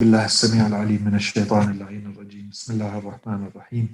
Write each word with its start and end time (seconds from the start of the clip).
بالله 0.00 0.24
السميع 0.24 0.66
العليم 0.66 1.04
من 1.04 1.14
الشيطان 1.14 1.70
اللعين 1.70 2.06
الرجيم 2.06 2.48
بسم 2.52 2.72
الله 2.72 2.98
الرحمن 2.98 3.46
الرحيم 3.50 3.88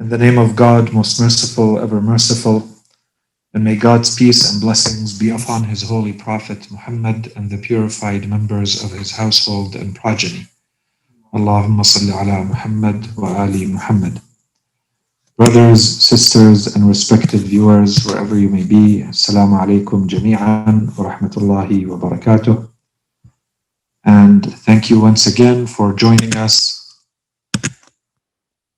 In 0.00 0.08
the 0.08 0.16
name 0.16 0.38
of 0.38 0.56
God, 0.56 0.94
most 0.94 1.20
merciful, 1.20 1.78
ever 1.78 2.00
merciful, 2.00 2.66
and 3.52 3.62
may 3.62 3.76
God's 3.76 4.16
peace 4.16 4.50
and 4.50 4.62
blessings 4.62 5.18
be 5.18 5.28
upon 5.28 5.64
his 5.64 5.82
holy 5.82 6.14
prophet 6.14 6.66
Muhammad 6.70 7.32
and 7.36 7.50
the 7.50 7.58
purified 7.58 8.30
members 8.30 8.82
of 8.82 8.92
his 8.92 9.10
household 9.10 9.76
and 9.76 9.94
progeny. 9.94 10.46
Allahumma 11.34 11.84
salli 11.84 12.16
ala 12.16 12.42
Muhammad 12.42 13.14
wa 13.14 13.42
ali 13.42 13.66
Muhammad. 13.66 14.22
Brothers, 15.36 15.82
sisters, 15.84 16.74
and 16.74 16.88
respected 16.88 17.40
viewers, 17.40 18.06
wherever 18.06 18.38
you 18.38 18.48
may 18.48 18.64
be, 18.64 19.04
Assalamu 19.04 19.60
alaikum 19.60 20.08
jami'an 20.08 20.96
wa 20.96 21.12
rahmatullahi 21.12 21.86
wa 21.86 21.96
barakatuh. 22.08 22.70
And 24.04 24.44
thank 24.60 24.88
you 24.88 25.00
once 25.00 25.26
again 25.26 25.66
for 25.66 25.92
joining 25.92 26.34
us 26.36 26.80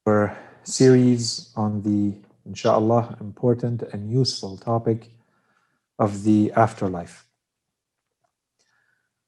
for 0.04 0.36
series 0.64 1.52
on 1.54 1.82
the, 1.82 2.20
inshallah, 2.44 3.16
important 3.20 3.82
and 3.92 4.10
useful 4.10 4.56
topic 4.56 5.10
of 5.98 6.24
the 6.24 6.52
afterlife. 6.56 7.24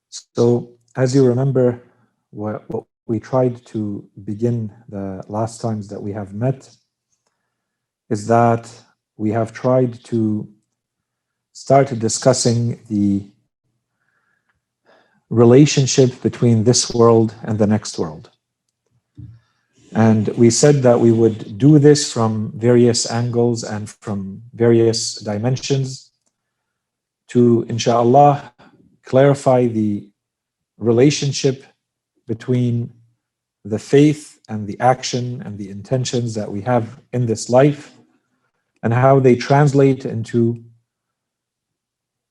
So, 0.09 0.73
as 0.97 1.15
you 1.15 1.25
remember, 1.27 1.83
what, 2.31 2.69
what 2.71 2.87
we 3.07 3.21
tried 3.21 3.65
to 3.67 4.09
begin 4.25 4.73
the 4.89 5.23
last 5.29 5.61
times 5.61 5.89
that 5.89 6.01
we 6.03 6.13
have 6.13 6.35
met 6.35 6.71
is 8.11 8.27
that 8.27 8.69
we 9.17 9.31
have 9.31 9.53
tried 9.53 10.03
to 10.05 10.49
start 11.53 11.97
discussing 11.99 12.81
the 12.89 13.31
relationship 15.31 16.23
between 16.23 16.65
this 16.65 16.93
world 16.93 17.35
and 17.43 17.59
the 17.59 17.67
next 17.67 17.99
world. 17.99 18.31
And 19.95 20.29
we 20.29 20.51
said 20.51 20.83
that 20.83 20.99
we 20.99 21.13
would 21.13 21.57
do 21.57 21.79
this 21.79 22.13
from 22.13 22.53
various 22.57 23.11
angles 23.11 23.63
and 23.63 23.89
from 23.89 24.43
various 24.53 25.15
dimensions 25.21 26.11
to, 27.29 27.65
inshallah, 27.69 28.53
clarify 29.05 29.67
the 29.67 30.09
relationship 30.79 31.65
between 32.27 32.93
the 33.65 33.79
faith 33.79 34.41
and 34.49 34.67
the 34.67 34.79
action 34.81 35.43
and 35.43 35.59
the 35.59 35.71
intentions 35.71 36.35
that 36.35 36.51
we 36.51 36.61
have 36.63 37.01
in 37.13 37.27
this 37.27 37.49
life 37.49 37.93
and 38.83 38.93
how 38.93 39.19
they 39.19 39.37
translate 39.37 40.05
into 40.05 40.63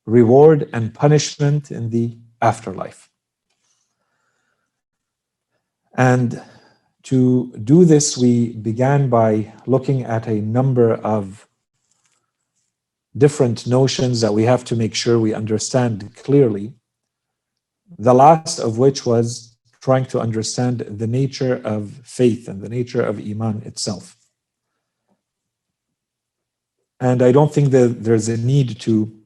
reward 0.05 0.69
and 0.73 0.93
punishment 0.93 1.71
in 1.71 1.89
the 1.89 2.17
afterlife. 2.43 3.09
And 5.95 6.41
to 7.03 7.53
do 7.63 7.85
this, 7.85 8.17
we 8.17 8.53
began 8.53 9.09
by 9.09 9.53
looking 9.65 10.03
at 10.03 10.27
a 10.27 10.41
number 10.41 10.93
of 10.93 11.47
different 13.15 13.67
notions 13.67 14.21
that 14.21 14.33
we 14.33 14.43
have 14.43 14.63
to 14.65 14.75
make 14.75 14.95
sure 14.95 15.19
we 15.19 15.33
understand 15.33 16.15
clearly. 16.15 16.73
The 17.97 18.13
last 18.13 18.59
of 18.59 18.77
which 18.77 19.05
was 19.05 19.55
trying 19.81 20.05
to 20.05 20.19
understand 20.19 20.79
the 20.79 21.07
nature 21.07 21.61
of 21.63 22.01
faith 22.03 22.47
and 22.47 22.61
the 22.61 22.69
nature 22.69 23.03
of 23.03 23.19
Iman 23.19 23.61
itself. 23.65 24.17
And 26.99 27.21
I 27.21 27.31
don't 27.33 27.53
think 27.53 27.71
that 27.71 28.03
there's 28.03 28.29
a 28.29 28.37
need 28.37 28.79
to 28.81 29.22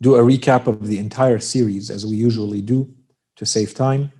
do 0.00 0.16
a 0.16 0.22
recap 0.22 0.66
of 0.66 0.86
the 0.86 0.98
entire 0.98 1.38
series 1.38 1.90
as 1.90 2.06
we 2.06 2.16
usually 2.16 2.62
do 2.62 2.92
to 3.36 3.44
save 3.44 3.74
time, 3.74 4.12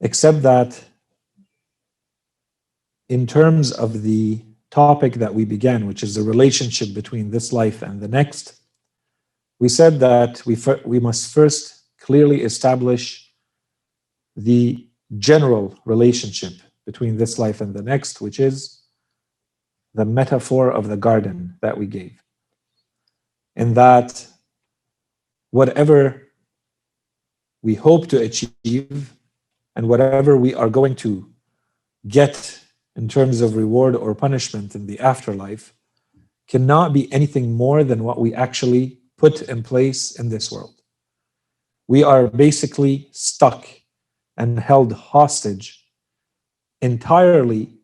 except 0.00 0.42
that 0.42 0.82
in 3.08 3.26
terms 3.26 3.72
of 3.72 4.02
the 4.02 4.42
topic 4.70 5.14
that 5.14 5.34
we 5.34 5.44
began, 5.44 5.86
which 5.86 6.02
is 6.02 6.14
the 6.14 6.22
relationship 6.22 6.92
between 6.94 7.30
this 7.30 7.52
life 7.52 7.82
and 7.82 8.00
the 8.00 8.08
next, 8.08 8.60
we 9.58 9.68
said 9.68 9.98
that 10.00 10.44
we, 10.44 10.56
we 10.84 11.00
must 11.00 11.32
first 11.32 11.82
clearly 12.00 12.42
establish 12.42 13.32
the 14.36 14.86
general 15.18 15.74
relationship 15.84 16.52
between 16.84 17.16
this 17.16 17.38
life 17.38 17.60
and 17.60 17.74
the 17.74 17.82
next, 17.82 18.20
which 18.20 18.38
is 18.38 18.82
the 19.94 20.04
metaphor 20.04 20.70
of 20.70 20.88
the 20.88 20.96
garden 20.96 21.56
that 21.62 21.76
we 21.76 21.86
gave. 21.86 22.20
In 23.56 23.74
that 23.74 24.26
whatever 25.50 26.28
we 27.62 27.74
hope 27.74 28.08
to 28.08 28.20
achieve 28.20 29.12
and 29.74 29.88
whatever 29.88 30.36
we 30.36 30.54
are 30.54 30.70
going 30.70 30.94
to 30.96 31.30
get 32.08 32.60
in 32.94 33.08
terms 33.08 33.40
of 33.40 33.56
reward 33.56 33.94
or 33.94 34.14
punishment 34.14 34.74
in 34.74 34.86
the 34.86 34.98
afterlife 35.00 35.74
cannot 36.48 36.92
be 36.92 37.12
anything 37.12 37.52
more 37.52 37.84
than 37.84 38.04
what 38.04 38.18
we 38.18 38.34
actually 38.34 38.98
put 39.18 39.42
in 39.42 39.62
place 39.62 40.18
in 40.18 40.28
this 40.28 40.50
world. 40.52 40.80
We 41.88 42.02
are 42.02 42.28
basically 42.28 43.08
stuck 43.12 43.66
and 44.36 44.58
held 44.58 44.92
hostage 44.92 45.84
entirely 46.80 47.78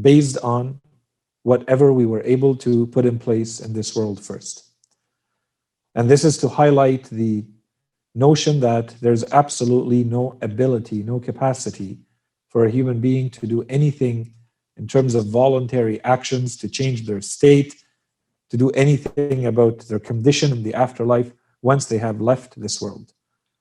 based 0.00 0.38
on 0.38 0.80
whatever 1.42 1.92
we 1.92 2.06
were 2.06 2.22
able 2.22 2.54
to 2.56 2.86
put 2.88 3.06
in 3.06 3.18
place 3.18 3.60
in 3.60 3.72
this 3.72 3.96
world 3.96 4.22
first. 4.22 4.67
And 5.94 6.08
this 6.08 6.24
is 6.24 6.38
to 6.38 6.48
highlight 6.48 7.04
the 7.04 7.44
notion 8.14 8.60
that 8.60 8.94
there's 9.00 9.24
absolutely 9.32 10.04
no 10.04 10.38
ability, 10.42 11.02
no 11.02 11.20
capacity 11.20 11.98
for 12.48 12.64
a 12.64 12.70
human 12.70 13.00
being 13.00 13.30
to 13.30 13.46
do 13.46 13.64
anything 13.68 14.32
in 14.76 14.86
terms 14.86 15.14
of 15.14 15.26
voluntary 15.26 16.02
actions 16.04 16.56
to 16.56 16.68
change 16.68 17.06
their 17.06 17.20
state, 17.20 17.74
to 18.50 18.56
do 18.56 18.70
anything 18.70 19.46
about 19.46 19.80
their 19.80 19.98
condition 19.98 20.52
in 20.52 20.62
the 20.62 20.74
afterlife 20.74 21.32
once 21.62 21.86
they 21.86 21.98
have 21.98 22.20
left 22.20 22.60
this 22.60 22.80
world. 22.80 23.12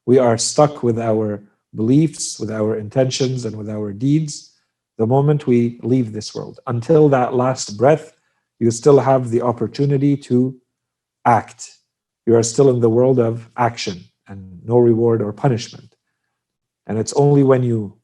We 0.05 0.17
are 0.19 0.37
stuck 0.37 0.83
with 0.83 0.99
our 0.99 1.43
beliefs, 1.75 2.39
with 2.39 2.51
our 2.51 2.77
intentions, 2.77 3.45
and 3.45 3.57
with 3.57 3.69
our 3.69 3.91
deeds 3.91 4.53
the 4.97 5.07
moment 5.07 5.47
we 5.47 5.79
leave 5.83 6.11
this 6.11 6.33
world. 6.33 6.59
Until 6.67 7.07
that 7.09 7.33
last 7.33 7.77
breath, 7.77 8.13
you 8.59 8.71
still 8.71 8.99
have 8.99 9.29
the 9.29 9.41
opportunity 9.41 10.17
to 10.17 10.59
act. 11.25 11.76
You 12.27 12.35
are 12.35 12.43
still 12.43 12.69
in 12.69 12.81
the 12.81 12.89
world 12.89 13.19
of 13.19 13.49
action 13.55 14.03
and 14.27 14.61
no 14.65 14.77
reward 14.77 15.21
or 15.21 15.31
punishment. 15.31 15.95
And 16.85 16.99
it's 16.99 17.13
only 17.13 17.41
when 17.41 17.63
you, 17.63 17.97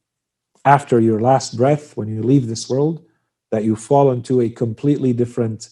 after 0.64 0.98
your 0.98 1.20
last 1.20 1.58
breath, 1.58 1.94
when 1.94 2.08
you 2.08 2.22
leave 2.22 2.46
this 2.46 2.68
world, 2.70 3.04
that 3.50 3.64
you 3.64 3.76
fall 3.76 4.10
into 4.12 4.40
a 4.40 4.48
completely 4.48 5.12
different 5.12 5.68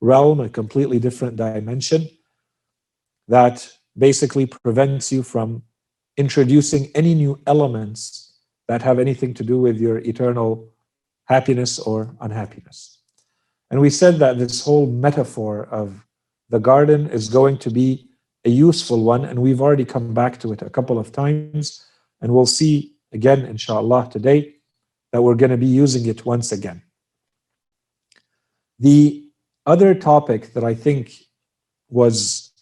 realm, 0.00 0.40
a 0.40 0.48
completely 0.48 0.98
different 0.98 1.36
dimension 1.36 2.08
that 3.28 3.70
basically 3.98 4.46
prevents 4.46 5.12
you 5.12 5.22
from 5.22 5.62
introducing 6.16 6.90
any 6.94 7.14
new 7.14 7.38
elements 7.46 8.38
that 8.66 8.80
have 8.80 8.98
anything 8.98 9.34
to 9.34 9.44
do 9.44 9.58
with 9.58 9.78
your 9.78 9.98
eternal 9.98 10.72
happiness 11.26 11.78
or 11.78 12.16
unhappiness. 12.22 12.98
And 13.70 13.78
we 13.78 13.90
said 13.90 14.18
that 14.20 14.38
this 14.38 14.64
whole 14.64 14.86
metaphor 14.86 15.66
of 15.70 16.06
the 16.50 16.58
garden 16.58 17.08
is 17.08 17.28
going 17.28 17.56
to 17.58 17.70
be 17.70 18.08
a 18.44 18.50
useful 18.50 19.02
one, 19.02 19.24
and 19.24 19.38
we've 19.38 19.60
already 19.60 19.84
come 19.84 20.12
back 20.12 20.38
to 20.40 20.52
it 20.52 20.62
a 20.62 20.70
couple 20.70 20.98
of 20.98 21.12
times, 21.12 21.86
and 22.20 22.32
we'll 22.32 22.46
see 22.46 22.96
again, 23.12 23.44
inshallah, 23.44 24.08
today 24.10 24.54
that 25.12 25.22
we're 25.22 25.34
going 25.34 25.50
to 25.50 25.56
be 25.56 25.66
using 25.66 26.06
it 26.06 26.24
once 26.24 26.52
again. 26.52 26.82
The 28.78 29.28
other 29.66 29.94
topic 29.94 30.52
that 30.54 30.64
I 30.64 30.74
think 30.74 31.12
was 31.88 32.52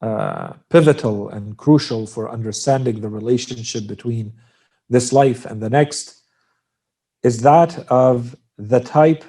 uh, 0.00 0.54
pivotal 0.70 1.28
and 1.28 1.56
crucial 1.56 2.06
for 2.06 2.30
understanding 2.30 3.00
the 3.00 3.08
relationship 3.08 3.86
between 3.86 4.32
this 4.88 5.12
life 5.12 5.44
and 5.44 5.60
the 5.60 5.70
next 5.70 6.22
is 7.22 7.42
that 7.42 7.78
of 7.90 8.34
the 8.56 8.80
type 8.80 9.24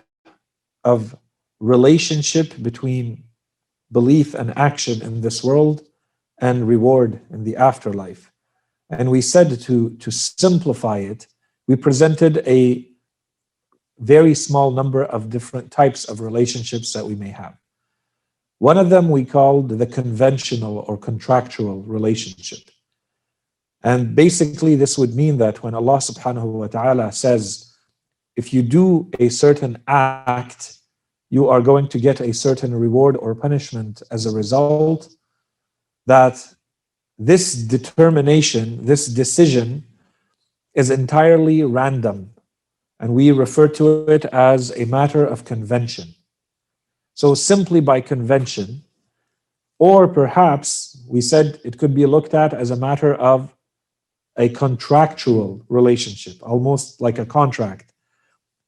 of 0.83 1.15
relationship 1.59 2.62
between 2.62 3.24
belief 3.91 4.33
and 4.33 4.57
action 4.57 5.01
in 5.01 5.21
this 5.21 5.43
world 5.43 5.85
and 6.39 6.67
reward 6.67 7.19
in 7.29 7.43
the 7.43 7.55
afterlife. 7.55 8.31
And 8.89 9.09
we 9.09 9.21
said 9.21 9.59
to, 9.61 9.91
to 9.91 10.11
simplify 10.11 10.97
it, 10.97 11.27
we 11.67 11.75
presented 11.75 12.39
a 12.47 12.88
very 13.99 14.33
small 14.33 14.71
number 14.71 15.03
of 15.03 15.29
different 15.29 15.71
types 15.71 16.05
of 16.05 16.19
relationships 16.19 16.91
that 16.93 17.05
we 17.05 17.15
may 17.15 17.29
have. 17.29 17.55
One 18.57 18.77
of 18.77 18.89
them 18.89 19.09
we 19.09 19.25
called 19.25 19.69
the 19.69 19.85
conventional 19.85 20.79
or 20.88 20.97
contractual 20.97 21.81
relationship. 21.83 22.69
And 23.83 24.15
basically, 24.15 24.75
this 24.75 24.97
would 24.97 25.15
mean 25.15 25.38
that 25.38 25.63
when 25.63 25.73
Allah 25.73 25.97
subhanahu 25.97 26.43
wa 26.43 26.67
ta'ala 26.67 27.11
says, 27.11 27.73
if 28.35 28.53
you 28.53 28.61
do 28.61 29.09
a 29.19 29.29
certain 29.29 29.81
act, 29.88 30.77
you 31.31 31.48
are 31.48 31.62
going 31.62 31.88
to 31.88 31.98
get 31.98 32.19
a 32.19 32.33
certain 32.33 32.75
reward 32.75 33.16
or 33.18 33.33
punishment 33.33 34.04
as 34.12 34.25
a 34.25 34.36
result, 34.36 35.10
that 36.06 36.36
this 37.18 37.54
determination, 37.54 38.86
this 38.86 39.07
decision 39.07 39.86
is 40.75 40.92
entirely 40.92 41.63
random, 41.63 42.31
and 43.00 43.13
we 43.13 43.31
refer 43.31 43.68
to 43.69 44.06
it 44.07 44.25
as 44.25 44.78
a 44.78 44.86
matter 44.86 45.25
of 45.25 45.45
convention. 45.45 46.13
So, 47.13 47.34
simply 47.34 47.80
by 47.80 48.01
convention, 48.01 48.84
or 49.80 50.07
perhaps 50.07 51.01
we 51.07 51.22
said 51.22 51.62
it 51.63 51.77
could 51.77 51.95
be 51.95 52.06
looked 52.06 52.34
at 52.34 52.54
as 52.54 52.72
a 52.72 52.75
matter 52.75 53.16
of 53.16 53.56
a 54.38 54.50
contractual 54.50 55.63
relationship, 55.69 56.36
almost 56.42 57.00
like 57.00 57.19
a 57.19 57.25
contract. 57.25 57.94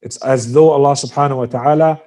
It's 0.00 0.16
as 0.18 0.52
though 0.54 0.70
Allah 0.70 0.92
subhanahu 0.92 1.36
wa 1.36 1.46
ta'ala 1.46 2.02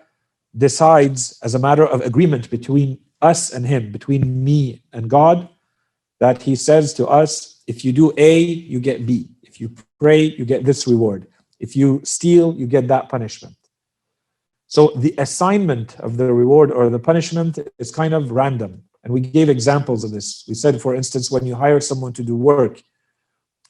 decides 0.56 1.40
as 1.44 1.56
a 1.56 1.60
matter 1.60 1.86
of 1.86 2.02
agreement 2.02 2.50
between 2.50 3.00
us 3.22 3.52
and 3.52 3.66
Him, 3.66 3.92
between 3.92 4.44
me 4.44 4.84
and 4.94 5.10
God, 5.10 5.50
that 6.20 6.42
He 6.42 6.56
says 6.56 6.94
to 6.96 7.08
us, 7.08 7.62
if 7.68 7.84
you 7.84 7.92
do 7.92 8.14
A, 8.18 8.40
you 8.40 8.80
get 8.80 9.06
B. 9.06 9.30
If 9.44 9.60
you 9.60 9.74
pray, 10.00 10.22
you 10.22 10.46
get 10.46 10.64
this 10.64 10.88
reward. 10.88 11.28
If 11.60 11.76
you 11.76 12.02
steal, 12.04 12.54
you 12.54 12.68
get 12.68 12.88
that 12.88 13.10
punishment. 13.10 13.56
So 14.68 14.92
the 14.96 15.16
assignment 15.18 16.00
of 16.00 16.18
the 16.18 16.34
reward 16.34 16.72
or 16.72 16.90
the 16.90 17.00
punishment 17.00 17.58
is 17.80 17.92
kind 17.92 18.14
of 18.14 18.32
random. 18.32 18.84
And 19.04 19.14
we 19.14 19.22
gave 19.22 19.50
examples 19.50 20.04
of 20.04 20.12
this. 20.12 20.44
We 20.48 20.54
said, 20.54 20.82
for 20.82 20.94
instance, 20.94 21.32
when 21.32 21.46
you 21.46 21.56
hire 21.56 21.80
someone 21.80 22.14
to 22.14 22.24
do 22.24 22.36
work, 22.36 22.82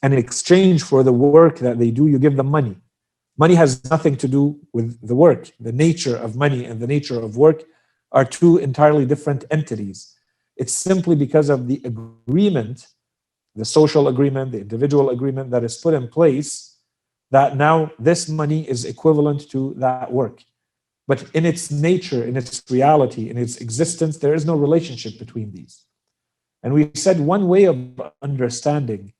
and 0.01 0.13
in 0.13 0.19
exchange 0.19 0.83
for 0.83 1.03
the 1.03 1.13
work 1.13 1.59
that 1.59 1.79
they 1.79 1.91
do, 1.91 2.07
you 2.07 2.19
give 2.19 2.35
them 2.35 2.47
money. 2.47 2.77
Money 3.37 3.55
has 3.55 3.83
nothing 3.89 4.15
to 4.17 4.27
do 4.27 4.59
with 4.73 5.07
the 5.07 5.15
work. 5.15 5.51
The 5.59 5.71
nature 5.71 6.15
of 6.15 6.35
money 6.35 6.65
and 6.65 6.79
the 6.79 6.87
nature 6.87 7.19
of 7.19 7.37
work 7.37 7.63
are 8.11 8.25
two 8.25 8.57
entirely 8.57 9.05
different 9.05 9.45
entities. 9.51 10.15
It's 10.55 10.75
simply 10.75 11.15
because 11.15 11.49
of 11.49 11.67
the 11.67 11.79
agreement, 11.83 12.87
the 13.55 13.65
social 13.65 14.07
agreement, 14.07 14.53
the 14.53 14.61
individual 14.61 15.11
agreement 15.11 15.51
that 15.51 15.63
is 15.63 15.77
put 15.77 15.93
in 15.93 16.07
place, 16.07 16.77
that 17.29 17.55
now 17.55 17.91
this 17.99 18.27
money 18.27 18.67
is 18.67 18.85
equivalent 18.85 19.49
to 19.51 19.75
that 19.77 20.11
work. 20.11 20.43
But 21.07 21.29
in 21.33 21.45
its 21.45 21.69
nature, 21.69 22.23
in 22.23 22.35
its 22.37 22.63
reality, 22.69 23.29
in 23.29 23.37
its 23.37 23.57
existence, 23.57 24.17
there 24.17 24.33
is 24.33 24.45
no 24.45 24.55
relationship 24.55 25.19
between 25.19 25.51
these. 25.51 25.85
And 26.63 26.73
we 26.73 26.91
said 26.95 27.19
one 27.19 27.47
way 27.47 27.65
of 27.65 27.77
understanding 28.21 29.13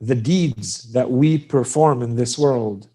the 0.00 0.14
deeds 0.14 0.92
that 0.92 1.10
we 1.10 1.38
perform 1.38 2.02
in 2.02 2.14
this 2.14 2.38
world 2.38 2.88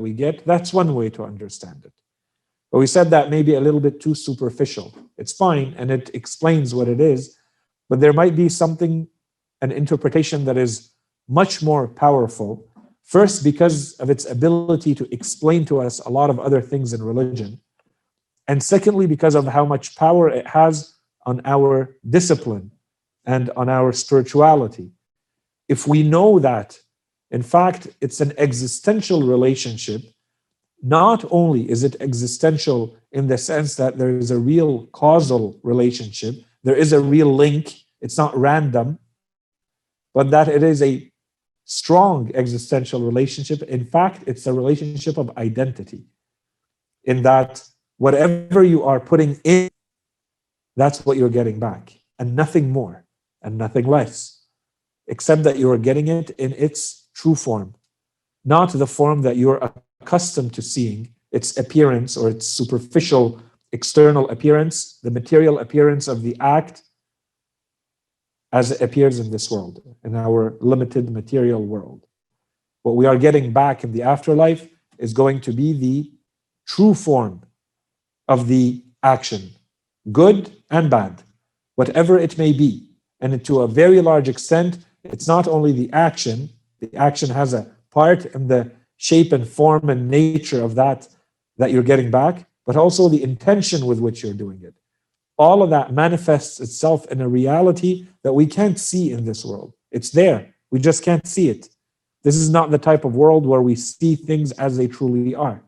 we 0.00 0.12
get, 0.12 0.44
that's 0.46 0.72
one 0.72 0.94
way 0.94 1.10
to 1.10 1.24
understand 1.24 1.84
it. 1.84 1.92
But 2.70 2.78
we 2.78 2.86
said 2.86 3.10
that 3.10 3.30
maybe 3.30 3.54
a 3.54 3.60
little 3.60 3.80
bit 3.80 4.00
too 4.00 4.14
superficial. 4.14 4.94
It's 5.18 5.32
fine 5.32 5.74
and 5.76 5.90
it 5.90 6.10
explains 6.14 6.74
what 6.74 6.88
it 6.88 7.00
is, 7.00 7.36
but 7.90 8.00
there 8.00 8.14
might 8.14 8.34
be 8.34 8.48
something, 8.48 9.08
an 9.60 9.72
interpretation 9.72 10.46
that 10.46 10.56
is 10.56 10.90
much 11.28 11.62
more 11.62 11.86
powerful. 11.86 12.66
First, 13.02 13.44
because 13.44 13.92
of 13.94 14.08
its 14.08 14.24
ability 14.24 14.94
to 14.94 15.14
explain 15.14 15.66
to 15.66 15.80
us 15.80 15.98
a 16.00 16.08
lot 16.08 16.30
of 16.30 16.40
other 16.40 16.62
things 16.62 16.94
in 16.94 17.02
religion. 17.02 17.60
And 18.48 18.62
secondly, 18.62 19.06
because 19.06 19.34
of 19.34 19.46
how 19.46 19.66
much 19.66 19.94
power 19.94 20.28
it 20.28 20.46
has 20.46 20.94
on 21.26 21.42
our 21.44 21.96
discipline 22.08 22.72
and 23.24 23.50
on 23.50 23.68
our 23.68 23.92
spirituality. 23.92 24.90
If 25.68 25.86
we 25.86 26.02
know 26.02 26.38
that, 26.38 26.78
in 27.32 27.42
fact, 27.42 27.88
it's 28.00 28.20
an 28.20 28.32
existential 28.38 29.22
relationship 29.22 30.02
not 30.82 31.24
only 31.30 31.70
is 31.70 31.84
it 31.84 31.96
existential 32.00 32.96
in 33.12 33.28
the 33.28 33.38
sense 33.38 33.76
that 33.76 33.98
there 33.98 34.16
is 34.16 34.30
a 34.30 34.38
real 34.38 34.86
causal 34.88 35.58
relationship, 35.62 36.34
there 36.64 36.74
is 36.74 36.92
a 36.92 37.00
real 37.00 37.32
link, 37.32 37.74
it's 38.00 38.18
not 38.18 38.36
random, 38.36 38.98
but 40.12 40.30
that 40.30 40.48
it 40.48 40.62
is 40.62 40.82
a 40.82 41.10
strong 41.64 42.30
existential 42.34 43.00
relationship. 43.00 43.62
In 43.62 43.84
fact, 43.84 44.24
it's 44.26 44.46
a 44.46 44.52
relationship 44.52 45.16
of 45.16 45.30
identity, 45.38 46.04
in 47.04 47.22
that 47.22 47.62
whatever 47.98 48.64
you 48.64 48.82
are 48.82 49.00
putting 49.00 49.40
in, 49.44 49.70
that's 50.76 51.06
what 51.06 51.16
you're 51.16 51.30
getting 51.30 51.60
back, 51.60 51.92
and 52.18 52.34
nothing 52.34 52.70
more 52.70 53.04
and 53.40 53.56
nothing 53.56 53.86
less, 53.86 54.44
except 55.06 55.44
that 55.44 55.58
you 55.58 55.70
are 55.70 55.78
getting 55.78 56.08
it 56.08 56.30
in 56.30 56.52
its 56.52 57.01
true 57.14 57.34
form, 57.34 57.74
not 58.44 58.72
the 58.72 58.86
form 58.86 59.22
that 59.22 59.36
you're 59.36 59.72
accustomed 60.00 60.52
to 60.54 60.62
seeing 60.62 61.12
its 61.30 61.56
appearance 61.56 62.16
or 62.16 62.28
its 62.28 62.46
superficial 62.46 63.40
external 63.72 64.28
appearance, 64.28 64.98
the 65.02 65.10
material 65.10 65.58
appearance 65.58 66.08
of 66.08 66.22
the 66.22 66.36
act 66.40 66.82
as 68.52 68.70
it 68.70 68.82
appears 68.82 69.18
in 69.18 69.30
this 69.30 69.50
world, 69.50 69.82
in 70.04 70.14
our 70.14 70.54
limited 70.60 71.10
material 71.10 71.64
world. 71.64 72.06
What 72.82 72.96
we 72.96 73.06
are 73.06 73.16
getting 73.16 73.52
back 73.52 73.82
in 73.82 73.92
the 73.92 74.02
afterlife 74.02 74.68
is 74.98 75.14
going 75.14 75.40
to 75.42 75.52
be 75.52 75.72
the 75.72 76.12
true 76.66 76.94
form 76.94 77.42
of 78.28 78.48
the 78.48 78.84
action, 79.02 79.52
good 80.10 80.54
and 80.70 80.90
bad, 80.90 81.22
whatever 81.76 82.18
it 82.18 82.36
may 82.36 82.52
be. 82.52 82.88
And 83.20 83.42
to 83.44 83.62
a 83.62 83.68
very 83.68 84.00
large 84.00 84.28
extent, 84.28 84.78
it's 85.04 85.26
not 85.26 85.48
only 85.48 85.72
the 85.72 85.90
action, 85.92 86.50
the 86.82 86.94
action 86.96 87.30
has 87.30 87.54
a 87.54 87.70
part 87.90 88.26
in 88.26 88.48
the 88.48 88.72
shape 88.96 89.32
and 89.32 89.46
form 89.46 89.88
and 89.88 90.10
nature 90.10 90.62
of 90.62 90.74
that 90.74 91.08
that 91.56 91.70
you're 91.70 91.82
getting 91.82 92.10
back, 92.10 92.46
but 92.66 92.76
also 92.76 93.08
the 93.08 93.22
intention 93.22 93.86
with 93.86 94.00
which 94.00 94.22
you're 94.22 94.34
doing 94.34 94.60
it. 94.62 94.74
All 95.38 95.62
of 95.62 95.70
that 95.70 95.92
manifests 95.92 96.60
itself 96.60 97.06
in 97.06 97.20
a 97.20 97.28
reality 97.28 98.06
that 98.24 98.32
we 98.32 98.46
can't 98.46 98.78
see 98.78 99.12
in 99.12 99.24
this 99.24 99.44
world. 99.44 99.74
It's 99.90 100.10
there, 100.10 100.54
we 100.70 100.80
just 100.80 101.04
can't 101.04 101.26
see 101.26 101.48
it. 101.48 101.68
This 102.24 102.36
is 102.36 102.50
not 102.50 102.70
the 102.70 102.78
type 102.78 103.04
of 103.04 103.14
world 103.14 103.46
where 103.46 103.62
we 103.62 103.74
see 103.76 104.14
things 104.16 104.52
as 104.52 104.76
they 104.76 104.88
truly 104.88 105.34
are. 105.34 105.62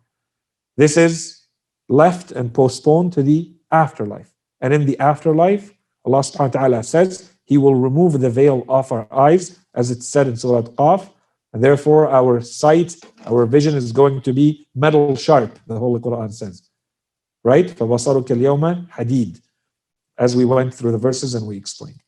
This 0.77 0.97
is 0.97 1.47
left 1.89 2.33
and 2.33 2.53
postponed 2.53 3.13
to 3.13 3.23
the 3.23 3.53
afterlife. 3.71 4.33
And 4.61 4.73
in 4.73 4.87
the 4.87 4.99
afterlife, 4.99 5.75
Allah 6.05 6.21
subhanahu 6.21 6.55
wa 6.55 6.61
ta'ala 6.61 6.83
says, 6.83 7.34
He 7.46 7.58
will 7.58 7.76
remove 7.76 8.20
the 8.20 8.30
veil 8.30 8.64
off 8.68 8.92
our 8.92 9.08
eyes, 9.12 9.60
as 9.74 9.92
it's 9.92 10.08
said 10.08 10.28
in 10.28 10.36
Surah 10.38 10.62
Qaf, 10.62 11.10
and 11.54 11.64
therefore, 11.64 12.10
our 12.10 12.42
sight, 12.42 12.96
our 13.26 13.46
vision 13.46 13.76
is 13.76 13.92
going 13.92 14.22
to 14.22 14.34
be 14.34 14.68
metal 14.76 15.16
sharp, 15.16 15.58
the 15.66 15.80
Holy 15.80 16.00
Quran 16.00 16.32
says. 16.32 16.70
Right? 17.44 17.66
فَبَصَرُكَ 17.66 18.28
الْيَوْمَ 18.28 18.90
حَدِيد 18.92 19.42
As 20.18 20.36
we 20.36 20.46
went 20.46 20.74
through 20.74 20.92
the 20.92 20.98
verses 20.98 21.34
and 21.34 21.48
we 21.48 21.58
explained. 21.58 22.02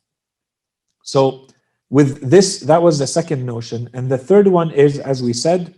So, 1.03 1.47
with 1.89 2.29
this, 2.29 2.59
that 2.61 2.83
was 2.83 2.99
the 2.99 3.07
second 3.07 3.45
notion. 3.45 3.89
And 3.93 4.09
the 4.09 4.17
third 4.17 4.47
one 4.47 4.71
is, 4.71 4.99
as 4.99 5.23
we 5.23 5.33
said, 5.33 5.75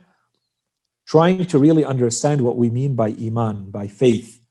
trying 1.07 1.45
to 1.45 1.57
really 1.57 1.85
understand 1.85 2.41
what 2.41 2.57
we 2.57 2.69
mean 2.69 2.95
by 2.95 3.09
Iman, 3.09 3.71
by 3.71 3.87
faith. 3.87 4.41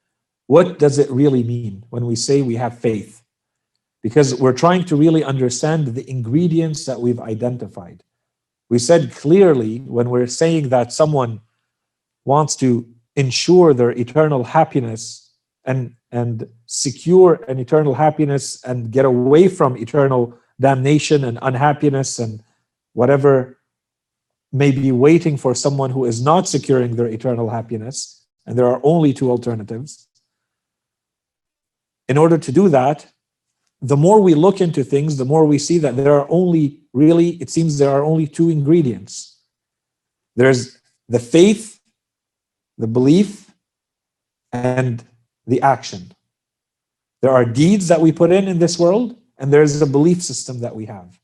What 0.46 0.78
does 0.78 0.98
it 0.98 1.10
really 1.10 1.44
mean 1.44 1.84
when 1.90 2.06
we 2.06 2.16
say 2.16 2.42
we 2.42 2.56
have 2.56 2.78
faith? 2.78 3.15
Because 4.01 4.35
we're 4.35 4.53
trying 4.53 4.85
to 4.85 4.95
really 4.95 5.23
understand 5.23 5.87
the 5.87 6.09
ingredients 6.09 6.85
that 6.85 7.01
we've 7.01 7.19
identified. 7.19 8.03
We 8.69 8.79
said 8.79 9.11
clearly 9.11 9.79
when 9.79 10.09
we're 10.09 10.27
saying 10.27 10.69
that 10.69 10.93
someone 10.93 11.41
wants 12.25 12.55
to 12.57 12.87
ensure 13.15 13.73
their 13.73 13.91
eternal 13.91 14.43
happiness 14.43 15.31
and, 15.65 15.95
and 16.11 16.47
secure 16.65 17.43
an 17.47 17.59
eternal 17.59 17.95
happiness 17.95 18.63
and 18.63 18.91
get 18.91 19.05
away 19.05 19.47
from 19.47 19.77
eternal 19.77 20.37
damnation 20.59 21.23
and 21.23 21.39
unhappiness 21.41 22.19
and 22.19 22.43
whatever 22.93 23.57
may 24.51 24.71
be 24.71 24.91
waiting 24.91 25.37
for 25.37 25.53
someone 25.53 25.91
who 25.91 26.05
is 26.05 26.21
not 26.21 26.47
securing 26.47 26.95
their 26.95 27.07
eternal 27.07 27.49
happiness, 27.49 28.25
and 28.45 28.57
there 28.57 28.67
are 28.67 28.79
only 28.83 29.13
two 29.13 29.29
alternatives. 29.29 30.07
In 32.07 32.17
order 32.17 32.37
to 32.37 32.51
do 32.51 32.69
that, 32.69 33.11
the 33.81 33.97
more 33.97 34.21
we 34.21 34.33
look 34.33 34.59
into 34.61 34.83
things, 34.83 35.17
the 35.17 35.25
more 35.25 35.45
we 35.45 35.59
see 35.59 35.77
that 35.79 35.95
there 35.95 36.13
are 36.13 36.27
only 36.29 36.79
really, 36.93 37.29
it 37.41 37.49
seems 37.49 37.77
there 37.77 37.91
are 37.91 38.03
only 38.03 38.27
two 38.27 38.49
ingredients. 38.49 39.39
There's 40.35 40.79
the 41.07 41.19
faith, 41.19 41.79
the 42.77 42.87
belief, 42.87 43.51
and 44.51 45.03
the 45.45 45.61
action. 45.61 46.11
There 47.21 47.31
are 47.31 47.45
deeds 47.45 47.87
that 47.87 48.01
we 48.01 48.11
put 48.11 48.31
in 48.31 48.47
in 48.47 48.59
this 48.59 48.79
world, 48.79 49.15
and 49.37 49.51
there's 49.51 49.81
a 49.81 49.87
belief 49.87 50.21
system 50.21 50.59
that 50.61 50.75
we 50.75 50.85
have. 50.85 51.19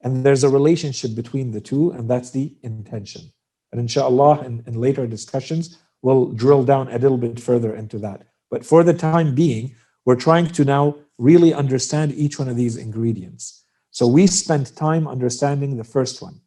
And 0.00 0.24
there's 0.24 0.44
a 0.44 0.48
relationship 0.48 1.14
between 1.14 1.50
the 1.50 1.60
two, 1.60 1.90
and 1.90 2.08
that's 2.08 2.30
the 2.30 2.54
intention. 2.62 3.32
And 3.72 3.80
inshallah, 3.80 4.44
in, 4.44 4.62
in 4.66 4.80
later 4.80 5.06
discussions, 5.06 5.78
we'll 6.02 6.26
drill 6.32 6.64
down 6.64 6.88
a 6.88 6.98
little 6.98 7.18
bit 7.18 7.40
further 7.40 7.74
into 7.74 7.98
that. 7.98 8.26
But 8.50 8.64
for 8.64 8.82
the 8.84 8.94
time 8.94 9.34
being, 9.34 9.74
we're 10.08 10.16
trying 10.16 10.46
to 10.46 10.64
now 10.64 10.96
really 11.18 11.52
understand 11.52 12.14
each 12.14 12.38
one 12.38 12.48
of 12.48 12.56
these 12.56 12.78
ingredients. 12.78 13.66
So 13.90 14.06
we 14.06 14.26
spent 14.26 14.74
time 14.74 15.06
understanding 15.06 15.76
the 15.76 15.84
first 15.84 16.22
one, 16.22 16.40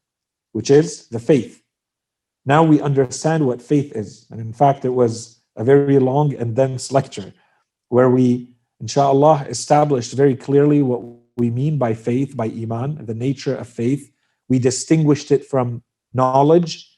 which 0.51 0.71
is 0.71 1.07
the 1.09 1.19
faith. 1.19 1.61
Now 2.43 2.63
we 2.63 2.81
understand 2.81 3.45
what 3.45 3.61
faith 3.61 3.95
is. 3.95 4.25
And 4.31 4.41
in 4.41 4.51
fact, 4.51 4.83
it 4.83 4.89
was 4.89 5.43
a 5.55 5.63
very 5.63 5.99
long 5.99 6.33
and 6.33 6.55
dense 6.55 6.91
lecture 6.91 7.35
where 7.89 8.09
we, 8.09 8.49
inshallah, 8.79 9.45
established 9.47 10.13
very 10.13 10.35
clearly 10.35 10.81
what 10.81 11.03
we 11.37 11.51
mean 11.51 11.77
by 11.77 11.93
faith, 11.93 12.35
by 12.35 12.47
iman, 12.47 13.05
the 13.05 13.13
nature 13.13 13.55
of 13.55 13.67
faith. 13.67 14.11
We 14.49 14.57
distinguished 14.57 15.29
it 15.29 15.45
from 15.45 15.83
knowledge. 16.15 16.97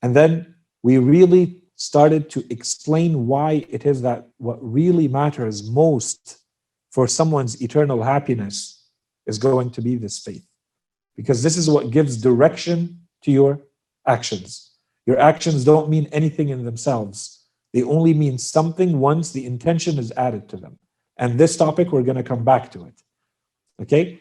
And 0.00 0.16
then 0.16 0.54
we 0.82 0.96
really 0.96 1.63
started 1.76 2.30
to 2.30 2.44
explain 2.50 3.26
why 3.26 3.64
it 3.68 3.84
is 3.84 4.02
that 4.02 4.28
what 4.38 4.58
really 4.60 5.08
matters 5.08 5.68
most 5.68 6.38
for 6.92 7.08
someone's 7.08 7.60
eternal 7.60 8.02
happiness 8.02 8.88
is 9.26 9.38
going 9.38 9.70
to 9.70 9.82
be 9.82 9.96
this 9.96 10.18
faith. 10.18 10.46
Because 11.16 11.42
this 11.42 11.56
is 11.56 11.68
what 11.68 11.90
gives 11.90 12.16
direction 12.16 13.00
to 13.22 13.30
your 13.30 13.60
actions. 14.06 14.72
Your 15.06 15.18
actions 15.18 15.64
don't 15.64 15.88
mean 15.88 16.08
anything 16.12 16.48
in 16.48 16.64
themselves, 16.64 17.44
they 17.72 17.82
only 17.82 18.14
mean 18.14 18.38
something 18.38 19.00
once 19.00 19.32
the 19.32 19.44
intention 19.44 19.98
is 19.98 20.12
added 20.16 20.48
to 20.50 20.56
them. 20.56 20.78
And 21.16 21.38
this 21.38 21.56
topic, 21.56 21.90
we're 21.90 22.02
going 22.02 22.16
to 22.16 22.22
come 22.22 22.44
back 22.44 22.70
to 22.72 22.84
it. 22.84 23.02
Okay? 23.82 24.20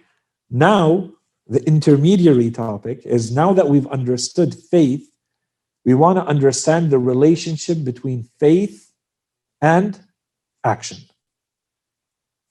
Now, 0.49 1.11
the 1.47 1.63
intermediary 1.67 2.49
topic 2.49 3.05
is 3.05 3.31
now 3.31 3.53
that 3.53 3.69
we've 3.69 3.87
understood 3.87 4.55
faith, 4.55 5.07
we 5.85 5.93
want 5.93 6.17
to 6.17 6.25
understand 6.25 6.89
the 6.89 6.99
relationship 6.99 7.83
between 7.83 8.29
faith 8.39 8.91
and 9.61 9.99
action. 10.63 10.97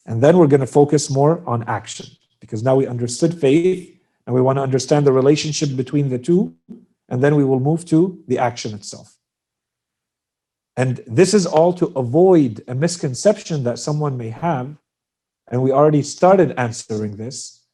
And 0.06 0.22
then 0.22 0.36
we're 0.36 0.48
going 0.48 0.60
to 0.60 0.66
focus 0.66 1.10
more 1.10 1.42
on 1.46 1.62
action 1.64 2.06
because 2.40 2.62
now 2.62 2.76
we 2.76 2.86
understood 2.86 3.40
faith 3.40 3.98
and 4.26 4.34
we 4.34 4.42
want 4.42 4.58
to 4.58 4.62
understand 4.62 5.06
the 5.06 5.12
relationship 5.12 5.76
between 5.76 6.08
the 6.08 6.18
two. 6.18 6.54
And 7.08 7.22
then 7.22 7.36
we 7.36 7.44
will 7.44 7.60
move 7.60 7.84
to 7.86 8.22
the 8.26 8.38
action 8.38 8.74
itself. 8.74 9.16
And 10.76 11.02
this 11.06 11.34
is 11.34 11.46
all 11.46 11.72
to 11.74 11.86
avoid 11.96 12.64
a 12.66 12.74
misconception 12.74 13.64
that 13.64 13.78
someone 13.78 14.16
may 14.16 14.30
have. 14.30 14.76
And 15.50 15.62
we 15.62 15.70
already 15.70 16.02
started 16.02 16.54
answering 16.58 17.16
this. 17.16 17.64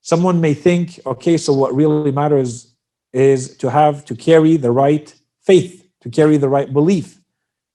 Someone 0.00 0.40
may 0.40 0.54
think, 0.54 1.00
okay, 1.06 1.36
so 1.36 1.52
what 1.52 1.74
really 1.74 2.10
matters 2.10 2.73
is 3.14 3.56
to 3.58 3.70
have 3.70 4.04
to 4.06 4.16
carry 4.16 4.56
the 4.56 4.72
right 4.72 5.14
faith, 5.40 5.88
to 6.00 6.10
carry 6.10 6.36
the 6.36 6.48
right 6.48 6.70
belief. 6.72 7.20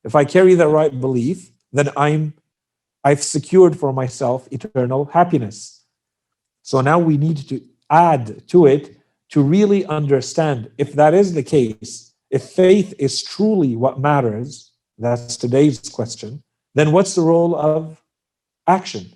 If 0.03 0.13
I 0.13 0.25
carry 0.25 0.53
the 0.53 0.67
right 0.67 1.00
belief, 1.00 1.50
then 1.72 1.89
I'm 1.98 2.34
I've 3.03 3.24
secured 3.24 3.79
for 3.79 3.93
myself 3.93 4.48
eternal 4.51 5.05
happiness. 5.05 5.86
So 6.63 6.81
now 6.81 7.00
we 7.00 7.17
need 7.17 7.38
to 7.50 7.62
add 7.89 8.46
to 8.50 8.67
it 8.67 8.98
to 9.29 9.41
really 9.41 9.86
understand 9.86 10.69
if 10.77 10.93
that 10.93 11.13
is 11.13 11.34
the 11.34 11.43
case, 11.43 12.13
if 12.29 12.43
faith 12.43 12.93
is 13.00 13.24
truly 13.24 13.77
what 13.77 14.00
matters, 14.00 14.74
that's 14.98 15.38
today's 15.38 15.79
question, 15.89 16.43
then 16.75 16.91
what's 16.91 17.15
the 17.15 17.22
role 17.22 17.55
of 17.55 18.03
action? 18.67 19.13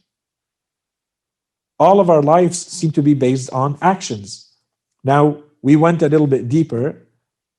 All 1.77 2.00
of 2.00 2.10
our 2.10 2.22
lives 2.22 2.58
seem 2.58 2.92
to 2.92 3.01
be 3.01 3.13
based 3.13 3.51
on 3.51 3.77
actions. 3.82 4.53
Now, 5.03 5.44
we 5.63 5.77
went 5.77 6.01
a 6.01 6.10
little 6.10 6.27
bit 6.27 6.50
deeper, 6.50 7.08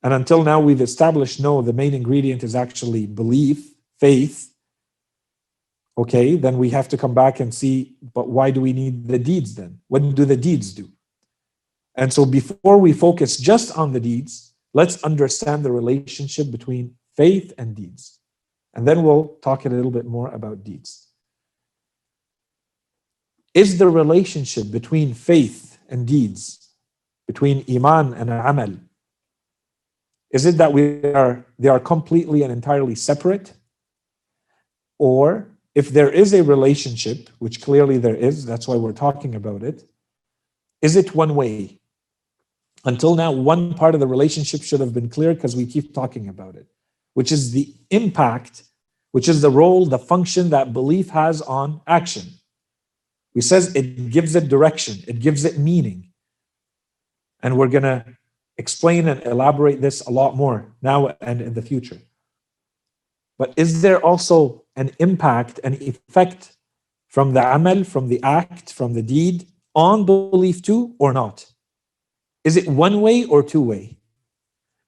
and 0.02 0.12
until 0.12 0.44
now, 0.44 0.60
we've 0.60 0.82
established 0.82 1.40
no, 1.40 1.62
the 1.62 1.72
main 1.72 1.94
ingredient 1.94 2.44
is 2.44 2.54
actually 2.54 3.06
belief, 3.06 3.72
faith. 3.98 4.52
Okay, 5.96 6.36
then 6.36 6.58
we 6.58 6.68
have 6.70 6.88
to 6.88 6.98
come 6.98 7.14
back 7.14 7.40
and 7.40 7.52
see, 7.52 7.96
but 8.12 8.28
why 8.28 8.50
do 8.50 8.60
we 8.60 8.74
need 8.74 9.08
the 9.08 9.18
deeds 9.18 9.54
then? 9.54 9.80
What 9.88 10.14
do 10.14 10.26
the 10.26 10.36
deeds 10.36 10.74
do? 10.74 10.90
And 11.94 12.12
so, 12.12 12.26
before 12.26 12.76
we 12.76 12.92
focus 12.92 13.38
just 13.38 13.76
on 13.76 13.92
the 13.92 14.00
deeds, 14.00 14.52
let's 14.74 15.02
understand 15.02 15.64
the 15.64 15.72
relationship 15.72 16.50
between 16.50 16.96
faith 17.16 17.54
and 17.56 17.74
deeds. 17.74 18.18
And 18.74 18.86
then 18.86 19.02
we'll 19.02 19.38
talk 19.40 19.64
a 19.64 19.70
little 19.70 19.92
bit 19.92 20.04
more 20.04 20.28
about 20.28 20.64
deeds. 20.64 21.08
Is 23.54 23.78
the 23.78 23.88
relationship 23.88 24.70
between 24.70 25.14
faith 25.14 25.78
and 25.88 26.06
deeds, 26.06 26.63
between 27.26 27.64
iman 27.70 28.14
and 28.14 28.30
amal, 28.30 28.74
is 30.30 30.46
it 30.46 30.56
that 30.58 30.72
we 30.72 31.02
are 31.12 31.44
they 31.58 31.68
are 31.68 31.80
completely 31.80 32.42
and 32.42 32.52
entirely 32.52 32.94
separate? 32.94 33.54
Or 34.98 35.48
if 35.74 35.90
there 35.90 36.10
is 36.10 36.32
a 36.34 36.42
relationship, 36.42 37.30
which 37.38 37.60
clearly 37.60 37.98
there 37.98 38.14
is, 38.14 38.44
that's 38.44 38.68
why 38.68 38.76
we're 38.76 38.92
talking 38.92 39.34
about 39.34 39.62
it, 39.62 39.84
is 40.82 40.96
it 40.96 41.14
one 41.14 41.34
way? 41.34 41.78
Until 42.84 43.14
now, 43.14 43.32
one 43.32 43.74
part 43.74 43.94
of 43.94 44.00
the 44.00 44.06
relationship 44.06 44.62
should 44.62 44.80
have 44.80 44.92
been 44.92 45.08
clear 45.08 45.34
because 45.34 45.56
we 45.56 45.66
keep 45.66 45.94
talking 45.94 46.28
about 46.28 46.54
it, 46.54 46.66
which 47.14 47.32
is 47.32 47.52
the 47.52 47.72
impact, 47.90 48.64
which 49.12 49.28
is 49.28 49.40
the 49.40 49.50
role, 49.50 49.86
the 49.86 49.98
function 49.98 50.50
that 50.50 50.72
belief 50.72 51.08
has 51.10 51.40
on 51.42 51.80
action. 51.86 52.24
He 53.32 53.40
says 53.40 53.74
it 53.74 54.10
gives 54.10 54.36
it 54.36 54.48
direction, 54.48 55.02
it 55.08 55.18
gives 55.18 55.44
it 55.44 55.58
meaning. 55.58 56.10
And 57.44 57.56
we're 57.56 57.68
going 57.68 57.84
to 57.84 58.04
explain 58.56 59.06
and 59.06 59.22
elaborate 59.24 59.80
this 59.80 60.00
a 60.00 60.10
lot 60.10 60.34
more 60.34 60.74
now 60.82 61.14
and 61.20 61.40
in 61.40 61.54
the 61.54 61.62
future. 61.62 61.98
But 63.38 63.52
is 63.56 63.82
there 63.82 64.00
also 64.00 64.64
an 64.74 64.90
impact, 64.98 65.60
an 65.62 65.74
effect 65.74 66.56
from 67.08 67.34
the 67.34 67.54
amal, 67.54 67.84
from 67.84 68.08
the 68.08 68.20
act, 68.22 68.72
from 68.72 68.94
the 68.94 69.02
deed 69.02 69.46
on 69.74 70.06
belief 70.06 70.62
too, 70.62 70.96
or 70.98 71.12
not? 71.12 71.52
Is 72.44 72.56
it 72.56 72.66
one 72.66 73.00
way 73.00 73.24
or 73.24 73.42
two 73.42 73.62
way? 73.62 73.98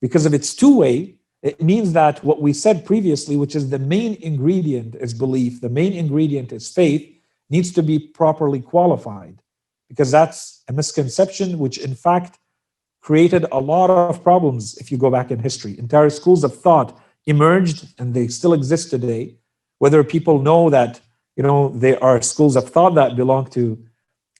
Because 0.00 0.26
if 0.26 0.32
it's 0.32 0.54
two 0.54 0.78
way, 0.78 1.16
it 1.42 1.60
means 1.62 1.92
that 1.92 2.24
what 2.24 2.40
we 2.40 2.52
said 2.52 2.84
previously, 2.84 3.36
which 3.36 3.54
is 3.54 3.70
the 3.70 3.78
main 3.78 4.14
ingredient 4.16 4.94
is 4.96 5.14
belief, 5.14 5.60
the 5.60 5.68
main 5.68 5.92
ingredient 5.92 6.52
is 6.52 6.72
faith, 6.72 7.04
needs 7.50 7.70
to 7.72 7.82
be 7.82 7.98
properly 7.98 8.60
qualified. 8.60 9.42
Because 9.88 10.10
that's 10.10 10.62
a 10.68 10.72
misconception, 10.72 11.58
which 11.58 11.78
in 11.78 11.94
fact 11.94 12.38
created 13.06 13.46
a 13.52 13.60
lot 13.60 13.88
of 13.88 14.20
problems 14.24 14.76
if 14.78 14.90
you 14.90 14.98
go 14.98 15.12
back 15.12 15.30
in 15.30 15.38
history. 15.38 15.78
Entire 15.78 16.10
schools 16.10 16.42
of 16.42 16.52
thought 16.52 16.98
emerged 17.26 17.86
and 18.00 18.12
they 18.12 18.26
still 18.26 18.52
exist 18.52 18.90
today. 18.90 19.36
Whether 19.78 20.02
people 20.02 20.42
know 20.42 20.70
that, 20.70 21.00
you 21.36 21.44
know, 21.44 21.68
there 21.68 22.02
are 22.02 22.20
schools 22.20 22.56
of 22.56 22.68
thought 22.68 22.96
that 22.96 23.14
belong 23.14 23.46
to, 23.50 23.78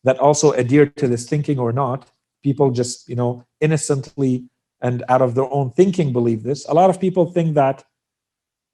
that 0.02 0.18
also 0.18 0.50
adhere 0.50 0.86
to 0.86 1.06
this 1.06 1.28
thinking 1.28 1.60
or 1.60 1.70
not, 1.72 2.10
people 2.42 2.72
just, 2.72 3.08
you 3.08 3.14
know, 3.14 3.44
innocently 3.60 4.48
and 4.80 5.04
out 5.08 5.22
of 5.22 5.36
their 5.36 5.50
own 5.52 5.70
thinking 5.70 6.12
believe 6.12 6.42
this. 6.42 6.66
A 6.68 6.74
lot 6.74 6.90
of 6.90 7.00
people 7.00 7.30
think 7.30 7.54
that 7.54 7.84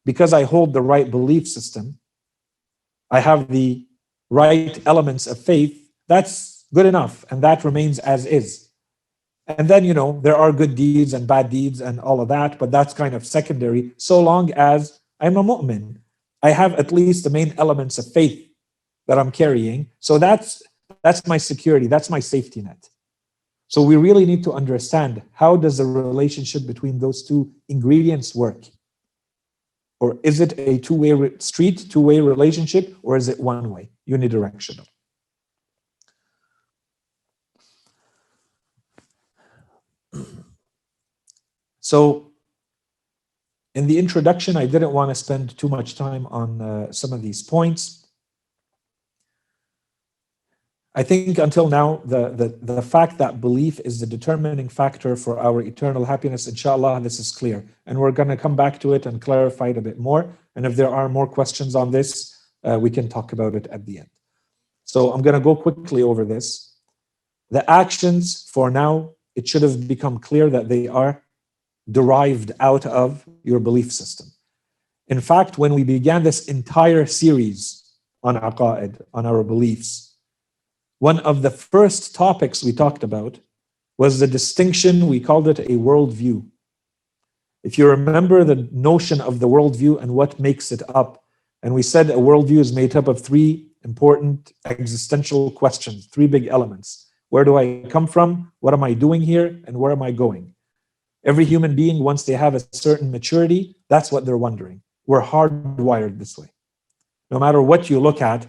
because 0.06 0.32
I 0.32 0.44
hold 0.44 0.72
the 0.72 0.80
right 0.80 1.11
belief 1.11 1.46
system, 1.46 1.99
I 3.11 3.20
have 3.20 3.49
the 3.49 3.87
right 4.30 4.80
elements 4.87 5.26
of 5.26 5.37
faith, 5.38 5.78
that's 6.08 6.64
good 6.72 6.87
enough 6.87 7.26
and 7.30 7.42
that 7.42 7.62
remains 7.62 7.99
as 7.99 8.25
is. 8.25 8.71
And 9.59 9.68
then, 9.68 9.85
you 9.85 9.94
know, 9.94 10.21
there 10.23 10.37
are 10.37 10.52
good 10.52 10.75
deeds 10.75 11.12
and 11.12 11.26
bad 11.26 11.50
deeds 11.50 11.80
and 11.80 12.00
all 12.00 12.21
of 12.21 12.28
that, 12.28 12.59
but 12.59 12.71
that's 12.71 12.94
kind 12.94 13.14
of 13.14 13.26
secondary 13.26 13.92
so 13.97 14.21
long 14.21 14.52
as 14.52 15.00
I'm 15.21 15.37
a 15.37 15.42
mu'min. 15.42 15.99
I 16.42 16.50
have 16.50 16.75
at 16.75 16.92
least 16.92 17.25
the 17.25 17.30
main 17.30 17.54
elements 17.59 17.99
of 17.99 18.12
faith 18.12 18.49
that 19.06 19.18
I'm 19.18 19.30
carrying. 19.30 19.90
So 20.00 20.18
that's 20.18 20.62
that's 21.02 21.26
my 21.26 21.38
security, 21.38 21.87
that's 21.87 22.11
my 22.11 22.21
safety 22.21 22.61
net. 22.62 22.88
So 23.68 23.82
we 23.82 23.97
really 23.97 24.26
need 24.26 24.44
to 24.44 24.52
understand 24.52 25.23
how 25.32 25.56
does 25.56 25.78
the 25.78 25.87
relationship 25.87 26.66
between 26.66 26.99
those 26.99 27.23
two 27.23 27.50
ingredients 27.68 28.35
work? 28.35 28.66
Or 29.99 30.18
is 30.23 30.40
it 30.40 30.59
a 30.59 30.78
two-way 30.78 31.38
street, 31.38 31.87
two-way 31.88 32.21
relationship, 32.21 32.94
or 33.02 33.16
is 33.16 33.28
it 33.28 33.40
one-way, 33.40 33.88
unidirectional? 34.09 34.87
So 41.92 42.32
in 43.75 43.87
the 43.87 43.99
introduction, 43.99 44.56
I 44.56 44.66
didn't 44.66 44.92
want 44.92 45.11
to 45.11 45.14
spend 45.14 45.58
too 45.58 45.68
much 45.68 45.94
time 45.94 46.25
on 46.26 46.49
uh, 46.61 46.92
some 46.92 47.12
of 47.12 47.20
these 47.20 47.42
points 47.42 48.02
I 50.94 51.02
think 51.02 51.38
until 51.38 51.68
now, 51.68 52.02
the, 52.04 52.28
the, 52.28 52.49
the 52.75 52.82
fact 52.82 53.16
that 53.18 53.40
belief 53.40 53.80
is 53.80 54.00
the 54.00 54.06
determining 54.06 54.68
factor 54.68 55.16
for 55.16 55.38
our 55.38 55.62
eternal 55.62 56.04
happiness, 56.04 56.46
inshallah, 56.46 57.00
this 57.00 57.18
is 57.18 57.32
clear. 57.32 57.64
And 57.87 57.99
we're 57.99 58.12
going 58.12 58.28
to 58.28 58.37
come 58.37 58.56
back 58.56 58.78
to 58.80 58.92
it 58.92 59.06
and 59.06 59.20
clarify 59.20 59.68
it 59.68 59.78
a 59.78 59.80
bit 59.80 59.99
more. 59.99 60.37
And 60.54 60.66
if 60.66 60.76
there 60.76 60.90
are 60.90 61.08
more 61.08 61.26
questions 61.26 61.75
on 61.75 61.92
this, 61.92 62.38
uh, 62.62 62.78
we 62.78 62.90
can 62.90 63.08
talk 63.08 63.32
about 63.32 63.54
it 63.54 63.66
at 63.68 63.87
the 63.87 64.00
end. 64.00 64.11
So 64.84 65.12
I'm 65.12 65.22
going 65.22 65.34
to 65.34 65.40
go 65.40 65.56
quickly 65.56 66.02
over 66.02 66.26
this. 66.26 66.76
The 67.50 67.68
actions, 67.70 68.50
for 68.52 68.70
now, 68.70 69.12
it 69.34 69.49
should 69.49 69.62
have 69.62 69.88
become 69.88 70.18
clear 70.18 70.50
that 70.50 70.68
they 70.68 70.88
are 70.88 71.21
derived 71.90 72.52
out 72.60 72.86
of 72.86 73.26
your 73.42 73.60
belief 73.60 73.92
system. 73.92 74.28
In 75.08 75.20
fact, 75.20 75.58
when 75.58 75.74
we 75.74 75.84
began 75.84 76.22
this 76.22 76.46
entire 76.46 77.06
series 77.06 77.82
on 78.22 78.36
aqa'id, 78.36 79.00
on 79.12 79.26
our 79.26 79.42
beliefs, 79.42 80.16
one 80.98 81.18
of 81.20 81.42
the 81.42 81.50
first 81.50 82.14
topics 82.14 82.62
we 82.62 82.72
talked 82.72 83.02
about 83.02 83.40
was 83.98 84.20
the 84.20 84.26
distinction, 84.26 85.08
we 85.08 85.20
called 85.20 85.48
it 85.48 85.58
a 85.58 85.76
worldview. 85.76 86.46
If 87.64 87.78
you 87.78 87.88
remember 87.88 88.44
the 88.44 88.68
notion 88.72 89.20
of 89.20 89.40
the 89.40 89.48
worldview 89.48 90.00
and 90.00 90.14
what 90.14 90.40
makes 90.40 90.72
it 90.72 90.82
up, 90.94 91.22
and 91.62 91.74
we 91.74 91.82
said 91.82 92.10
a 92.10 92.14
worldview 92.14 92.58
is 92.58 92.72
made 92.72 92.96
up 92.96 93.08
of 93.08 93.20
three 93.20 93.68
important 93.84 94.52
existential 94.64 95.50
questions, 95.50 96.06
three 96.06 96.26
big 96.26 96.46
elements. 96.46 97.10
Where 97.28 97.44
do 97.44 97.56
I 97.56 97.84
come 97.88 98.06
from? 98.06 98.52
What 98.60 98.74
am 98.74 98.84
I 98.84 98.94
doing 98.94 99.20
here? 99.20 99.60
And 99.66 99.76
where 99.76 99.92
am 99.92 100.02
I 100.02 100.10
going? 100.10 100.54
Every 101.24 101.44
human 101.44 101.76
being, 101.76 102.02
once 102.02 102.24
they 102.24 102.32
have 102.32 102.54
a 102.54 102.62
certain 102.72 103.10
maturity, 103.10 103.76
that's 103.88 104.10
what 104.10 104.24
they're 104.24 104.36
wondering. 104.36 104.82
We're 105.06 105.22
hardwired 105.22 106.18
this 106.18 106.36
way. 106.36 106.48
No 107.30 107.38
matter 107.38 107.62
what 107.62 107.88
you 107.88 108.00
look 108.00 108.20
at, 108.20 108.46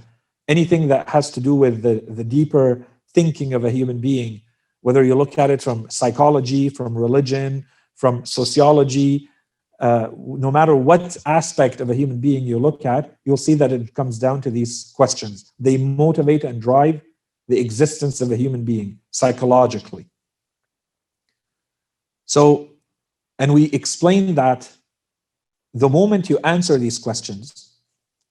anything 0.47 0.87
that 0.87 1.09
has 1.09 1.31
to 1.31 1.39
do 1.39 1.55
with 1.55 1.83
the, 1.83 2.03
the 2.07 2.23
deeper 2.23 2.85
thinking 3.13 3.53
of 3.53 3.63
a 3.63 3.71
human 3.71 3.99
being, 3.99 4.41
whether 4.81 5.03
you 5.03 5.15
look 5.15 5.37
at 5.37 5.49
it 5.49 5.61
from 5.61 5.89
psychology, 5.89 6.67
from 6.69 6.97
religion, 6.97 7.65
from 7.95 8.25
sociology, 8.25 9.29
uh, 9.79 10.09
no 10.15 10.51
matter 10.51 10.75
what 10.75 11.17
aspect 11.25 11.81
of 11.81 11.89
a 11.89 11.95
human 11.95 12.19
being 12.19 12.43
you 12.43 12.57
look 12.57 12.85
at, 12.85 13.17
you'll 13.25 13.37
see 13.37 13.53
that 13.53 13.71
it 13.71 13.93
comes 13.93 14.17
down 14.17 14.41
to 14.41 14.49
these 14.49 14.93
questions. 14.95 15.51
They 15.59 15.77
motivate 15.77 16.43
and 16.43 16.61
drive 16.61 17.01
the 17.47 17.59
existence 17.59 18.21
of 18.21 18.31
a 18.31 18.37
human 18.37 18.63
being 18.63 18.99
psychologically. 19.11 20.07
So, 22.25 22.69
and 23.39 23.53
we 23.53 23.65
explain 23.71 24.35
that 24.35 24.71
the 25.73 25.89
moment 25.89 26.29
you 26.29 26.37
answer 26.43 26.77
these 26.77 26.99
questions, 26.99 27.77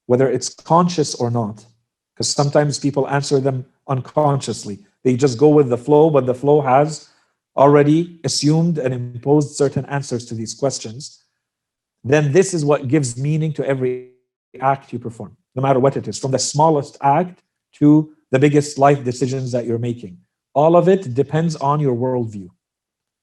whether 0.07 0.31
it's 0.31 0.55
conscious 0.55 1.15
or 1.15 1.31
not, 1.31 1.65
because 2.15 2.29
sometimes 2.29 2.79
people 2.79 3.09
answer 3.09 3.41
them 3.41 3.67
unconsciously. 3.89 4.85
They 5.03 5.17
just 5.17 5.39
go 5.39 5.49
with 5.49 5.69
the 5.69 5.79
flow, 5.79 6.11
but 6.11 6.27
the 6.27 6.35
flow 6.35 6.61
has 6.61 7.09
already 7.57 8.21
assumed 8.25 8.79
and 8.79 8.95
imposed 8.95 9.57
certain 9.57 9.85
answers 9.87 10.25
to 10.27 10.35
these 10.35 10.55
questions. 10.55 11.25
Then 12.05 12.33
this 12.33 12.55
is 12.55 12.65
what 12.65 12.89
gives 12.89 13.17
meaning 13.17 13.53
to 13.55 13.67
every 13.67 14.11
act 14.61 14.93
you 14.93 14.99
perform, 14.99 15.37
no 15.55 15.63
matter 15.63 15.81
what 15.81 15.97
it 15.97 16.09
is, 16.09 16.19
from 16.19 16.31
the 16.31 16.39
smallest 16.39 16.97
act 17.03 17.43
to 17.75 18.15
the 18.31 18.39
biggest 18.39 18.79
life 18.79 19.05
decisions 19.05 19.53
that 19.53 19.67
you're 19.67 19.79
making. 19.79 20.19
All 20.55 20.77
of 20.77 20.89
it 20.89 21.15
depends 21.15 21.57
on 21.57 21.81
your 21.81 21.95
worldview. 21.95 22.49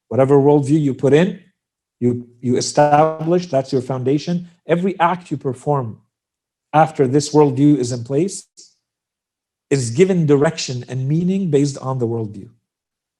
Whatever 0.10 0.36
worldview 0.38 0.80
you 0.80 0.94
put 0.94 1.14
in, 1.14 1.42
you, 2.00 2.30
you 2.42 2.58
establish, 2.58 3.48
that's 3.48 3.72
your 3.72 3.82
foundation. 3.82 4.50
Every 4.68 5.00
act 5.00 5.32
you 5.32 5.38
perform 5.38 6.02
after 6.74 7.08
this 7.08 7.34
worldview 7.34 7.78
is 7.78 7.92
in 7.92 8.04
place 8.04 8.48
is 9.70 9.92
given 9.92 10.26
direction 10.26 10.84
and 10.88 11.08
meaning 11.08 11.52
based 11.52 11.78
on 11.78 12.00
the 12.00 12.08
worldview. 12.08 12.50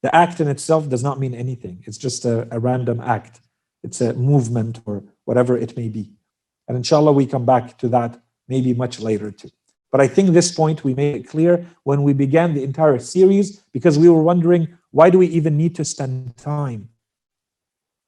The 0.02 0.16
act 0.16 0.40
in 0.40 0.48
itself 0.48 0.90
does 0.90 1.04
not 1.04 1.20
mean 1.20 1.34
anything. 1.34 1.84
It's 1.86 1.98
just 1.98 2.26
a, 2.26 2.48
a, 2.52 2.60
random 2.60 3.02
act. 3.02 3.42
It's 3.84 4.02
a 4.02 4.14
movement 4.14 4.80
or 4.86 5.04
whatever 5.26 5.58
it 5.58 5.76
may 5.76 5.90
be. 5.90 6.14
And 6.68 6.78
inshallah, 6.78 7.12
we 7.12 7.26
come 7.26 7.46
back 7.46 7.78
to 7.80 7.88
that 7.90 8.22
maybe 8.48 8.74
much 8.74 9.00
later 9.00 9.32
too. 9.32 9.52
But 9.92 10.02
I 10.02 10.08
think 10.08 10.30
this 10.30 10.52
point 10.52 10.84
we 10.84 10.94
made 10.94 11.16
it 11.16 11.28
clear 11.28 11.66
when 11.84 12.04
we 12.04 12.14
began 12.14 12.54
the 12.54 12.64
entire 12.64 13.00
series 13.00 13.58
because 13.74 13.98
we 13.98 14.10
were 14.10 14.22
wondering 14.22 14.78
why 14.92 15.10
do 15.10 15.18
we 15.18 15.28
even 15.28 15.58
need 15.58 15.76
to 15.76 15.86
spend 15.86 16.36
time 16.38 16.90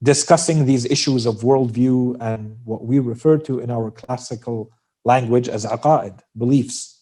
discussing 0.04 0.66
these 0.66 0.86
issues 0.86 1.26
of 1.26 1.38
worldview 1.38 2.18
and 2.20 2.58
what 2.66 2.86
we 2.86 3.00
refer 3.00 3.38
to 3.38 3.60
in 3.60 3.70
our 3.70 3.92
classical 3.92 4.72
language 5.06 5.48
as 5.48 5.66
aqaid, 5.66 6.20
beliefs 6.38 7.02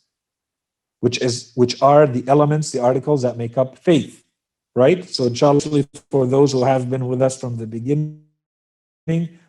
which 1.00 1.22
is 1.22 1.52
which 1.56 1.82
are 1.82 2.06
the 2.06 2.24
elements, 2.28 2.72
the 2.72 2.82
articles 2.82 3.22
that 3.22 3.38
make 3.38 3.58
up 3.58 3.78
faith, 3.78 4.24
right? 4.76 5.08
So 5.10 5.26
inshallah, 5.26 5.86
for 6.12 6.28
those 6.28 6.52
who 6.52 6.64
have 6.64 6.90
been 6.90 7.08
with 7.08 7.22
us 7.22 7.40
from 7.40 7.58
the 7.58 7.68
beginning, 7.68 8.24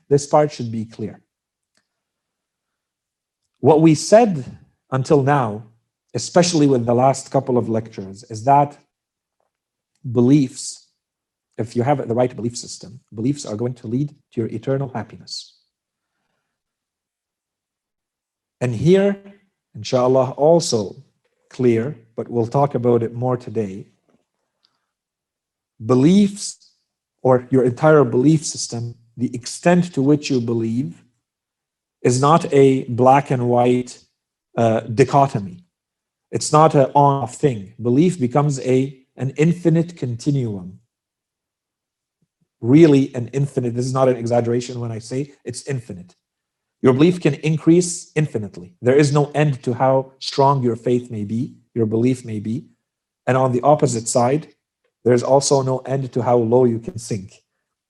this 0.08 0.26
part 0.26 0.52
should 0.52 0.70
be 0.70 0.84
clear. 0.84 1.20
What 3.58 3.80
we 3.80 3.94
said 3.94 4.58
until 4.92 5.22
now, 5.22 5.64
especially 6.14 6.66
with 6.66 6.86
the 6.86 6.94
last 6.94 7.30
couple 7.30 7.56
of 7.56 7.68
lectures, 7.68 8.24
is 8.24 8.44
that 8.44 8.76
beliefs, 10.10 10.88
if 11.58 11.76
you 11.76 11.82
have 11.82 12.06
the 12.08 12.14
right 12.14 12.34
belief 12.34 12.56
system, 12.56 13.00
beliefs 13.14 13.44
are 13.46 13.56
going 13.56 13.74
to 13.74 13.86
lead 13.86 14.08
to 14.32 14.40
your 14.40 14.48
eternal 14.48 14.88
happiness. 14.88 15.58
And 18.60 18.74
here, 18.74 19.16
inshallah, 19.74 20.32
also 20.32 20.96
clear, 21.48 21.96
but 22.16 22.28
we'll 22.28 22.46
talk 22.46 22.74
about 22.74 23.02
it 23.02 23.14
more 23.14 23.36
today. 23.36 23.86
Beliefs 25.84 26.72
or 27.22 27.46
your 27.50 27.64
entire 27.64 28.04
belief 28.04 28.44
system, 28.44 28.94
the 29.16 29.34
extent 29.34 29.92
to 29.94 30.02
which 30.02 30.30
you 30.30 30.40
believe, 30.40 31.04
is 32.02 32.20
not 32.20 32.52
a 32.52 32.84
black 32.84 33.30
and 33.30 33.48
white 33.48 34.02
uh, 34.60 34.80
dichotomy. 34.80 35.64
It's 36.30 36.52
not 36.52 36.74
an 36.74 36.88
on-off 36.94 37.34
thing. 37.44 37.60
Belief 37.80 38.20
becomes 38.20 38.60
a 38.60 38.78
an 39.16 39.30
infinite 39.36 39.96
continuum. 39.96 40.80
Really, 42.60 43.14
an 43.14 43.28
infinite. 43.40 43.74
This 43.74 43.86
is 43.86 43.94
not 43.94 44.08
an 44.08 44.16
exaggeration 44.16 44.80
when 44.82 44.92
I 44.92 44.98
say 44.98 45.32
it's 45.44 45.62
infinite. 45.66 46.14
Your 46.82 46.92
belief 46.92 47.20
can 47.20 47.34
increase 47.50 48.12
infinitely. 48.14 48.74
There 48.80 48.96
is 48.96 49.12
no 49.12 49.30
end 49.34 49.62
to 49.64 49.72
how 49.82 50.12
strong 50.18 50.62
your 50.62 50.76
faith 50.76 51.10
may 51.10 51.24
be, 51.24 51.40
your 51.74 51.86
belief 51.86 52.24
may 52.24 52.40
be. 52.40 52.66
And 53.26 53.36
on 53.36 53.52
the 53.52 53.62
opposite 53.62 54.08
side, 54.08 54.48
there's 55.04 55.22
also 55.22 55.62
no 55.62 55.78
end 55.94 56.12
to 56.12 56.22
how 56.22 56.36
low 56.36 56.64
you 56.64 56.78
can 56.78 56.98
sink. 56.98 57.28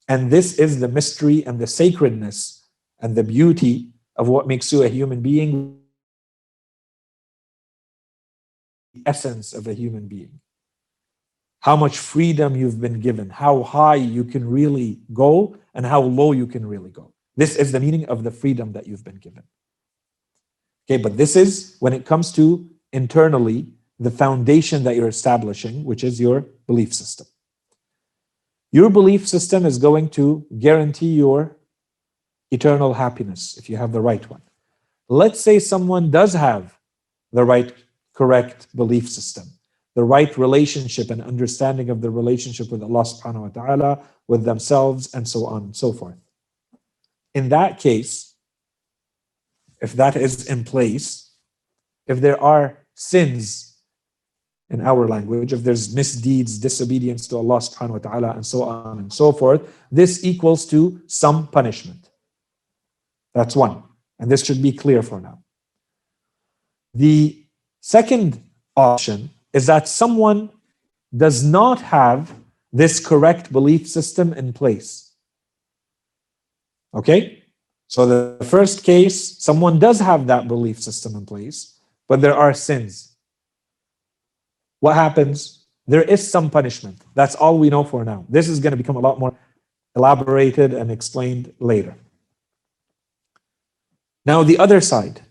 And 0.08 0.30
this 0.30 0.58
is 0.64 0.78
the 0.78 0.88
mystery 0.88 1.44
and 1.46 1.58
the 1.58 1.66
sacredness 1.66 2.66
and 3.00 3.16
the 3.16 3.24
beauty 3.24 3.90
of 4.16 4.28
what 4.28 4.46
makes 4.46 4.72
you 4.72 4.82
a 4.82 4.88
human 4.88 5.20
being, 5.20 5.79
essence 9.06 9.52
of 9.52 9.66
a 9.66 9.74
human 9.74 10.08
being. 10.08 10.40
How 11.60 11.76
much 11.76 11.98
freedom 11.98 12.56
you've 12.56 12.80
been 12.80 13.00
given, 13.00 13.30
how 13.30 13.62
high 13.62 13.96
you 13.96 14.24
can 14.24 14.48
really 14.48 15.00
go, 15.12 15.56
and 15.74 15.84
how 15.84 16.00
low 16.00 16.32
you 16.32 16.46
can 16.46 16.66
really 16.66 16.90
go. 16.90 17.12
This 17.36 17.56
is 17.56 17.72
the 17.72 17.80
meaning 17.80 18.06
of 18.06 18.24
the 18.24 18.30
freedom 18.30 18.72
that 18.72 18.86
you've 18.86 19.04
been 19.04 19.16
given. 19.16 19.42
Okay, 20.86 21.00
but 21.00 21.16
this 21.16 21.36
is 21.36 21.76
when 21.80 21.92
it 21.92 22.04
comes 22.04 22.32
to 22.32 22.68
internally 22.92 23.68
the 23.98 24.10
foundation 24.10 24.82
that 24.84 24.96
you're 24.96 25.08
establishing, 25.08 25.84
which 25.84 26.02
is 26.02 26.20
your 26.20 26.40
belief 26.66 26.92
system. 26.94 27.26
Your 28.72 28.88
belief 28.88 29.28
system 29.28 29.66
is 29.66 29.78
going 29.78 30.08
to 30.10 30.46
guarantee 30.58 31.14
your 31.14 31.56
eternal 32.50 32.94
happiness 32.94 33.56
if 33.58 33.68
you 33.68 33.76
have 33.76 33.92
the 33.92 34.00
right 34.00 34.28
one. 34.28 34.42
Let's 35.08 35.40
say 35.40 35.58
someone 35.58 36.10
does 36.10 36.32
have 36.34 36.78
the 37.32 37.44
right, 37.44 37.72
correct 38.20 38.60
belief 38.80 39.06
system, 39.08 39.46
the 39.98 40.04
right 40.16 40.32
relationship 40.46 41.10
and 41.10 41.20
understanding 41.32 41.88
of 41.90 41.98
the 42.04 42.10
relationship 42.20 42.66
with 42.72 42.82
Allah 42.88 43.04
subhanahu 43.12 43.46
wa 43.46 43.52
ta'ala, 43.58 43.90
with 44.28 44.42
themselves, 44.44 45.02
and 45.14 45.24
so 45.34 45.46
on 45.46 45.60
and 45.68 45.76
so 45.84 45.92
forth 46.00 46.20
in 47.34 47.48
that 47.50 47.78
case, 47.78 48.34
if 49.80 49.92
that 49.94 50.16
is 50.16 50.46
in 50.46 50.64
place, 50.64 51.32
if 52.06 52.20
there 52.20 52.40
are 52.42 52.78
sins 52.94 53.78
in 54.68 54.80
our 54.80 55.08
language, 55.08 55.52
if 55.52 55.62
there's 55.62 55.94
misdeeds, 55.94 56.58
disobedience 56.58 57.26
to 57.28 57.36
Allah 57.36 57.58
subhanahu 57.58 57.90
wa 57.90 57.98
ta'ala, 57.98 58.30
and 58.32 58.46
so 58.46 58.62
on 58.62 58.98
and 58.98 59.12
so 59.12 59.32
forth, 59.32 59.62
this 59.90 60.24
equals 60.24 60.66
to 60.66 61.00
some 61.06 61.46
punishment. 61.48 62.10
That's 63.34 63.56
one. 63.56 63.82
And 64.18 64.30
this 64.30 64.44
should 64.44 64.62
be 64.62 64.72
clear 64.72 65.02
for 65.02 65.20
now. 65.20 65.42
The 66.94 67.39
second 67.90 68.40
option 68.76 69.30
is 69.52 69.66
that 69.66 69.88
someone 69.88 70.48
does 71.24 71.42
not 71.42 71.78
have 71.80 72.32
this 72.72 73.04
correct 73.04 73.50
belief 73.50 73.88
system 73.88 74.32
in 74.32 74.52
place. 74.52 74.90
Okay? 76.94 77.42
So 77.88 78.06
the 78.06 78.44
first 78.44 78.84
case, 78.84 79.16
someone 79.42 79.80
does 79.80 79.98
have 79.98 80.28
that 80.28 80.46
belief 80.46 80.80
system 80.80 81.16
in 81.16 81.26
place, 81.26 81.80
but 82.08 82.20
there 82.20 82.36
are 82.36 82.54
sins. 82.54 83.16
What 84.78 84.94
happens? 84.94 85.66
There 85.88 86.02
is 86.14 86.22
some 86.34 86.48
punishment. 86.48 86.98
That's 87.14 87.34
all 87.34 87.58
we 87.58 87.70
know 87.70 87.82
for 87.82 88.04
now. 88.04 88.24
This 88.28 88.48
is 88.48 88.60
going 88.60 88.70
to 88.70 88.76
become 88.76 88.96
a 88.96 89.06
lot 89.08 89.18
more 89.18 89.34
elaborated 89.96 90.72
and 90.74 90.92
explained 90.92 91.52
later. 91.58 91.96
Now, 94.24 94.44
the 94.44 94.58
other 94.58 94.80
side, 94.80 95.22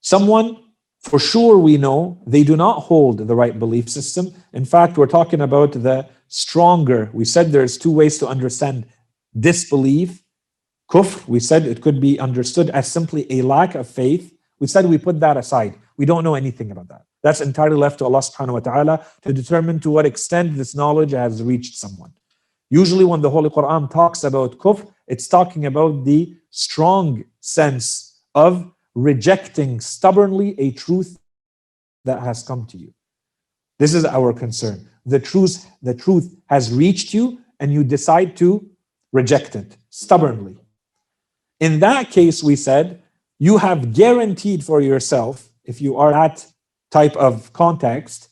someone 0.00 0.63
for 1.04 1.18
sure 1.18 1.56
we 1.58 1.76
know 1.76 2.22
they 2.26 2.44
do 2.44 2.56
not 2.56 2.80
hold 2.80 3.18
the 3.18 3.36
right 3.36 3.56
belief 3.58 3.88
system. 3.88 4.32
In 4.52 4.64
fact, 4.64 4.96
we're 4.98 5.06
talking 5.18 5.40
about 5.40 5.72
the 5.72 6.08
stronger. 6.28 7.10
We 7.12 7.24
said 7.24 7.52
there's 7.52 7.78
two 7.78 7.92
ways 7.92 8.18
to 8.18 8.26
understand 8.26 8.86
disbelief 9.38 10.24
Kufr, 10.90 11.26
we 11.26 11.40
said 11.40 11.66
it 11.66 11.80
could 11.80 12.00
be 12.00 12.20
understood 12.20 12.70
as 12.70 12.90
simply 12.90 13.26
a 13.30 13.42
lack 13.42 13.74
of 13.74 13.88
faith. 13.88 14.36
We 14.58 14.66
said 14.66 14.86
we 14.86 14.98
put 14.98 15.20
that 15.20 15.36
aside. 15.36 15.76
We 15.96 16.06
don't 16.06 16.24
know 16.24 16.34
anything 16.34 16.70
about 16.70 16.88
that. 16.88 17.04
That's 17.22 17.40
entirely 17.40 17.76
left 17.76 17.98
to 17.98 18.04
Allah 18.04 18.18
subhanahu 18.18 18.52
wa 18.52 18.60
ta'ala 18.60 19.06
to 19.22 19.32
determine 19.32 19.80
to 19.80 19.90
what 19.90 20.04
extent 20.04 20.56
this 20.56 20.74
knowledge 20.74 21.12
has 21.12 21.42
reached 21.42 21.76
someone. 21.76 22.12
Usually, 22.70 23.04
when 23.04 23.22
the 23.22 23.30
Holy 23.30 23.50
Quran 23.50 23.90
talks 23.90 24.24
about 24.24 24.58
kufr, 24.58 24.86
it's 25.06 25.28
talking 25.28 25.66
about 25.66 26.04
the 26.04 26.36
strong 26.50 27.24
sense 27.40 28.20
of 28.34 28.70
rejecting 28.94 29.80
stubbornly 29.80 30.54
a 30.58 30.70
truth 30.72 31.18
that 32.04 32.20
has 32.20 32.42
come 32.42 32.66
to 32.66 32.76
you. 32.76 32.92
This 33.78 33.94
is 33.94 34.04
our 34.04 34.32
concern. 34.32 34.88
The 35.06 35.18
truth, 35.20 35.66
the 35.82 35.94
truth 35.94 36.36
has 36.46 36.72
reached 36.72 37.12
you 37.12 37.40
and 37.60 37.72
you 37.72 37.84
decide 37.84 38.36
to 38.38 38.68
reject 39.12 39.56
it 39.56 39.76
stubbornly. 39.90 40.56
In 41.60 41.80
that 41.80 42.10
case, 42.10 42.42
we 42.42 42.56
said, 42.56 43.02
you 43.38 43.58
have 43.58 43.92
guaranteed 43.92 44.64
for 44.64 44.80
yourself, 44.80 45.48
if 45.64 45.80
you 45.80 45.96
are 45.96 46.12
that 46.12 46.46
type 46.90 47.16
of 47.16 47.52
context, 47.52 48.28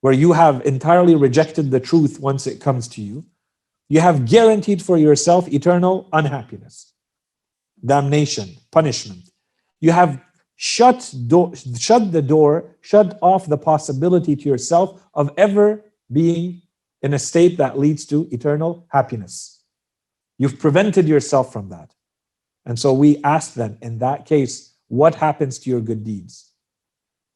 where 0.00 0.12
you 0.12 0.32
have 0.32 0.64
entirely 0.66 1.14
rejected 1.14 1.70
the 1.70 1.80
truth 1.80 2.18
once 2.18 2.46
it 2.46 2.60
comes 2.60 2.88
to 2.88 3.02
you, 3.02 3.24
you 3.88 4.00
have 4.00 4.26
guaranteed 4.26 4.82
for 4.82 4.96
yourself 4.96 5.46
eternal 5.48 6.08
unhappiness, 6.12 6.92
damnation, 7.84 8.56
punishment. 8.70 9.31
You 9.82 9.90
have 9.90 10.22
shut, 10.54 11.12
shut 11.76 12.12
the 12.12 12.22
door, 12.24 12.76
shut 12.80 13.18
off 13.20 13.46
the 13.46 13.58
possibility 13.58 14.36
to 14.36 14.48
yourself 14.48 15.02
of 15.12 15.32
ever 15.36 15.84
being 16.10 16.62
in 17.02 17.12
a 17.14 17.18
state 17.18 17.58
that 17.58 17.78
leads 17.78 18.06
to 18.06 18.28
eternal 18.30 18.86
happiness. 18.88 19.60
You've 20.38 20.60
prevented 20.60 21.08
yourself 21.08 21.52
from 21.52 21.68
that. 21.70 21.92
And 22.64 22.78
so 22.78 22.92
we 22.92 23.20
ask 23.24 23.54
them, 23.54 23.76
in 23.82 23.98
that 23.98 24.24
case, 24.24 24.72
what 24.86 25.16
happens 25.16 25.58
to 25.60 25.70
your 25.70 25.80
good 25.80 26.04
deeds? 26.04 26.52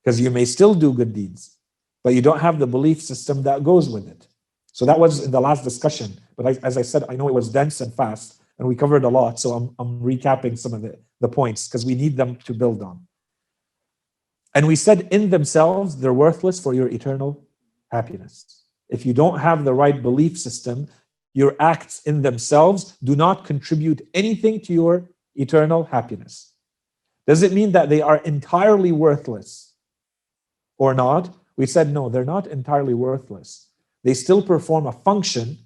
Because 0.04 0.20
you 0.20 0.30
may 0.30 0.44
still 0.44 0.74
do 0.74 0.92
good 0.92 1.12
deeds, 1.12 1.56
but 2.04 2.14
you 2.14 2.22
don't 2.22 2.38
have 2.38 2.60
the 2.60 2.66
belief 2.68 3.02
system 3.02 3.42
that 3.42 3.64
goes 3.64 3.88
with 3.88 4.06
it. 4.06 4.28
So 4.70 4.86
that 4.86 5.00
was 5.00 5.24
in 5.24 5.32
the 5.32 5.40
last 5.40 5.64
discussion. 5.64 6.20
But 6.36 6.46
I, 6.46 6.58
as 6.62 6.78
I 6.78 6.82
said, 6.82 7.02
I 7.08 7.16
know 7.16 7.26
it 7.26 7.34
was 7.34 7.48
dense 7.48 7.80
and 7.80 7.92
fast, 7.92 8.40
and 8.58 8.68
we 8.68 8.76
covered 8.76 9.02
a 9.02 9.08
lot. 9.08 9.40
So 9.40 9.52
I'm, 9.52 9.74
I'm 9.80 10.00
recapping 10.00 10.56
some 10.56 10.74
of 10.74 10.82
the, 10.82 10.96
the 11.20 11.28
points 11.28 11.68
because 11.68 11.84
we 11.84 11.94
need 11.94 12.16
them 12.16 12.36
to 12.36 12.54
build 12.54 12.82
on. 12.82 13.06
And 14.54 14.66
we 14.66 14.76
said 14.76 15.08
in 15.10 15.30
themselves, 15.30 15.96
they're 15.96 16.12
worthless 16.12 16.58
for 16.58 16.72
your 16.72 16.88
eternal 16.88 17.46
happiness. 17.90 18.64
If 18.88 19.04
you 19.04 19.12
don't 19.12 19.40
have 19.40 19.64
the 19.64 19.74
right 19.74 20.00
belief 20.00 20.38
system, 20.38 20.88
your 21.34 21.54
acts 21.60 22.00
in 22.02 22.22
themselves 22.22 22.96
do 23.04 23.14
not 23.14 23.44
contribute 23.44 24.08
anything 24.14 24.60
to 24.62 24.72
your 24.72 25.10
eternal 25.34 25.84
happiness. 25.84 26.54
Does 27.26 27.42
it 27.42 27.52
mean 27.52 27.72
that 27.72 27.88
they 27.88 28.00
are 28.00 28.18
entirely 28.18 28.92
worthless 28.92 29.74
or 30.78 30.94
not? 30.94 31.34
We 31.56 31.66
said, 31.66 31.92
no, 31.92 32.08
they're 32.08 32.24
not 32.24 32.46
entirely 32.46 32.94
worthless. 32.94 33.68
They 34.04 34.14
still 34.14 34.42
perform 34.42 34.86
a 34.86 34.92
function, 34.92 35.58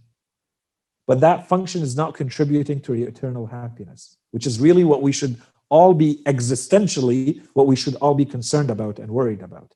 but 1.06 1.20
that 1.20 1.48
function 1.48 1.82
is 1.82 1.96
not 1.96 2.14
contributing 2.14 2.80
to 2.82 2.94
your 2.94 3.08
eternal 3.08 3.46
happiness, 3.46 4.16
which 4.30 4.46
is 4.46 4.60
really 4.60 4.84
what 4.84 5.02
we 5.02 5.12
should 5.12 5.40
all 5.68 5.94
be 5.94 6.22
existentially, 6.26 7.40
what 7.54 7.66
we 7.66 7.76
should 7.76 7.94
all 7.96 8.14
be 8.14 8.24
concerned 8.24 8.70
about 8.70 8.98
and 8.98 9.10
worried 9.10 9.42
about. 9.42 9.74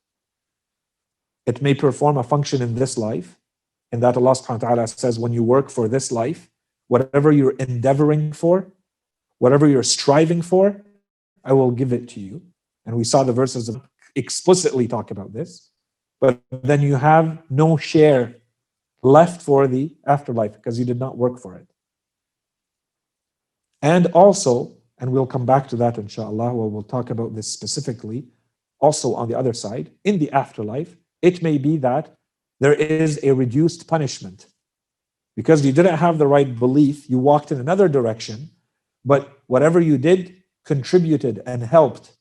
It 1.45 1.61
may 1.61 1.73
perform 1.73 2.17
a 2.17 2.23
function 2.23 2.61
in 2.61 2.75
this 2.75 2.97
life, 2.97 3.37
and 3.91 4.01
that 4.03 4.17
Allah 4.17 4.31
subhanahu 4.31 4.63
wa 4.63 4.69
ta'ala 4.69 4.87
says, 4.87 5.19
when 5.19 5.33
you 5.33 5.43
work 5.43 5.69
for 5.69 5.87
this 5.87 6.11
life, 6.11 6.49
whatever 6.87 7.31
you're 7.31 7.55
endeavoring 7.57 8.33
for, 8.33 8.71
whatever 9.39 9.67
you're 9.67 9.83
striving 9.83 10.41
for, 10.41 10.81
I 11.43 11.53
will 11.53 11.71
give 11.71 11.93
it 11.93 12.07
to 12.09 12.19
you. 12.19 12.41
And 12.85 12.95
we 12.95 13.03
saw 13.03 13.23
the 13.23 13.33
verses 13.33 13.75
explicitly 14.15 14.87
talk 14.87 15.11
about 15.11 15.33
this 15.33 15.71
but 16.25 16.41
then 16.49 16.81
you 16.81 16.95
have 16.95 17.37
no 17.49 17.77
share 17.77 18.35
left 19.05 19.41
for 19.41 19.67
the 19.67 19.93
afterlife 20.05 20.53
because 20.53 20.79
you 20.79 20.85
did 20.85 20.99
not 20.99 21.17
work 21.17 21.39
for 21.39 21.55
it. 21.55 21.67
And 23.81 24.07
also, 24.07 24.77
and 24.97 25.11
we'll 25.11 25.27
come 25.27 25.45
back 25.45 25.67
to 25.69 25.75
that 25.77 25.97
inshallah, 25.97 26.53
where 26.53 26.67
we'll 26.67 26.81
talk 26.81 27.09
about 27.09 27.35
this 27.35 27.47
specifically, 27.47 28.27
also 28.79 29.13
on 29.13 29.27
the 29.27 29.37
other 29.37 29.53
side, 29.53 29.91
in 30.03 30.19
the 30.19 30.31
afterlife, 30.31 30.95
it 31.21 31.41
may 31.41 31.57
be 31.57 31.77
that 31.77 32.15
there 32.59 32.73
is 32.73 33.19
a 33.23 33.31
reduced 33.33 33.87
punishment. 33.87 34.47
Because 35.35 35.65
you 35.65 35.73
didn't 35.73 35.97
have 35.97 36.17
the 36.17 36.27
right 36.27 36.57
belief, 36.57 37.09
you 37.09 37.19
walked 37.19 37.51
in 37.51 37.59
another 37.59 37.87
direction, 37.89 38.49
but 39.03 39.39
whatever 39.47 39.79
you 39.79 39.97
did 39.97 40.41
contributed 40.65 41.43
and 41.45 41.61
helped 41.61 42.13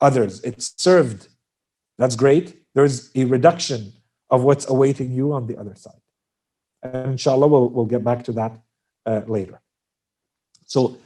others. 0.00 0.42
It 0.42 0.62
served. 0.62 1.28
That's 1.98 2.16
great 2.16 2.64
there's 2.74 3.10
a 3.14 3.24
reduction 3.24 3.92
of 4.30 4.42
what's 4.42 4.68
awaiting 4.68 5.12
you 5.12 5.32
on 5.32 5.46
the 5.46 5.56
other 5.56 5.74
side. 5.74 6.03
And 6.84 7.12
inshallah, 7.12 7.48
we'll, 7.48 7.68
we'll 7.70 7.86
get 7.86 8.04
back 8.04 8.24
to 8.24 8.32
that 8.32 8.58
uh, 9.06 9.22
later. 9.26 9.60
So, 10.66 10.98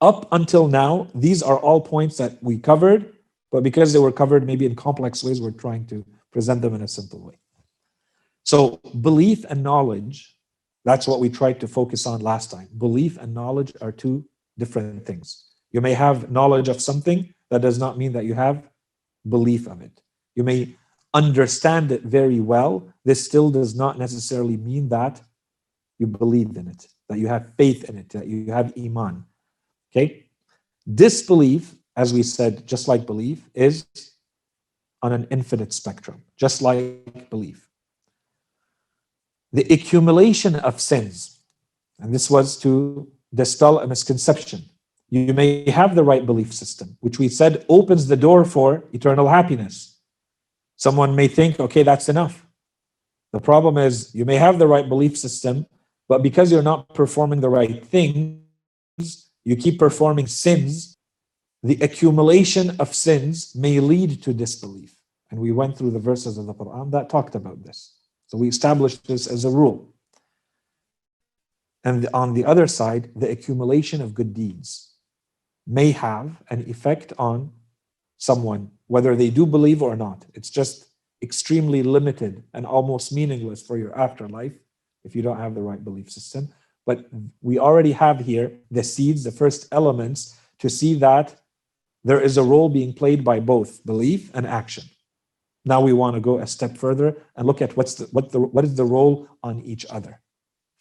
up 0.00 0.28
until 0.32 0.66
now, 0.66 1.08
these 1.14 1.42
are 1.42 1.58
all 1.58 1.80
points 1.80 2.16
that 2.18 2.42
we 2.42 2.58
covered, 2.58 3.12
but 3.52 3.62
because 3.62 3.92
they 3.92 3.98
were 3.98 4.12
covered 4.12 4.44
maybe 4.46 4.66
in 4.66 4.74
complex 4.74 5.22
ways, 5.22 5.40
we're 5.40 5.52
trying 5.52 5.86
to 5.86 6.04
present 6.32 6.60
them 6.60 6.74
in 6.74 6.82
a 6.82 6.88
simple 6.88 7.20
way. 7.20 7.38
So, 8.44 8.80
belief 9.00 9.44
and 9.48 9.62
knowledge, 9.62 10.36
that's 10.84 11.06
what 11.06 11.20
we 11.20 11.30
tried 11.30 11.60
to 11.60 11.68
focus 11.68 12.06
on 12.06 12.20
last 12.20 12.50
time. 12.50 12.68
Belief 12.76 13.16
and 13.18 13.32
knowledge 13.32 13.72
are 13.80 13.92
two 13.92 14.24
different 14.58 15.06
things. 15.06 15.46
You 15.70 15.80
may 15.80 15.94
have 15.94 16.30
knowledge 16.30 16.68
of 16.68 16.80
something, 16.80 17.32
that 17.50 17.60
does 17.60 17.78
not 17.78 17.98
mean 17.98 18.12
that 18.12 18.24
you 18.24 18.34
have 18.34 18.62
belief 19.28 19.66
of 19.66 19.82
it. 19.82 20.00
You 20.34 20.42
may 20.42 20.74
understand 21.14 21.92
it 21.92 22.02
very 22.02 22.40
well, 22.40 22.88
this 23.04 23.24
still 23.24 23.50
does 23.50 23.74
not 23.74 23.98
necessarily 23.98 24.56
mean 24.56 24.88
that 24.88 25.20
you 25.98 26.06
believe 26.06 26.56
in 26.56 26.68
it, 26.68 26.88
that 27.08 27.18
you 27.18 27.28
have 27.28 27.52
faith 27.56 27.88
in 27.88 27.96
it, 27.98 28.08
that 28.10 28.26
you 28.26 28.52
have 28.52 28.72
iman. 28.78 29.24
Okay? 29.90 30.24
Disbelief, 30.92 31.74
as 31.96 32.12
we 32.12 32.22
said, 32.22 32.66
just 32.66 32.88
like 32.88 33.06
belief, 33.06 33.48
is 33.54 33.86
on 35.02 35.12
an 35.12 35.26
infinite 35.30 35.72
spectrum, 35.72 36.22
just 36.36 36.62
like 36.62 37.28
belief. 37.28 37.68
The 39.52 39.66
accumulation 39.72 40.56
of 40.56 40.80
sins, 40.80 41.40
and 42.00 42.14
this 42.14 42.30
was 42.30 42.56
to 42.60 43.10
dispel 43.34 43.80
a 43.80 43.86
misconception. 43.86 44.64
You 45.10 45.34
may 45.34 45.68
have 45.68 45.94
the 45.94 46.02
right 46.02 46.24
belief 46.24 46.54
system, 46.54 46.96
which 47.00 47.18
we 47.18 47.28
said 47.28 47.66
opens 47.68 48.06
the 48.06 48.16
door 48.16 48.46
for 48.46 48.84
eternal 48.92 49.28
happiness 49.28 49.91
Someone 50.86 51.14
may 51.14 51.28
think, 51.28 51.60
okay, 51.60 51.84
that's 51.84 52.08
enough. 52.08 52.44
The 53.32 53.40
problem 53.40 53.78
is 53.78 54.12
you 54.16 54.24
may 54.24 54.34
have 54.34 54.58
the 54.58 54.66
right 54.66 54.88
belief 54.88 55.16
system, 55.16 55.66
but 56.08 56.24
because 56.24 56.50
you're 56.50 56.70
not 56.72 56.92
performing 56.92 57.40
the 57.40 57.48
right 57.48 57.86
things, 57.86 59.30
you 59.44 59.54
keep 59.54 59.78
performing 59.78 60.26
sins, 60.26 60.96
the 61.62 61.78
accumulation 61.80 62.74
of 62.80 62.92
sins 62.94 63.54
may 63.54 63.78
lead 63.78 64.24
to 64.24 64.34
disbelief. 64.34 64.96
And 65.30 65.38
we 65.38 65.52
went 65.52 65.78
through 65.78 65.92
the 65.92 66.00
verses 66.10 66.36
of 66.36 66.46
the 66.46 66.54
Quran 66.54 66.90
that 66.90 67.08
talked 67.08 67.36
about 67.36 67.62
this. 67.62 67.94
So 68.26 68.36
we 68.36 68.48
established 68.48 69.06
this 69.06 69.28
as 69.28 69.44
a 69.44 69.50
rule. 69.50 69.94
And 71.84 72.08
on 72.12 72.34
the 72.34 72.44
other 72.44 72.66
side, 72.66 73.12
the 73.14 73.30
accumulation 73.30 74.02
of 74.02 74.14
good 74.14 74.34
deeds 74.34 74.94
may 75.64 75.92
have 75.92 76.42
an 76.50 76.68
effect 76.68 77.12
on 77.18 77.52
someone, 78.18 78.72
whether 78.92 79.16
they 79.16 79.30
do 79.30 79.46
believe 79.46 79.80
or 79.80 79.96
not. 79.96 80.26
It's 80.34 80.50
just 80.50 80.84
extremely 81.22 81.82
limited 81.82 82.44
and 82.52 82.66
almost 82.66 83.10
meaningless 83.10 83.62
for 83.62 83.78
your 83.78 83.98
afterlife 83.98 84.52
if 85.02 85.16
you 85.16 85.22
don't 85.22 85.38
have 85.38 85.54
the 85.54 85.62
right 85.62 85.82
belief 85.82 86.10
system. 86.10 86.52
But 86.84 87.06
we 87.40 87.58
already 87.58 87.92
have 87.92 88.18
here 88.20 88.52
the 88.70 88.84
seeds, 88.84 89.24
the 89.24 89.32
first 89.42 89.66
elements 89.72 90.36
to 90.58 90.68
see 90.68 90.92
that 90.98 91.40
there 92.04 92.20
is 92.20 92.36
a 92.36 92.42
role 92.42 92.68
being 92.68 92.92
played 92.92 93.24
by 93.24 93.40
both 93.40 93.82
belief 93.86 94.30
and 94.34 94.46
action. 94.46 94.84
Now 95.64 95.80
we 95.80 95.94
want 95.94 96.14
to 96.16 96.20
go 96.20 96.40
a 96.40 96.46
step 96.46 96.76
further 96.76 97.16
and 97.34 97.46
look 97.46 97.62
at 97.62 97.74
what's 97.78 97.94
the, 97.94 98.04
what 98.16 98.30
the 98.30 98.40
what 98.40 98.64
is 98.64 98.74
the 98.74 98.84
role 98.84 99.26
on 99.42 99.62
each 99.62 99.86
other, 99.88 100.20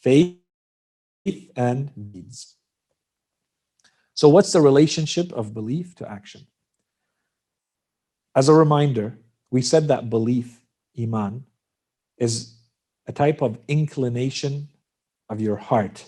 faith 0.04 0.36
and 1.56 1.80
deeds. 2.12 2.58
So 4.15 4.28
what's 4.28 4.52
the 4.52 4.60
relationship 4.60 5.32
of 5.32 5.54
belief 5.54 5.95
to 6.00 6.12
action? 6.12 6.41
As 8.35 8.47
a 8.47 8.53
reminder, 8.53 9.17
we 9.49 9.61
said 9.61 9.87
that 9.89 10.09
belief, 10.09 10.61
iman, 10.99 11.45
is 12.17 12.55
a 13.07 13.11
type 13.11 13.41
of 13.41 13.57
inclination 13.67 14.69
of 15.29 15.41
your 15.41 15.57
heart 15.57 16.05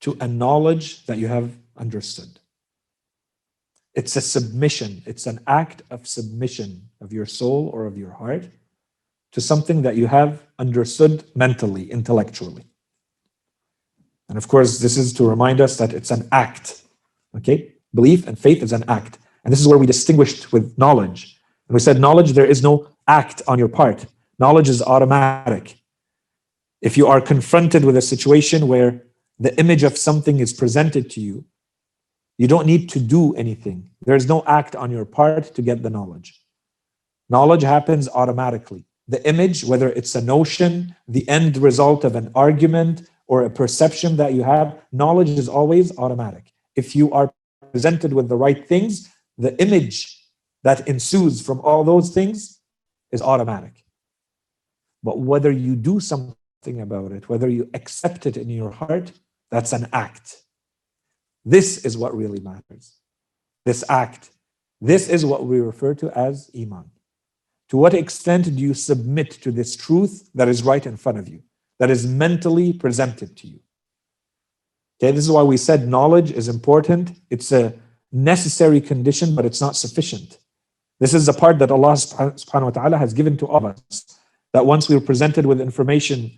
to 0.00 0.16
a 0.20 0.26
knowledge 0.26 1.06
that 1.06 1.18
you 1.18 1.28
have 1.28 1.52
understood. 1.76 2.40
It's 3.94 4.16
a 4.16 4.20
submission, 4.20 5.02
it's 5.06 5.26
an 5.26 5.40
act 5.46 5.82
of 5.90 6.06
submission 6.06 6.88
of 7.00 7.12
your 7.12 7.26
soul 7.26 7.70
or 7.72 7.86
of 7.86 7.98
your 7.98 8.10
heart 8.10 8.48
to 9.32 9.40
something 9.40 9.82
that 9.82 9.96
you 9.96 10.06
have 10.06 10.42
understood 10.58 11.24
mentally, 11.34 11.90
intellectually. 11.90 12.64
And 14.28 14.38
of 14.38 14.48
course, 14.48 14.78
this 14.78 14.96
is 14.96 15.12
to 15.14 15.28
remind 15.28 15.60
us 15.60 15.76
that 15.76 15.92
it's 15.92 16.10
an 16.10 16.28
act. 16.32 16.82
Okay? 17.36 17.74
Belief 17.94 18.26
and 18.26 18.38
faith 18.38 18.62
is 18.62 18.72
an 18.72 18.84
act. 18.88 19.18
And 19.44 19.52
this 19.52 19.60
is 19.60 19.68
where 19.68 19.78
we 19.78 19.86
distinguished 19.86 20.52
with 20.52 20.76
knowledge. 20.78 21.38
And 21.68 21.74
we 21.74 21.80
said, 21.80 22.00
knowledge, 22.00 22.32
there 22.32 22.46
is 22.46 22.62
no 22.62 22.88
act 23.08 23.42
on 23.48 23.58
your 23.58 23.68
part. 23.68 24.06
Knowledge 24.38 24.68
is 24.68 24.82
automatic. 24.82 25.78
If 26.80 26.96
you 26.96 27.06
are 27.06 27.20
confronted 27.20 27.84
with 27.84 27.96
a 27.96 28.02
situation 28.02 28.68
where 28.68 29.04
the 29.38 29.58
image 29.58 29.82
of 29.82 29.96
something 29.96 30.40
is 30.40 30.52
presented 30.52 31.10
to 31.10 31.20
you, 31.20 31.44
you 32.38 32.48
don't 32.48 32.66
need 32.66 32.88
to 32.90 33.00
do 33.00 33.34
anything. 33.34 33.90
There 34.04 34.16
is 34.16 34.28
no 34.28 34.42
act 34.46 34.74
on 34.74 34.90
your 34.90 35.04
part 35.04 35.54
to 35.54 35.62
get 35.62 35.82
the 35.82 35.90
knowledge. 35.90 36.40
Knowledge 37.28 37.62
happens 37.62 38.08
automatically. 38.08 38.84
The 39.08 39.26
image, 39.28 39.64
whether 39.64 39.90
it's 39.90 40.14
a 40.14 40.20
notion, 40.20 40.94
the 41.08 41.28
end 41.28 41.56
result 41.56 42.04
of 42.04 42.16
an 42.16 42.30
argument, 42.34 43.08
or 43.26 43.44
a 43.44 43.50
perception 43.50 44.16
that 44.16 44.34
you 44.34 44.42
have, 44.42 44.78
knowledge 44.92 45.30
is 45.30 45.48
always 45.48 45.96
automatic. 45.98 46.52
If 46.76 46.94
you 46.94 47.12
are 47.12 47.32
presented 47.72 48.12
with 48.12 48.28
the 48.28 48.36
right 48.36 48.66
things, 48.66 49.08
the 49.38 49.60
image 49.60 50.18
that 50.62 50.86
ensues 50.88 51.40
from 51.40 51.60
all 51.60 51.84
those 51.84 52.10
things 52.10 52.60
is 53.10 53.22
automatic. 53.22 53.84
But 55.02 55.18
whether 55.18 55.50
you 55.50 55.74
do 55.74 56.00
something 56.00 56.36
about 56.80 57.12
it, 57.12 57.28
whether 57.28 57.48
you 57.48 57.68
accept 57.74 58.26
it 58.26 58.36
in 58.36 58.48
your 58.48 58.70
heart, 58.70 59.12
that's 59.50 59.72
an 59.72 59.88
act. 59.92 60.42
This 61.44 61.84
is 61.84 61.96
what 61.96 62.16
really 62.16 62.40
matters. 62.40 62.98
This 63.64 63.84
act. 63.88 64.30
This 64.80 65.08
is 65.08 65.26
what 65.26 65.44
we 65.46 65.60
refer 65.60 65.94
to 65.94 66.10
as 66.16 66.50
Iman. 66.56 66.90
To 67.70 67.76
what 67.76 67.94
extent 67.94 68.44
do 68.44 68.60
you 68.60 68.74
submit 68.74 69.30
to 69.42 69.50
this 69.50 69.76
truth 69.76 70.28
that 70.34 70.48
is 70.48 70.62
right 70.62 70.84
in 70.84 70.96
front 70.96 71.18
of 71.18 71.28
you, 71.28 71.42
that 71.78 71.90
is 71.90 72.06
mentally 72.06 72.72
presented 72.72 73.36
to 73.38 73.46
you? 73.46 73.60
Okay, 75.00 75.10
this 75.10 75.24
is 75.24 75.30
why 75.30 75.42
we 75.42 75.56
said 75.56 75.88
knowledge 75.88 76.30
is 76.30 76.48
important. 76.48 77.12
It's 77.30 77.50
a 77.50 77.74
necessary 78.12 78.80
condition, 78.80 79.34
but 79.34 79.44
it's 79.44 79.60
not 79.60 79.76
sufficient. 79.76 80.38
This 81.00 81.14
is 81.14 81.26
the 81.26 81.32
part 81.32 81.58
that 81.58 81.70
Allah 81.70 81.94
subhanahu 81.94 82.64
wa 82.64 82.70
ta'ala 82.70 82.98
has 82.98 83.12
given 83.12 83.36
to 83.38 83.46
all 83.46 83.66
of 83.66 83.76
us. 83.88 84.20
That 84.52 84.66
once 84.66 84.88
we 84.88 84.96
are 84.96 85.00
presented 85.00 85.46
with 85.46 85.60
information 85.60 86.30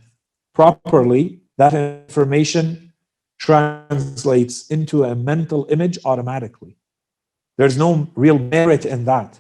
properly, 0.55 1.41
that 1.59 1.75
information 1.75 2.93
translates 3.39 4.69
into 4.69 5.05
a 5.05 5.15
mental 5.15 5.67
image 5.69 5.99
automatically. 6.05 6.77
There's 7.59 7.77
no 7.77 8.09
real 8.15 8.39
merit 8.39 8.87
in 8.87 9.05
that. 9.05 9.39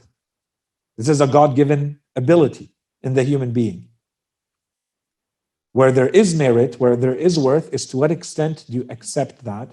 This 0.97 1.09
is 1.09 1.21
a 1.21 1.27
God 1.27 1.57
given 1.57 2.01
ability 2.15 2.71
in 3.03 3.15
the 3.15 3.23
human 3.23 3.53
being. 3.53 3.89
Where 5.73 5.91
there 5.91 6.09
is 6.09 6.35
merit, 6.35 6.79
where 6.79 6.97
there 6.97 7.15
is 7.15 7.39
worth, 7.39 7.73
is 7.73 7.87
to 7.87 7.97
what 7.97 8.13
extent 8.13 8.65
do 8.69 8.75
you 8.75 8.87
accept 8.89 9.45
that? 9.45 9.71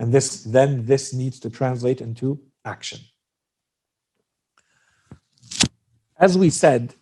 And 0.00 0.12
this 0.12 0.44
then 0.44 0.86
this 0.86 1.12
needs 1.12 1.38
to 1.40 1.50
translate 1.50 2.00
into 2.00 2.40
action. 2.64 3.00
As 6.18 6.38
we 6.38 6.48
said, 6.48 6.94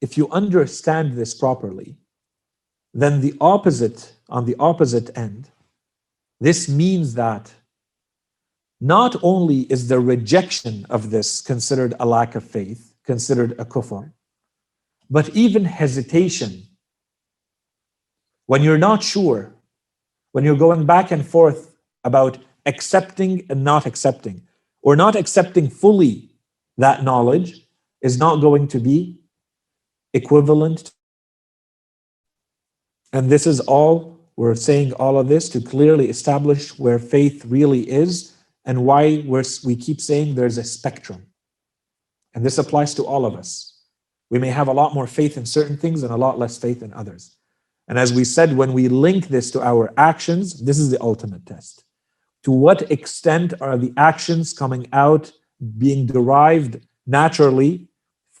if 0.00 0.16
you 0.18 0.28
understand 0.30 1.12
this 1.12 1.34
properly, 1.34 1.98
then 2.92 3.20
the 3.20 3.34
opposite, 3.40 4.12
on 4.28 4.44
the 4.44 4.56
opposite 4.58 5.16
end, 5.16 5.50
this 6.40 6.68
means 6.68 7.14
that 7.14 7.54
not 8.80 9.14
only 9.22 9.60
is 9.74 9.86
the 9.86 10.00
rejection 10.00 10.84
of 10.90 11.10
this 11.10 11.40
considered 11.40 11.94
a 12.00 12.06
lack 12.06 12.34
of 12.34 12.42
faith, 12.42 12.92
considered 13.04 13.52
a 13.52 13.64
kufr, 13.64 14.12
but 15.08 15.28
even 15.30 15.64
hesitation. 15.64 16.64
When 18.46 18.64
you're 18.64 18.78
not 18.78 19.04
sure, 19.04 19.55
when 20.36 20.44
you're 20.44 20.54
going 20.54 20.84
back 20.84 21.10
and 21.10 21.26
forth 21.26 21.74
about 22.04 22.36
accepting 22.66 23.46
and 23.48 23.64
not 23.64 23.86
accepting, 23.86 24.42
or 24.82 24.94
not 24.94 25.16
accepting 25.16 25.70
fully 25.70 26.30
that 26.76 27.02
knowledge, 27.02 27.66
is 28.02 28.18
not 28.18 28.42
going 28.42 28.68
to 28.68 28.78
be 28.78 29.18
equivalent 30.12 30.92
and 33.12 33.30
this 33.30 33.46
is 33.46 33.60
all, 33.60 34.18
we're 34.36 34.54
saying 34.54 34.92
all 34.94 35.18
of 35.18 35.28
this 35.28 35.48
to 35.50 35.60
clearly 35.62 36.10
establish 36.10 36.78
where 36.78 36.98
faith 36.98 37.46
really 37.46 37.90
is 37.90 38.34
and 38.66 38.84
why 38.84 39.24
we're, 39.26 39.44
we 39.64 39.74
keep 39.74 40.02
saying 40.02 40.34
there's 40.34 40.58
a 40.58 40.64
spectrum. 40.64 41.26
And 42.34 42.44
this 42.44 42.58
applies 42.58 42.92
to 42.96 43.04
all 43.04 43.24
of 43.24 43.34
us. 43.34 43.80
We 44.28 44.38
may 44.38 44.48
have 44.48 44.68
a 44.68 44.72
lot 44.72 44.92
more 44.92 45.06
faith 45.06 45.38
in 45.38 45.46
certain 45.46 45.78
things 45.78 46.02
and 46.02 46.12
a 46.12 46.16
lot 46.16 46.38
less 46.38 46.58
faith 46.58 46.82
in 46.82 46.92
others. 46.92 47.35
And 47.88 47.98
as 47.98 48.12
we 48.12 48.24
said, 48.24 48.56
when 48.56 48.72
we 48.72 48.88
link 48.88 49.28
this 49.28 49.50
to 49.52 49.62
our 49.62 49.92
actions, 49.96 50.64
this 50.64 50.78
is 50.78 50.90
the 50.90 51.00
ultimate 51.00 51.46
test. 51.46 51.84
To 52.42 52.50
what 52.50 52.90
extent 52.90 53.54
are 53.60 53.76
the 53.76 53.92
actions 53.96 54.52
coming 54.52 54.88
out 54.92 55.32
being 55.78 56.06
derived 56.06 56.80
naturally 57.06 57.88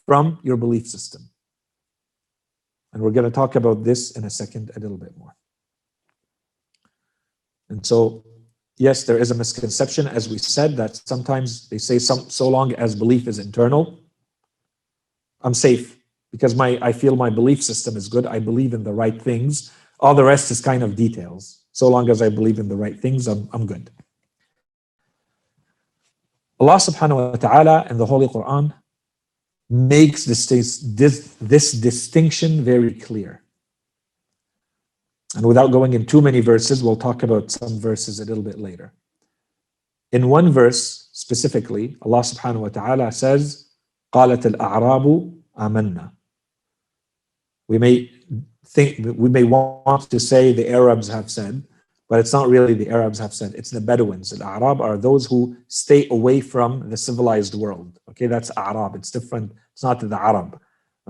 from 0.04 0.38
your 0.42 0.56
belief 0.56 0.86
system? 0.86 1.30
And 2.92 3.02
we're 3.02 3.10
going 3.10 3.24
to 3.24 3.30
talk 3.30 3.54
about 3.56 3.84
this 3.84 4.12
in 4.12 4.24
a 4.24 4.30
second 4.30 4.70
a 4.74 4.80
little 4.80 4.96
bit 4.96 5.16
more. 5.16 5.34
And 7.68 7.84
so, 7.84 8.24
yes, 8.78 9.04
there 9.04 9.18
is 9.18 9.30
a 9.30 9.34
misconception, 9.34 10.06
as 10.06 10.28
we 10.28 10.38
said, 10.38 10.76
that 10.76 10.96
sometimes 11.06 11.68
they 11.68 11.78
say 11.78 11.98
some, 11.98 12.30
so 12.30 12.48
long 12.48 12.72
as 12.74 12.94
belief 12.94 13.28
is 13.28 13.38
internal, 13.38 14.00
I'm 15.40 15.54
safe 15.54 15.96
because 16.31 16.55
my 16.55 16.79
I 16.81 16.91
feel 16.93 17.15
my 17.15 17.29
belief 17.29 17.63
system 17.63 17.95
is 17.97 18.07
good. 18.07 18.25
I 18.25 18.39
believe 18.39 18.73
in 18.73 18.83
the 18.83 18.93
right 18.93 19.21
things. 19.21 19.71
All 19.99 20.15
the 20.15 20.23
rest 20.23 20.51
is 20.51 20.61
kind 20.61 20.83
of 20.83 20.95
details. 20.95 21.63
So 21.71 21.87
long 21.87 22.09
as 22.09 22.21
I 22.21 22.29
believe 22.29 22.59
in 22.59 22.67
the 22.67 22.75
right 22.75 22.99
things, 22.99 23.27
I'm, 23.27 23.47
I'm 23.53 23.65
good. 23.65 23.89
Allah 26.59 26.75
subhanahu 26.75 27.31
wa 27.31 27.35
ta'ala 27.37 27.87
in 27.89 27.97
the 27.97 28.05
Holy 28.05 28.27
Quran 28.27 28.73
makes 29.69 30.25
this, 30.25 30.45
this, 30.47 31.35
this 31.41 31.71
distinction 31.71 32.63
very 32.63 32.93
clear. 32.93 33.41
And 35.35 35.45
without 35.45 35.71
going 35.71 35.93
in 35.93 36.05
too 36.05 36.21
many 36.21 36.41
verses, 36.41 36.83
we'll 36.83 36.97
talk 36.97 37.23
about 37.23 37.49
some 37.49 37.79
verses 37.79 38.19
a 38.19 38.25
little 38.25 38.43
bit 38.43 38.59
later. 38.59 38.93
In 40.11 40.27
one 40.27 40.51
verse 40.51 41.09
specifically, 41.13 41.95
Allah 42.01 42.19
subhanahu 42.19 42.59
wa 42.59 42.69
ta'ala 42.69 43.11
says, 43.11 43.69
قالت 44.13 44.45
الأعراب 44.45 45.33
آمنا. 45.57 46.11
we 47.68 47.78
may 47.78 48.10
think, 48.66 48.98
we 49.16 49.28
may 49.28 49.44
want 49.44 50.10
to 50.10 50.20
say 50.20 50.52
the 50.52 50.68
Arabs 50.70 51.08
have 51.08 51.30
said, 51.30 51.64
but 52.08 52.20
it's 52.20 52.32
not 52.32 52.48
really 52.48 52.74
the 52.74 52.88
Arabs 52.88 53.18
have 53.18 53.34
said, 53.34 53.54
it's 53.54 53.70
the 53.70 53.80
Bedouins. 53.80 54.30
The 54.30 54.44
Arab 54.44 54.80
are 54.80 54.96
those 54.96 55.26
who 55.26 55.56
stay 55.68 56.06
away 56.10 56.40
from 56.40 56.88
the 56.90 56.96
civilized 56.96 57.54
world. 57.54 57.98
Okay, 58.10 58.26
that's 58.26 58.50
Arab. 58.56 58.94
It's 58.94 59.10
different. 59.10 59.52
It's 59.72 59.82
not 59.82 60.00
the 60.00 60.20
Arab. 60.20 60.60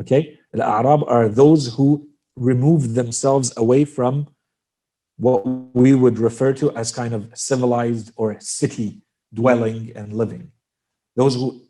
Okay, 0.00 0.38
the 0.52 0.64
Arab 0.64 1.02
are 1.06 1.28
those 1.28 1.74
who 1.74 2.08
remove 2.36 2.94
themselves 2.94 3.52
away 3.56 3.84
from 3.84 4.28
what 5.18 5.46
we 5.74 5.94
would 5.94 6.18
refer 6.18 6.52
to 6.52 6.74
as 6.76 6.92
kind 6.92 7.14
of 7.14 7.30
civilized 7.34 8.12
or 8.16 8.38
city 8.40 9.00
dwelling 9.32 9.92
and 9.96 10.12
living. 10.12 10.52
Those 11.14 11.34
who 11.34 11.62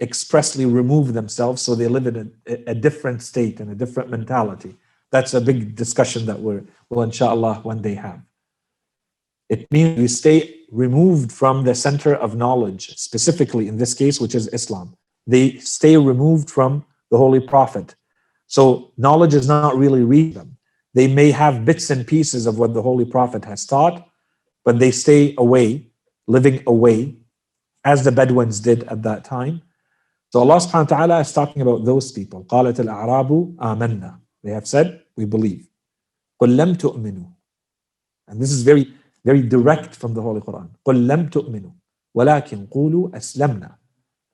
expressly 0.00 0.64
remove 0.66 1.12
themselves 1.12 1.62
so 1.62 1.74
they 1.74 1.88
live 1.88 2.06
in 2.06 2.32
a, 2.46 2.70
a 2.70 2.74
different 2.74 3.22
state 3.22 3.60
and 3.60 3.70
a 3.70 3.74
different 3.74 4.10
mentality. 4.10 4.76
That's 5.10 5.34
a 5.34 5.40
big 5.40 5.74
discussion 5.74 6.26
that 6.26 6.38
we're, 6.38 6.64
will 6.90 7.02
inshallah 7.02 7.60
one 7.62 7.82
day 7.82 7.94
have. 7.94 8.20
It 9.48 9.70
means 9.72 9.98
we 9.98 10.08
stay 10.08 10.60
removed 10.70 11.32
from 11.32 11.64
the 11.64 11.74
center 11.74 12.14
of 12.14 12.36
knowledge, 12.36 12.96
specifically 12.96 13.66
in 13.68 13.78
this 13.78 13.94
case, 13.94 14.20
which 14.20 14.34
is 14.34 14.48
Islam. 14.48 14.94
They 15.26 15.56
stay 15.58 15.96
removed 15.96 16.50
from 16.50 16.84
the 17.10 17.16
Holy 17.16 17.40
Prophet. 17.40 17.94
So 18.46 18.92
knowledge 18.96 19.34
is 19.34 19.48
not 19.48 19.76
really 19.76 20.02
reading 20.02 20.34
them. 20.34 20.56
They 20.94 21.06
may 21.06 21.30
have 21.30 21.64
bits 21.64 21.90
and 21.90 22.06
pieces 22.06 22.46
of 22.46 22.58
what 22.58 22.74
the 22.74 22.82
Holy 22.82 23.04
Prophet 23.04 23.44
has 23.44 23.64
taught, 23.64 24.06
but 24.64 24.78
they 24.78 24.90
stay 24.90 25.34
away, 25.38 25.88
living 26.26 26.62
away, 26.66 27.16
as 27.84 28.04
the 28.04 28.12
Bedouins 28.12 28.60
did 28.60 28.84
at 28.84 29.02
that 29.02 29.24
time. 29.24 29.62
So 30.29 30.39
Allah 30.39 30.57
subhanahu 30.57 30.89
wa 30.89 30.97
ta'ala 30.97 31.19
is 31.19 31.31
talking 31.31 31.61
about 31.61 31.85
those 31.85 32.11
people. 32.11 32.43
قالت 32.43 32.79
الأعراب 32.79 33.55
آمنا. 33.61 34.19
They 34.43 34.51
have 34.51 34.67
said, 34.67 35.01
we 35.15 35.25
believe. 35.25 35.67
قل 36.41 36.57
لم 36.57 36.73
تؤمنوا. 36.75 37.29
And 38.27 38.41
this 38.41 38.51
is 38.51 38.63
very 38.63 38.93
very 39.25 39.41
direct 39.41 39.95
from 39.95 40.13
the 40.13 40.21
Holy 40.21 40.41
Quran. 40.41 40.69
قل 40.85 41.07
لم 41.07 41.29
تؤمنوا 41.29 41.71
ولكن 42.15 42.65
قولوا 42.65 43.17
أسلمنا 43.17 43.77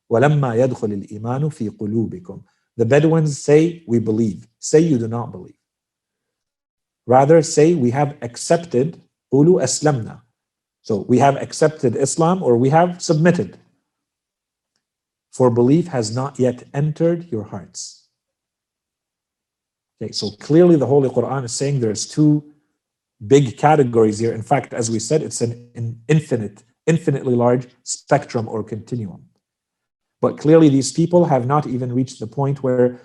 ولما 0.09 0.55
يدخل 0.55 0.91
الإيمان 0.93 1.49
في 1.49 1.69
قلوبكم. 1.69 2.41
The 2.77 2.85
Bedouins 2.85 3.37
say, 3.37 3.83
we 3.87 3.99
believe. 3.99 4.47
Say 4.59 4.79
you 4.79 4.97
do 4.97 5.07
not 5.07 5.31
believe. 5.31 5.57
Rather 7.05 7.41
say 7.41 7.73
we 7.73 7.91
have 7.91 8.15
accepted 8.21 8.97
قولوا 9.33 9.63
أسلمنا. 9.63 10.21
So 10.81 11.05
we 11.09 11.19
have 11.19 11.35
accepted 11.35 11.95
Islam 11.95 12.41
or 12.41 12.57
we 12.57 12.69
have 12.69 13.01
submitted. 13.01 13.57
For 15.34 15.50
belief 15.50 15.88
has 15.88 16.14
not 16.14 16.38
yet 16.38 16.62
entered 16.72 17.30
your 17.32 17.42
hearts. 17.42 18.08
Okay, 20.00 20.12
so 20.12 20.30
clearly 20.30 20.76
the 20.76 20.86
Holy 20.86 21.08
Quran 21.08 21.42
is 21.42 21.52
saying 21.52 21.80
there's 21.80 22.06
two 22.06 22.52
big 23.26 23.58
categories 23.58 24.20
here. 24.20 24.32
In 24.32 24.42
fact, 24.42 24.72
as 24.72 24.92
we 24.92 25.00
said, 25.00 25.22
it's 25.22 25.40
an, 25.40 26.00
infinite, 26.06 26.62
infinitely 26.86 27.34
large 27.34 27.66
spectrum 27.82 28.46
or 28.48 28.62
continuum. 28.62 29.24
But 30.20 30.38
clearly, 30.38 30.68
these 30.68 30.92
people 30.92 31.24
have 31.24 31.46
not 31.48 31.66
even 31.66 31.92
reached 31.92 32.20
the 32.20 32.28
point 32.28 32.62
where 32.62 33.00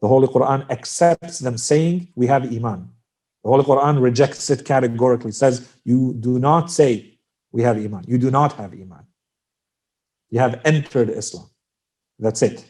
the 0.00 0.08
Holy 0.08 0.26
Quran 0.26 0.68
accepts 0.68 1.38
them 1.38 1.56
saying, 1.56 2.08
We 2.16 2.26
have 2.26 2.42
Iman. 2.44 2.90
The 3.44 3.50
Holy 3.50 3.64
Quran 3.64 4.02
rejects 4.02 4.50
it 4.50 4.64
categorically, 4.64 5.30
says, 5.30 5.68
You 5.84 6.12
do 6.12 6.40
not 6.40 6.72
say, 6.72 7.18
We 7.52 7.62
have 7.62 7.76
Iman. 7.76 8.04
You 8.08 8.18
do 8.18 8.32
not 8.32 8.54
have 8.54 8.72
Iman. 8.72 9.06
You 10.30 10.40
have 10.40 10.60
entered 10.64 11.08
Islam. 11.08 11.51
That's 12.22 12.40
it. 12.40 12.64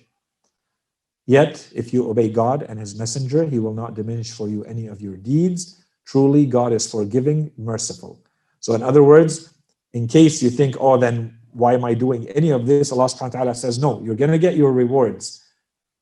Yet, 1.26 1.68
if 1.74 1.92
you 1.92 2.08
obey 2.08 2.30
God 2.30 2.62
and 2.68 2.80
His 2.80 2.98
Messenger, 2.98 3.44
He 3.44 3.58
will 3.58 3.74
not 3.74 3.94
diminish 3.94 4.32
for 4.32 4.48
you 4.48 4.64
any 4.64 4.86
of 4.86 5.00
your 5.00 5.16
deeds. 5.16 5.84
Truly, 6.06 6.46
God 6.46 6.72
is 6.72 6.90
forgiving, 6.90 7.52
merciful. 7.58 8.24
So, 8.60 8.72
in 8.74 8.82
other 8.82 9.04
words, 9.04 9.52
in 9.92 10.08
case 10.08 10.42
you 10.42 10.48
think, 10.48 10.76
oh, 10.80 10.96
then 10.96 11.38
why 11.52 11.74
am 11.74 11.84
I 11.84 11.92
doing 11.92 12.26
any 12.30 12.50
of 12.50 12.66
this? 12.66 12.90
Allah 12.90 13.04
subhanahu 13.04 13.34
wa 13.34 13.40
ta'ala 13.40 13.54
says, 13.54 13.78
no, 13.78 14.02
you're 14.02 14.16
going 14.16 14.30
to 14.30 14.38
get 14.38 14.56
your 14.56 14.72
rewards, 14.72 15.44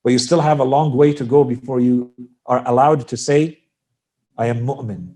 but 0.04 0.12
you 0.12 0.18
still 0.18 0.40
have 0.40 0.60
a 0.60 0.64
long 0.64 0.96
way 0.96 1.12
to 1.12 1.24
go 1.24 1.42
before 1.42 1.80
you 1.80 2.14
are 2.46 2.62
allowed 2.66 3.08
to 3.08 3.16
say, 3.16 3.58
I 4.38 4.46
am 4.46 4.64
mu'min. 4.64 5.14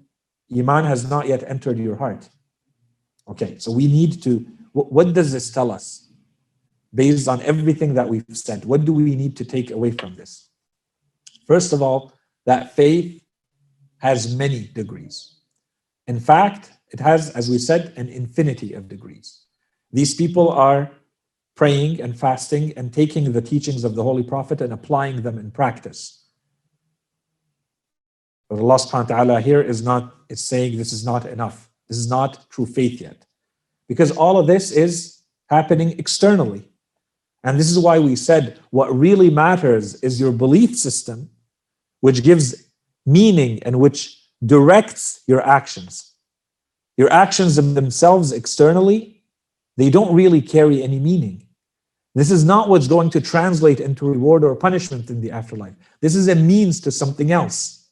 Iman 0.54 0.84
has 0.84 1.08
not 1.08 1.28
yet 1.28 1.44
entered 1.46 1.78
your 1.78 1.96
heart. 1.96 2.28
Okay, 3.28 3.58
so 3.58 3.70
we 3.70 3.86
need 3.86 4.22
to, 4.24 4.44
what 4.72 5.14
does 5.14 5.32
this 5.32 5.50
tell 5.50 5.70
us? 5.70 6.03
Based 6.94 7.26
on 7.26 7.42
everything 7.42 7.94
that 7.94 8.08
we've 8.08 8.24
said, 8.32 8.64
what 8.64 8.84
do 8.84 8.92
we 8.92 9.16
need 9.16 9.36
to 9.36 9.44
take 9.44 9.70
away 9.70 9.90
from 9.90 10.14
this? 10.14 10.48
First 11.46 11.72
of 11.72 11.82
all, 11.82 12.12
that 12.46 12.74
faith 12.74 13.22
has 13.98 14.34
many 14.36 14.68
degrees. 14.74 15.36
In 16.06 16.20
fact, 16.20 16.72
it 16.90 17.00
has, 17.00 17.30
as 17.30 17.50
we 17.50 17.58
said, 17.58 17.92
an 17.96 18.08
infinity 18.08 18.74
of 18.74 18.88
degrees. 18.88 19.46
These 19.92 20.14
people 20.14 20.50
are 20.50 20.90
praying 21.56 22.00
and 22.00 22.18
fasting 22.18 22.72
and 22.76 22.92
taking 22.92 23.32
the 23.32 23.42
teachings 23.42 23.84
of 23.84 23.94
the 23.94 24.02
Holy 24.02 24.22
Prophet 24.22 24.60
and 24.60 24.72
applying 24.72 25.22
them 25.22 25.38
in 25.38 25.50
practice. 25.50 26.24
But 28.48 28.58
Allah 28.58 28.76
subhanahu 28.76 29.10
wa 29.10 29.16
ta'ala 29.16 29.40
here 29.40 29.62
is 29.62 29.82
not, 29.82 30.14
is 30.28 30.44
saying 30.44 30.76
this 30.76 30.92
is 30.92 31.04
not 31.04 31.26
enough. 31.26 31.70
This 31.88 31.98
is 31.98 32.08
not 32.08 32.50
true 32.50 32.66
faith 32.66 33.00
yet. 33.00 33.26
Because 33.88 34.10
all 34.10 34.38
of 34.38 34.46
this 34.46 34.70
is 34.70 35.22
happening 35.48 35.98
externally. 35.98 36.68
And 37.44 37.60
this 37.60 37.70
is 37.70 37.78
why 37.78 37.98
we 37.98 38.16
said 38.16 38.58
what 38.70 38.92
really 38.94 39.30
matters 39.30 40.02
is 40.02 40.18
your 40.18 40.32
belief 40.32 40.76
system, 40.76 41.30
which 42.00 42.24
gives 42.24 42.64
meaning 43.06 43.62
and 43.62 43.78
which 43.78 44.20
directs 44.44 45.22
your 45.26 45.46
actions. 45.46 46.14
Your 46.96 47.12
actions 47.12 47.56
themselves 47.56 48.32
externally 48.32 49.14
they 49.76 49.90
don't 49.90 50.14
really 50.14 50.40
carry 50.40 50.82
any 50.82 50.98
meaning. 50.98 51.46
This 52.14 52.30
is 52.30 52.44
not 52.44 52.68
what's 52.68 52.86
going 52.86 53.10
to 53.10 53.20
translate 53.20 53.80
into 53.80 54.06
reward 54.06 54.44
or 54.44 54.54
punishment 54.54 55.10
in 55.10 55.20
the 55.20 55.32
afterlife. 55.32 55.74
This 56.00 56.14
is 56.14 56.28
a 56.28 56.34
means 56.34 56.80
to 56.80 56.92
something 56.92 57.32
else. 57.32 57.88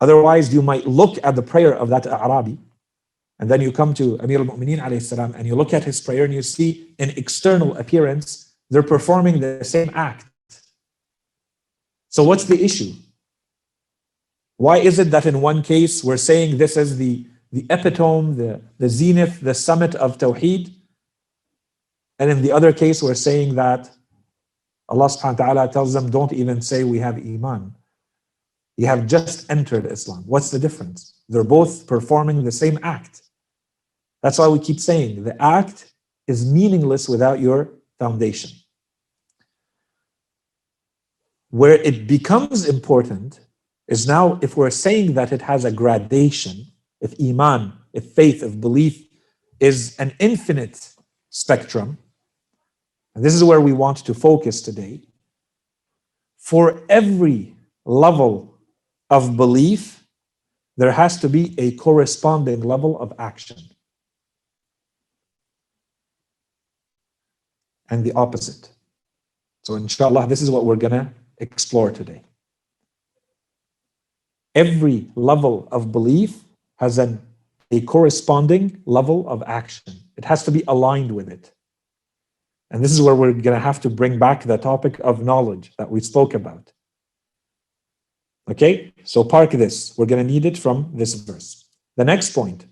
Otherwise, 0.00 0.54
you 0.54 0.62
might 0.62 0.86
look 0.86 1.18
at 1.24 1.34
the 1.34 1.42
prayer 1.42 1.74
of 1.74 1.88
that 1.88 2.06
Arabi, 2.06 2.58
and 3.40 3.50
then 3.50 3.60
you 3.60 3.72
come 3.72 3.92
to 3.94 4.16
Amir 4.20 4.38
al-Mu'mineen 4.38 5.02
salam, 5.02 5.34
and 5.36 5.48
you 5.48 5.56
look 5.56 5.74
at 5.74 5.82
his 5.82 6.00
prayer 6.00 6.24
and 6.24 6.32
you 6.32 6.42
see 6.42 6.94
in 6.98 7.10
external 7.10 7.76
appearance, 7.76 8.54
they're 8.70 8.84
performing 8.84 9.40
the 9.40 9.64
same 9.64 9.90
act. 9.94 10.26
So 12.08 12.22
what's 12.22 12.44
the 12.44 12.62
issue? 12.62 12.92
Why 14.56 14.76
is 14.76 14.98
it 15.00 15.10
that 15.10 15.26
in 15.26 15.40
one 15.40 15.62
case 15.62 16.04
we're 16.04 16.24
saying 16.30 16.58
this 16.58 16.76
is 16.76 16.96
the 16.96 17.26
the 17.52 17.66
epitome, 17.70 18.34
the, 18.34 18.60
the 18.78 18.88
zenith, 18.88 19.40
the 19.40 19.54
summit 19.54 19.94
of 19.96 20.18
Tawheed. 20.18 20.72
And 22.18 22.30
in 22.30 22.42
the 22.42 22.52
other 22.52 22.72
case, 22.72 23.02
we're 23.02 23.14
saying 23.14 23.54
that 23.56 23.90
Allah 24.88 25.06
subhanahu 25.06 25.38
wa 25.38 25.44
ta'ala 25.46 25.72
tells 25.72 25.92
them, 25.92 26.10
don't 26.10 26.32
even 26.32 26.60
say 26.60 26.84
we 26.84 26.98
have 26.98 27.16
Iman. 27.16 27.74
You 28.76 28.86
have 28.86 29.06
just 29.06 29.50
entered 29.50 29.86
Islam. 29.86 30.24
What's 30.26 30.50
the 30.50 30.58
difference? 30.58 31.14
They're 31.28 31.44
both 31.44 31.86
performing 31.86 32.44
the 32.44 32.52
same 32.52 32.78
act. 32.82 33.22
That's 34.22 34.38
why 34.38 34.48
we 34.48 34.58
keep 34.58 34.80
saying 34.80 35.24
the 35.24 35.40
act 35.42 35.92
is 36.26 36.50
meaningless 36.50 37.08
without 37.08 37.40
your 37.40 37.70
foundation. 37.98 38.50
Where 41.50 41.74
it 41.74 42.06
becomes 42.06 42.68
important 42.68 43.40
is 43.88 44.06
now 44.06 44.38
if 44.40 44.56
we're 44.56 44.70
saying 44.70 45.14
that 45.14 45.32
it 45.32 45.42
has 45.42 45.64
a 45.64 45.72
gradation, 45.72 46.66
if 47.00 47.14
Iman, 47.20 47.72
if 47.92 48.04
faith, 48.12 48.42
if 48.42 48.60
belief 48.60 49.04
is 49.58 49.96
an 49.98 50.14
infinite 50.20 50.94
spectrum, 51.30 51.98
and 53.14 53.24
this 53.24 53.34
is 53.34 53.42
where 53.42 53.60
we 53.60 53.72
want 53.72 53.98
to 53.98 54.14
focus 54.14 54.62
today, 54.62 55.02
for 56.38 56.82
every 56.88 57.56
level 57.84 58.58
of 59.10 59.36
belief, 59.36 60.04
there 60.76 60.92
has 60.92 61.20
to 61.20 61.28
be 61.28 61.54
a 61.58 61.72
corresponding 61.72 62.60
level 62.60 62.98
of 63.00 63.12
action. 63.18 63.58
And 67.90 68.04
the 68.04 68.12
opposite. 68.12 68.70
So, 69.62 69.74
inshallah, 69.74 70.28
this 70.28 70.40
is 70.40 70.50
what 70.50 70.64
we're 70.64 70.76
going 70.76 70.92
to 70.92 71.10
explore 71.38 71.90
today. 71.90 72.22
Every 74.54 75.08
level 75.14 75.68
of 75.70 75.92
belief 75.92 76.42
has 76.76 76.98
an, 76.98 77.20
a 77.70 77.80
corresponding 77.82 78.82
level 78.86 79.28
of 79.28 79.42
action. 79.46 79.94
It 80.16 80.24
has 80.24 80.44
to 80.44 80.50
be 80.50 80.62
aligned 80.66 81.12
with 81.12 81.28
it. 81.28 81.52
And 82.70 82.84
this 82.84 82.92
is 82.92 83.02
where 83.02 83.14
we're 83.14 83.32
going 83.32 83.56
to 83.56 83.58
have 83.58 83.80
to 83.80 83.90
bring 83.90 84.18
back 84.18 84.44
the 84.44 84.56
topic 84.56 85.00
of 85.00 85.22
knowledge 85.22 85.72
that 85.76 85.90
we 85.90 86.00
spoke 86.00 86.34
about. 86.34 86.72
Okay, 88.50 88.92
so 89.04 89.22
park 89.22 89.50
this. 89.50 89.96
We're 89.96 90.06
going 90.06 90.26
to 90.26 90.32
need 90.32 90.44
it 90.44 90.56
from 90.58 90.90
this 90.94 91.14
verse. 91.14 91.64
The 91.96 92.04
next 92.04 92.30
point. 92.30 92.66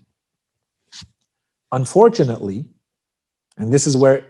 Unfortunately, 1.71 2.65
and 3.57 3.71
this 3.71 3.85
is 3.85 3.95
where 3.95 4.25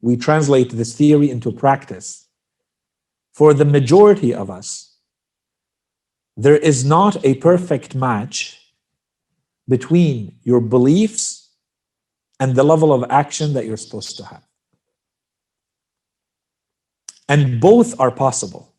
we 0.00 0.16
translate 0.16 0.70
this 0.70 0.94
theory 0.94 1.30
into 1.30 1.52
practice, 1.52 2.26
for 3.32 3.54
the 3.54 3.64
majority 3.64 4.34
of 4.34 4.50
us, 4.50 4.96
there 6.36 6.56
is 6.56 6.84
not 6.84 7.22
a 7.24 7.34
perfect 7.34 7.94
match 7.94 8.60
between 9.68 10.36
your 10.42 10.60
beliefs 10.60 11.50
and 12.40 12.54
the 12.54 12.64
level 12.64 12.92
of 12.92 13.04
action 13.10 13.52
that 13.52 13.66
you're 13.66 13.76
supposed 13.76 14.16
to 14.16 14.24
have. 14.24 14.42
And 17.28 17.60
both 17.60 17.98
are 18.00 18.10
possible. 18.10 18.74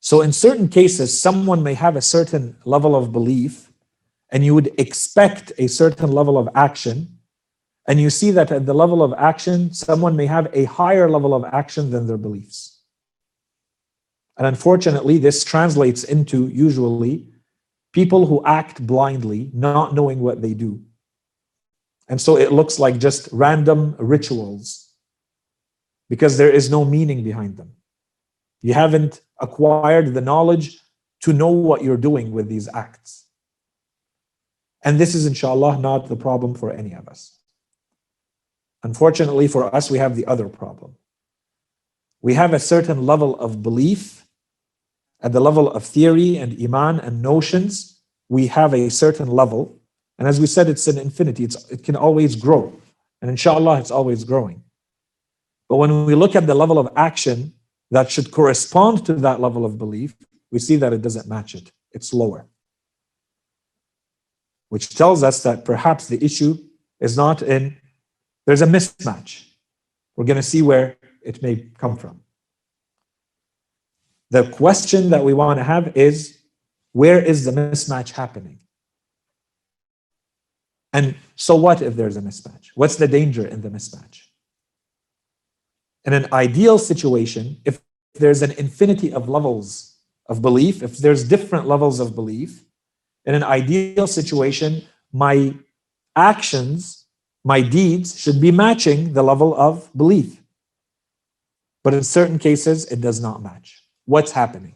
So, 0.00 0.22
in 0.22 0.32
certain 0.32 0.68
cases, 0.68 1.20
someone 1.20 1.62
may 1.62 1.74
have 1.74 1.96
a 1.96 2.00
certain 2.00 2.56
level 2.64 2.94
of 2.94 3.12
belief, 3.12 3.72
and 4.30 4.44
you 4.44 4.54
would 4.54 4.70
expect 4.78 5.52
a 5.58 5.66
certain 5.66 6.12
level 6.12 6.38
of 6.38 6.48
action. 6.54 7.15
And 7.88 8.00
you 8.00 8.10
see 8.10 8.30
that 8.32 8.50
at 8.50 8.66
the 8.66 8.74
level 8.74 9.02
of 9.02 9.14
action, 9.16 9.72
someone 9.72 10.16
may 10.16 10.26
have 10.26 10.48
a 10.52 10.64
higher 10.64 11.08
level 11.08 11.34
of 11.34 11.44
action 11.44 11.90
than 11.90 12.06
their 12.06 12.16
beliefs. 12.16 12.80
And 14.36 14.46
unfortunately, 14.46 15.18
this 15.18 15.44
translates 15.44 16.04
into 16.04 16.48
usually 16.48 17.28
people 17.92 18.26
who 18.26 18.44
act 18.44 18.86
blindly, 18.86 19.50
not 19.54 19.94
knowing 19.94 20.20
what 20.20 20.42
they 20.42 20.52
do. 20.52 20.82
And 22.08 22.20
so 22.20 22.36
it 22.36 22.52
looks 22.52 22.78
like 22.78 22.98
just 22.98 23.28
random 23.32 23.96
rituals 23.98 24.90
because 26.08 26.36
there 26.36 26.50
is 26.50 26.70
no 26.70 26.84
meaning 26.84 27.24
behind 27.24 27.56
them. 27.56 27.72
You 28.60 28.74
haven't 28.74 29.20
acquired 29.40 30.12
the 30.12 30.20
knowledge 30.20 30.78
to 31.22 31.32
know 31.32 31.50
what 31.50 31.82
you're 31.82 31.96
doing 31.96 32.32
with 32.32 32.48
these 32.48 32.68
acts. 32.68 33.26
And 34.82 34.98
this 35.00 35.14
is, 35.14 35.26
inshallah, 35.26 35.78
not 35.78 36.08
the 36.08 36.16
problem 36.16 36.54
for 36.54 36.72
any 36.72 36.92
of 36.92 37.08
us. 37.08 37.35
Unfortunately, 38.88 39.48
for 39.48 39.62
us, 39.74 39.90
we 39.90 39.98
have 39.98 40.14
the 40.14 40.26
other 40.26 40.48
problem. 40.48 40.90
We 42.22 42.34
have 42.34 42.52
a 42.54 42.60
certain 42.72 43.04
level 43.12 43.30
of 43.46 43.62
belief 43.68 44.26
at 45.26 45.32
the 45.32 45.40
level 45.40 45.70
of 45.70 45.82
theory 45.84 46.36
and 46.36 46.50
iman 46.62 47.00
and 47.00 47.22
notions, 47.22 48.00
we 48.28 48.46
have 48.48 48.72
a 48.74 48.90
certain 48.90 49.28
level. 49.28 49.62
And 50.18 50.28
as 50.28 50.38
we 50.38 50.46
said, 50.46 50.68
it's 50.68 50.86
an 50.86 50.98
infinity, 50.98 51.42
it's, 51.44 51.68
it 51.70 51.82
can 51.82 51.96
always 51.96 52.36
grow. 52.36 52.64
And 53.20 53.30
inshallah, 53.30 53.80
it's 53.80 53.90
always 53.90 54.24
growing. 54.24 54.62
But 55.68 55.76
when 55.76 56.06
we 56.06 56.14
look 56.14 56.36
at 56.36 56.46
the 56.46 56.54
level 56.54 56.78
of 56.78 56.88
action 56.96 57.54
that 57.90 58.10
should 58.10 58.30
correspond 58.30 59.04
to 59.06 59.14
that 59.14 59.40
level 59.40 59.64
of 59.64 59.78
belief, 59.78 60.14
we 60.52 60.60
see 60.60 60.76
that 60.76 60.92
it 60.92 61.02
doesn't 61.02 61.26
match 61.26 61.54
it, 61.54 61.72
it's 61.92 62.12
lower. 62.12 62.46
Which 64.68 64.90
tells 64.90 65.22
us 65.22 65.42
that 65.42 65.64
perhaps 65.64 66.06
the 66.06 66.22
issue 66.24 66.52
is 67.00 67.16
not 67.16 67.42
in, 67.42 67.78
there's 68.46 68.62
a 68.62 68.66
mismatch. 68.66 69.44
We're 70.16 70.24
going 70.24 70.36
to 70.36 70.42
see 70.42 70.62
where 70.62 70.96
it 71.22 71.42
may 71.42 71.68
come 71.78 71.96
from. 71.96 72.20
The 74.30 74.50
question 74.50 75.10
that 75.10 75.24
we 75.24 75.34
want 75.34 75.58
to 75.58 75.64
have 75.64 75.96
is 75.96 76.38
where 76.92 77.22
is 77.22 77.44
the 77.44 77.52
mismatch 77.52 78.10
happening? 78.10 78.58
And 80.92 81.16
so 81.34 81.54
what 81.54 81.82
if 81.82 81.94
there's 81.94 82.16
a 82.16 82.22
mismatch? 82.22 82.68
What's 82.74 82.96
the 82.96 83.08
danger 83.08 83.46
in 83.46 83.60
the 83.60 83.68
mismatch? 83.68 84.22
In 86.04 86.12
an 86.12 86.32
ideal 86.32 86.78
situation, 86.78 87.58
if 87.64 87.80
there's 88.14 88.42
an 88.42 88.52
infinity 88.52 89.12
of 89.12 89.28
levels 89.28 89.96
of 90.28 90.40
belief, 90.40 90.82
if 90.82 90.98
there's 90.98 91.28
different 91.28 91.66
levels 91.66 92.00
of 92.00 92.14
belief, 92.14 92.64
in 93.24 93.34
an 93.34 93.42
ideal 93.42 94.06
situation, 94.06 94.84
my 95.12 95.54
actions, 96.14 97.05
my 97.46 97.60
deeds 97.62 98.18
should 98.20 98.40
be 98.40 98.50
matching 98.50 99.12
the 99.12 99.22
level 99.22 99.54
of 99.54 99.88
belief. 99.96 100.42
But 101.84 101.94
in 101.94 102.02
certain 102.02 102.40
cases, 102.40 102.86
it 102.86 103.00
does 103.00 103.20
not 103.20 103.40
match. 103.40 103.84
What's 104.04 104.32
happening? 104.32 104.74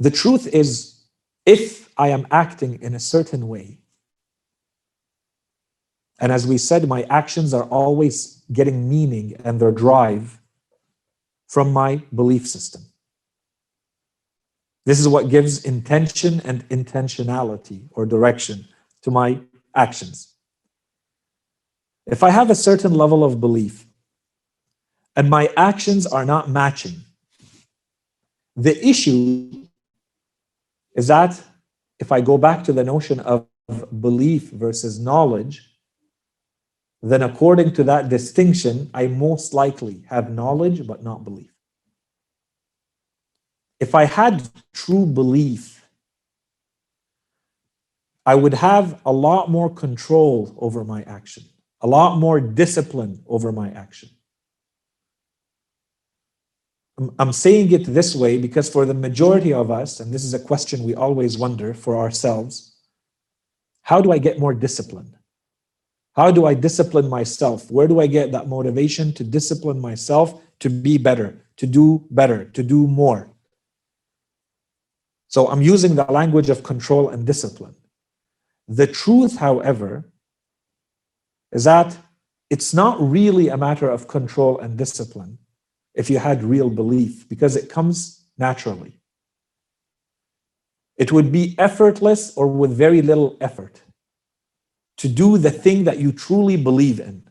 The 0.00 0.10
truth 0.10 0.48
is, 0.48 1.04
if 1.46 1.88
I 1.96 2.08
am 2.08 2.26
acting 2.32 2.82
in 2.82 2.96
a 2.96 3.00
certain 3.00 3.46
way, 3.46 3.78
and 6.18 6.32
as 6.32 6.48
we 6.48 6.58
said, 6.58 6.88
my 6.88 7.04
actions 7.04 7.54
are 7.54 7.68
always 7.80 8.42
getting 8.52 8.90
meaning 8.90 9.36
and 9.44 9.60
their 9.60 9.70
drive 9.70 10.40
from 11.46 11.72
my 11.72 12.02
belief 12.12 12.48
system. 12.48 12.82
This 14.86 15.00
is 15.00 15.08
what 15.08 15.28
gives 15.28 15.64
intention 15.64 16.40
and 16.44 16.66
intentionality 16.68 17.88
or 17.90 18.06
direction 18.06 18.68
to 19.02 19.10
my 19.10 19.40
actions. 19.74 20.32
If 22.06 22.22
I 22.22 22.30
have 22.30 22.50
a 22.50 22.54
certain 22.54 22.94
level 22.94 23.24
of 23.24 23.40
belief 23.40 23.84
and 25.16 25.28
my 25.28 25.50
actions 25.56 26.06
are 26.06 26.24
not 26.24 26.48
matching, 26.48 27.00
the 28.54 28.78
issue 28.86 29.66
is 30.94 31.08
that 31.08 31.42
if 31.98 32.12
I 32.12 32.20
go 32.20 32.38
back 32.38 32.62
to 32.64 32.72
the 32.72 32.84
notion 32.84 33.18
of 33.20 33.48
belief 34.00 34.50
versus 34.50 35.00
knowledge, 35.00 35.68
then 37.02 37.22
according 37.22 37.72
to 37.72 37.82
that 37.84 38.08
distinction, 38.08 38.88
I 38.94 39.08
most 39.08 39.52
likely 39.52 40.04
have 40.08 40.30
knowledge 40.30 40.86
but 40.86 41.02
not 41.02 41.24
belief. 41.24 41.55
If 43.78 43.94
I 43.94 44.04
had 44.04 44.48
true 44.72 45.06
belief, 45.06 45.84
I 48.24 48.34
would 48.34 48.54
have 48.54 49.00
a 49.04 49.12
lot 49.12 49.50
more 49.50 49.70
control 49.72 50.54
over 50.58 50.82
my 50.84 51.02
action, 51.02 51.44
a 51.80 51.86
lot 51.86 52.18
more 52.18 52.40
discipline 52.40 53.22
over 53.26 53.52
my 53.52 53.70
action. 53.70 54.08
I'm 57.18 57.32
saying 57.32 57.72
it 57.72 57.84
this 57.84 58.16
way 58.16 58.38
because 58.38 58.70
for 58.70 58.86
the 58.86 58.94
majority 58.94 59.52
of 59.52 59.70
us, 59.70 60.00
and 60.00 60.12
this 60.12 60.24
is 60.24 60.32
a 60.32 60.38
question 60.38 60.82
we 60.82 60.94
always 60.94 61.36
wonder 61.36 61.74
for 61.74 61.98
ourselves, 61.98 62.78
how 63.82 64.00
do 64.00 64.10
I 64.10 64.18
get 64.18 64.38
more 64.38 64.54
discipline? 64.54 65.14
How 66.16 66.30
do 66.30 66.46
I 66.46 66.54
discipline 66.54 67.08
myself? 67.10 67.70
Where 67.70 67.86
do 67.86 68.00
I 68.00 68.06
get 68.06 68.32
that 68.32 68.48
motivation 68.48 69.12
to 69.12 69.22
discipline 69.22 69.78
myself 69.78 70.40
to 70.60 70.70
be 70.70 70.96
better, 70.96 71.44
to 71.58 71.66
do 71.66 72.06
better, 72.10 72.46
to 72.46 72.62
do 72.62 72.86
more? 72.86 73.30
So 75.28 75.48
I'm 75.48 75.62
using 75.62 75.94
the 75.94 76.04
language 76.04 76.50
of 76.50 76.62
control 76.62 77.08
and 77.08 77.26
discipline. 77.26 77.74
The 78.68 78.86
truth, 78.86 79.38
however, 79.38 80.10
is 81.52 81.64
that 81.64 81.96
it's 82.50 82.72
not 82.72 83.00
really 83.00 83.48
a 83.48 83.56
matter 83.56 83.88
of 83.88 84.08
control 84.08 84.58
and 84.58 84.76
discipline 84.76 85.38
if 85.94 86.10
you 86.10 86.18
had 86.18 86.44
real 86.44 86.70
belief, 86.70 87.28
because 87.28 87.56
it 87.56 87.70
comes 87.70 88.26
naturally. 88.38 89.00
It 90.96 91.10
would 91.12 91.32
be 91.32 91.54
effortless 91.58 92.36
or 92.36 92.46
with 92.46 92.70
very 92.70 93.02
little 93.02 93.36
effort 93.40 93.82
to 94.98 95.08
do 95.08 95.38
the 95.38 95.50
thing 95.50 95.84
that 95.84 95.98
you 95.98 96.12
truly 96.12 96.56
believe 96.56 97.00
in. 97.00 97.28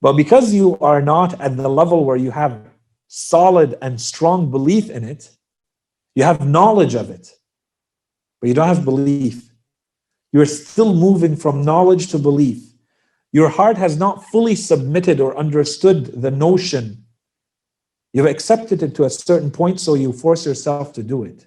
But 0.00 0.14
because 0.14 0.52
you 0.54 0.78
are 0.78 1.02
not 1.02 1.40
at 1.40 1.56
the 1.56 1.68
level 1.68 2.04
where 2.04 2.16
you 2.16 2.30
have 2.30 2.60
solid 3.08 3.76
and 3.82 4.00
strong 4.00 4.50
belief 4.50 4.90
in 4.90 5.04
it, 5.04 5.30
you 6.14 6.24
have 6.24 6.46
knowledge 6.46 6.94
of 6.94 7.10
it, 7.10 7.32
but 8.40 8.48
you 8.48 8.54
don't 8.54 8.68
have 8.68 8.84
belief. 8.84 9.50
You're 10.32 10.46
still 10.46 10.94
moving 10.94 11.36
from 11.36 11.64
knowledge 11.64 12.08
to 12.08 12.18
belief. 12.18 12.62
Your 13.32 13.48
heart 13.48 13.76
has 13.76 13.96
not 13.96 14.24
fully 14.26 14.54
submitted 14.54 15.20
or 15.20 15.36
understood 15.36 16.22
the 16.22 16.30
notion. 16.30 17.04
You've 18.12 18.26
accepted 18.26 18.82
it 18.82 18.94
to 18.96 19.04
a 19.04 19.10
certain 19.10 19.50
point, 19.50 19.80
so 19.80 19.94
you 19.94 20.12
force 20.12 20.46
yourself 20.46 20.92
to 20.94 21.02
do 21.02 21.24
it. 21.24 21.46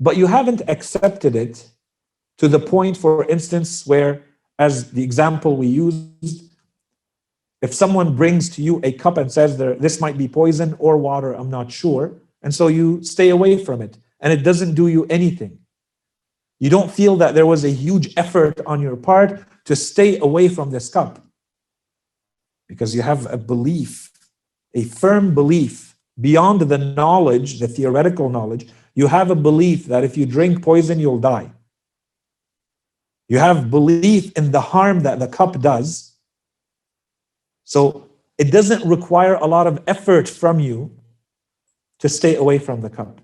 But 0.00 0.16
you 0.16 0.26
haven't 0.26 0.62
accepted 0.68 1.36
it 1.36 1.68
to 2.38 2.48
the 2.48 2.58
point, 2.58 2.96
for 2.96 3.24
instance, 3.28 3.86
where, 3.86 4.24
as 4.58 4.90
the 4.90 5.02
example 5.02 5.56
we 5.56 5.68
used, 5.68 6.50
if 7.62 7.72
someone 7.72 8.14
brings 8.16 8.50
to 8.50 8.62
you 8.62 8.80
a 8.82 8.92
cup 8.92 9.16
and 9.16 9.30
says 9.30 9.56
this 9.56 10.00
might 10.00 10.18
be 10.18 10.28
poison 10.28 10.76
or 10.78 10.96
water, 10.96 11.32
I'm 11.32 11.50
not 11.50 11.70
sure, 11.70 12.12
and 12.44 12.54
so 12.54 12.68
you 12.68 13.02
stay 13.02 13.30
away 13.30 13.56
from 13.56 13.80
it, 13.80 13.96
and 14.20 14.30
it 14.32 14.44
doesn't 14.44 14.74
do 14.74 14.86
you 14.86 15.06
anything. 15.06 15.58
You 16.60 16.70
don't 16.70 16.90
feel 16.90 17.16
that 17.16 17.34
there 17.34 17.46
was 17.46 17.64
a 17.64 17.70
huge 17.70 18.12
effort 18.16 18.60
on 18.66 18.80
your 18.80 18.96
part 18.96 19.42
to 19.64 19.74
stay 19.74 20.18
away 20.18 20.48
from 20.48 20.70
this 20.70 20.90
cup 20.90 21.24
because 22.68 22.94
you 22.94 23.02
have 23.02 23.26
a 23.32 23.38
belief, 23.38 24.12
a 24.74 24.84
firm 24.84 25.34
belief 25.34 25.96
beyond 26.20 26.60
the 26.60 26.78
knowledge, 26.78 27.60
the 27.60 27.66
theoretical 27.66 28.28
knowledge. 28.28 28.68
You 28.94 29.06
have 29.06 29.30
a 29.30 29.34
belief 29.34 29.86
that 29.86 30.04
if 30.04 30.16
you 30.16 30.26
drink 30.26 30.62
poison, 30.62 31.00
you'll 31.00 31.18
die. 31.18 31.50
You 33.28 33.38
have 33.38 33.70
belief 33.70 34.32
in 34.36 34.52
the 34.52 34.60
harm 34.60 35.00
that 35.00 35.18
the 35.18 35.28
cup 35.28 35.60
does. 35.60 36.12
So 37.64 38.10
it 38.36 38.52
doesn't 38.52 38.86
require 38.86 39.34
a 39.34 39.46
lot 39.46 39.66
of 39.66 39.82
effort 39.86 40.28
from 40.28 40.60
you 40.60 40.94
to 42.04 42.08
stay 42.10 42.36
away 42.36 42.58
from 42.58 42.82
the 42.82 42.90
cup. 42.90 43.18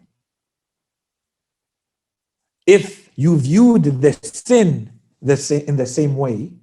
If 2.67 3.11
you 3.15 3.37
viewed 3.37 3.85
the 3.85 4.13
sin 4.23 4.91
in 5.21 5.77
the 5.77 5.85
same 5.85 6.17
way, 6.17 6.55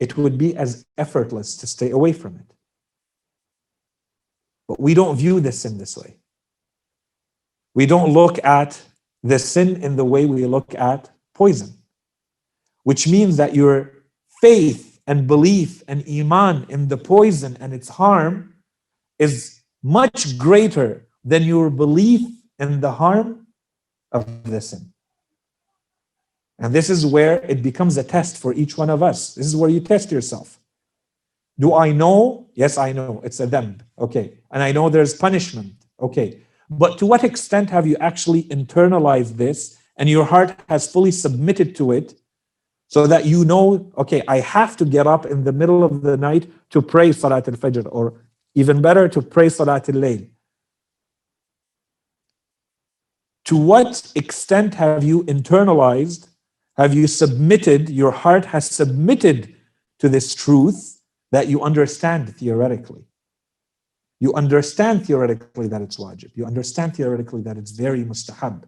it 0.00 0.16
would 0.16 0.36
be 0.36 0.56
as 0.56 0.86
effortless 0.98 1.56
to 1.58 1.68
stay 1.68 1.90
away 1.90 2.12
from 2.12 2.34
it. 2.34 2.52
But 4.66 4.80
we 4.80 4.92
don't 4.92 5.16
view 5.16 5.38
the 5.38 5.52
sin 5.52 5.78
this 5.78 5.96
way. 5.96 6.16
We 7.76 7.86
don't 7.86 8.12
look 8.12 8.44
at 8.44 8.82
the 9.22 9.38
sin 9.38 9.84
in 9.84 9.94
the 9.94 10.04
way 10.04 10.26
we 10.26 10.46
look 10.46 10.74
at 10.74 11.12
poison, 11.36 11.78
which 12.82 13.06
means 13.06 13.36
that 13.36 13.54
your 13.54 14.02
faith 14.40 14.98
and 15.06 15.28
belief 15.28 15.84
and 15.86 16.02
iman 16.08 16.66
in 16.68 16.88
the 16.88 16.96
poison 16.96 17.56
and 17.60 17.72
its 17.72 17.88
harm 17.88 18.56
is 19.20 19.60
much 19.84 20.38
greater 20.38 21.06
than 21.22 21.42
your 21.42 21.68
belief 21.68 22.22
in 22.58 22.80
the 22.80 22.90
harm 22.90 23.46
of 24.10 24.42
the 24.44 24.60
sin. 24.60 24.92
And 26.58 26.74
this 26.74 26.88
is 26.88 27.04
where 27.04 27.42
it 27.42 27.62
becomes 27.62 27.96
a 27.96 28.02
test 28.02 28.38
for 28.38 28.54
each 28.54 28.78
one 28.78 28.88
of 28.88 29.02
us. 29.02 29.34
This 29.34 29.46
is 29.46 29.54
where 29.54 29.68
you 29.68 29.80
test 29.80 30.10
yourself. 30.10 30.58
Do 31.58 31.74
I 31.74 31.92
know? 31.92 32.48
Yes, 32.54 32.78
I 32.78 32.92
know. 32.92 33.20
It's 33.24 33.40
a 33.40 33.46
them. 33.46 33.78
Okay. 33.98 34.38
And 34.50 34.62
I 34.62 34.72
know 34.72 34.88
there's 34.88 35.14
punishment. 35.14 35.74
Okay. 36.00 36.40
But 36.70 36.98
to 36.98 37.06
what 37.06 37.22
extent 37.22 37.70
have 37.70 37.86
you 37.86 37.96
actually 38.00 38.44
internalized 38.44 39.36
this 39.36 39.76
and 39.98 40.08
your 40.08 40.24
heart 40.24 40.56
has 40.68 40.90
fully 40.90 41.10
submitted 41.10 41.76
to 41.76 41.92
it 41.92 42.14
so 42.88 43.06
that 43.06 43.26
you 43.26 43.44
know, 43.44 43.92
okay, 43.98 44.22
I 44.28 44.40
have 44.40 44.76
to 44.78 44.84
get 44.84 45.06
up 45.06 45.26
in 45.26 45.44
the 45.44 45.52
middle 45.52 45.84
of 45.84 46.02
the 46.02 46.16
night 46.16 46.50
to 46.70 46.80
pray 46.80 47.12
Salat 47.12 47.48
al 47.48 47.54
Fajr, 47.54 47.86
or 47.90 48.14
even 48.54 48.82
better, 48.82 49.08
to 49.08 49.22
pray 49.22 49.48
Salat 49.48 49.88
al 49.88 49.96
Layl. 49.96 50.28
To 53.46 53.56
what 53.56 54.12
extent 54.14 54.74
have 54.74 55.04
you 55.04 55.24
internalized, 55.24 56.28
have 56.76 56.94
you 56.94 57.06
submitted, 57.06 57.90
your 57.90 58.10
heart 58.10 58.46
has 58.46 58.70
submitted 58.70 59.54
to 59.98 60.08
this 60.08 60.34
truth 60.34 61.00
that 61.30 61.48
you 61.48 61.62
understand 61.62 62.34
theoretically? 62.36 63.04
You 64.20 64.32
understand 64.34 65.06
theoretically 65.06 65.68
that 65.68 65.82
it's 65.82 65.98
wajib. 65.98 66.30
You 66.34 66.46
understand 66.46 66.96
theoretically 66.96 67.42
that 67.42 67.58
it's 67.58 67.72
very 67.72 68.02
mustahab 68.04 68.64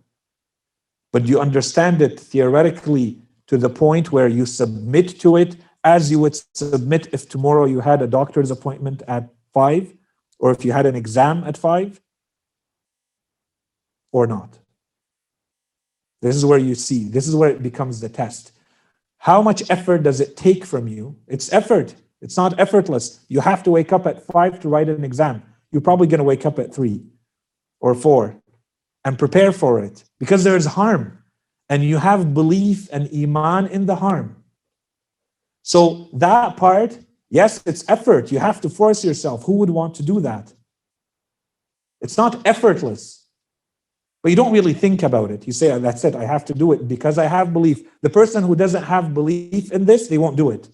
but 1.16 1.26
you 1.26 1.40
understand 1.40 2.02
it 2.02 2.20
theoretically 2.20 3.18
to 3.46 3.56
the 3.56 3.70
point 3.70 4.12
where 4.12 4.28
you 4.28 4.44
submit 4.44 5.18
to 5.18 5.36
it 5.36 5.56
as 5.82 6.10
you 6.10 6.18
would 6.18 6.38
submit 6.54 7.08
if 7.12 7.26
tomorrow 7.26 7.64
you 7.64 7.80
had 7.80 8.02
a 8.02 8.06
doctor's 8.06 8.50
appointment 8.50 9.02
at 9.08 9.26
five 9.58 9.84
or 10.38 10.48
if 10.54 10.60
you 10.64 10.72
had 10.78 10.86
an 10.86 10.96
exam 11.02 11.36
at 11.50 11.56
five 11.56 12.00
or 14.12 14.26
not. 14.26 14.58
This 16.20 16.36
is 16.36 16.44
where 16.44 16.58
you 16.68 16.74
see, 16.74 17.08
this 17.16 17.26
is 17.26 17.34
where 17.34 17.50
it 17.56 17.62
becomes 17.62 18.00
the 18.00 18.10
test. 18.22 18.52
How 19.18 19.40
much 19.48 19.60
effort 19.76 20.02
does 20.02 20.20
it 20.20 20.36
take 20.36 20.62
from 20.72 20.84
you? 20.94 21.04
It's 21.26 21.52
effort. 21.60 21.94
It's 22.20 22.36
not 22.36 22.58
effortless. 22.64 23.04
You 23.28 23.40
have 23.40 23.62
to 23.64 23.70
wake 23.70 23.92
up 23.96 24.06
at 24.06 24.26
five 24.34 24.60
to 24.60 24.68
write 24.68 24.88
an 24.88 25.04
exam. 25.04 25.42
You're 25.70 25.88
probably 25.88 26.06
going 26.06 26.24
to 26.24 26.30
wake 26.32 26.46
up 26.46 26.58
at 26.58 26.74
three 26.74 26.98
or 27.80 27.94
four 27.94 28.22
and 29.04 29.18
prepare 29.18 29.52
for 29.52 29.72
it 29.82 30.04
because 30.18 30.44
there 30.44 30.56
is 30.56 30.66
harm 30.66 31.04
and 31.68 31.82
you 31.82 31.96
have 31.96 32.34
belief 32.34 32.88
and 32.92 33.08
iman 33.22 33.66
in 33.76 33.86
the 33.86 33.96
harm. 33.96 34.28
So 35.62 36.08
that 36.12 36.56
part, 36.56 36.98
yes, 37.30 37.62
it's 37.66 37.88
effort. 37.88 38.32
You 38.32 38.38
have 38.38 38.60
to 38.62 38.68
force 38.68 39.04
yourself. 39.04 39.44
Who 39.44 39.54
would 39.54 39.70
want 39.70 39.94
to 39.96 40.02
do 40.02 40.20
that? 40.20 40.52
It's 42.00 42.16
not 42.16 42.46
effortless, 42.46 43.26
but 44.22 44.30
you 44.30 44.36
don't 44.36 44.52
really 44.52 44.74
think 44.74 45.02
about 45.02 45.30
it. 45.30 45.46
You 45.46 45.52
say, 45.52 45.72
"Oh, 45.72 45.78
that's 45.78 46.04
it, 46.04 46.14
I 46.14 46.24
have 46.24 46.44
to 46.46 46.54
do 46.54 46.72
it 46.72 46.86
because 46.86 47.16
I 47.18 47.26
have 47.26 47.52
belief. 47.52 47.82
The 48.02 48.10
person 48.10 48.42
who 48.42 48.54
doesn't 48.54 48.82
have 48.84 49.14
belief 49.14 49.72
in 49.72 49.86
this, 49.86 50.08
they 50.08 50.18
won't 50.18 50.36
do 50.36 50.50
it. 50.50 50.68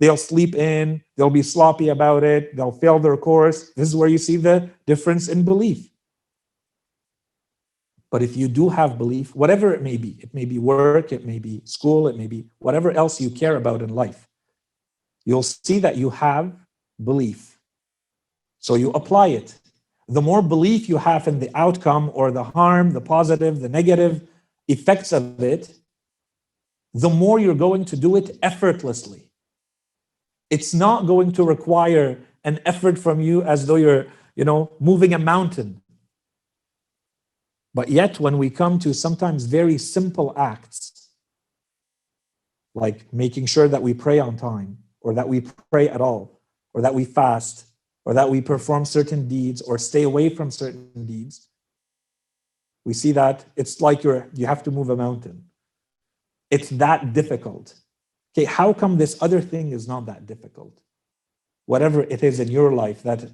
They'll 0.00 0.16
sleep 0.16 0.54
in, 0.54 1.02
they'll 1.16 1.30
be 1.30 1.42
sloppy 1.42 1.88
about 1.88 2.22
it, 2.22 2.54
they'll 2.54 2.70
fail 2.72 3.00
their 3.00 3.16
course. 3.16 3.70
This 3.70 3.88
is 3.88 3.96
where 3.96 4.08
you 4.08 4.18
see 4.18 4.36
the 4.36 4.70
difference 4.86 5.28
in 5.28 5.44
belief. 5.44 5.90
But 8.10 8.22
if 8.22 8.36
you 8.36 8.48
do 8.48 8.68
have 8.68 8.96
belief, 8.96 9.34
whatever 9.34 9.74
it 9.74 9.82
may 9.82 9.96
be, 9.96 10.16
it 10.20 10.32
may 10.32 10.44
be 10.44 10.58
work, 10.58 11.12
it 11.12 11.26
may 11.26 11.38
be 11.38 11.62
school, 11.64 12.08
it 12.08 12.16
may 12.16 12.26
be 12.26 12.46
whatever 12.60 12.90
else 12.92 13.20
you 13.20 13.28
care 13.28 13.56
about 13.56 13.82
in 13.82 13.90
life, 13.90 14.27
you'll 15.24 15.42
see 15.42 15.78
that 15.80 15.96
you 15.96 16.10
have 16.10 16.54
belief. 17.02 17.58
So 18.58 18.74
you 18.74 18.90
apply 18.90 19.28
it. 19.28 19.58
The 20.08 20.22
more 20.22 20.42
belief 20.42 20.88
you 20.88 20.96
have 20.96 21.28
in 21.28 21.38
the 21.38 21.50
outcome 21.54 22.10
or 22.14 22.30
the 22.30 22.44
harm, 22.44 22.92
the 22.92 23.00
positive, 23.00 23.60
the 23.60 23.68
negative 23.68 24.26
effects 24.66 25.12
of 25.12 25.42
it, 25.42 25.78
the 26.94 27.10
more 27.10 27.38
you're 27.38 27.54
going 27.54 27.84
to 27.86 27.96
do 27.96 28.16
it 28.16 28.38
effortlessly. 28.42 29.30
It's 30.50 30.72
not 30.72 31.06
going 31.06 31.32
to 31.32 31.44
require 31.44 32.18
an 32.44 32.60
effort 32.64 32.98
from 32.98 33.20
you 33.20 33.42
as 33.42 33.66
though 33.66 33.76
you're, 33.76 34.06
you 34.34 34.44
know, 34.44 34.72
moving 34.80 35.12
a 35.12 35.18
mountain. 35.18 35.82
But 37.74 37.90
yet, 37.90 38.18
when 38.18 38.38
we 38.38 38.48
come 38.48 38.78
to 38.80 38.94
sometimes 38.94 39.44
very 39.44 39.76
simple 39.76 40.32
acts, 40.36 41.10
like 42.74 43.12
making 43.12 43.46
sure 43.46 43.68
that 43.68 43.82
we 43.82 43.92
pray 43.92 44.18
on 44.18 44.36
time, 44.36 44.78
or 45.00 45.14
that 45.14 45.28
we 45.28 45.42
pray 45.70 45.88
at 45.88 46.00
all, 46.00 46.40
or 46.74 46.82
that 46.82 46.94
we 46.94 47.04
fast, 47.04 47.66
or 48.04 48.14
that 48.14 48.30
we 48.30 48.40
perform 48.40 48.84
certain 48.84 49.28
deeds, 49.28 49.60
or 49.62 49.78
stay 49.78 50.02
away 50.02 50.28
from 50.28 50.50
certain 50.50 51.06
deeds, 51.06 51.48
we 52.84 52.94
see 52.94 53.12
that 53.12 53.44
it's 53.56 53.80
like 53.80 54.02
you're 54.02 54.28
you 54.34 54.46
have 54.46 54.62
to 54.62 54.70
move 54.70 54.90
a 54.90 54.96
mountain. 54.96 55.44
It's 56.50 56.70
that 56.70 57.12
difficult. 57.12 57.74
Okay, 58.32 58.44
how 58.44 58.72
come 58.72 58.96
this 58.96 59.20
other 59.20 59.40
thing 59.40 59.72
is 59.72 59.86
not 59.86 60.06
that 60.06 60.26
difficult? 60.26 60.80
Whatever 61.66 62.02
it 62.04 62.22
is 62.22 62.40
in 62.40 62.48
your 62.48 62.72
life 62.72 63.02
that 63.02 63.30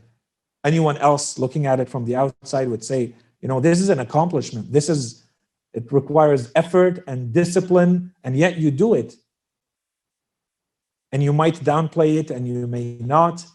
anyone 0.64 0.96
else 0.98 1.38
looking 1.38 1.66
at 1.66 1.78
it 1.78 1.88
from 1.88 2.04
the 2.04 2.16
outside 2.16 2.68
would 2.68 2.82
say, 2.82 3.14
you 3.40 3.48
know, 3.48 3.60
this 3.60 3.80
is 3.80 3.90
an 3.90 4.00
accomplishment. 4.00 4.72
This 4.72 4.88
is, 4.88 5.24
it 5.74 5.92
requires 5.92 6.50
effort 6.54 7.04
and 7.06 7.32
discipline, 7.32 8.12
and 8.24 8.36
yet 8.36 8.56
you 8.56 8.70
do 8.70 8.94
it. 8.94 9.14
And 11.14 11.22
you 11.22 11.32
might 11.32 11.54
downplay 11.60 12.18
it 12.18 12.32
and 12.32 12.48
you 12.48 12.66
may 12.66 12.98
not. 12.98 13.46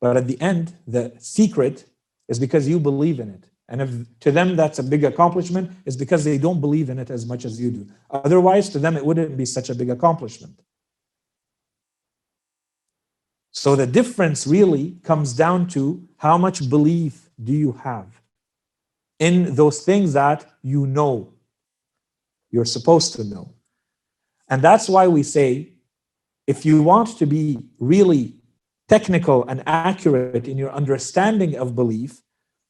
But 0.00 0.16
at 0.16 0.26
the 0.26 0.40
end, 0.40 0.72
the 0.86 1.12
secret 1.18 1.84
is 2.26 2.38
because 2.38 2.66
you 2.66 2.80
believe 2.80 3.20
in 3.20 3.28
it. 3.28 3.44
And 3.68 3.82
if 3.82 3.90
to 4.20 4.32
them 4.32 4.56
that's 4.56 4.78
a 4.78 4.82
big 4.82 5.04
accomplishment, 5.04 5.72
is 5.84 5.94
because 5.94 6.24
they 6.24 6.38
don't 6.38 6.58
believe 6.58 6.88
in 6.88 6.98
it 6.98 7.10
as 7.10 7.26
much 7.26 7.44
as 7.44 7.60
you 7.60 7.70
do. 7.70 7.86
Otherwise, 8.10 8.70
to 8.70 8.78
them, 8.78 8.96
it 8.96 9.04
wouldn't 9.04 9.36
be 9.36 9.44
such 9.44 9.68
a 9.68 9.74
big 9.74 9.90
accomplishment. 9.90 10.58
So 13.52 13.76
the 13.76 13.86
difference 13.86 14.46
really 14.46 14.96
comes 15.02 15.34
down 15.34 15.66
to 15.68 16.02
how 16.16 16.38
much 16.38 16.70
belief 16.70 17.28
do 17.44 17.52
you 17.52 17.72
have 17.72 18.22
in 19.18 19.54
those 19.54 19.82
things 19.82 20.14
that 20.14 20.46
you 20.62 20.86
know 20.86 21.34
you're 22.50 22.64
supposed 22.64 23.16
to 23.16 23.24
know. 23.24 23.52
And 24.48 24.62
that's 24.62 24.88
why 24.88 25.08
we 25.08 25.22
say 25.22 25.75
if 26.46 26.64
you 26.64 26.82
want 26.82 27.18
to 27.18 27.26
be 27.26 27.58
really 27.78 28.34
technical 28.88 29.44
and 29.48 29.62
accurate 29.66 30.46
in 30.46 30.56
your 30.56 30.70
understanding 30.72 31.56
of 31.56 31.74
belief, 31.74 32.22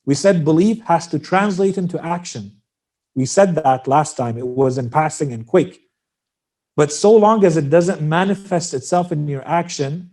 we 0.07 0.15
said 0.15 0.45
belief 0.45 0.83
has 0.85 1.07
to 1.09 1.19
translate 1.19 1.77
into 1.77 2.03
action. 2.05 2.53
We 3.15 3.27
said 3.27 3.55
that 3.57 3.89
last 3.89 4.17
time, 4.17 4.39
it 4.39 4.47
was 4.47 4.79
in 4.79 4.91
passing 4.91 5.33
and 5.33 5.47
quick. 5.47 5.81
But 6.77 6.93
so 6.93 7.15
long 7.15 7.45
as 7.45 7.57
it 7.57 7.71
doesn't 7.71 8.03
manifest 8.03 8.75
itself 8.75 9.11
in 9.11 9.27
your 9.27 9.47
action, 9.47 10.11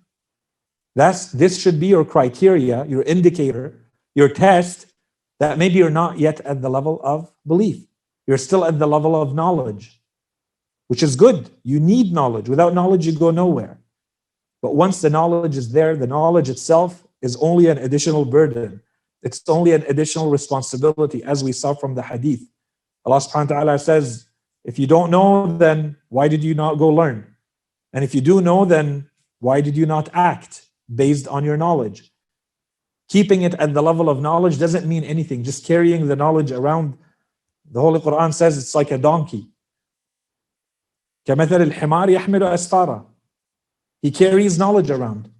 that's 0.95 1.32
this 1.32 1.61
should 1.61 1.80
be 1.80 1.88
your 1.88 2.05
criteria, 2.05 2.86
your 2.86 3.03
indicator, 3.03 3.80
your 4.16 4.30
test 4.30 4.88
that 5.39 5.57
maybe 5.57 5.76
you're 5.76 5.89
not 5.89 6.20
yet 6.20 6.39
at 6.41 6.61
the 6.61 6.70
level 6.70 7.01
of 7.03 7.32
belief. 7.45 7.86
You're 8.28 8.38
still 8.38 8.64
at 8.64 8.80
the 8.80 8.88
level 8.88 9.22
of 9.22 9.36
knowledge, 9.36 10.01
which 10.88 11.04
is 11.04 11.16
good. 11.16 11.50
You 11.64 11.80
need 11.80 12.14
knowledge. 12.14 12.50
Without 12.50 12.74
knowledge, 12.74 13.06
you 13.06 13.14
go 13.14 13.32
nowhere. 13.32 13.80
But 14.62 14.76
once 14.76 15.02
the 15.02 15.10
knowledge 15.10 15.58
is 15.58 15.72
there, 15.72 15.96
the 15.96 16.08
knowledge 16.08 16.50
itself 16.50 17.06
is 17.22 17.36
only 17.38 17.68
an 17.68 17.78
additional 17.78 18.26
burden. 18.26 18.82
It's 19.22 19.42
only 19.48 19.72
an 19.72 19.84
additional 19.88 20.30
responsibility, 20.30 21.24
as 21.24 21.44
we 21.44 21.52
saw 21.52 21.74
from 21.74 21.96
the 21.96 22.02
hadith. 22.02 22.42
Allah 23.06 23.18
subhanahu 23.18 23.50
wa 23.50 23.56
ta'ala 23.56 23.80
says, 23.80 24.28
if 24.64 24.80
you 24.80 24.88
don't 24.88 25.12
know, 25.12 25.58
then 25.58 25.98
why 26.10 26.28
did 26.28 26.44
you 26.44 26.54
not 26.54 26.76
go 26.76 26.90
learn? 26.90 27.36
And 27.92 28.04
if 28.04 28.16
you 28.16 28.22
do 28.22 28.42
know, 28.42 28.66
then 28.66 29.10
why 29.40 29.62
did 29.62 29.76
you 29.76 29.86
not 29.86 30.10
act 30.14 30.68
based 30.94 31.28
on 31.28 31.44
your 31.44 31.58
knowledge? 31.58 32.12
Keeping 33.10 33.44
it 33.44 33.54
at 33.56 33.74
the 33.74 33.84
level 33.84 34.10
of 34.10 34.22
knowledge 34.22 34.58
doesn't 34.58 34.88
mean 34.88 35.04
anything. 35.04 35.44
Just 35.44 35.66
carrying 35.66 36.08
the 36.08 36.16
knowledge 36.16 36.52
around. 36.52 36.98
The 37.70 37.82
Holy 37.82 38.00
Quran 38.00 38.34
says 38.34 38.58
it's 38.58 38.74
like 38.74 38.92
a 38.92 38.98
donkey. 38.98 39.50
كمثل 41.27 41.62
الحمار 41.62 42.09
يحمل 42.09 42.43
أسفارا. 42.43 43.05
He 44.03 44.11
carries 44.11 44.59
knowledge 44.59 44.91
around. 44.91 45.31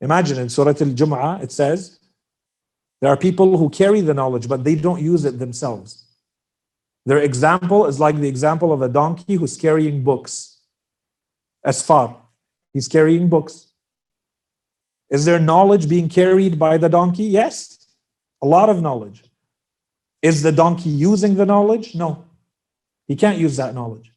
Imagine 0.00 0.38
in 0.38 0.48
Surah 0.48 0.70
Al-Jum'ah, 0.70 1.42
it 1.42 1.50
says, 1.50 1.98
there 3.00 3.10
are 3.10 3.16
people 3.16 3.58
who 3.58 3.68
carry 3.70 4.00
the 4.00 4.14
knowledge, 4.14 4.48
but 4.48 4.64
they 4.64 4.74
don't 4.74 5.02
use 5.02 5.24
it 5.24 5.38
themselves. 5.38 6.04
Their 7.04 7.18
example 7.18 7.86
is 7.86 8.00
like 8.00 8.16
the 8.16 8.28
example 8.28 8.72
of 8.72 8.82
a 8.82 8.88
donkey 8.88 9.34
who's 9.34 9.56
carrying 9.56 10.02
books. 10.02 10.58
Asfar. 11.64 12.16
He's 12.72 12.88
carrying 12.88 13.28
books. 13.28 13.68
Is 15.08 15.24
there 15.24 15.38
knowledge 15.38 15.88
being 15.88 16.08
carried 16.08 16.58
by 16.58 16.78
the 16.78 16.88
donkey? 16.88 17.24
Yes, 17.24 17.86
a 18.42 18.46
lot 18.46 18.68
of 18.68 18.82
knowledge. 18.82 19.24
Is 20.20 20.42
the 20.42 20.52
donkey 20.52 20.90
using 20.90 21.36
the 21.36 21.46
knowledge? 21.46 21.94
No, 21.94 22.24
he 23.06 23.14
can't 23.14 23.38
use 23.38 23.56
that 23.56 23.74
knowledge. 23.74 24.12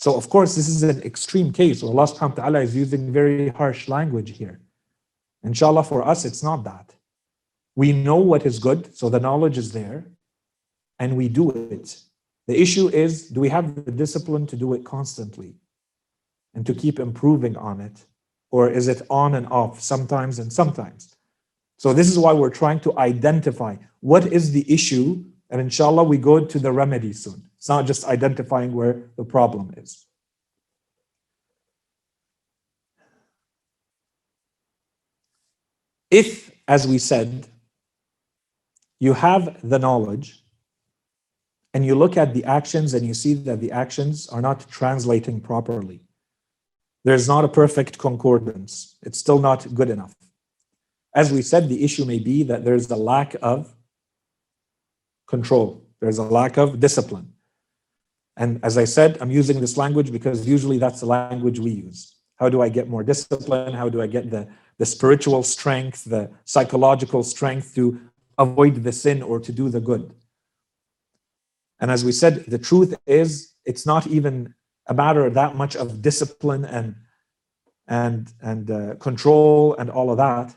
So, 0.00 0.16
of 0.16 0.30
course, 0.30 0.54
this 0.54 0.66
is 0.66 0.82
an 0.82 1.02
extreme 1.02 1.52
case. 1.52 1.82
Allah 1.82 2.06
subhanahu 2.06 2.38
wa 2.38 2.42
ta'ala 2.42 2.60
is 2.60 2.74
using 2.74 3.12
very 3.12 3.50
harsh 3.50 3.86
language 3.86 4.34
here. 4.34 4.58
Inshallah, 5.42 5.84
for 5.84 6.08
us, 6.08 6.24
it's 6.24 6.42
not 6.42 6.64
that. 6.64 6.94
We 7.76 7.92
know 7.92 8.16
what 8.16 8.46
is 8.46 8.58
good, 8.58 8.96
so 8.96 9.10
the 9.10 9.20
knowledge 9.20 9.58
is 9.58 9.72
there, 9.72 10.06
and 10.98 11.18
we 11.18 11.28
do 11.28 11.50
it. 11.50 12.00
The 12.46 12.58
issue 12.58 12.88
is 12.88 13.28
do 13.28 13.40
we 13.40 13.50
have 13.50 13.84
the 13.84 13.90
discipline 13.90 14.46
to 14.46 14.56
do 14.56 14.72
it 14.72 14.86
constantly 14.86 15.56
and 16.54 16.64
to 16.64 16.72
keep 16.72 16.98
improving 16.98 17.58
on 17.58 17.82
it? 17.82 18.06
Or 18.50 18.70
is 18.70 18.88
it 18.88 19.02
on 19.10 19.34
and 19.34 19.46
off 19.48 19.82
sometimes 19.82 20.38
and 20.38 20.50
sometimes? 20.50 21.14
So, 21.76 21.92
this 21.92 22.08
is 22.08 22.18
why 22.18 22.32
we're 22.32 22.48
trying 22.48 22.80
to 22.80 22.98
identify 22.98 23.76
what 24.00 24.32
is 24.32 24.52
the 24.52 24.64
issue, 24.72 25.22
and 25.50 25.60
inshallah, 25.60 26.04
we 26.04 26.16
go 26.16 26.42
to 26.42 26.58
the 26.58 26.72
remedy 26.72 27.12
soon. 27.12 27.49
It's 27.60 27.68
not 27.68 27.86
just 27.86 28.06
identifying 28.06 28.72
where 28.72 29.02
the 29.18 29.24
problem 29.24 29.74
is. 29.76 30.06
If, 36.10 36.50
as 36.66 36.88
we 36.88 36.96
said, 36.96 37.48
you 38.98 39.12
have 39.12 39.60
the 39.62 39.78
knowledge 39.78 40.42
and 41.74 41.84
you 41.84 41.94
look 41.94 42.16
at 42.16 42.32
the 42.32 42.44
actions 42.44 42.94
and 42.94 43.06
you 43.06 43.12
see 43.12 43.34
that 43.34 43.60
the 43.60 43.72
actions 43.72 44.26
are 44.28 44.40
not 44.40 44.66
translating 44.70 45.38
properly, 45.38 46.00
there's 47.04 47.28
not 47.28 47.44
a 47.44 47.48
perfect 47.48 47.98
concordance. 47.98 48.96
It's 49.02 49.18
still 49.18 49.38
not 49.38 49.74
good 49.74 49.90
enough. 49.90 50.14
As 51.14 51.30
we 51.30 51.42
said, 51.42 51.68
the 51.68 51.84
issue 51.84 52.06
may 52.06 52.20
be 52.20 52.42
that 52.44 52.64
there's 52.64 52.90
a 52.90 52.96
lack 52.96 53.36
of 53.42 53.76
control, 55.28 55.84
there's 56.00 56.16
a 56.16 56.22
lack 56.22 56.56
of 56.56 56.80
discipline. 56.80 57.34
And 58.40 58.58
as 58.64 58.78
I 58.78 58.86
said, 58.86 59.18
I'm 59.20 59.30
using 59.30 59.60
this 59.60 59.76
language 59.76 60.10
because 60.10 60.48
usually 60.48 60.78
that's 60.78 61.00
the 61.00 61.06
language 61.06 61.58
we 61.60 61.72
use. 61.72 62.14
How 62.36 62.48
do 62.48 62.62
I 62.62 62.70
get 62.70 62.88
more 62.88 63.02
discipline? 63.02 63.74
How 63.74 63.90
do 63.90 64.00
I 64.00 64.06
get 64.06 64.30
the, 64.30 64.48
the 64.78 64.86
spiritual 64.86 65.42
strength, 65.42 66.04
the 66.04 66.30
psychological 66.46 67.22
strength 67.22 67.74
to 67.74 68.00
avoid 68.38 68.82
the 68.82 68.92
sin 68.92 69.22
or 69.22 69.40
to 69.40 69.52
do 69.52 69.68
the 69.68 69.78
good? 69.78 70.14
And 71.80 71.90
as 71.90 72.02
we 72.02 72.12
said, 72.12 72.46
the 72.46 72.58
truth 72.58 72.94
is, 73.06 73.52
it's 73.66 73.84
not 73.84 74.06
even 74.06 74.54
a 74.86 74.94
matter 74.94 75.26
of 75.26 75.34
that 75.34 75.54
much 75.54 75.76
of 75.76 76.00
discipline 76.00 76.64
and 76.64 76.94
and 77.86 78.32
and 78.40 78.70
uh, 78.70 78.94
control 78.94 79.74
and 79.76 79.90
all 79.90 80.10
of 80.10 80.16
that. 80.16 80.54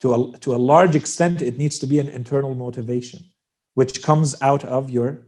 To 0.00 0.14
a, 0.14 0.38
to 0.38 0.54
a 0.54 0.64
large 0.72 0.96
extent, 0.96 1.42
it 1.42 1.58
needs 1.58 1.78
to 1.78 1.86
be 1.86 2.00
an 2.00 2.08
internal 2.08 2.54
motivation, 2.54 3.20
which 3.74 4.02
comes 4.02 4.34
out 4.42 4.64
of 4.64 4.90
your 4.90 5.26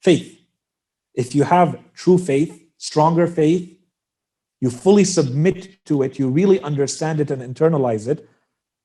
faith. 0.00 0.41
If 1.14 1.34
you 1.34 1.44
have 1.44 1.78
true 1.94 2.18
faith, 2.18 2.64
stronger 2.78 3.26
faith, 3.26 3.78
you 4.60 4.70
fully 4.70 5.04
submit 5.04 5.84
to 5.86 6.02
it, 6.02 6.18
you 6.18 6.28
really 6.28 6.60
understand 6.60 7.20
it 7.20 7.30
and 7.30 7.42
internalize 7.42 8.06
it, 8.08 8.28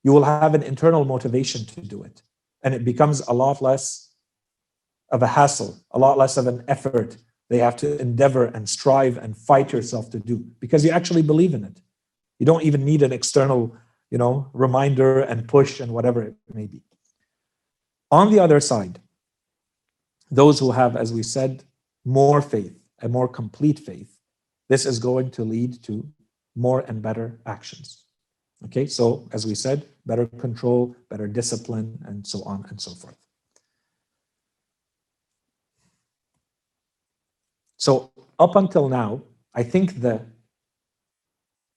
you 0.04 0.12
will 0.12 0.24
have 0.24 0.56
an 0.56 0.64
internal 0.64 1.06
motivation 1.06 1.66
to 1.66 1.82
do 1.82 2.04
it. 2.04 2.22
and 2.64 2.74
it 2.74 2.84
becomes 2.84 3.22
a 3.28 3.34
lot 3.34 3.62
less 3.62 4.10
of 5.12 5.22
a 5.24 5.28
hassle, 5.28 5.78
a 5.92 6.00
lot 6.00 6.18
less 6.18 6.38
of 6.38 6.48
an 6.48 6.64
effort 6.68 7.18
they 7.50 7.60
have 7.60 7.78
to 7.78 7.98
endeavor 8.00 8.46
and 8.46 8.68
strive 8.68 9.18
and 9.18 9.38
fight 9.38 9.72
yourself 9.72 10.10
to 10.10 10.20
do 10.20 10.38
because 10.60 10.84
you 10.84 10.92
actually 10.92 11.22
believe 11.22 11.54
in 11.54 11.64
it. 11.64 11.80
You 12.40 12.46
don't 12.46 12.64
even 12.64 12.84
need 12.84 13.02
an 13.04 13.14
external, 13.14 13.76
you 14.12 14.18
know, 14.18 14.50
reminder 14.54 15.22
and 15.22 15.48
push 15.48 15.80
and 15.80 15.94
whatever 15.94 16.22
it 16.24 16.36
may 16.54 16.68
be. 16.68 16.84
On 18.12 18.32
the 18.32 18.40
other 18.40 18.60
side, 18.60 19.00
those 20.30 20.60
who 20.60 20.72
have, 20.72 20.98
as 20.98 21.14
we 21.14 21.24
said, 21.24 21.64
more 22.08 22.42
faith, 22.42 22.74
a 23.02 23.10
more 23.10 23.28
complete 23.28 23.80
faith, 23.80 24.18
this 24.70 24.86
is 24.86 24.98
going 24.98 25.30
to 25.32 25.44
lead 25.44 25.84
to 25.84 26.08
more 26.56 26.80
and 26.88 27.02
better 27.02 27.38
actions. 27.46 28.06
Okay, 28.66 28.88
so 28.88 29.28
as 29.34 29.46
we 29.46 29.54
said, 29.54 29.86
better 30.06 30.26
control, 30.26 30.96
better 31.10 31.28
discipline, 31.28 32.02
and 32.08 32.26
so 32.26 32.42
on 32.44 32.66
and 32.70 32.80
so 32.80 32.92
forth. 32.92 33.18
So 37.78 38.12
up 38.40 38.56
until 38.56 38.88
now, 38.90 39.22
I 39.54 39.64
think 39.64 40.02
the 40.02 40.22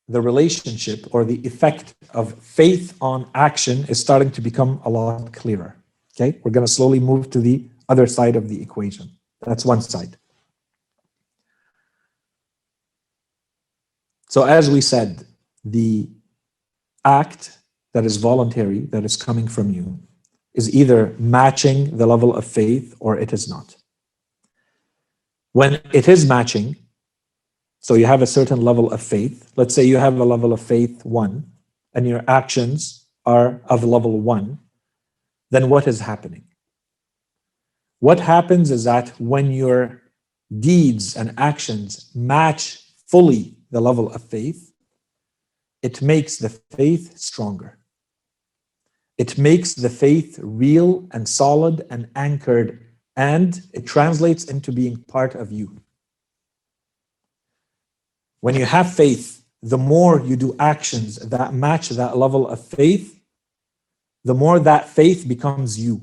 the 0.09 0.21
relationship 0.21 1.07
or 1.13 1.25
the 1.25 1.41
effect 1.47 1.95
of 2.15 2.35
faith 2.43 2.97
on 3.01 3.31
action 3.35 3.85
is 3.89 4.01
starting 4.01 4.31
to 4.33 4.41
become 4.41 4.81
a 4.85 4.91
lot 4.91 5.33
clearer. 5.33 5.77
Okay, 6.15 6.41
we're 6.43 6.51
going 6.51 6.67
to 6.67 6.73
slowly 6.73 6.99
move 6.99 7.31
to 7.31 7.41
the 7.41 7.69
other 7.89 8.07
side 8.07 8.35
of 8.35 8.49
the 8.49 8.61
equation. 8.61 9.09
That's 9.43 9.65
one 9.65 9.83
side. 9.83 10.17
So, 14.31 14.45
as 14.45 14.71
we 14.71 14.81
said, 14.81 15.27
the 15.65 16.09
act 17.05 17.59
that 17.95 18.05
is 18.05 18.17
voluntary, 18.17 18.83
that 18.93 19.05
is 19.05 19.17
coming 19.17 19.49
from 19.49 19.73
you, 19.73 19.99
is 20.55 20.73
either 20.73 21.17
matching 21.19 21.97
the 21.97 22.07
level 22.07 22.37
of 22.37 22.45
faith 22.45 22.95
or 23.01 23.19
it 23.19 23.33
is 23.33 23.49
not. 23.49 23.75
When 25.51 25.81
it 25.93 26.07
is 26.07 26.25
matching, 26.27 26.77
so 27.81 27.95
you 27.95 28.07
have 28.07 28.23
a 28.23 28.27
certain 28.39 28.61
level 28.61 28.93
of 28.93 29.03
faith, 29.03 29.51
let's 29.57 29.75
say 29.75 29.83
you 29.83 29.97
have 29.97 30.17
a 30.21 30.25
level 30.25 30.53
of 30.53 30.61
faith 30.61 31.05
one, 31.05 31.51
and 31.93 32.07
your 32.07 32.23
actions 32.29 33.09
are 33.27 33.61
of 33.65 33.83
level 33.83 34.21
one, 34.21 34.61
then 35.51 35.69
what 35.69 35.89
is 35.89 35.99
happening? 35.99 36.45
What 37.99 38.21
happens 38.21 38.71
is 38.71 38.85
that 38.85 39.09
when 39.19 39.51
your 39.51 40.03
deeds 40.61 41.17
and 41.17 41.35
actions 41.37 42.13
match 42.15 42.79
fully 43.09 43.57
the 43.71 43.81
level 43.81 44.13
of 44.13 44.23
faith, 44.23 44.73
it 45.83 46.03
makes 46.03 46.37
the 46.37 46.49
faith 46.49 47.17
stronger. 47.19 47.79
It 49.19 49.39
makes 49.39 49.75
the 49.75 49.91
faith 49.91 50.39
real 50.43 51.07
and 51.13 51.29
solid 51.29 51.87
and 51.91 52.09
anchored 52.15 52.87
and 53.17 53.61
it 53.75 53.87
translates 53.87 54.45
into 54.45 54.73
being 54.73 54.97
part 54.97 55.35
of 55.35 55.53
you. 55.53 55.77
When 58.41 58.55
you 58.55 58.65
have 58.65 58.95
faith, 58.95 59.45
the 59.63 59.77
more 59.77 60.21
you 60.21 60.37
do 60.37 60.57
actions 60.59 61.17
that 61.17 61.53
match 61.53 61.91
that 61.91 62.17
level 62.17 62.49
of 62.49 62.65
faith, 62.65 63.21
the 64.25 64.35
more 64.35 64.59
that 64.61 64.89
faith 64.89 65.29
becomes 65.29 65.79
you, 65.79 66.01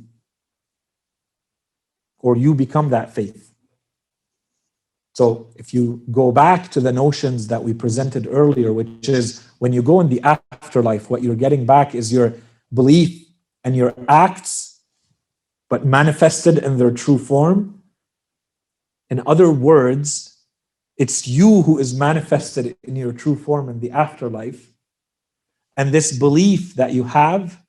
or 2.20 2.38
you 2.38 2.54
become 2.54 2.90
that 2.90 3.16
faith. 3.16 3.47
So, 5.18 5.48
if 5.56 5.74
you 5.74 6.04
go 6.12 6.32
back 6.32 6.70
to 6.74 6.80
the 6.80 6.92
notions 6.92 7.48
that 7.48 7.64
we 7.64 7.74
presented 7.74 8.28
earlier, 8.30 8.72
which 8.72 9.10
is 9.10 9.44
when 9.58 9.74
you 9.74 9.82
go 9.82 10.00
in 10.00 10.10
the 10.10 10.22
afterlife, 10.22 11.10
what 11.10 11.24
you're 11.24 11.44
getting 11.46 11.66
back 11.66 11.96
is 11.96 12.14
your 12.14 12.36
belief 12.72 13.26
and 13.64 13.76
your 13.76 13.96
acts 14.08 14.80
but 15.72 15.88
manifested 15.88 16.60
in 16.60 16.78
their 16.78 16.92
true 16.92 17.18
form. 17.18 17.82
In 19.10 19.24
other 19.26 19.50
words, 19.50 20.38
it's 20.98 21.28
you 21.28 21.64
who 21.64 21.80
is 21.80 21.96
manifested 21.96 22.78
in 22.84 22.96
your 22.96 23.12
true 23.12 23.36
form 23.36 23.70
in 23.70 23.80
the 23.80 23.90
afterlife. 23.90 24.72
And 25.76 25.92
this 25.92 26.16
belief 26.16 26.76
that 26.76 26.94
you 26.94 27.06
have 27.06 27.60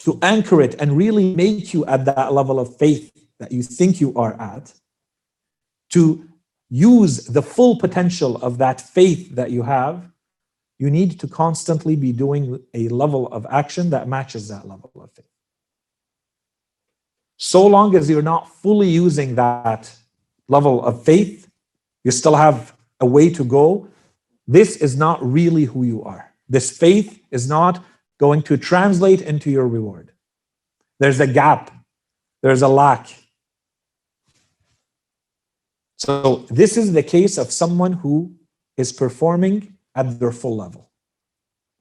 to 0.00 0.18
anchor 0.20 0.60
it 0.60 0.74
and 0.78 0.94
really 0.94 1.34
make 1.34 1.72
you 1.72 1.86
at 1.86 2.04
that 2.04 2.34
level 2.34 2.60
of 2.60 2.76
faith 2.76 3.10
that 3.38 3.50
you 3.50 3.62
think 3.62 3.98
you 3.98 4.14
are 4.14 4.38
at, 4.38 4.74
to 5.92 6.29
use 6.70 7.26
the 7.26 7.42
full 7.42 7.76
potential 7.76 8.36
of 8.36 8.58
that 8.58 8.80
faith 8.80 9.34
that 9.34 9.50
you 9.50 9.62
have, 9.62 10.08
you 10.78 10.90
need 10.90 11.20
to 11.20 11.28
constantly 11.28 11.96
be 11.96 12.12
doing 12.12 12.58
a 12.72 12.88
level 12.88 13.26
of 13.28 13.46
action 13.50 13.90
that 13.90 14.08
matches 14.08 14.48
that 14.48 14.66
level 14.66 14.90
of 14.94 15.12
faith. 15.12 15.26
So 17.36 17.66
long 17.66 17.96
as 17.96 18.08
you're 18.08 18.22
not 18.22 18.48
fully 18.48 18.88
using 18.88 19.34
that 19.34 19.94
level 20.48 20.84
of 20.84 21.04
faith, 21.04 21.50
you 22.04 22.10
still 22.10 22.36
have 22.36 22.74
a 23.00 23.06
way 23.06 23.30
to 23.30 23.44
go. 23.44 23.88
This 24.46 24.76
is 24.76 24.96
not 24.96 25.22
really 25.22 25.64
who 25.64 25.84
you 25.84 26.02
are. 26.02 26.32
This 26.48 26.76
faith 26.76 27.22
is 27.30 27.48
not 27.48 27.84
going 28.18 28.42
to 28.42 28.56
translate 28.56 29.22
into 29.22 29.50
your 29.50 29.66
reward. 29.66 30.12
There's 30.98 31.20
a 31.20 31.26
gap, 31.26 31.70
there's 32.42 32.62
a 32.62 32.68
lack. 32.68 33.08
So, 36.00 36.46
this 36.48 36.78
is 36.78 36.94
the 36.94 37.02
case 37.02 37.36
of 37.36 37.52
someone 37.52 37.92
who 37.92 38.34
is 38.78 38.90
performing 38.90 39.76
at 39.94 40.18
their 40.18 40.32
full 40.32 40.56
level, 40.56 40.90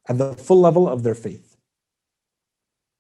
at 0.09 0.17
the 0.17 0.33
full 0.33 0.59
level 0.59 0.89
of 0.89 1.03
their 1.03 1.15
faith. 1.15 1.55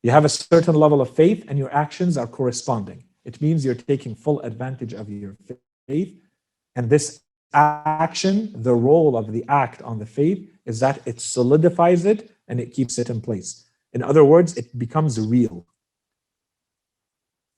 You 0.01 0.11
have 0.11 0.23
a 0.23 0.29
certain 0.29 0.75
level 0.75 1.01
of 1.01 1.13
faith 1.13 1.43
and 1.49 1.59
your 1.59 1.73
actions 1.73 2.15
are 2.17 2.25
corresponding. 2.25 3.03
It 3.25 3.41
means 3.41 3.65
you're 3.65 3.75
taking 3.75 4.15
full 4.15 4.39
advantage 4.41 4.93
of 4.93 5.09
your 5.09 5.35
faith. 5.89 6.17
And 6.77 6.89
this 6.89 7.19
action, 7.51 8.53
the 8.55 8.73
role 8.73 9.17
of 9.17 9.33
the 9.33 9.43
act 9.49 9.81
on 9.81 9.99
the 9.99 10.05
faith 10.05 10.49
is 10.65 10.79
that 10.79 11.01
it 11.05 11.19
solidifies 11.19 12.05
it 12.05 12.31
and 12.47 12.61
it 12.61 12.71
keeps 12.71 12.97
it 12.97 13.09
in 13.09 13.19
place. 13.19 13.65
In 13.91 14.03
other 14.03 14.23
words, 14.23 14.55
it 14.55 14.79
becomes 14.79 15.19
real. 15.19 15.67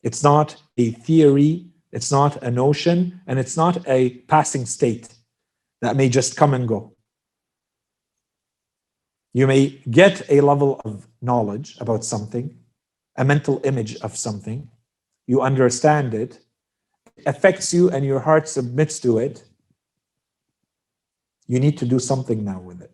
It's 0.01 0.23
not 0.23 0.55
a 0.77 0.89
theory, 0.91 1.70
it's 1.91 2.11
not 2.11 2.41
a 2.43 2.51
notion, 2.51 3.21
and 3.27 3.39
it's 3.39 3.57
not 3.57 3.87
a 3.87 4.09
passing 4.27 4.65
state 4.65 5.09
that 5.81 5.95
may 5.95 6.09
just 6.09 6.37
come 6.37 6.53
and 6.53 6.67
go. 6.67 6.93
You 9.33 9.47
may 9.47 9.81
get 9.89 10.29
a 10.29 10.41
level 10.41 10.81
of 10.85 11.07
knowledge 11.21 11.77
about 11.79 12.03
something, 12.03 12.57
a 13.17 13.25
mental 13.25 13.61
image 13.63 13.95
of 14.01 14.17
something, 14.17 14.69
you 15.27 15.41
understand 15.41 16.13
it, 16.13 16.39
it 17.15 17.25
affects 17.25 17.73
you, 17.73 17.89
and 17.89 18.05
your 18.05 18.19
heart 18.19 18.47
submits 18.47 18.99
to 18.99 19.17
it. 19.17 19.43
You 21.47 21.59
need 21.59 21.77
to 21.77 21.85
do 21.85 21.99
something 21.99 22.43
now 22.43 22.59
with 22.59 22.81
it. 22.81 22.91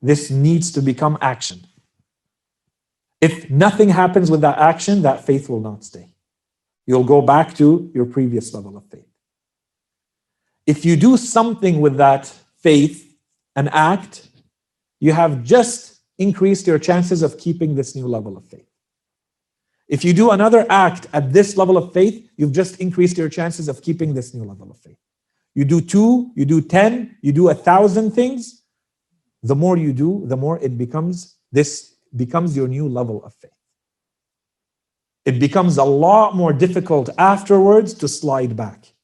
This 0.00 0.30
needs 0.30 0.70
to 0.72 0.80
become 0.80 1.18
action. 1.20 1.66
If 3.20 3.50
nothing 3.50 3.88
happens 3.88 4.30
with 4.30 4.40
that 4.42 4.58
action, 4.58 5.02
that 5.02 5.24
faith 5.24 5.48
will 5.48 5.60
not 5.60 5.82
stay. 5.82 6.08
You'll 6.88 7.04
go 7.04 7.20
back 7.20 7.54
to 7.56 7.90
your 7.94 8.06
previous 8.06 8.54
level 8.54 8.74
of 8.78 8.84
faith. 8.86 9.04
If 10.66 10.86
you 10.86 10.96
do 10.96 11.18
something 11.18 11.82
with 11.82 11.98
that 11.98 12.32
faith, 12.56 13.14
an 13.54 13.68
act, 13.68 14.26
you 14.98 15.12
have 15.12 15.44
just 15.44 16.00
increased 16.16 16.66
your 16.66 16.78
chances 16.78 17.22
of 17.22 17.36
keeping 17.36 17.74
this 17.74 17.94
new 17.94 18.06
level 18.06 18.38
of 18.38 18.46
faith. 18.46 18.70
If 19.86 20.02
you 20.02 20.14
do 20.14 20.30
another 20.30 20.64
act 20.70 21.06
at 21.12 21.30
this 21.30 21.58
level 21.58 21.76
of 21.76 21.92
faith, 21.92 22.26
you've 22.38 22.52
just 22.52 22.80
increased 22.80 23.18
your 23.18 23.28
chances 23.28 23.68
of 23.68 23.82
keeping 23.82 24.14
this 24.14 24.32
new 24.32 24.44
level 24.44 24.70
of 24.70 24.78
faith. 24.78 24.96
You 25.54 25.66
do 25.66 25.82
two, 25.82 26.30
you 26.34 26.46
do 26.46 26.62
10, 26.62 27.18
you 27.20 27.32
do 27.32 27.50
a 27.50 27.54
thousand 27.54 28.12
things. 28.12 28.62
The 29.42 29.54
more 29.54 29.76
you 29.76 29.92
do, 29.92 30.22
the 30.24 30.38
more 30.38 30.58
it 30.60 30.78
becomes, 30.78 31.36
this 31.52 31.96
becomes 32.16 32.56
your 32.56 32.66
new 32.66 32.88
level 32.88 33.22
of 33.24 33.34
faith. 33.34 33.57
It 35.28 35.38
becomes 35.38 35.76
a 35.76 35.84
lot 35.84 36.34
more 36.34 36.54
difficult 36.54 37.10
afterwards 37.18 37.92
to 38.00 38.08
slide 38.08 38.56
back 38.56 38.94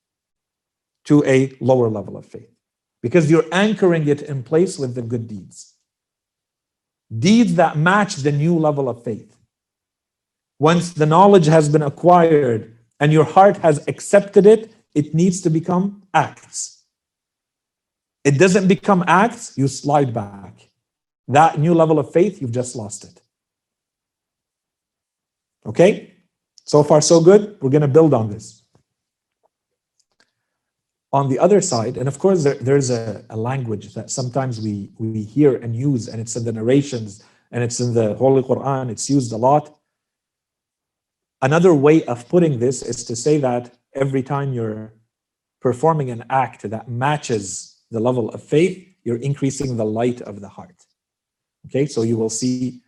to 1.04 1.22
a 1.24 1.52
lower 1.60 1.90
level 1.90 2.16
of 2.16 2.24
faith 2.24 2.50
because 3.02 3.30
you're 3.30 3.44
anchoring 3.52 4.08
it 4.08 4.22
in 4.22 4.42
place 4.42 4.78
with 4.78 4.94
the 4.94 5.02
good 5.02 5.28
deeds 5.28 5.74
deeds 7.18 7.56
that 7.56 7.76
match 7.76 8.16
the 8.16 8.32
new 8.32 8.58
level 8.58 8.88
of 8.88 9.04
faith. 9.04 9.36
Once 10.58 10.94
the 10.94 11.04
knowledge 11.04 11.44
has 11.44 11.68
been 11.68 11.82
acquired 11.82 12.74
and 13.00 13.12
your 13.12 13.24
heart 13.24 13.58
has 13.58 13.86
accepted 13.86 14.46
it, 14.46 14.72
it 14.94 15.14
needs 15.14 15.42
to 15.42 15.50
become 15.50 16.02
acts. 16.14 16.84
It 18.24 18.38
doesn't 18.38 18.66
become 18.66 19.04
acts, 19.06 19.52
you 19.58 19.68
slide 19.68 20.14
back. 20.14 20.70
That 21.28 21.58
new 21.58 21.74
level 21.74 21.98
of 21.98 22.12
faith, 22.12 22.40
you've 22.40 22.58
just 22.60 22.74
lost 22.74 23.04
it. 23.04 23.20
Okay? 25.66 26.13
So 26.64 26.82
far, 26.82 27.00
so 27.00 27.20
good. 27.20 27.56
We're 27.60 27.70
going 27.70 27.82
to 27.82 27.88
build 27.88 28.14
on 28.14 28.30
this 28.30 28.64
on 31.14 31.28
the 31.28 31.38
other 31.38 31.60
side, 31.60 31.96
and 31.96 32.08
of 32.08 32.18
course, 32.18 32.42
there, 32.42 32.54
there's 32.54 32.90
a, 32.90 33.24
a, 33.30 33.36
language 33.36 33.94
that 33.94 34.10
sometimes 34.10 34.60
we, 34.60 34.90
we 34.98 35.22
hear 35.22 35.54
and 35.54 35.76
use, 35.76 36.08
and 36.08 36.20
it's 36.20 36.34
in 36.34 36.44
the 36.44 36.50
narrations 36.50 37.22
and 37.52 37.62
it's 37.62 37.78
in 37.78 37.94
the 37.94 38.14
Holy 38.16 38.42
Quran, 38.42 38.90
it's 38.90 39.08
used 39.08 39.30
a 39.32 39.36
lot. 39.36 39.78
Another 41.40 41.72
way 41.72 42.04
of 42.06 42.28
putting 42.28 42.58
this 42.58 42.82
is 42.82 43.04
to 43.04 43.14
say 43.14 43.38
that 43.38 43.72
every 43.94 44.24
time 44.24 44.52
you're 44.52 44.92
performing 45.60 46.10
an 46.10 46.24
act 46.30 46.68
that 46.68 46.88
matches 46.88 47.76
the 47.92 48.00
level 48.00 48.28
of 48.30 48.42
faith, 48.42 48.84
you're 49.04 49.18
increasing 49.18 49.76
the 49.76 49.84
light 49.84 50.20
of 50.22 50.40
the 50.40 50.48
heart. 50.48 50.84
Okay, 51.66 51.86
so 51.86 52.02
you 52.02 52.16
will 52.16 52.28
see 52.28 52.82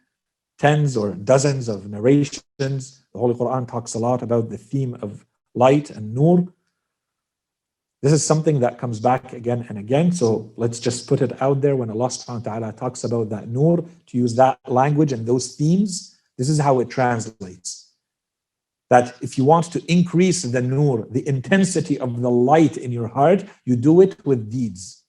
tens 0.59 0.97
or 0.97 1.13
dozens 1.15 1.69
of 1.69 1.89
narrations. 1.89 3.06
The 3.17 3.21
Holy 3.21 3.35
Quran 3.35 3.67
talks 3.67 3.95
a 3.95 3.99
lot 3.99 4.23
about 4.23 4.51
the 4.51 4.59
theme 4.59 4.99
of 5.01 5.25
light 5.55 5.89
and 5.89 6.13
nur. 6.13 6.53
This 8.03 8.13
is 8.13 8.23
something 8.23 8.61
that 8.61 8.79
comes 8.79 9.01
back 9.01 9.33
again 9.33 9.65
and 9.71 9.79
again. 9.79 10.13
So 10.13 10.53
let's 10.57 10.79
just 10.79 11.09
put 11.09 11.23
it 11.23 11.41
out 11.41 11.63
there 11.63 11.77
when 11.77 11.89
Allah 11.89 12.09
subhanahu 12.09 12.45
wa 12.45 12.53
ta'ala 12.53 12.73
talks 12.75 13.05
about 13.05 13.31
that 13.31 13.49
nur, 13.49 13.87
to 14.09 14.19
use 14.19 14.35
that 14.35 14.59
language 14.69 15.13
and 15.13 15.25
those 15.25 15.55
themes, 15.55 16.15
this 16.37 16.51
is 16.51 16.59
how 16.59 16.79
it 16.81 16.91
translates. 16.91 17.91
That 18.91 19.15
if 19.23 19.39
you 19.39 19.47
want 19.47 19.73
to 19.73 19.83
increase 19.91 20.43
the 20.43 20.61
nur, 20.61 21.07
the 21.11 21.27
intensity 21.27 21.99
of 21.99 22.21
the 22.21 22.31
light 22.31 22.77
in 22.77 22.93
your 22.93 23.09
heart, 23.09 23.47
you 23.65 23.77
do 23.77 24.03
it 24.03 24.27
with 24.27 24.51
deeds. 24.51 25.05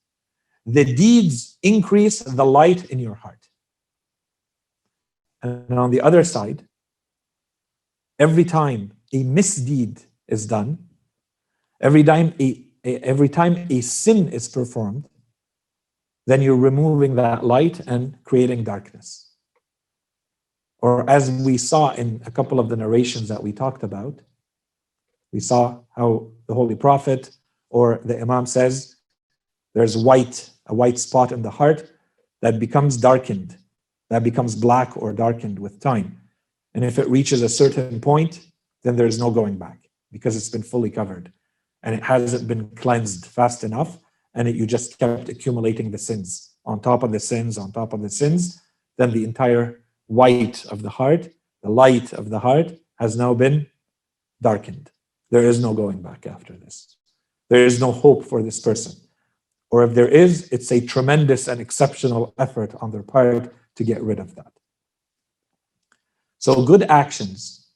The 0.64 0.86
deeds 0.86 1.58
increase 1.62 2.20
the 2.20 2.46
light 2.46 2.88
in 2.88 3.00
your 3.00 3.16
heart. 3.16 3.48
And 5.42 5.78
on 5.78 5.90
the 5.90 6.00
other 6.00 6.24
side, 6.24 6.67
every 8.18 8.44
time 8.44 8.92
a 9.12 9.22
misdeed 9.22 10.02
is 10.26 10.46
done, 10.46 10.78
every 11.80 12.02
time 12.02 12.34
a, 12.40 12.64
a, 12.84 12.98
every 12.98 13.28
time 13.28 13.66
a 13.70 13.80
sin 13.80 14.28
is 14.28 14.48
performed, 14.48 15.08
then 16.26 16.42
you're 16.42 16.56
removing 16.56 17.14
that 17.14 17.44
light 17.44 17.80
and 17.80 18.18
creating 18.24 18.64
darkness. 18.64 19.30
Or 20.80 21.08
as 21.08 21.30
we 21.30 21.56
saw 21.56 21.92
in 21.94 22.22
a 22.26 22.30
couple 22.30 22.60
of 22.60 22.68
the 22.68 22.76
narrations 22.76 23.28
that 23.28 23.42
we 23.42 23.52
talked 23.52 23.82
about, 23.82 24.20
we 25.32 25.40
saw 25.40 25.80
how 25.96 26.30
the 26.46 26.54
Holy 26.54 26.74
Prophet 26.74 27.30
or 27.70 28.00
the 28.04 28.20
Imam 28.20 28.46
says 28.46 28.96
there's 29.74 29.96
white, 29.96 30.50
a 30.66 30.74
white 30.74 30.98
spot 30.98 31.32
in 31.32 31.42
the 31.42 31.50
heart 31.50 31.90
that 32.42 32.60
becomes 32.60 32.96
darkened 32.96 33.56
that 34.10 34.24
becomes 34.24 34.54
black 34.54 34.96
or 34.96 35.12
darkened 35.12 35.58
with 35.58 35.80
time. 35.80 36.20
And 36.78 36.84
if 36.84 36.96
it 36.96 37.08
reaches 37.08 37.42
a 37.42 37.48
certain 37.48 38.00
point, 38.00 38.38
then 38.84 38.94
there's 38.94 39.18
no 39.18 39.32
going 39.32 39.58
back 39.58 39.90
because 40.12 40.36
it's 40.36 40.48
been 40.48 40.62
fully 40.62 40.90
covered 40.90 41.32
and 41.82 41.92
it 41.92 42.04
hasn't 42.04 42.46
been 42.46 42.70
cleansed 42.76 43.26
fast 43.26 43.64
enough. 43.64 43.98
And 44.32 44.46
it, 44.46 44.54
you 44.54 44.64
just 44.64 44.96
kept 44.96 45.28
accumulating 45.28 45.90
the 45.90 45.98
sins 45.98 46.54
on 46.64 46.80
top 46.80 47.02
of 47.02 47.10
the 47.10 47.18
sins, 47.18 47.58
on 47.58 47.72
top 47.72 47.94
of 47.94 48.00
the 48.00 48.08
sins. 48.08 48.62
Then 48.96 49.10
the 49.10 49.24
entire 49.24 49.82
white 50.06 50.66
of 50.66 50.82
the 50.82 50.90
heart, 50.90 51.26
the 51.64 51.70
light 51.70 52.12
of 52.12 52.30
the 52.30 52.38
heart, 52.38 52.70
has 53.00 53.16
now 53.16 53.34
been 53.34 53.66
darkened. 54.40 54.92
There 55.32 55.48
is 55.48 55.58
no 55.58 55.74
going 55.74 56.00
back 56.00 56.28
after 56.28 56.52
this. 56.52 56.96
There 57.50 57.66
is 57.66 57.80
no 57.80 57.90
hope 57.90 58.24
for 58.24 58.40
this 58.40 58.60
person. 58.60 58.92
Or 59.72 59.82
if 59.82 59.94
there 59.94 60.06
is, 60.06 60.48
it's 60.52 60.70
a 60.70 60.80
tremendous 60.80 61.48
and 61.48 61.60
exceptional 61.60 62.34
effort 62.38 62.72
on 62.80 62.92
their 62.92 63.02
part 63.02 63.52
to 63.74 63.82
get 63.82 64.00
rid 64.00 64.20
of 64.20 64.36
that. 64.36 64.52
So, 66.38 66.64
good 66.64 66.84
actions 66.84 67.66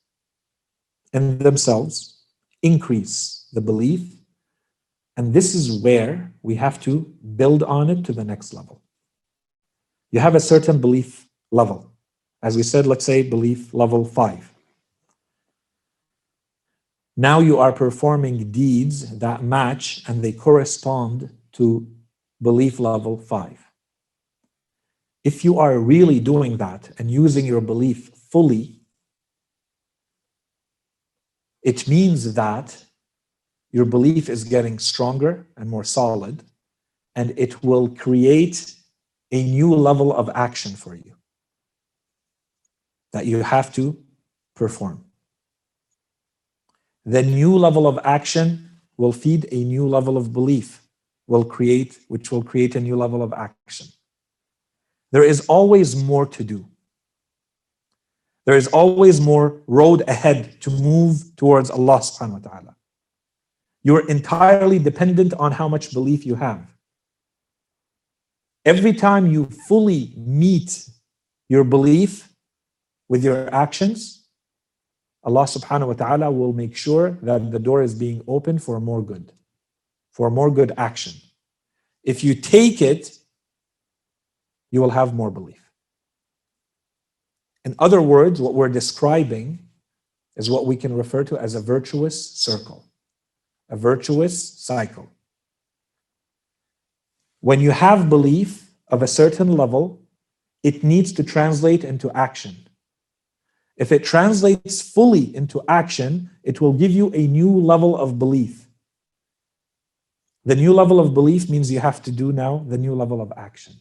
in 1.12 1.38
themselves 1.38 2.22
increase 2.62 3.48
the 3.52 3.60
belief, 3.60 4.02
and 5.16 5.34
this 5.34 5.54
is 5.54 5.82
where 5.82 6.32
we 6.42 6.54
have 6.54 6.80
to 6.82 7.00
build 7.36 7.62
on 7.62 7.90
it 7.90 8.04
to 8.04 8.12
the 8.12 8.24
next 8.24 8.54
level. 8.54 8.80
You 10.10 10.20
have 10.20 10.34
a 10.34 10.40
certain 10.40 10.80
belief 10.80 11.26
level. 11.50 11.90
As 12.42 12.56
we 12.56 12.62
said, 12.62 12.86
let's 12.86 13.04
say 13.04 13.22
belief 13.22 13.72
level 13.74 14.04
five. 14.04 14.52
Now 17.16 17.40
you 17.40 17.58
are 17.58 17.72
performing 17.72 18.50
deeds 18.50 19.18
that 19.18 19.42
match 19.42 20.02
and 20.08 20.22
they 20.22 20.32
correspond 20.32 21.30
to 21.52 21.86
belief 22.40 22.80
level 22.80 23.18
five. 23.18 23.58
If 25.24 25.44
you 25.44 25.58
are 25.58 25.78
really 25.78 26.20
doing 26.20 26.56
that 26.56 26.90
and 26.98 27.10
using 27.10 27.44
your 27.44 27.60
belief 27.60 28.10
fully, 28.32 28.80
it 31.62 31.86
means 31.86 32.34
that 32.34 32.84
your 33.70 33.84
belief 33.84 34.28
is 34.28 34.42
getting 34.44 34.78
stronger 34.78 35.46
and 35.56 35.68
more 35.68 35.84
solid, 35.84 36.42
and 37.14 37.34
it 37.36 37.62
will 37.62 37.88
create 37.88 38.74
a 39.30 39.42
new 39.42 39.74
level 39.74 40.14
of 40.14 40.30
action 40.34 40.72
for 40.72 40.94
you 40.94 41.14
that 43.12 43.26
you 43.26 43.42
have 43.42 43.72
to 43.74 44.02
perform. 44.56 45.04
The 47.04 47.22
new 47.22 47.56
level 47.56 47.86
of 47.86 47.98
action 48.04 48.70
will 48.96 49.12
feed 49.12 49.46
a 49.52 49.64
new 49.64 49.86
level 49.86 50.16
of 50.16 50.32
belief, 50.32 50.82
will 51.26 51.44
create, 51.44 51.98
which 52.08 52.32
will 52.32 52.42
create 52.42 52.76
a 52.76 52.80
new 52.80 52.96
level 52.96 53.22
of 53.22 53.32
action. 53.32 53.86
There 55.10 55.24
is 55.24 55.46
always 55.48 56.02
more 56.02 56.26
to 56.26 56.44
do. 56.44 56.71
There 58.44 58.56
is 58.56 58.66
always 58.68 59.20
more 59.20 59.62
road 59.66 60.02
ahead 60.08 60.60
to 60.62 60.70
move 60.70 61.36
towards 61.36 61.70
Allah 61.70 61.98
subhanahu 61.98 62.42
wa 62.42 62.50
ta'ala. 62.50 62.76
You're 63.82 64.08
entirely 64.08 64.78
dependent 64.78 65.34
on 65.34 65.52
how 65.52 65.68
much 65.68 65.92
belief 65.92 66.26
you 66.26 66.34
have. 66.36 66.66
Every 68.64 68.92
time 68.92 69.26
you 69.26 69.46
fully 69.68 70.12
meet 70.16 70.88
your 71.48 71.64
belief 71.64 72.28
with 73.08 73.24
your 73.24 73.52
actions, 73.54 74.26
Allah 75.24 75.44
subhanahu 75.44 75.88
wa 75.88 75.94
ta'ala 75.94 76.30
will 76.30 76.52
make 76.52 76.76
sure 76.76 77.18
that 77.22 77.50
the 77.50 77.58
door 77.58 77.82
is 77.82 77.94
being 77.94 78.22
opened 78.26 78.62
for 78.62 78.80
more 78.80 79.02
good, 79.02 79.32
for 80.10 80.30
more 80.30 80.50
good 80.50 80.72
action. 80.76 81.14
If 82.02 82.24
you 82.24 82.34
take 82.34 82.82
it 82.82 83.18
you 84.72 84.80
will 84.80 84.90
have 84.90 85.14
more 85.14 85.30
belief. 85.30 85.61
In 87.64 87.74
other 87.78 88.02
words, 88.02 88.40
what 88.40 88.54
we're 88.54 88.68
describing 88.68 89.58
is 90.36 90.50
what 90.50 90.66
we 90.66 90.76
can 90.76 90.96
refer 90.96 91.24
to 91.24 91.38
as 91.38 91.54
a 91.54 91.60
virtuous 91.60 92.30
circle, 92.30 92.84
a 93.68 93.76
virtuous 93.76 94.58
cycle. 94.58 95.10
When 97.40 97.60
you 97.60 97.70
have 97.70 98.08
belief 98.08 98.70
of 98.88 99.02
a 99.02 99.06
certain 99.06 99.56
level, 99.56 100.00
it 100.62 100.84
needs 100.84 101.12
to 101.12 101.24
translate 101.24 101.84
into 101.84 102.10
action. 102.12 102.56
If 103.76 103.90
it 103.90 104.04
translates 104.04 104.80
fully 104.80 105.34
into 105.34 105.62
action, 105.68 106.30
it 106.42 106.60
will 106.60 106.72
give 106.72 106.90
you 106.90 107.12
a 107.14 107.26
new 107.26 107.50
level 107.50 107.96
of 107.96 108.18
belief. 108.18 108.68
The 110.44 110.56
new 110.56 110.72
level 110.72 110.98
of 111.00 111.14
belief 111.14 111.48
means 111.48 111.70
you 111.70 111.80
have 111.80 112.02
to 112.02 112.12
do 112.12 112.32
now 112.32 112.64
the 112.68 112.78
new 112.78 112.94
level 112.94 113.20
of 113.20 113.32
action. 113.36 113.74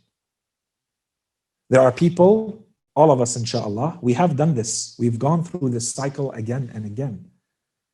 There 1.69 1.81
are 1.81 1.91
people, 1.91 2.65
all 2.95 3.11
of 3.11 3.21
us, 3.21 3.35
inshallah, 3.35 3.99
we 4.01 4.13
have 4.13 4.35
done 4.35 4.53
this. 4.53 4.95
We've 4.99 5.17
gone 5.17 5.43
through 5.43 5.69
this 5.69 5.91
cycle 5.91 6.31
again 6.33 6.71
and 6.73 6.85
again. 6.85 7.29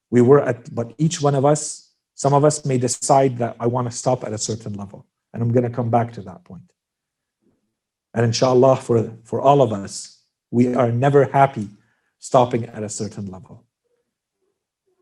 We 0.10 0.22
were 0.22 0.42
at, 0.42 0.74
but 0.74 0.94
each 0.98 1.22
one 1.22 1.36
of 1.36 1.46
us, 1.46 1.94
some 2.16 2.34
of 2.34 2.44
us 2.44 2.66
may 2.66 2.78
decide 2.78 3.38
that 3.38 3.56
I 3.60 3.68
want 3.68 3.90
to 3.90 3.96
stop 3.96 4.24
at 4.24 4.34
a 4.34 4.38
certain 4.38 4.74
level. 4.74 5.06
And 5.34 5.44
I'm 5.44 5.52
going 5.52 5.70
to 5.70 5.76
come 5.76 5.90
back 5.90 6.14
to 6.14 6.22
that 6.22 6.44
point. 6.44 6.72
And 8.14 8.26
inshallah, 8.26 8.78
for, 8.78 9.14
for 9.24 9.42
all 9.42 9.62
of 9.62 9.72
us, 9.72 10.24
we 10.50 10.74
are 10.74 10.92
never 10.92 11.26
happy 11.26 11.70
stopping 12.18 12.66
at 12.66 12.82
a 12.82 12.90
certain 12.90 13.28
level. 13.28 13.66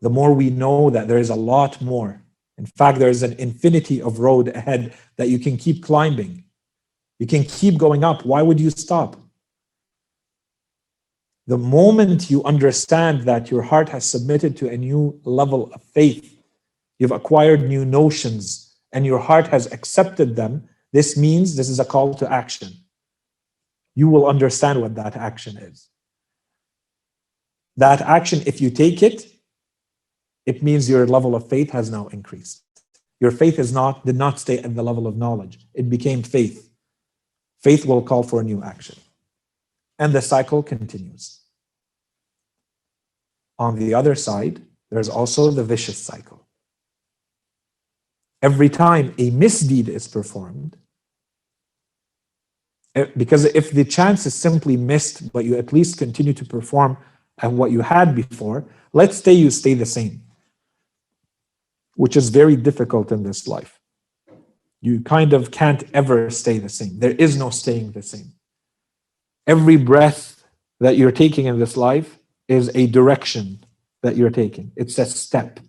The 0.02 0.10
more 0.10 0.34
we 0.34 0.50
know 0.50 0.90
that 0.90 1.08
there 1.08 1.18
is 1.18 1.30
a 1.30 1.34
lot 1.34 1.80
more. 1.80 2.22
In 2.58 2.66
fact, 2.66 2.98
there 2.98 3.08
is 3.08 3.22
an 3.22 3.32
infinity 3.34 4.02
of 4.02 4.18
road 4.18 4.48
ahead 4.48 4.94
that 5.16 5.28
you 5.28 5.38
can 5.38 5.56
keep 5.56 5.82
climbing. 5.82 6.44
You 7.18 7.26
can 7.26 7.44
keep 7.44 7.78
going 7.78 8.04
up. 8.04 8.26
Why 8.26 8.42
would 8.42 8.60
you 8.60 8.70
stop? 8.70 9.16
The 11.46 11.58
moment 11.58 12.30
you 12.30 12.42
understand 12.44 13.22
that 13.22 13.50
your 13.50 13.62
heart 13.62 13.88
has 13.90 14.04
submitted 14.04 14.56
to 14.58 14.68
a 14.68 14.76
new 14.76 15.20
level 15.24 15.72
of 15.72 15.82
faith, 15.82 16.36
you've 16.98 17.12
acquired 17.12 17.68
new 17.68 17.84
notions, 17.84 18.74
and 18.92 19.06
your 19.06 19.18
heart 19.18 19.46
has 19.48 19.70
accepted 19.72 20.34
them, 20.34 20.68
this 20.92 21.16
means 21.16 21.56
this 21.56 21.68
is 21.68 21.78
a 21.78 21.84
call 21.84 22.14
to 22.14 22.32
action. 22.32 22.72
You 23.94 24.08
will 24.08 24.26
understand 24.26 24.80
what 24.80 24.94
that 24.96 25.16
action 25.16 25.56
is. 25.56 25.88
That 27.76 28.00
action, 28.00 28.42
if 28.46 28.60
you 28.60 28.70
take 28.70 29.02
it, 29.02 29.26
it 30.46 30.62
means 30.62 30.88
your 30.88 31.06
level 31.06 31.34
of 31.34 31.48
faith 31.48 31.70
has 31.70 31.90
now 31.90 32.06
increased. 32.08 32.62
Your 33.20 33.30
faith 33.30 33.58
is 33.58 33.72
not 33.72 34.04
did 34.04 34.16
not 34.16 34.38
stay 34.38 34.58
at 34.58 34.74
the 34.74 34.82
level 34.82 35.06
of 35.06 35.16
knowledge. 35.16 35.58
It 35.74 35.90
became 35.90 36.22
faith. 36.22 36.70
Faith 37.62 37.86
will 37.86 38.02
call 38.02 38.22
for 38.22 38.40
a 38.40 38.44
new 38.44 38.62
action. 38.62 38.96
And 39.98 40.12
the 40.12 40.22
cycle 40.22 40.62
continues. 40.62 41.40
On 43.58 43.76
the 43.76 43.94
other 43.94 44.14
side, 44.14 44.62
there's 44.90 45.08
also 45.08 45.50
the 45.50 45.64
vicious 45.64 45.98
cycle. 45.98 46.46
Every 48.42 48.68
time 48.68 49.14
a 49.18 49.30
misdeed 49.30 49.88
is 49.88 50.06
performed, 50.06 50.76
eh, 52.94 53.06
because 53.16 53.46
if 53.46 53.70
the 53.70 53.84
chance 53.84 54.26
is 54.26 54.34
simply 54.34 54.76
missed, 54.76 55.32
but 55.32 55.44
you 55.44 55.56
at 55.56 55.72
least 55.72 55.98
continue 55.98 56.34
to 56.34 56.44
perform 56.44 56.98
at 57.38 57.52
what 57.52 57.70
you 57.70 57.80
had 57.80 58.14
before, 58.14 58.66
let's 58.92 59.16
say 59.18 59.32
you 59.32 59.50
stay 59.50 59.74
the 59.74 59.86
same, 59.86 60.22
which 61.94 62.16
is 62.16 62.28
very 62.28 62.56
difficult 62.56 63.10
in 63.10 63.22
this 63.22 63.48
life. 63.48 63.80
You 64.82 65.00
kind 65.00 65.32
of 65.32 65.50
can't 65.50 65.82
ever 65.94 66.30
stay 66.30 66.58
the 66.58 66.68
same. 66.68 66.98
There 66.98 67.12
is 67.12 67.36
no 67.36 67.50
staying 67.50 67.92
the 67.92 68.02
same. 68.02 68.35
Every 69.46 69.76
breath 69.76 70.44
that 70.80 70.96
you're 70.96 71.12
taking 71.12 71.46
in 71.46 71.58
this 71.58 71.76
life 71.76 72.18
is 72.48 72.70
a 72.74 72.86
direction 72.86 73.64
that 74.02 74.16
you're 74.16 74.30
taking, 74.30 74.72
it's 74.76 74.98
a 74.98 75.06
step. 75.06 75.60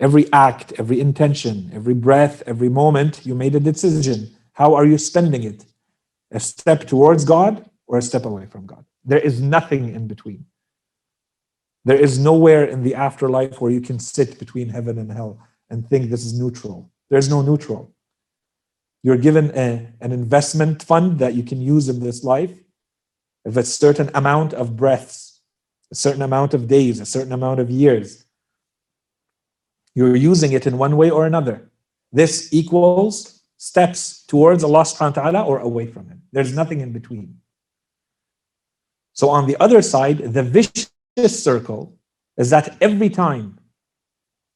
Every 0.00 0.30
act, 0.32 0.72
every 0.78 1.00
intention, 1.00 1.70
every 1.72 1.94
breath, 1.94 2.42
every 2.46 2.68
moment, 2.68 3.24
you 3.24 3.34
made 3.34 3.54
a 3.54 3.60
decision. 3.60 4.34
How 4.52 4.74
are 4.74 4.84
you 4.84 4.98
spending 4.98 5.44
it? 5.44 5.64
A 6.32 6.40
step 6.40 6.86
towards 6.86 7.24
God 7.24 7.70
or 7.86 7.98
a 7.98 8.02
step 8.02 8.24
away 8.24 8.46
from 8.46 8.66
God? 8.66 8.84
There 9.04 9.20
is 9.20 9.40
nothing 9.40 9.94
in 9.94 10.08
between. 10.08 10.46
There 11.84 11.98
is 11.98 12.18
nowhere 12.18 12.64
in 12.64 12.82
the 12.82 12.94
afterlife 12.94 13.60
where 13.60 13.70
you 13.70 13.80
can 13.80 13.98
sit 13.98 14.38
between 14.38 14.68
heaven 14.68 14.98
and 14.98 15.12
hell 15.12 15.38
and 15.70 15.88
think 15.88 16.10
this 16.10 16.24
is 16.24 16.38
neutral. 16.38 16.90
There's 17.10 17.28
no 17.28 17.42
neutral. 17.42 17.93
You're 19.04 19.18
given 19.18 19.52
a, 19.54 19.86
an 20.00 20.12
investment 20.12 20.82
fund 20.82 21.18
that 21.18 21.34
you 21.34 21.42
can 21.42 21.60
use 21.60 21.90
in 21.90 22.00
this 22.00 22.24
life. 22.24 22.50
If 23.44 23.54
a 23.58 23.62
certain 23.62 24.10
amount 24.14 24.54
of 24.54 24.76
breaths, 24.76 25.42
a 25.92 25.94
certain 25.94 26.22
amount 26.22 26.54
of 26.54 26.66
days, 26.66 27.00
a 27.00 27.04
certain 27.04 27.34
amount 27.34 27.60
of 27.60 27.70
years, 27.70 28.24
you're 29.94 30.16
using 30.16 30.52
it 30.52 30.66
in 30.66 30.78
one 30.78 30.96
way 30.96 31.10
or 31.10 31.26
another. 31.26 31.70
This 32.12 32.50
equals 32.50 33.42
steps 33.58 34.24
towards 34.26 34.64
Allah 34.64 34.84
subhanahu 34.84 35.16
wa 35.16 35.22
ta'ala 35.22 35.42
or 35.44 35.58
away 35.58 35.86
from 35.86 36.08
Him. 36.08 36.22
There's 36.32 36.54
nothing 36.54 36.80
in 36.80 36.92
between. 36.92 37.40
So 39.12 39.28
on 39.28 39.46
the 39.46 39.56
other 39.60 39.82
side, 39.82 40.18
the 40.32 40.42
vicious 40.42 41.44
circle 41.44 41.98
is 42.38 42.48
that 42.48 42.74
every 42.80 43.10
time 43.10 43.60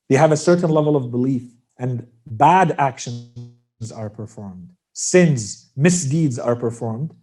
you 0.09 0.17
have 0.17 0.33
a 0.33 0.39
certain 0.39 0.71
level 0.71 0.97
of 0.97 1.11
belief 1.11 1.43
and 1.77 2.07
bad 2.27 2.75
actions 2.79 3.58
are 3.95 4.11
performed, 4.11 4.71
sins, 4.93 5.71
misdeeds 5.77 6.39
are 6.39 6.57
performed, 6.57 7.15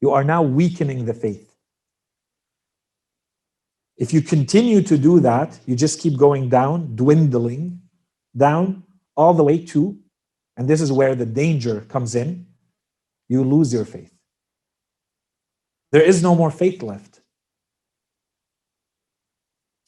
you 0.00 0.10
are 0.10 0.24
now 0.24 0.42
weakening 0.42 1.04
the 1.04 1.14
faith. 1.14 1.54
If 3.96 4.12
you 4.12 4.20
continue 4.20 4.82
to 4.82 4.98
do 4.98 5.20
that, 5.20 5.58
you 5.66 5.74
just 5.74 6.00
keep 6.00 6.16
going 6.16 6.48
down, 6.48 6.94
dwindling 6.94 7.80
down 8.36 8.84
all 9.16 9.34
the 9.34 9.42
way 9.42 9.64
to, 9.66 9.98
and 10.56 10.68
this 10.68 10.80
is 10.80 10.92
where 10.92 11.14
the 11.14 11.26
danger 11.26 11.80
comes 11.88 12.14
in, 12.14 12.46
you 13.28 13.42
lose 13.42 13.72
your 13.72 13.84
faith. 13.84 14.12
There 15.92 16.02
is 16.02 16.22
no 16.22 16.34
more 16.34 16.50
faith 16.50 16.82
left. 16.82 17.20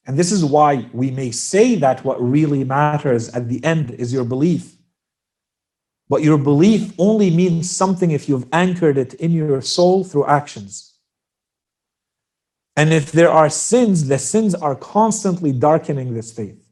And 0.06 0.18
this 0.18 0.32
is 0.32 0.42
why 0.42 0.88
we 0.94 1.10
may 1.10 1.30
say 1.30 1.74
that 1.76 2.02
what 2.02 2.20
really 2.20 2.64
matters 2.64 3.28
at 3.28 3.48
the 3.48 3.62
end 3.62 3.90
is 3.90 4.10
your 4.10 4.24
belief. 4.24 4.77
But 6.08 6.22
your 6.22 6.38
belief 6.38 6.92
only 6.98 7.30
means 7.30 7.70
something 7.70 8.10
if 8.10 8.28
you've 8.28 8.46
anchored 8.52 8.96
it 8.96 9.14
in 9.14 9.32
your 9.32 9.60
soul 9.60 10.04
through 10.04 10.26
actions. 10.26 10.94
And 12.76 12.92
if 12.92 13.12
there 13.12 13.30
are 13.30 13.50
sins, 13.50 14.06
the 14.06 14.18
sins 14.18 14.54
are 14.54 14.74
constantly 14.74 15.52
darkening 15.52 16.14
this 16.14 16.32
faith, 16.32 16.64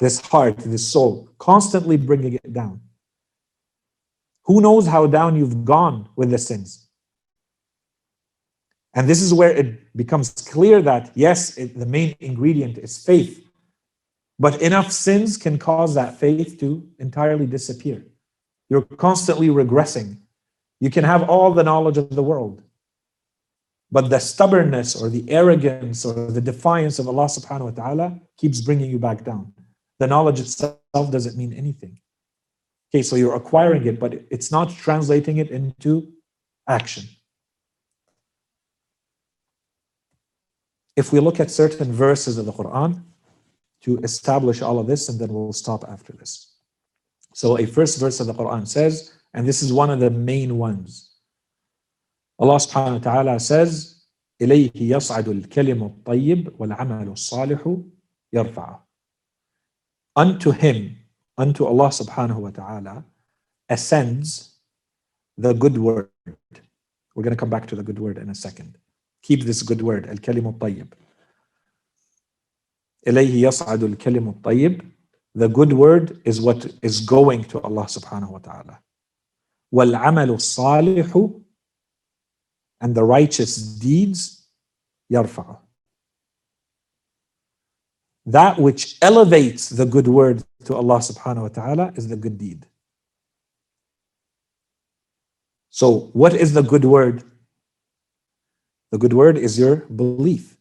this 0.00 0.20
heart, 0.20 0.56
this 0.58 0.88
soul, 0.88 1.28
constantly 1.38 1.96
bringing 1.96 2.32
it 2.32 2.52
down. 2.52 2.80
Who 4.44 4.60
knows 4.60 4.86
how 4.86 5.06
down 5.06 5.36
you've 5.36 5.64
gone 5.64 6.08
with 6.16 6.30
the 6.30 6.38
sins? 6.38 6.88
And 8.94 9.08
this 9.08 9.22
is 9.22 9.32
where 9.32 9.52
it 9.52 9.96
becomes 9.96 10.30
clear 10.32 10.82
that, 10.82 11.12
yes, 11.14 11.56
it, 11.56 11.78
the 11.78 11.86
main 11.86 12.16
ingredient 12.18 12.78
is 12.78 13.04
faith, 13.04 13.46
but 14.38 14.60
enough 14.62 14.90
sins 14.90 15.36
can 15.36 15.58
cause 15.58 15.94
that 15.94 16.18
faith 16.18 16.58
to 16.58 16.88
entirely 16.98 17.46
disappear. 17.46 18.04
You're 18.70 18.82
constantly 18.82 19.48
regressing. 19.48 20.18
You 20.80 20.88
can 20.88 21.04
have 21.04 21.28
all 21.28 21.52
the 21.52 21.62
knowledge 21.62 21.98
of 21.98 22.08
the 22.10 22.22
world, 22.22 22.62
but 23.90 24.08
the 24.08 24.18
stubbornness 24.18 24.96
or 24.96 25.10
the 25.10 25.28
arrogance 25.30 26.06
or 26.06 26.30
the 26.30 26.40
defiance 26.40 26.98
of 26.98 27.06
Allah 27.06 27.26
subhanahu 27.26 27.64
wa 27.64 27.70
ta'ala 27.82 28.20
keeps 28.38 28.62
bringing 28.62 28.90
you 28.90 28.98
back 28.98 29.24
down. 29.24 29.52
The 29.98 30.06
knowledge 30.06 30.40
itself 30.40 30.78
doesn't 30.94 31.36
mean 31.36 31.52
anything. 31.52 31.98
Okay, 32.88 33.02
so 33.02 33.16
you're 33.16 33.34
acquiring 33.34 33.84
it, 33.86 34.00
but 34.00 34.14
it's 34.30 34.50
not 34.50 34.70
translating 34.70 35.36
it 35.36 35.50
into 35.50 36.12
action. 36.66 37.04
if 41.00 41.12
we 41.12 41.20
look 41.20 41.40
at 41.40 41.50
certain 41.50 41.92
verses 41.92 42.36
of 42.36 42.44
the 42.46 42.52
Quran 42.52 43.02
to 43.82 43.98
establish 43.98 44.60
all 44.60 44.78
of 44.78 44.86
this, 44.86 45.08
and 45.08 45.18
then 45.18 45.32
we'll 45.32 45.52
stop 45.52 45.82
after 45.88 46.12
this. 46.12 46.49
So, 47.33 47.57
a 47.57 47.65
first 47.65 47.99
verse 47.99 48.19
of 48.19 48.27
the 48.27 48.33
Quran 48.33 48.67
says, 48.67 49.13
and 49.33 49.47
this 49.47 49.61
is 49.61 49.73
one 49.73 49.89
of 49.89 49.99
the 49.99 50.09
main 50.09 50.57
ones. 50.57 51.11
Allah 52.39 52.55
subhanahu 52.55 53.05
wa 53.05 53.11
ta'ala 53.11 53.39
says, 53.39 53.95
إليه 54.41 54.71
يصعد 54.75 55.27
الكلم 55.27 55.83
الطيب 55.83 56.59
والعمل 56.59 57.07
الصالح 57.07 57.81
يرفعه. 58.33 58.79
Unto 60.15 60.51
him, 60.51 60.97
unto 61.37 61.65
Allah 61.65 61.89
subhanahu 61.89 62.37
wa 62.37 62.49
ta'ala, 62.49 63.05
ascends 63.69 64.55
the 65.37 65.53
good 65.53 65.77
word. 65.77 66.09
We're 67.15 67.23
going 67.23 67.35
to 67.35 67.39
come 67.39 67.49
back 67.49 67.67
to 67.67 67.75
the 67.75 67.83
good 67.83 67.99
word 67.99 68.17
in 68.17 68.29
a 68.29 68.35
second. 68.35 68.77
Keep 69.23 69.43
this 69.43 69.61
good 69.63 69.81
word, 69.81 70.05
الكلم 70.05 70.47
الطيب. 70.47 70.93
إليه 73.07 73.47
يصعد 73.47 73.83
الكلم 73.83 74.29
الطيب. 74.29 74.91
The 75.33 75.49
good 75.49 75.73
word 75.73 76.21
is 76.23 76.39
what 76.39 76.65
is 76.81 77.01
going 77.01 77.43
to 77.45 77.59
Allah 77.61 77.85
subhanahu 77.85 78.31
wa 78.31 78.39
ta'ala. 78.39 78.79
والعمل 79.73 80.29
الصالح 80.29 81.41
and 82.81 82.95
the 82.95 83.03
righteous 83.03 83.57
deeds 83.57 84.47
يرفعه. 85.11 85.59
That 88.27 88.57
which 88.57 88.97
elevates 89.01 89.69
the 89.69 89.85
good 89.85 90.07
word 90.07 90.43
to 90.63 90.75
Allah 90.75 90.97
subhanahu 90.97 91.41
wa 91.41 91.47
ta'ala 91.49 91.93
is 91.95 92.07
the 92.07 92.15
good 92.15 92.37
deed. 92.37 92.65
So, 95.69 96.09
what 96.13 96.33
is 96.33 96.53
the 96.53 96.63
good 96.63 96.85
word? 96.85 97.23
The 98.91 98.97
good 98.97 99.13
word 99.13 99.37
is 99.37 99.59
your 99.59 99.77
belief. 99.87 100.57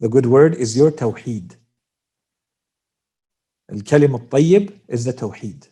The 0.00 0.08
good 0.08 0.26
word 0.26 0.56
is 0.56 0.76
your 0.76 0.90
tawheed. 0.90 1.56
Al-kalim 3.71 4.13
al-tayyib 4.13 4.79
is 4.87 5.05
the 5.05 5.13
tawheed. 5.13 5.67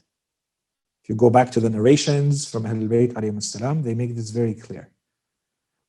If 1.04 1.10
you 1.10 1.16
go 1.16 1.30
back 1.30 1.52
to 1.52 1.60
the 1.60 1.70
narrations 1.70 2.48
from 2.50 2.64
Ahlul 2.64 2.90
Bayt 2.90 3.14
alayhi 3.14 3.84
they 3.84 3.96
make 3.96 4.16
this 4.16 4.30
very 4.30 4.54
clear. 4.54 4.90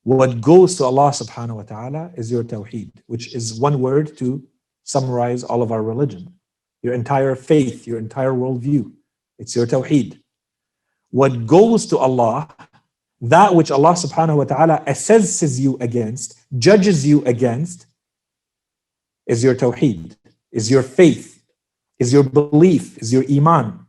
What 0.05 0.41
goes 0.41 0.77
to 0.77 0.85
Allah 0.85 1.11
subhanahu 1.11 1.57
wa 1.57 1.63
ta'ala 1.63 2.13
is 2.17 2.31
your 2.31 2.45
tawheed, 2.45 2.93
which 3.07 3.35
is 3.35 3.59
one 3.61 3.81
word 3.81 4.17
to 4.19 4.43
summarize 4.85 5.45
all 5.45 5.61
of 5.63 5.71
our 5.71 5.83
religion. 5.83 6.35
Your 6.83 6.95
entire 6.95 7.35
faith, 7.35 7.87
your 7.87 7.99
entire 7.99 8.33
worldview. 8.33 8.93
It's 9.39 9.55
your 9.55 9.67
tawheed. 9.67 10.21
What 11.11 11.47
goes 11.47 11.87
to 11.87 11.99
Allah 11.99 12.49
that 13.21 13.55
which 13.55 13.71
Allah 13.71 13.93
subhanahu 13.93 14.37
wa 14.37 14.45
ta'ala 14.45 14.83
assesses 14.87 15.59
you 15.59 15.77
against, 15.81 16.39
judges 16.59 17.07
you 17.07 17.25
against, 17.25 17.87
is 19.27 19.43
your 19.43 19.55
tawheed, 19.55 20.17
is 20.53 20.71
your 20.71 20.83
faith, 20.83 21.38
is 22.00 22.12
your 22.12 22.24
belief, 22.24 22.98
is 22.98 23.14
your 23.14 23.24
iman. 23.30 23.86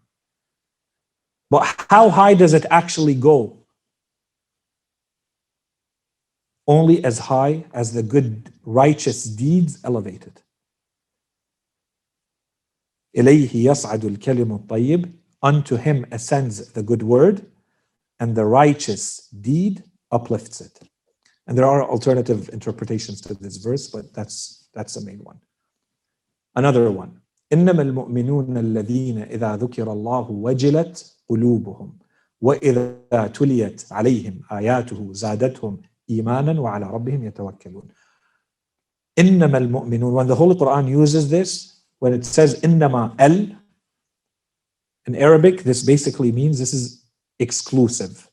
But 1.51 1.87
how 1.91 2.11
high 2.11 2.35
does 2.35 2.55
it 2.55 2.67
actually 2.71 3.15
go? 3.15 3.59
Only 6.67 7.05
as 7.05 7.19
high 7.19 7.65
as 7.73 7.93
the 7.93 8.03
good, 8.03 8.53
righteous 8.65 9.25
deeds 9.25 9.79
elevated. 9.85 10.41
إليه 13.17 13.51
يصعد 13.55 14.05
الكلم 14.05 14.53
الطيب 14.53 15.13
Unto 15.43 15.77
him 15.77 16.07
ascends 16.11 16.73
the 16.73 16.83
good 16.83 17.03
word 17.03 17.47
and 18.19 18.35
the 18.35 18.47
righteous 18.47 19.29
deed 19.29 19.85
uplifts 20.11 20.63
it. 20.63 20.81
And 21.47 21.59
there 21.59 21.67
are 21.67 21.85
alternative 21.85 22.49
interpretations 22.51 23.21
to 23.23 23.35
this 23.35 23.59
verse, 23.59 23.89
but 23.89 24.15
that's 24.15 24.69
that's 24.73 24.95
the 24.95 25.05
main 25.05 25.19
one. 25.23 25.39
Another 26.57 26.91
one. 26.91 27.21
إنما 27.53 27.83
المؤمنون 27.83 28.57
الذين 28.57 29.19
إذا 29.19 29.57
ذكر 29.57 29.93
الله 29.93 30.31
وجلت 30.31 31.17
قلوبهم 31.29 31.99
وإذا 32.41 33.27
تليت 33.35 33.87
عليهم 33.93 34.43
آياته 34.53 35.13
زادتهم 35.13 35.83
إيمانا 36.11 36.61
وعلى 36.61 36.87
ربهم 36.87 37.25
يتوكلون. 37.25 37.89
إنما 39.19 39.59
المؤمنون 39.59 40.15
when 40.15 40.27
the 40.27 40.35
Holy 40.35 40.55
Quran 40.55 40.89
uses 40.89 41.31
this 41.31 41.81
when 42.01 42.13
it 42.13 42.25
says 42.25 42.61
إنما 42.65 43.15
al 43.19 43.57
in 45.07 45.15
Arabic 45.15 45.63
this 45.63 45.83
basically 45.83 46.33
means 46.33 46.59
this 46.59 46.75
is 46.75 47.05
exclusive. 47.39 48.29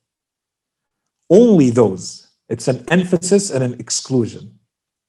Only 1.29 1.69
those. 1.69 2.27
It's 2.49 2.67
an 2.67 2.83
emphasis 2.89 3.51
and 3.51 3.63
an 3.63 3.79
exclusion. 3.79 4.59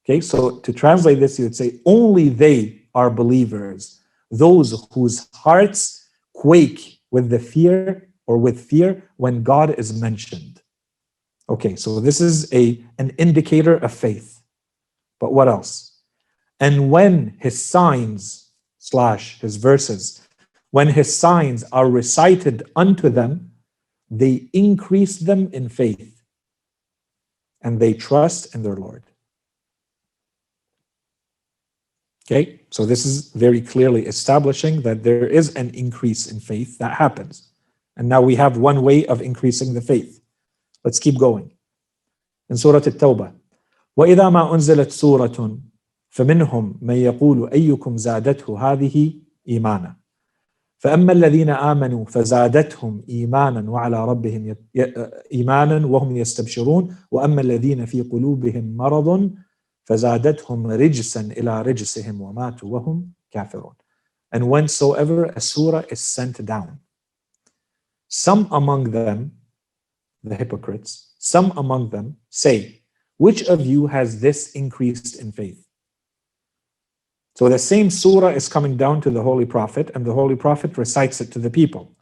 Okay, 0.05 0.21
so 0.21 0.59
to 0.59 0.73
translate 0.73 1.19
this, 1.19 1.39
you 1.39 1.45
would 1.45 1.55
say, 1.55 1.79
only 1.85 2.29
they 2.29 2.83
are 2.93 3.09
believers, 3.09 3.96
those 4.30 4.86
whose 4.92 5.28
hearts 5.34 6.08
quake 6.34 7.00
with 7.10 7.30
the 7.30 7.38
fear 7.38 8.08
or 8.26 8.38
with 8.38 8.60
fear 8.60 9.10
when 9.16 9.42
God 9.42 9.74
is 9.78 9.98
mentioned. 10.00 10.62
Okay, 11.48 11.76
so 11.76 11.98
this 12.00 12.20
is 12.20 12.52
a, 12.52 12.84
an 12.98 13.10
indicator 13.18 13.76
of 13.76 13.92
faith. 13.92 14.42
But 15.18 15.32
what 15.32 15.48
else? 15.48 16.00
And 16.60 16.90
when 16.90 17.36
his 17.40 17.64
signs 17.64 18.50
slash 18.78 19.40
his 19.40 19.56
verses, 19.56 20.26
when 20.70 20.88
his 20.88 21.14
signs 21.16 21.64
are 21.72 21.88
recited 21.88 22.62
unto 22.76 23.08
them, 23.08 23.52
they 24.10 24.48
increase 24.52 25.18
them 25.18 25.48
in 25.52 25.68
faith 25.68 26.22
and 27.62 27.80
they 27.80 27.92
trust 27.92 28.54
in 28.54 28.62
their 28.62 28.76
Lord. 28.76 29.04
Okay, 32.27 32.61
so 32.69 32.85
this 32.85 33.05
is 33.05 33.31
very 33.33 33.61
clearly 33.61 34.05
establishing 34.05 34.81
that 34.83 35.03
there 35.03 35.27
is 35.27 35.53
an 35.55 35.69
increase 35.71 36.31
in 36.31 36.39
faith 36.39 36.77
that 36.77 36.93
happens. 36.93 37.49
And 37.97 38.07
now 38.07 38.21
we 38.21 38.35
have 38.35 38.57
one 38.57 38.81
way 38.81 39.05
of 39.05 39.21
increasing 39.21 39.73
the 39.73 39.81
faith. 39.81 40.21
Let's 40.83 40.99
keep 40.99 41.17
going. 41.17 41.51
In 42.49 42.57
Surah 42.57 42.77
At-Tawbah, 42.77 43.33
وَإِذَا 43.99 44.29
مَا 44.31 44.51
أُنزِلَتْ 44.51 44.91
سُورَةٌ 44.91 45.59
فمنهم 46.13 46.77
من 46.81 46.95
يقول 46.95 47.49
أيكم 47.49 47.97
زادته 47.97 48.71
هذه 48.71 49.13
إيمانا 49.49 49.95
فأما 50.77 51.11
الذين 51.13 51.49
آمنوا 51.49 52.05
فزادتهم 52.05 53.01
إيمانا 53.09 53.71
وعلى 53.71 54.05
ربهم 54.05 54.55
إيمانا 55.33 55.87
وهم 55.87 56.17
يستبشرون 56.17 56.95
وأما 57.11 57.41
الذين 57.41 57.85
في 57.85 58.01
قلوبهم 58.01 58.77
مرض 58.77 59.31
فزادتهم 59.87 60.67
رجسا 60.67 61.21
إلى 61.21 61.61
رجسهم 61.61 62.21
وماتوا 62.21 62.69
وهم 62.69 63.11
كافرون 63.31 63.75
And 64.31 64.45
whensoever 64.45 65.25
a 65.25 65.39
surah 65.39 65.83
is 65.89 65.99
sent 65.99 66.43
down, 66.43 66.79
some 68.07 68.47
among 68.51 68.91
them, 68.91 69.33
the 70.23 70.35
hypocrites, 70.35 71.13
some 71.19 71.51
among 71.55 71.91
them 71.91 72.17
say, 72.29 72.81
which 73.17 73.43
of 73.43 73.63
you 73.65 73.87
has 73.87 74.21
this 74.21 74.51
increased 74.53 75.19
in 75.19 75.31
faith? 75.31 75.63
So 77.35 77.47
the 77.49 77.59
same 77.59 77.89
surah 77.89 78.29
is 78.29 78.49
coming 78.49 78.75
down 78.77 79.01
to 79.01 79.09
the 79.09 79.21
Holy 79.21 79.45
Prophet, 79.45 79.91
and 79.95 80.05
the 80.05 80.13
Holy 80.13 80.35
Prophet 80.35 80.77
recites 80.77 81.21
it 81.21 81.31
to 81.31 81.39
the 81.39 81.49
people. 81.49 81.95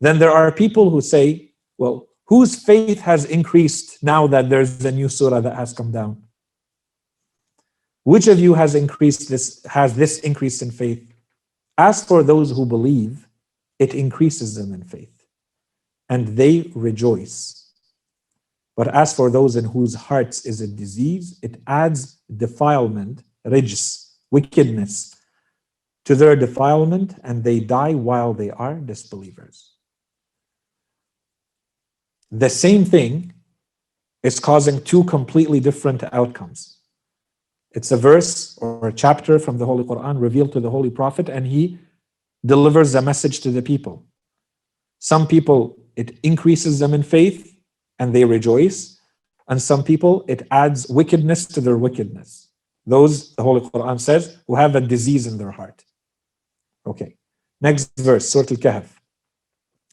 Then 0.00 0.18
there 0.18 0.30
are 0.30 0.50
people 0.52 0.90
who 0.90 1.00
say, 1.00 1.52
well, 1.76 2.08
whose 2.26 2.56
faith 2.56 3.00
has 3.00 3.24
increased 3.24 4.02
now 4.02 4.26
that 4.28 4.48
there's 4.48 4.84
a 4.84 4.92
new 4.92 5.08
surah 5.08 5.40
that 5.40 5.56
has 5.56 5.72
come 5.72 5.92
down? 5.92 6.22
Which 8.03 8.27
of 8.27 8.39
you 8.39 8.53
has 8.53 8.75
increased 8.75 9.29
this, 9.29 9.63
has 9.65 9.95
this 9.95 10.19
increase 10.19 10.61
in 10.61 10.71
faith? 10.71 11.13
As 11.77 12.03
for 12.03 12.21
those 12.21 12.51
who 12.51 12.65
believe, 12.65 13.27
it 13.79 13.93
increases 13.93 14.55
them 14.55 14.73
in 14.73 14.83
faith, 14.83 15.25
and 16.09 16.37
they 16.37 16.71
rejoice. 16.75 17.71
But 18.75 18.93
as 18.93 19.15
for 19.15 19.29
those 19.29 19.55
in 19.55 19.65
whose 19.65 19.95
hearts 19.95 20.45
is 20.45 20.61
a 20.61 20.67
disease, 20.67 21.39
it 21.41 21.61
adds 21.67 22.17
defilement, 22.35 23.23
rijs, 23.45 24.11
wickedness 24.31 25.15
to 26.05 26.15
their 26.15 26.35
defilement, 26.35 27.15
and 27.23 27.43
they 27.43 27.59
die 27.59 27.93
while 27.93 28.33
they 28.33 28.51
are 28.51 28.75
disbelievers. 28.75 29.73
The 32.31 32.49
same 32.49 32.83
thing 32.83 33.33
is 34.23 34.39
causing 34.39 34.83
two 34.83 35.03
completely 35.03 35.59
different 35.59 36.03
outcomes. 36.11 36.79
It's 37.72 37.92
a 37.92 37.96
verse 37.96 38.58
or 38.58 38.88
a 38.88 38.92
chapter 38.92 39.38
from 39.38 39.58
the 39.58 39.66
Holy 39.66 39.84
Quran 39.84 40.20
revealed 40.20 40.52
to 40.52 40.60
the 40.60 40.70
Holy 40.70 40.90
Prophet, 40.90 41.28
and 41.28 41.46
he 41.46 41.78
delivers 42.44 42.94
a 42.94 43.02
message 43.02 43.40
to 43.40 43.50
the 43.50 43.62
people. 43.62 44.04
Some 44.98 45.26
people, 45.26 45.78
it 45.96 46.18
increases 46.22 46.78
them 46.78 46.94
in 46.94 47.02
faith 47.02 47.56
and 47.98 48.14
they 48.14 48.24
rejoice, 48.24 49.00
and 49.48 49.60
some 49.60 49.82
people, 49.82 50.24
it 50.28 50.46
adds 50.50 50.86
wickedness 50.88 51.46
to 51.46 51.60
their 51.60 51.76
wickedness. 51.76 52.48
Those, 52.86 53.34
the 53.34 53.42
Holy 53.42 53.60
Quran 53.60 54.00
says, 54.00 54.38
who 54.46 54.54
have 54.54 54.76
a 54.76 54.80
disease 54.80 55.26
in 55.26 55.38
their 55.38 55.50
heart. 55.50 55.84
Okay. 56.86 57.16
Next 57.60 57.90
verse, 57.98 58.28
Surah 58.28 58.46
Al-Kahf. 58.50 58.86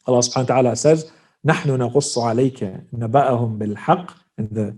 Allah 0.05 0.19
subhanahu 0.19 0.49
wa 0.49 0.55
ta'ala 0.55 0.76
says, 0.76 1.11
نحن 1.45 1.78
نقص 1.78 2.17
عليك 2.17 2.89
نبأهم 2.93 3.57
بالحق 3.57 4.13
in 4.38 4.47
the 4.51 4.78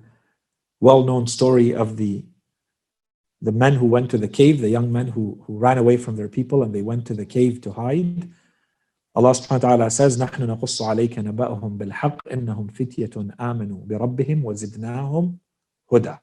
well-known 0.79 1.25
story 1.27 1.73
of 1.73 1.97
the 1.97 2.23
the 3.41 3.51
men 3.51 3.75
who 3.75 3.85
went 3.85 4.09
to 4.11 4.17
the 4.17 4.27
cave, 4.27 4.61
the 4.61 4.69
young 4.69 4.91
men 4.91 5.07
who, 5.07 5.43
who 5.45 5.57
ran 5.57 5.77
away 5.77 5.97
from 5.97 6.15
their 6.15 6.29
people 6.29 6.63
and 6.63 6.73
they 6.73 6.81
went 6.81 7.05
to 7.07 7.13
the 7.13 7.25
cave 7.25 7.61
to 7.61 7.71
hide. 7.71 8.29
Allah 9.15 9.31
subhanahu 9.31 9.63
wa 9.63 9.69
ta'ala 9.69 9.91
says, 9.91 10.17
نحن 10.17 10.47
نقص 10.47 10.81
عليك 10.81 11.19
نبأهم 11.19 11.77
بالحق 11.77 12.27
إنهم 12.31 12.67
فتية 12.67 13.09
آمنوا 13.39 13.85
بربهم 13.85 14.45
وزدناهم 14.45 15.37
هدى 15.91 16.17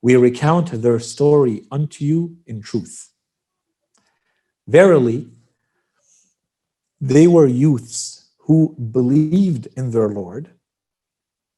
we 0.00 0.16
recount 0.16 0.70
their 0.82 0.98
story 1.00 1.64
unto 1.70 2.04
you 2.04 2.36
in 2.46 2.62
truth. 2.62 3.12
Verily, 4.66 5.28
they 7.00 7.26
were 7.26 7.46
youths 7.46 8.30
who 8.38 8.76
believed 8.76 9.68
in 9.76 9.90
their 9.90 10.08
Lord, 10.08 10.50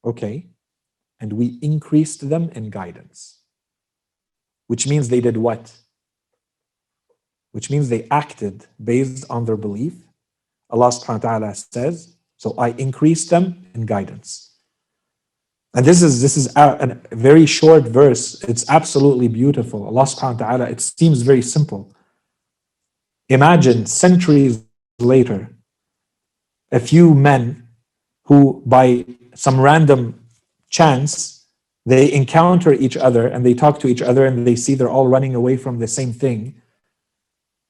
okay, 0.04 0.46
and 1.18 1.32
we 1.32 1.58
increased 1.60 2.28
them 2.28 2.50
in 2.54 2.70
guidance. 2.70 3.33
Which 4.67 4.87
means 4.87 5.09
they 5.09 5.21
did 5.21 5.37
what? 5.37 5.71
Which 7.51 7.69
means 7.69 7.89
they 7.89 8.07
acted 8.09 8.65
based 8.83 9.25
on 9.29 9.45
their 9.45 9.57
belief. 9.57 9.93
Allah 10.69 10.89
subhanahu 10.89 11.23
wa 11.23 11.29
ta'ala 11.29 11.55
says, 11.55 12.15
So 12.37 12.53
I 12.57 12.69
increased 12.69 13.29
them 13.29 13.65
in 13.73 13.85
guidance. 13.85 14.55
And 15.75 15.85
this 15.85 16.01
is 16.01 16.21
this 16.21 16.37
is 16.37 16.47
a, 16.55 16.97
a 17.11 17.15
very 17.15 17.45
short 17.45 17.83
verse. 17.83 18.41
It's 18.43 18.67
absolutely 18.69 19.27
beautiful. 19.27 19.85
Allah 19.85 20.03
subhanahu 20.03 20.39
wa 20.39 20.47
ta'ala, 20.47 20.65
it 20.69 20.79
seems 20.79 21.21
very 21.21 21.41
simple. 21.41 21.91
Imagine 23.27 23.85
centuries 23.85 24.63
later, 24.99 25.49
a 26.71 26.79
few 26.79 27.13
men 27.13 27.67
who 28.23 28.63
by 28.65 29.05
some 29.33 29.59
random 29.59 30.25
chance 30.69 31.34
they 31.85 32.11
encounter 32.11 32.73
each 32.73 32.97
other 32.97 33.27
and 33.27 33.45
they 33.45 33.53
talk 33.53 33.79
to 33.79 33.87
each 33.87 34.01
other 34.01 34.25
and 34.25 34.45
they 34.45 34.55
see 34.55 34.73
they're 34.73 34.89
all 34.89 35.07
running 35.07 35.35
away 35.35 35.55
from 35.55 35.79
the 35.79 35.87
same 35.87 36.11
thing. 36.11 36.61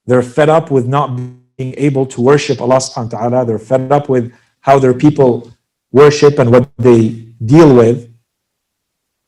They're 0.06 0.22
fed 0.22 0.48
up 0.48 0.70
with 0.70 0.86
not 0.86 1.16
being 1.56 1.74
able 1.76 2.06
to 2.06 2.20
worship 2.20 2.60
Allah 2.60 2.76
subhanahu 2.76 3.12
wa 3.12 3.18
ta'ala. 3.18 3.46
They're 3.46 3.58
fed 3.58 3.92
up 3.92 4.08
with 4.08 4.32
how 4.60 4.78
their 4.78 4.94
people 4.94 5.52
worship 5.92 6.38
and 6.38 6.50
what 6.50 6.70
they 6.78 7.08
deal 7.44 7.74
with. 7.74 8.12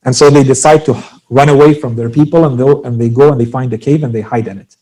And 0.03 0.15
so 0.15 0.29
they 0.29 0.43
decide 0.43 0.85
to 0.85 1.03
run 1.29 1.49
away 1.49 1.73
from 1.73 1.95
their 1.95 2.09
people 2.09 2.45
and, 2.45 2.59
and 2.85 2.99
they 2.99 3.09
go 3.09 3.31
and 3.31 3.39
they 3.39 3.45
find 3.45 3.71
a 3.73 3.77
cave 3.77 4.03
and 4.03 4.13
they 4.13 4.21
hide 4.21 4.47
in 4.47 4.57
it. 4.57 4.75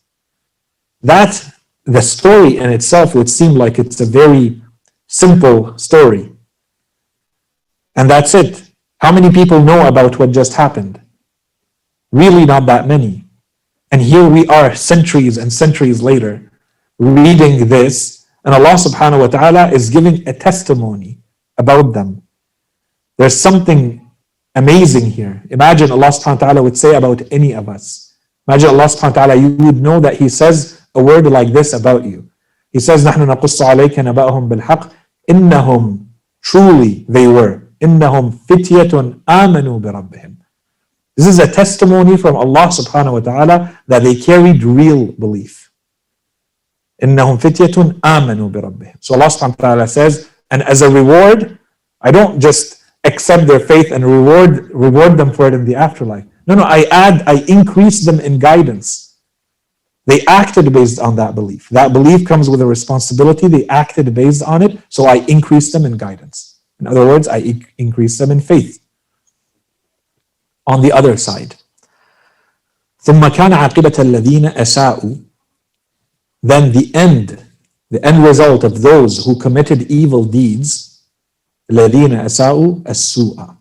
That, 1.02 1.44
the 1.84 2.02
story 2.02 2.56
in 2.58 2.70
itself 2.70 3.14
would 3.14 3.28
seem 3.28 3.52
like 3.52 3.78
it's 3.78 4.00
a 4.00 4.06
very 4.06 4.62
simple 5.06 5.76
story. 5.78 6.32
And 7.94 8.08
that's 8.08 8.34
it. 8.34 8.67
How 8.99 9.11
many 9.11 9.31
people 9.31 9.61
know 9.61 9.87
about 9.87 10.19
what 10.19 10.31
just 10.31 10.53
happened? 10.53 11.01
Really, 12.11 12.45
not 12.45 12.65
that 12.67 12.87
many. 12.87 13.25
And 13.91 14.01
here 14.01 14.27
we 14.27 14.47
are, 14.47 14.75
centuries 14.75 15.37
and 15.37 15.51
centuries 15.51 16.01
later, 16.01 16.51
reading 16.99 17.67
this, 17.67 18.25
and 18.45 18.53
Allah 18.53 18.75
subhanahu 18.75 19.19
wa 19.19 19.27
ta'ala 19.27 19.71
is 19.71 19.89
giving 19.89 20.27
a 20.27 20.33
testimony 20.33 21.19
about 21.57 21.93
them. 21.93 22.23
There's 23.17 23.39
something 23.39 24.09
amazing 24.55 25.11
here. 25.11 25.43
Imagine 25.49 25.91
Allah 25.91 26.07
subhanahu 26.07 26.41
wa 26.41 26.47
ta'ala 26.47 26.63
would 26.63 26.77
say 26.77 26.95
about 26.95 27.21
any 27.31 27.53
of 27.53 27.69
us. 27.69 28.15
Imagine 28.47 28.69
Allah 28.69 28.85
subhanahu 28.85 29.15
wa 29.15 29.25
ta'ala, 29.25 29.35
you 29.35 29.49
would 29.65 29.81
know 29.81 29.99
that 29.99 30.17
He 30.17 30.29
says 30.29 30.81
a 30.95 31.03
word 31.03 31.25
like 31.27 31.53
this 31.53 31.73
about 31.73 32.03
you. 32.03 32.29
He 32.71 32.79
says, 32.79 33.05
نحن 33.05 33.27
نقص 33.27 33.61
عليك 33.61 33.99
نبأهم 33.99 34.49
بالحق 34.49 34.89
إنهم 35.29 36.07
truly 36.41 37.05
they 37.07 37.27
were 37.27 37.66
إنهم 37.83 38.31
فتية 38.49 39.19
آمنوا 39.29 39.79
بربهم 39.79 40.37
This 41.15 41.27
is 41.27 41.39
a 41.39 41.47
testimony 41.51 42.17
from 42.17 42.35
Allah 42.35 42.67
subhanahu 42.67 43.13
wa 43.13 43.19
ta'ala 43.19 43.79
that 43.87 44.03
they 44.03 44.15
carried 44.15 44.63
real 44.63 45.11
belief. 45.11 45.71
إنهم 47.03 47.37
فتية 47.37 47.99
آمنوا 48.05 48.49
بربهم 48.49 48.95
So 48.99 49.15
Allah 49.15 49.27
subhanahu 49.27 49.59
wa 49.59 49.67
ta'ala 49.67 49.87
says, 49.87 50.29
and 50.51 50.63
as 50.63 50.81
a 50.81 50.89
reward, 50.89 51.59
I 52.01 52.11
don't 52.11 52.39
just 52.39 52.83
accept 53.03 53.47
their 53.47 53.59
faith 53.59 53.91
and 53.91 54.05
reward 54.05 54.71
reward 54.73 55.17
them 55.17 55.31
for 55.33 55.47
it 55.47 55.53
in 55.53 55.65
the 55.65 55.75
afterlife. 55.75 56.25
No, 56.47 56.55
no, 56.55 56.63
I 56.63 56.83
add, 56.91 57.23
I 57.27 57.43
increase 57.47 58.05
them 58.05 58.19
in 58.19 58.39
guidance. 58.39 59.17
They 60.05 60.25
acted 60.25 60.71
based 60.73 60.99
on 60.99 61.15
that 61.15 61.35
belief. 61.35 61.69
That 61.69 61.93
belief 61.93 62.27
comes 62.27 62.49
with 62.49 62.61
a 62.61 62.65
responsibility. 62.65 63.47
They 63.47 63.65
acted 63.67 64.13
based 64.13 64.43
on 64.43 64.61
it, 64.61 64.77
so 64.89 65.05
I 65.05 65.15
increase 65.27 65.71
them 65.71 65.85
in 65.85 65.95
guidance. 65.95 66.46
In 66.79 66.87
other 66.87 67.05
words, 67.05 67.27
I 67.27 67.61
increase 67.77 68.17
them 68.17 68.31
in 68.31 68.41
faith. 68.41 68.79
On 70.67 70.81
the 70.81 70.91
other 70.91 71.17
side, 71.17 71.55
ثم 73.03 73.27
كان 73.27 73.53
عاقبة 73.53 73.93
الذين 73.99 74.45
أساءوا 74.45 75.15
then 76.41 76.71
the 76.71 76.91
end 76.95 77.37
the 77.89 78.03
end 78.05 78.23
result 78.23 78.63
of 78.63 78.81
those 78.81 79.25
who 79.25 79.35
committed 79.35 79.91
evil 79.91 80.23
deeds 80.23 81.03
الذين 81.71 82.13
أساءوا 82.13 82.83
السوء 82.87 83.57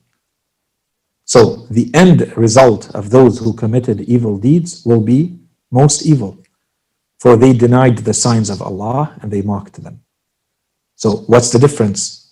so 1.25 1.67
the 1.71 1.91
end 1.95 2.33
result 2.37 2.95
of 2.95 3.11
those 3.11 3.39
who 3.39 3.53
committed 3.53 4.01
evil 4.03 4.39
deeds 4.39 4.85
will 4.85 5.01
be 5.01 5.39
most 5.71 6.07
evil 6.07 6.39
for 7.19 7.37
they 7.37 7.53
denied 7.53 7.99
the 7.99 8.15
signs 8.15 8.49
of 8.49 8.63
Allah 8.63 9.19
and 9.23 9.33
they 9.33 9.43
mocked 9.43 9.83
them 9.83 10.01
so 10.95 11.25
what's 11.27 11.51
the 11.51 11.59
difference 11.59 12.26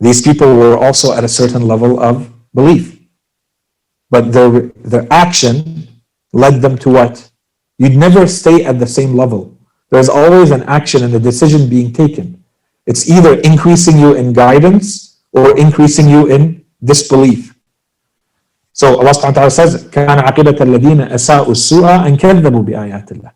these 0.00 0.22
people 0.22 0.56
were 0.56 0.76
also 0.76 1.12
at 1.12 1.24
a 1.24 1.28
certain 1.28 1.66
level 1.66 2.00
of 2.00 2.30
belief 2.54 2.98
but 4.10 4.32
their 4.32 4.50
their 4.92 5.06
action 5.10 5.86
led 6.32 6.62
them 6.62 6.76
to 6.78 6.88
what 6.90 7.30
you'd 7.78 7.96
never 7.96 8.26
stay 8.26 8.64
at 8.64 8.78
the 8.78 8.86
same 8.86 9.14
level 9.14 9.56
there's 9.90 10.08
always 10.08 10.50
an 10.50 10.62
action 10.64 11.02
and 11.04 11.14
a 11.14 11.18
decision 11.18 11.68
being 11.68 11.92
taken 11.92 12.42
it's 12.86 13.08
either 13.10 13.34
increasing 13.40 13.98
you 13.98 14.14
in 14.14 14.32
guidance 14.32 15.20
or 15.32 15.58
increasing 15.58 16.08
you 16.08 16.26
in 16.26 16.64
disbelief 16.84 17.54
so 18.72 18.98
Allah 19.00 19.10
subhanahu 19.10 19.34
wa 19.34 19.48
ta'ala 19.48 19.50
says 19.50 19.84
كان 19.90 20.18
عاقبة 20.18 20.56
الذين 20.62 21.00
أساءوا 21.00 21.52
السوء 21.52 22.06
أن 22.06 22.16
كذبوا 22.16 22.62
بآيات 22.62 23.12
الله 23.12 23.32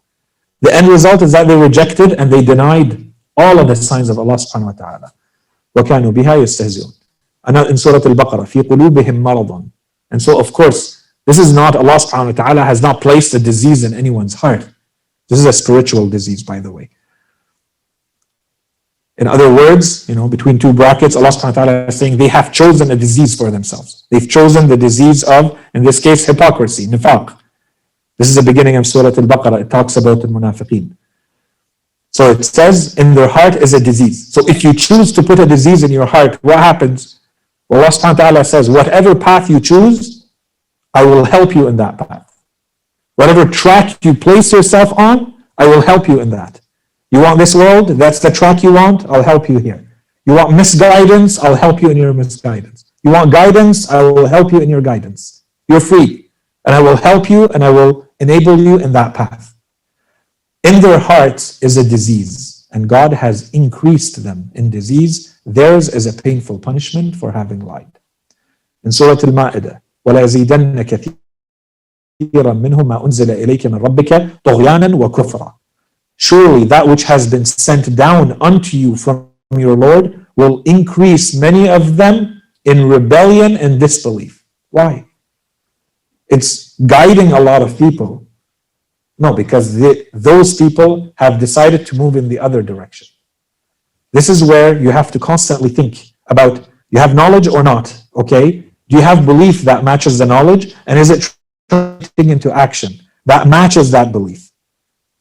the 0.62 0.72
end 0.72 0.88
result 0.88 1.22
is 1.22 1.32
that 1.32 1.48
they 1.48 1.56
rejected 1.56 2.12
and 2.12 2.32
they 2.32 2.42
denied 2.42 3.12
all 3.36 3.58
of 3.58 3.66
the 3.66 3.74
signs 3.76 4.08
of 4.08 4.18
Allah 4.18 4.34
subhanahu 4.34 4.72
wa 4.72 4.78
ta'ala 4.78 5.12
وكانوا 5.76 6.12
بها 6.12 6.34
يستهزئون 6.34 6.92
أنا 7.48 7.68
in 7.68 7.76
Surah 7.76 8.06
Al-Baqarah 8.06 8.44
في 8.44 8.62
قلوبهم 8.62 9.22
مرض 9.22 9.64
and 10.10 10.22
so 10.22 10.38
of 10.38 10.52
course 10.52 11.02
this 11.26 11.38
is 11.38 11.52
not 11.52 11.76
Allah 11.76 11.96
subhanahu 11.96 12.26
wa 12.26 12.44
ta'ala 12.44 12.64
has 12.64 12.82
not 12.82 13.00
placed 13.00 13.34
a 13.34 13.38
disease 13.38 13.84
in 13.84 13.94
anyone's 13.94 14.34
heart 14.34 14.68
this 15.28 15.38
is 15.38 15.46
a 15.46 15.52
spiritual 15.52 16.08
disease 16.08 16.42
by 16.42 16.60
the 16.60 16.70
way 16.70 16.90
in 19.18 19.26
other 19.26 19.52
words 19.52 20.08
you 20.08 20.14
know 20.14 20.28
between 20.28 20.58
two 20.58 20.72
brackets 20.72 21.16
Allah 21.16 21.28
subhanahu 21.28 21.56
wa 21.56 21.64
ta'ala 21.64 21.86
is 21.86 21.98
saying 21.98 22.16
they 22.16 22.28
have 22.28 22.52
chosen 22.52 22.90
a 22.90 22.96
disease 22.96 23.34
for 23.34 23.50
themselves 23.50 24.04
they've 24.10 24.28
chosen 24.28 24.68
the 24.68 24.76
disease 24.76 25.22
of 25.24 25.58
in 25.74 25.82
this 25.82 26.00
case 26.00 26.26
hypocrisy 26.26 26.86
nifaq 26.86 27.38
this 28.18 28.28
is 28.28 28.34
the 28.34 28.42
beginning 28.42 28.76
of 28.76 28.86
Surah 28.86 29.08
Al-Baqarah 29.22 29.60
it 29.62 29.70
talks 29.70 29.96
about 29.96 30.20
the 30.22 30.28
munafiqeen 30.28 30.96
so 32.17 32.31
it 32.31 32.43
says 32.43 32.97
in 32.97 33.13
their 33.13 33.27
heart 33.27 33.57
is 33.57 33.75
a 33.75 33.79
disease. 33.79 34.33
So 34.33 34.41
if 34.49 34.63
you 34.63 34.73
choose 34.73 35.11
to 35.11 35.21
put 35.21 35.37
a 35.37 35.45
disease 35.45 35.83
in 35.83 35.91
your 35.91 36.07
heart, 36.07 36.43
what 36.43 36.57
happens? 36.57 37.19
Well, 37.69 37.81
Allah 37.81 37.91
subhanahu 37.91 38.17
wa 38.17 38.23
ta'ala 38.23 38.43
says, 38.43 38.71
whatever 38.71 39.13
path 39.13 39.51
you 39.51 39.59
choose, 39.59 40.25
I 40.95 41.05
will 41.05 41.25
help 41.25 41.53
you 41.53 41.67
in 41.67 41.77
that 41.77 41.99
path. 41.99 42.43
Whatever 43.17 43.45
track 43.45 44.03
you 44.03 44.15
place 44.15 44.51
yourself 44.51 44.97
on, 44.97 45.43
I 45.59 45.67
will 45.67 45.81
help 45.81 46.07
you 46.07 46.19
in 46.19 46.31
that. 46.31 46.59
You 47.11 47.19
want 47.21 47.37
this 47.37 47.53
world? 47.53 47.89
That's 47.89 48.17
the 48.17 48.31
track 48.31 48.63
you 48.63 48.73
want? 48.73 49.05
I'll 49.05 49.21
help 49.21 49.47
you 49.47 49.59
here. 49.59 49.87
You 50.25 50.33
want 50.33 50.55
misguidance? 50.55 51.37
I'll 51.37 51.61
help 51.67 51.83
you 51.83 51.91
in 51.91 51.97
your 51.97 52.15
misguidance. 52.15 52.93
You 53.03 53.11
want 53.11 53.31
guidance? 53.31 53.91
I 53.91 54.01
will 54.01 54.25
help 54.25 54.51
you 54.51 54.59
in 54.59 54.71
your 54.71 54.81
guidance. 54.81 55.43
You're 55.67 55.85
free. 55.91 56.31
And 56.65 56.73
I 56.73 56.81
will 56.81 56.97
help 56.97 57.29
you 57.29 57.45
and 57.49 57.63
I 57.63 57.69
will 57.69 58.09
enable 58.19 58.57
you 58.57 58.79
in 58.79 58.91
that 58.93 59.13
path 59.13 59.56
in 60.62 60.80
their 60.80 60.98
hearts 60.98 61.62
is 61.62 61.76
a 61.76 61.82
disease, 61.82 62.66
and 62.70 62.88
God 62.88 63.12
has 63.12 63.50
increased 63.50 64.22
them 64.22 64.50
in 64.54 64.70
disease. 64.70 65.40
Theirs 65.44 65.88
is 65.88 66.06
a 66.06 66.22
painful 66.22 66.60
punishment 66.60 67.16
for 67.16 67.32
having 67.32 67.60
lied. 67.60 67.98
In 68.84 68.92
Surah 68.92 69.20
Al-Ma'idah, 69.28 69.80
وَلَا 70.06 70.22
يَزِيدَنَّ 70.22 70.82
كَثِيرًا 70.82 72.52
مِنْهُ 72.64 72.78
مَا 72.86 73.04
أُنزِلَ 73.04 73.30
إِلَيْكَ 73.44 73.66
مِنْ 73.66 73.80
رَبِّكَ 73.80 74.40
طُغْيَانًا 74.44 74.94
وَكُفْرًا 74.94 75.54
Surely 76.16 76.64
that 76.64 76.86
which 76.86 77.04
has 77.04 77.28
been 77.28 77.44
sent 77.44 77.96
down 77.96 78.40
unto 78.40 78.76
you 78.76 78.96
from 78.96 79.30
your 79.56 79.76
Lord 79.76 80.26
will 80.36 80.62
increase 80.64 81.34
many 81.34 81.68
of 81.68 81.96
them 81.96 82.40
in 82.64 82.88
rebellion 82.88 83.56
and 83.56 83.80
disbelief. 83.80 84.44
Why? 84.70 85.06
It's 86.28 86.78
guiding 86.78 87.32
a 87.32 87.40
lot 87.40 87.60
of 87.60 87.76
people 87.76 88.25
no, 89.18 89.32
because 89.32 89.78
they, 89.78 90.06
those 90.12 90.54
people 90.54 91.12
have 91.16 91.38
decided 91.38 91.86
to 91.86 91.96
move 91.96 92.16
in 92.16 92.28
the 92.28 92.38
other 92.38 92.62
direction. 92.62 93.06
This 94.12 94.28
is 94.28 94.42
where 94.42 94.78
you 94.78 94.90
have 94.90 95.10
to 95.12 95.18
constantly 95.18 95.68
think 95.68 95.98
about 96.28 96.68
you 96.90 96.98
have 96.98 97.14
knowledge 97.14 97.48
or 97.48 97.62
not, 97.62 97.86
okay? 98.16 98.50
Do 98.88 98.96
you 98.96 99.02
have 99.02 99.24
belief 99.24 99.62
that 99.62 99.84
matches 99.84 100.18
the 100.18 100.26
knowledge? 100.26 100.74
And 100.86 100.98
is 100.98 101.10
it 101.10 101.34
translating 101.68 102.30
into 102.30 102.52
action 102.52 103.00
that 103.24 103.46
matches 103.46 103.90
that 103.92 104.12
belief? 104.12 104.50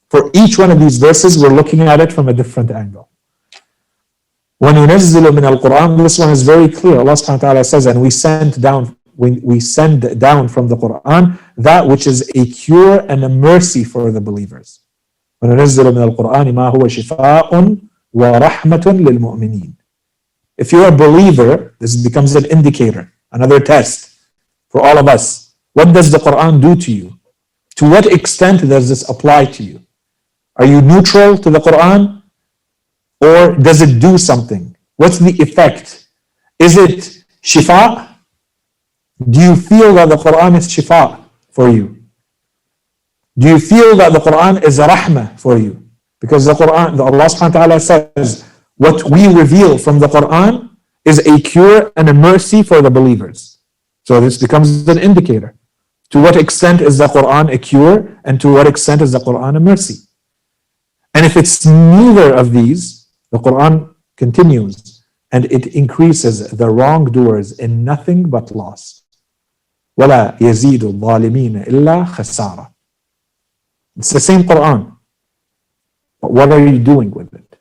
For 0.10 0.30
each 0.34 0.58
one 0.58 0.72
of 0.72 0.80
these 0.80 0.98
verses, 0.98 1.42
we're 1.42 1.54
looking 1.54 1.82
at 1.82 2.02
it 2.02 2.12
from 2.12 2.28
a 2.28 2.34
different 2.34 2.72
angle. 2.72 3.10
When 4.58 4.76
ينزل 4.76 5.32
من 5.32 5.46
القرآن, 5.46 5.98
this 5.98 6.20
one 6.20 6.30
is 6.30 6.44
very 6.44 6.68
clear. 6.68 7.00
Allah 7.00 7.14
subhanahu 7.14 7.44
wa 7.44 7.54
ta'ala 7.54 7.64
says, 7.64 7.86
and 7.86 8.02
we 8.02 8.10
sent 8.10 8.60
down 8.62 8.96
when 9.16 9.40
we 9.42 9.60
send 9.60 10.20
down 10.20 10.48
from 10.48 10.68
the 10.68 10.76
Quran 10.76 11.40
that 11.58 11.88
which 11.88 12.08
is 12.08 12.30
a 12.36 12.46
cure 12.46 13.00
and 13.10 13.24
a 13.24 13.30
mercy 13.30 13.84
for 13.84 14.12
the 14.12 14.22
believers. 14.22 14.80
وننزل 15.44 15.96
من 15.96 16.04
القرآن 16.04 16.56
ما 16.56 16.70
هو 16.70 16.88
شفاء 16.88 17.78
ورحمة 18.14 18.84
للمؤمنين. 18.86 19.74
If 20.58 20.72
you're 20.72 20.88
a 20.88 20.92
believer, 20.92 21.76
this 21.80 21.96
becomes 21.96 22.36
an 22.36 22.46
indicator, 22.46 23.12
another 23.32 23.60
test 23.60 24.12
for 24.70 24.82
all 24.82 24.98
of 24.98 25.08
us. 25.08 25.54
What 25.74 25.94
does 25.94 26.12
the 26.12 26.20
Quran 26.20 26.62
do 26.62 26.76
to 26.76 26.92
you? 26.92 27.20
To 27.78 27.90
what 27.90 28.06
extent 28.06 28.68
does 28.68 28.90
this 28.90 29.10
apply 29.10 29.46
to 29.46 29.64
you? 29.64 29.82
Are 30.58 30.66
you 30.66 30.82
neutral 30.82 31.38
to 31.38 31.50
the 31.50 31.60
Quran? 31.60 32.22
Or 33.22 33.56
does 33.56 33.82
it 33.82 34.00
do 34.00 34.18
something? 34.18 34.76
What's 34.98 35.18
the 35.18 35.34
effect? 35.42 36.08
Is 36.60 36.78
it 36.78 37.24
shifa 37.42 38.12
do 39.30 39.40
you 39.40 39.56
feel 39.56 39.94
that 39.96 40.10
the 40.10 40.16
Quran 40.16 40.58
is 40.58 40.68
shifa 40.68 41.24
For 41.57 41.69
you? 41.77 41.85
Do 43.39 43.49
you 43.53 43.59
feel 43.73 43.97
that 43.97 44.13
the 44.13 44.23
Quran 44.29 44.63
is 44.63 44.79
a 44.79 44.87
rahmah 44.87 45.41
for 45.41 45.57
you? 45.65 45.73
Because 46.21 46.45
the 46.45 46.57
Quran, 46.63 46.97
the 47.01 47.05
Allah 47.11 47.27
subhanahu 47.33 47.55
wa 47.55 47.61
ta'ala 47.61 47.81
says, 47.81 48.45
what 48.77 48.99
we 49.15 49.23
reveal 49.43 49.79
from 49.79 49.99
the 49.99 50.11
Quran 50.17 50.53
is 51.11 51.19
a 51.35 51.41
cure 51.41 51.93
and 51.97 52.11
a 52.11 52.17
mercy 52.29 52.63
for 52.63 52.83
the 52.83 52.91
believers. 52.99 53.59
So 54.05 54.21
this 54.21 54.37
becomes 54.39 54.87
an 54.95 54.99
indicator. 54.99 55.57
To 56.11 56.21
what 56.21 56.37
extent 56.37 56.81
is 56.89 56.99
the 56.99 57.09
Quran 57.17 57.53
a 57.53 57.59
cure 57.59 57.97
and 58.25 58.41
to 58.43 58.53
what 58.57 58.67
extent 58.73 59.01
is 59.07 59.13
the 59.13 59.23
Quran 59.29 59.57
a 59.57 59.61
mercy? 59.61 59.99
And 61.15 61.25
if 61.25 61.37
it's 61.41 61.65
neither 61.65 62.35
of 62.35 62.53
these, 62.53 63.09
the 63.33 63.39
Quran 63.39 63.95
continues 64.17 65.05
and 65.33 65.47
it 65.47 65.65
increases 65.83 66.37
the 66.61 66.69
wrongdoers 66.69 67.59
in 67.59 67.83
nothing 67.93 68.29
but 68.29 68.55
loss. 68.63 69.06
ولا 69.97 70.37
يزيد 70.41 70.85
الظالمين 70.85 71.57
إلا 71.57 72.05
خسارة. 72.05 72.73
It's 73.99 74.11
the 74.11 74.21
same 74.21 74.43
Quran. 74.43 74.93
But 76.21 76.33
what 76.33 76.53
are 76.53 76.61
you 76.61 76.79
doing 76.79 77.11
with 77.11 77.33
it? 77.35 77.57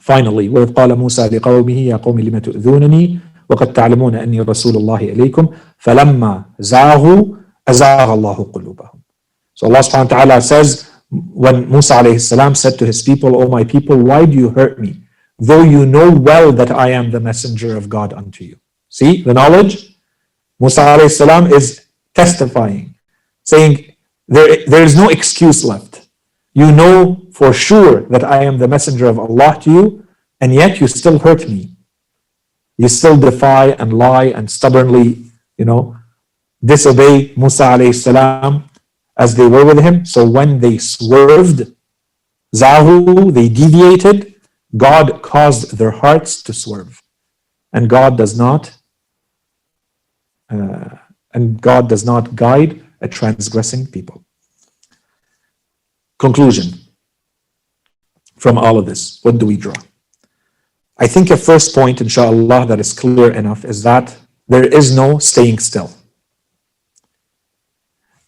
Finally, 0.00 0.48
وإذ 0.48 0.72
قال 0.72 0.98
موسى 0.98 1.28
لقومه 1.28 1.78
يا 1.78 1.96
قوم 1.96 2.20
لم 2.20 2.38
تؤذونني 2.38 3.18
وقد 3.50 3.72
تعلمون 3.72 4.14
أني 4.14 4.40
رسول 4.40 4.76
الله 4.76 4.96
إليكم 4.96 5.48
فلما 5.78 6.44
زاغوا 6.58 7.36
أزاغ 7.68 8.14
الله 8.14 8.50
قلوبهم. 8.52 9.00
So 9.54 9.66
Allah 9.66 9.80
subhanahu 9.80 10.10
wa 10.10 10.16
ta'ala 10.16 10.40
says, 10.40 10.90
when 11.10 11.70
Musa 11.70 11.94
alayhi 11.94 12.20
salam 12.20 12.54
said 12.54 12.78
to 12.78 12.86
his 12.86 13.02
people, 13.02 13.36
O 13.40 13.48
my 13.48 13.64
people, 13.64 13.96
why 13.96 14.26
do 14.26 14.36
you 14.36 14.50
hurt 14.50 14.80
me? 14.80 15.02
Though 15.38 15.62
you 15.62 15.86
know 15.86 16.10
well 16.10 16.52
that 16.52 16.70
I 16.70 16.90
am 16.90 17.10
the 17.10 17.20
messenger 17.20 17.76
of 17.76 17.88
God 17.88 18.12
unto 18.12 18.44
you. 18.44 18.56
See 18.88 19.22
the 19.22 19.32
knowledge? 19.32 19.93
Musa 20.60 20.80
alayhi 20.80 21.52
is 21.52 21.86
testifying, 22.14 22.94
saying, 23.42 23.94
there, 24.28 24.64
there 24.66 24.82
is 24.82 24.96
no 24.96 25.08
excuse 25.08 25.64
left. 25.64 26.08
You 26.52 26.70
know 26.70 27.26
for 27.32 27.52
sure 27.52 28.02
that 28.02 28.24
I 28.24 28.44
am 28.44 28.58
the 28.58 28.68
messenger 28.68 29.06
of 29.06 29.18
Allah 29.18 29.58
to 29.62 29.70
you, 29.70 30.06
and 30.40 30.54
yet 30.54 30.80
you 30.80 30.86
still 30.86 31.18
hurt 31.18 31.48
me. 31.48 31.76
You 32.78 32.88
still 32.88 33.18
defy 33.18 33.70
and 33.70 33.92
lie 33.92 34.26
and 34.26 34.50
stubbornly, 34.50 35.24
you 35.58 35.64
know, 35.64 35.96
disobey 36.64 37.34
Musa 37.36 37.64
alayhi 37.64 37.94
salam 37.94 38.70
as 39.16 39.34
they 39.34 39.46
were 39.46 39.64
with 39.64 39.80
him. 39.80 40.04
So 40.04 40.28
when 40.28 40.60
they 40.60 40.78
swerved, 40.78 41.72
zahu, 42.54 43.32
they 43.32 43.48
deviated, 43.48 44.34
God 44.76 45.22
caused 45.22 45.76
their 45.78 45.92
hearts 45.92 46.42
to 46.42 46.52
swerve. 46.52 47.00
And 47.72 47.90
God 47.90 48.16
does 48.16 48.38
not 48.38 48.76
uh, 50.60 50.98
and 51.34 51.60
God 51.60 51.88
does 51.88 52.04
not 52.04 52.36
guide 52.36 52.82
a 53.00 53.08
transgressing 53.08 53.86
people. 53.86 54.24
Conclusion 56.18 56.78
from 58.36 58.58
all 58.58 58.78
of 58.78 58.86
this, 58.86 59.20
what 59.22 59.38
do 59.38 59.46
we 59.46 59.56
draw? 59.56 59.74
I 60.96 61.06
think 61.06 61.30
a 61.30 61.36
first 61.36 61.74
point, 61.74 62.00
inshallah, 62.00 62.66
that 62.66 62.80
is 62.80 62.92
clear 62.92 63.32
enough 63.32 63.64
is 63.64 63.82
that 63.82 64.16
there 64.46 64.66
is 64.66 64.94
no 64.94 65.18
staying 65.18 65.58
still. 65.58 65.90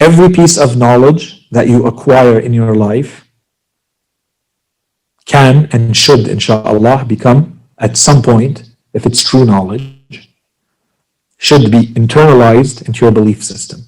every 0.00 0.28
piece 0.28 0.58
of 0.58 0.76
knowledge 0.76 1.48
that 1.50 1.68
you 1.68 1.86
acquire 1.86 2.38
in 2.38 2.52
your 2.52 2.74
life 2.74 3.26
can 5.24 5.68
and 5.72 5.96
should, 5.96 6.28
inshallah, 6.28 7.04
become 7.04 7.60
at 7.78 7.96
some 7.96 8.22
point, 8.22 8.70
if 8.92 9.06
it's 9.06 9.28
true 9.28 9.44
knowledge, 9.44 9.95
should 11.38 11.70
be 11.70 11.88
internalized 11.94 12.86
into 12.86 13.04
your 13.04 13.12
belief 13.12 13.42
system, 13.44 13.80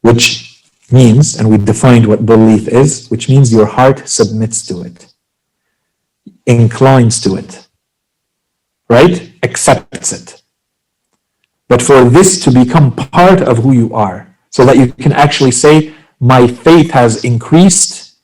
which 0.00 0.62
means, 0.90 1.36
and 1.36 1.50
we 1.50 1.58
defined 1.58 2.06
what 2.06 2.26
belief 2.26 2.68
is, 2.68 3.08
which 3.08 3.28
means 3.28 3.52
your 3.52 3.66
heart 3.66 4.08
submits 4.08 4.64
to 4.66 4.82
it, 4.82 5.12
inclines 6.46 7.20
to 7.20 7.36
it, 7.36 7.66
right? 8.88 9.32
Accepts 9.42 10.12
it. 10.12 10.42
But 11.68 11.82
for 11.82 12.04
this 12.04 12.42
to 12.44 12.52
become 12.52 12.94
part 12.94 13.42
of 13.42 13.58
who 13.58 13.72
you 13.72 13.92
are, 13.94 14.36
so 14.50 14.64
that 14.64 14.76
you 14.76 14.92
can 14.92 15.12
actually 15.12 15.50
say, 15.50 15.94
My 16.20 16.46
faith 16.46 16.92
has 16.92 17.24
increased, 17.24 18.18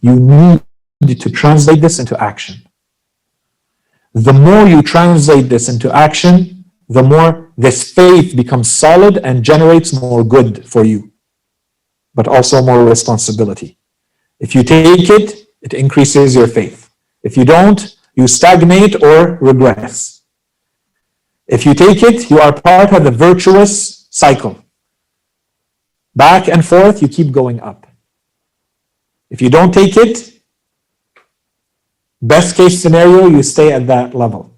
you 0.00 0.14
need 1.00 1.20
to 1.20 1.30
translate 1.30 1.80
this 1.80 1.98
into 1.98 2.20
action. 2.22 2.56
The 4.12 4.32
more 4.32 4.66
you 4.66 4.82
translate 4.82 5.48
this 5.48 5.68
into 5.68 5.90
action, 5.94 6.55
the 6.88 7.02
more 7.02 7.52
this 7.56 7.92
faith 7.92 8.36
becomes 8.36 8.70
solid 8.70 9.18
and 9.18 9.42
generates 9.42 9.92
more 9.92 10.22
good 10.22 10.66
for 10.66 10.84
you, 10.84 11.12
but 12.14 12.28
also 12.28 12.62
more 12.62 12.84
responsibility. 12.84 13.78
If 14.38 14.54
you 14.54 14.62
take 14.62 15.10
it, 15.10 15.48
it 15.62 15.74
increases 15.74 16.34
your 16.34 16.46
faith. 16.46 16.90
If 17.22 17.36
you 17.36 17.44
don't, 17.44 17.96
you 18.14 18.28
stagnate 18.28 19.02
or 19.02 19.38
regress. 19.40 20.22
If 21.46 21.64
you 21.66 21.74
take 21.74 22.02
it, 22.02 22.30
you 22.30 22.40
are 22.40 22.52
part 22.52 22.92
of 22.92 23.04
the 23.04 23.10
virtuous 23.10 24.06
cycle. 24.10 24.62
Back 26.14 26.48
and 26.48 26.64
forth, 26.64 27.02
you 27.02 27.08
keep 27.08 27.30
going 27.32 27.60
up. 27.60 27.86
If 29.28 29.42
you 29.42 29.50
don't 29.50 29.72
take 29.72 29.96
it, 29.96 30.40
best 32.22 32.56
case 32.56 32.80
scenario, 32.80 33.26
you 33.26 33.42
stay 33.42 33.72
at 33.72 33.86
that 33.88 34.14
level. 34.14 34.55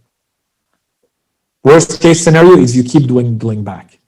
Worst 1.64 2.00
case 2.00 2.22
scenario 2.22 2.58
is 2.58 2.76
you 2.76 2.84
keep 2.84 3.08
dwindling 3.08 3.64
back. 3.64 3.98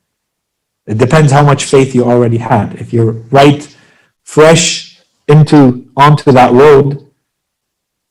It 0.86 0.98
depends 0.98 1.32
how 1.32 1.44
much 1.44 1.64
faith 1.64 1.94
you 1.94 2.04
already 2.04 2.38
had. 2.38 2.74
If 2.74 2.92
you're 2.92 3.12
right 3.30 3.76
fresh 4.24 5.00
into 5.28 5.90
onto 5.96 6.32
that 6.32 6.52
road, 6.52 7.10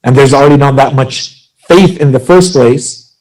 and 0.03 0.15
there's 0.15 0.33
already 0.33 0.57
not 0.57 0.75
that 0.77 0.95
much 0.95 1.49
faith 1.57 1.99
in 1.99 2.11
the 2.11 2.19
first 2.19 2.53
place, 2.53 3.17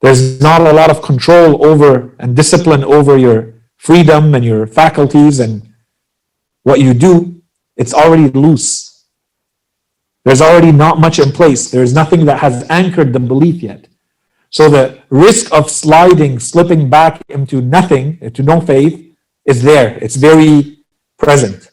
there's 0.00 0.40
not 0.40 0.60
a 0.60 0.72
lot 0.72 0.90
of 0.90 1.02
control 1.02 1.64
over 1.64 2.14
and 2.18 2.36
discipline 2.36 2.84
over 2.84 3.18
your 3.18 3.54
freedom 3.76 4.34
and 4.34 4.44
your 4.44 4.66
faculties 4.66 5.40
and 5.40 5.68
what 6.62 6.80
you 6.80 6.94
do, 6.94 7.40
it's 7.76 7.94
already 7.94 8.28
loose. 8.28 9.06
There's 10.24 10.42
already 10.42 10.72
not 10.72 11.00
much 11.00 11.18
in 11.18 11.32
place. 11.32 11.70
There's 11.70 11.94
nothing 11.94 12.26
that 12.26 12.40
has 12.40 12.64
anchored 12.68 13.12
the 13.12 13.20
belief 13.20 13.62
yet. 13.62 13.87
So 14.50 14.70
the 14.70 15.02
risk 15.10 15.52
of 15.52 15.70
sliding, 15.70 16.38
slipping 16.38 16.88
back 16.88 17.22
into 17.28 17.60
nothing, 17.60 18.18
into 18.20 18.42
no 18.42 18.60
faith, 18.60 19.14
is 19.44 19.62
there. 19.62 19.98
It's 20.00 20.16
very 20.16 20.78
present. 21.18 21.70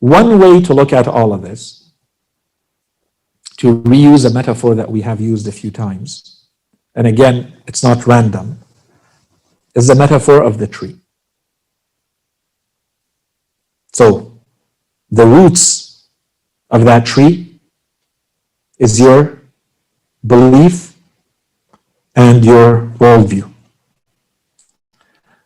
One 0.00 0.38
way 0.38 0.60
to 0.62 0.74
look 0.74 0.92
at 0.92 1.06
all 1.06 1.32
of 1.32 1.42
this, 1.42 1.92
to 3.58 3.82
reuse 3.82 4.28
a 4.28 4.32
metaphor 4.32 4.74
that 4.74 4.90
we 4.90 5.02
have 5.02 5.20
used 5.20 5.46
a 5.46 5.52
few 5.52 5.70
times, 5.70 6.46
and 6.94 7.06
again, 7.06 7.58
it's 7.66 7.82
not 7.82 8.06
random, 8.06 8.58
is 9.74 9.86
the 9.86 9.94
metaphor 9.94 10.42
of 10.42 10.58
the 10.58 10.66
tree. 10.66 10.96
So, 13.92 14.40
the 15.10 15.26
roots 15.26 16.08
of 16.70 16.84
that 16.84 17.04
tree 17.04 17.49
is 18.80 18.98
your 18.98 19.38
belief 20.26 20.96
and 22.16 22.44
your 22.44 22.88
worldview. 22.98 23.48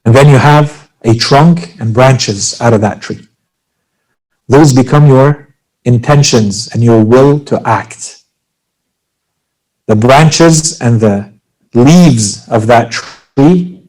And 0.05 0.15
then 0.15 0.29
you 0.29 0.39
have 0.39 0.91
a 1.03 1.15
trunk 1.15 1.79
and 1.81 1.93
branches 1.93 2.59
out 2.61 2.73
of 2.73 2.81
that 2.81 3.03
tree. 3.03 3.27
Those 4.49 4.73
become 4.73 5.07
your 5.07 5.55
intentions 5.85 6.69
and 6.73 6.83
your 6.83 7.05
will 7.05 7.41
to 7.41 7.61
act. 7.67 8.23
The 9.87 9.97
branches 9.97 10.81
and 10.81 11.01
the 11.01 11.35
leaves 11.75 12.49
of 12.49 12.67
that 12.69 12.93
tree, 12.93 13.89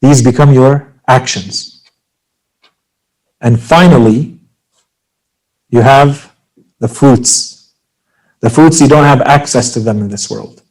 these 0.00 0.22
become 0.22 0.54
your 0.54 0.94
actions. 1.08 1.82
And 3.40 3.60
finally, 3.60 4.38
you 5.68 5.80
have 5.80 6.34
the 6.78 6.88
fruits. 6.88 7.59
The 8.41 8.49
fruits, 8.49 8.79
you 8.81 8.87
don't 8.87 9.03
have 9.03 9.21
access 9.21 9.73
to 9.73 9.79
them 9.79 9.99
in 9.99 10.07
this 10.07 10.29
world. 10.29 10.61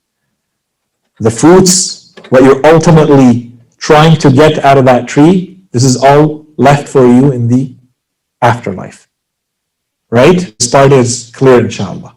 The 1.21 1.31
fruits, 1.31 2.15
what 2.29 2.43
you're 2.43 2.65
ultimately 2.67 3.53
trying 3.79 4.17
to 4.19 4.31
get 4.31 4.65
out 4.65 4.79
of 4.79 4.85
that 4.85 5.09
tree, 5.09 5.63
this 5.73 5.85
is 5.85 5.97
all 6.03 6.47
left 6.57 6.89
for 6.89 7.05
you 7.05 7.33
in 7.33 7.49
the 7.49 7.75
afterlife. 8.43 9.09
Right? 10.11 10.55
This 10.59 10.71
part 10.71 10.93
is 10.93 11.33
clear, 11.35 11.61
inshallah. 11.61 12.17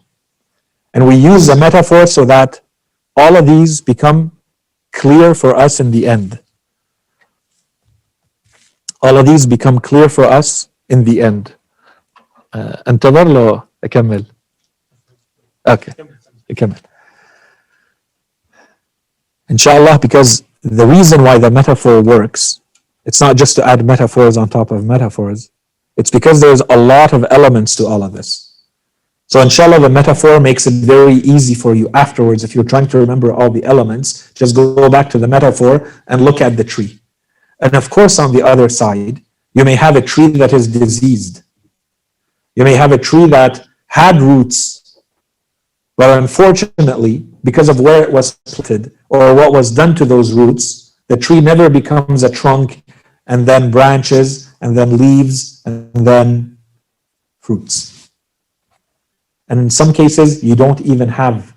And 0.94 1.08
we 1.08 1.16
use 1.16 1.50
a 1.50 1.56
metaphor 1.56 2.08
so 2.08 2.26
that 2.26 2.62
all 3.16 3.36
of 3.36 3.46
these 3.48 3.82
become 3.82 4.32
clear 4.92 5.34
for 5.34 5.56
us 5.56 5.80
in 5.80 5.92
the 5.92 6.08
end. 6.08 6.40
All 9.02 9.18
of 9.18 9.26
these 9.26 9.46
become 9.46 9.80
clear 9.80 10.10
for 10.10 10.26
us 10.26 10.70
in 10.90 11.04
the 11.04 11.22
end. 11.22 11.54
Uh, 12.54 12.82
انتظر 12.88 13.28
له 13.28 13.64
أكمل. 13.84 14.26
Okay, 15.67 15.93
come. 16.57 16.75
Inshallah, 19.49 19.99
because 19.99 20.43
the 20.63 20.87
reason 20.87 21.23
why 21.23 21.39
the 21.39 21.51
metaphor 21.51 22.03
works, 22.03 22.61
it's 23.05 23.21
not 23.21 23.37
just 23.37 23.57
to 23.57 23.67
add 23.67 23.85
metaphors 23.85 24.37
on 24.37 24.49
top 24.49 24.71
of 24.71 24.85
metaphors. 24.85 25.51
It's 25.97 26.11
because 26.11 26.41
there's 26.41 26.63
a 26.71 26.77
lot 26.77 27.13
of 27.13 27.27
elements 27.31 27.75
to 27.77 27.87
all 27.87 28.03
of 28.03 28.13
this. 28.13 28.53
So 29.27 29.41
inshallah, 29.41 29.81
the 29.81 29.89
metaphor 29.89 30.41
makes 30.41 30.67
it 30.67 30.75
very 30.75 31.15
easy 31.15 31.55
for 31.55 31.75
you 31.75 31.89
afterwards. 31.95 32.45
If 32.45 32.55
you're 32.55 32.65
trying 32.65 32.89
to 32.89 32.99
remember 32.99 33.33
all 33.33 33.51
the 33.51 33.65
elements, 33.65 34.33
just 34.33 34.55
go 34.55 34.89
back 34.89 35.09
to 35.11 35.19
the 35.19 35.29
metaphor 35.29 35.91
and 36.07 36.25
look 36.25 36.41
at 36.41 36.57
the 36.57 36.65
tree. 36.65 37.01
And 37.61 37.75
of 37.75 37.89
course, 37.89 38.19
on 38.19 38.33
the 38.33 38.43
other 38.43 38.69
side, 38.69 39.23
you 39.55 39.65
may 39.65 39.75
have 39.75 39.97
a 39.97 40.03
tree 40.03 40.29
that 40.29 40.53
is 40.53 40.67
diseased. 40.67 41.43
You 42.55 42.65
may 42.65 42.75
have 42.75 42.93
a 42.93 42.99
tree 42.99 43.27
that 43.27 43.67
had 43.87 44.21
roots 44.21 44.82
but 45.97 46.19
unfortunately, 46.19 47.27
because 47.45 47.69
of 47.69 47.81
where 47.81 48.03
it 48.03 48.13
was 48.13 48.35
planted 48.47 48.97
or 49.09 49.35
what 49.35 49.53
was 49.53 49.71
done 49.71 49.95
to 49.97 50.05
those 50.05 50.33
roots, 50.33 50.95
the 51.09 51.17
tree 51.17 51.41
never 51.41 51.69
becomes 51.69 52.23
a 52.23 52.31
trunk 52.31 52.83
and 53.27 53.47
then 53.47 53.71
branches 53.71 54.55
and 54.61 54.77
then 54.77 54.97
leaves 54.97 55.63
and 55.67 55.93
then 55.95 56.59
fruits. 57.41 58.11
And 59.49 59.61
in 59.61 59.71
some 59.71 59.93
cases, 59.93 60.43
you 60.43 60.55
don't 60.55 60.81
even 60.81 61.09
have 61.09 61.55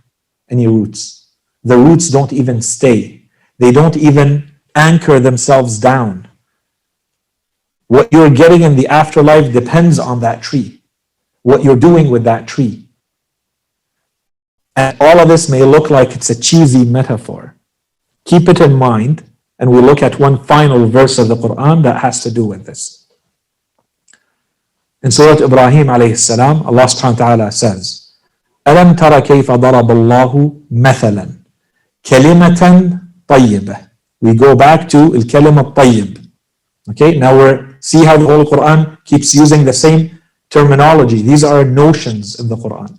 any 0.49 0.68
roots. 0.68 1.36
The 1.64 1.78
roots 1.78 2.10
don't 2.10 2.34
even 2.34 2.62
stay. 2.62 3.30
They 3.57 3.72
don't 3.72 3.95
even 3.95 4.52
anchor 4.76 5.20
themselves 5.20 5.80
down. 5.80 6.28
What 7.88 8.12
you're 8.12 8.30
getting 8.30 8.64
in 8.64 8.76
the 8.76 8.88
afterlife 8.88 9.53
depends 9.53 9.99
on 9.99 10.20
that 10.20 10.41
tree, 10.41 10.82
what 11.44 11.64
you're 11.64 11.76
doing 11.76 12.10
with 12.10 12.24
that 12.24 12.48
tree. 12.48 12.85
And 14.77 14.97
all 15.01 15.18
of 15.18 15.28
this 15.28 15.48
may 15.48 15.62
look 15.64 15.90
like 15.90 16.12
it's 16.12 16.31
a 16.31 16.40
cheesy 16.40 16.85
metaphor. 16.85 17.56
Keep 18.24 18.48
it 18.48 18.60
in 18.60 18.74
mind, 18.74 19.24
and 19.59 19.70
we 19.70 19.81
look 19.81 20.02
at 20.02 20.18
one 20.18 20.43
final 20.44 20.86
verse 20.86 21.18
of 21.18 21.28
the 21.28 21.36
Quran 21.36 21.82
that 21.82 22.01
has 22.01 22.22
to 22.22 22.31
do 22.31 22.44
with 22.44 22.64
this. 22.66 23.09
In 25.02 25.10
Surah 25.10 25.44
Ibrahim 25.44 25.86
alayhi 25.86 26.16
salam, 26.16 26.62
Allah 26.66 26.85
subhanahu 26.85 27.18
wa 27.18 27.27
ta'ala 27.27 27.52
says, 27.52 28.12
أَلَمْ 28.66 28.97
تَرَ 28.97 29.20
كَيْفَ 29.20 29.48
ضَرَبَ 29.48 29.89
اللَّهُ 29.90 30.32
مَثَلًا 30.70 31.27
كَلِمَةً 32.05 33.01
طَيِّبَةً 33.28 33.90
We 34.20 34.35
go 34.35 34.55
back 34.55 34.89
to 34.90 34.98
الكلمة 34.98 35.74
الطيب. 35.74 36.18
Okay, 36.90 37.18
now 37.18 37.36
we're 37.36 37.77
see 37.81 38.05
how 38.05 38.16
the 38.16 38.27
Holy 38.27 38.44
Quran 38.44 39.02
keeps 39.05 39.35
using 39.35 39.64
the 39.64 39.72
same 39.72 40.20
terminology. 40.51 41.22
These 41.22 41.44
are 41.44 41.64
notions 41.64 42.39
in 42.39 42.48
the 42.48 42.56
Quran. 42.56 42.98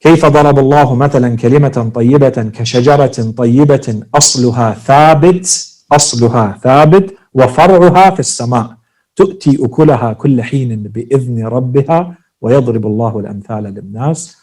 كيف 0.00 0.26
ضرب 0.26 0.58
الله 0.58 0.94
مثلا 0.94 1.36
كلمة 1.36 1.90
طيبة 1.94 2.28
كشجرة 2.28 3.32
طيبة 3.36 4.02
أصلها 4.14 4.72
ثابت 4.74 5.72
أصلها 5.92 6.58
ثابت 6.62 7.14
وفرعها 7.34 8.10
في 8.10 8.20
السماء. 8.20 8.76
تؤتي 9.16 9.58
أكلها 9.64 10.12
كل 10.12 10.42
حين 10.42 10.82
بإذن 10.82 11.46
ربها 11.46 12.18
ويضرب 12.40 12.86
الله 12.86 13.18
الأمثال 13.18 13.64
للناس. 13.64 14.36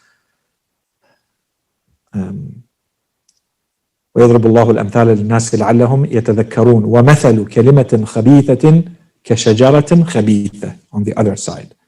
ويضرب 4.14 4.46
الله 4.46 4.70
الأمثال 4.70 5.06
للناس 5.06 5.54
لعلهم 5.54 6.04
يتذكرون. 6.04 6.84
ومثل 6.84 7.46
كلمة 7.46 8.02
خبيثة 8.04 8.82
كشجرة 9.24 10.04
خبيثة 10.04 10.72
on 10.96 11.00
the 11.04 11.12
other 11.20 11.36
side. 11.36 11.83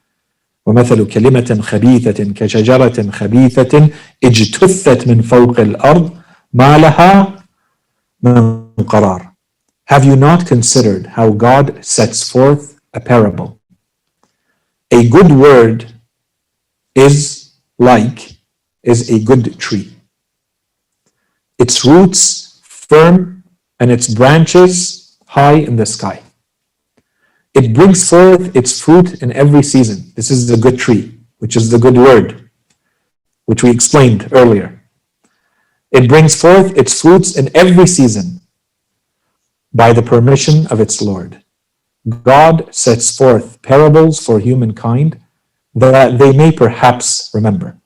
ومثل 0.67 1.07
كلمة 1.07 1.59
خبيثة 1.61 2.33
كشجرة 2.33 3.11
خبيثة 3.11 3.89
اجتثت 4.23 5.07
من 5.07 5.21
فوق 5.21 5.59
الأرض 5.59 6.17
ما 6.53 6.77
لها 6.77 7.43
من 8.23 8.67
قرار 8.87 9.33
Have 9.85 10.03
you 10.03 10.17
not 10.17 10.45
considered 10.45 11.05
how 11.05 11.29
God 11.29 11.85
sets 11.85 12.29
forth 12.29 12.77
a 12.93 12.99
parable? 12.99 13.59
A 14.91 15.07
good 15.07 15.31
word 15.31 15.85
is 16.93 17.53
like 17.79 18.19
is 18.83 19.09
a 19.09 19.19
good 19.23 19.57
tree. 19.57 19.93
Its 21.57 21.85
roots 21.85 22.59
firm 22.63 23.43
and 23.79 23.89
its 23.89 24.07
branches 24.13 25.17
high 25.27 25.59
in 25.69 25.77
the 25.77 25.85
sky. 25.85 26.21
It 27.57 27.73
brings 27.73 28.07
forth 28.07 28.55
its 28.55 28.79
fruit 28.79 29.23
in 29.23 29.33
every 29.33 29.63
season. 29.63 30.13
This 30.15 30.29
is 30.29 30.47
the 30.47 30.57
good 30.57 30.77
tree, 30.77 31.17
which 31.39 31.55
is 31.55 31.71
the 31.71 31.79
good 31.79 31.97
word, 31.97 32.51
which 33.45 33.63
we 33.63 33.71
explained 33.71 34.29
earlier. 34.31 34.83
It 35.89 36.07
brings 36.07 36.39
forth 36.39 36.77
its 36.77 37.01
fruits 37.01 37.35
in 37.35 37.49
every 37.55 37.87
season 37.87 38.41
by 39.73 39.91
the 39.91 40.03
permission 40.03 40.67
of 40.67 40.79
its 40.79 41.01
Lord. 41.01 41.43
God 42.21 42.75
sets 42.75 43.17
forth 43.17 43.59
parables 43.63 44.23
for 44.23 44.39
humankind 44.39 45.19
that 45.73 46.19
they 46.19 46.31
may 46.33 46.51
perhaps 46.51 47.31
remember. 47.33 47.79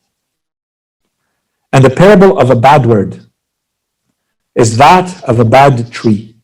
And 1.71 1.85
the 1.85 1.95
parable 2.03 2.37
of 2.37 2.49
a 2.49 2.57
bad 2.57 2.85
word 2.85 3.25
is 4.53 4.75
that 4.75 5.23
of 5.23 5.39
a 5.39 5.45
bad 5.45 5.89
tree, 5.93 6.35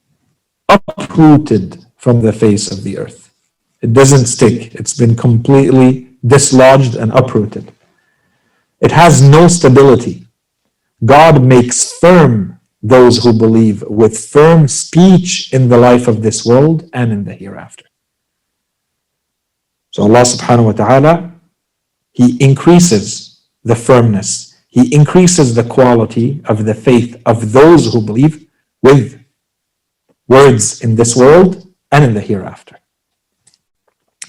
uprooted 0.70 1.87
from 1.98 2.22
the 2.22 2.34
face 2.34 2.72
of 2.72 2.84
the 2.84 2.98
earth. 2.98 3.34
It 3.82 3.94
doesn't 3.94 4.28
stick, 4.28 4.74
it's 4.76 4.98
been 4.98 5.16
completely 5.16 6.08
dislodged 6.26 6.96
and 6.96 7.12
uprooted. 7.14 7.72
It 8.80 8.92
has 8.92 9.22
no 9.22 9.48
stability. 9.48 10.28
God 11.04 11.44
makes 11.44 11.94
firm 12.00 12.60
those 12.82 13.24
who 13.24 13.34
believe 13.34 13.84
with 13.84 14.18
firm 14.18 14.68
speech 14.68 15.54
in 15.54 15.70
the 15.70 15.78
life 15.78 16.08
of 16.08 16.22
this 16.22 16.46
world 16.46 16.90
and 16.94 17.12
in 17.12 17.24
the 17.26 17.34
hereafter. 17.34 17.86
So 19.92 20.04
Allah 20.04 20.22
subhanahu 20.22 20.66
wa 20.66 20.72
ta'ala, 20.74 21.32
He 22.12 22.38
increases 22.44 23.42
the 23.64 23.76
firmness, 23.76 24.56
He 24.68 24.94
increases 24.94 25.56
the 25.56 25.64
quality 25.64 26.42
of 26.46 26.66
the 26.66 26.76
faith 26.76 27.22
of 27.26 27.52
those 27.52 27.92
who 27.92 28.02
believe 28.02 28.48
with 28.82 29.20
words 30.28 30.82
in 30.82 30.96
this 30.96 31.16
world 31.16 31.67
and 31.91 32.05
in 32.05 32.15
the 32.15 32.21
hereafter. 32.21 32.79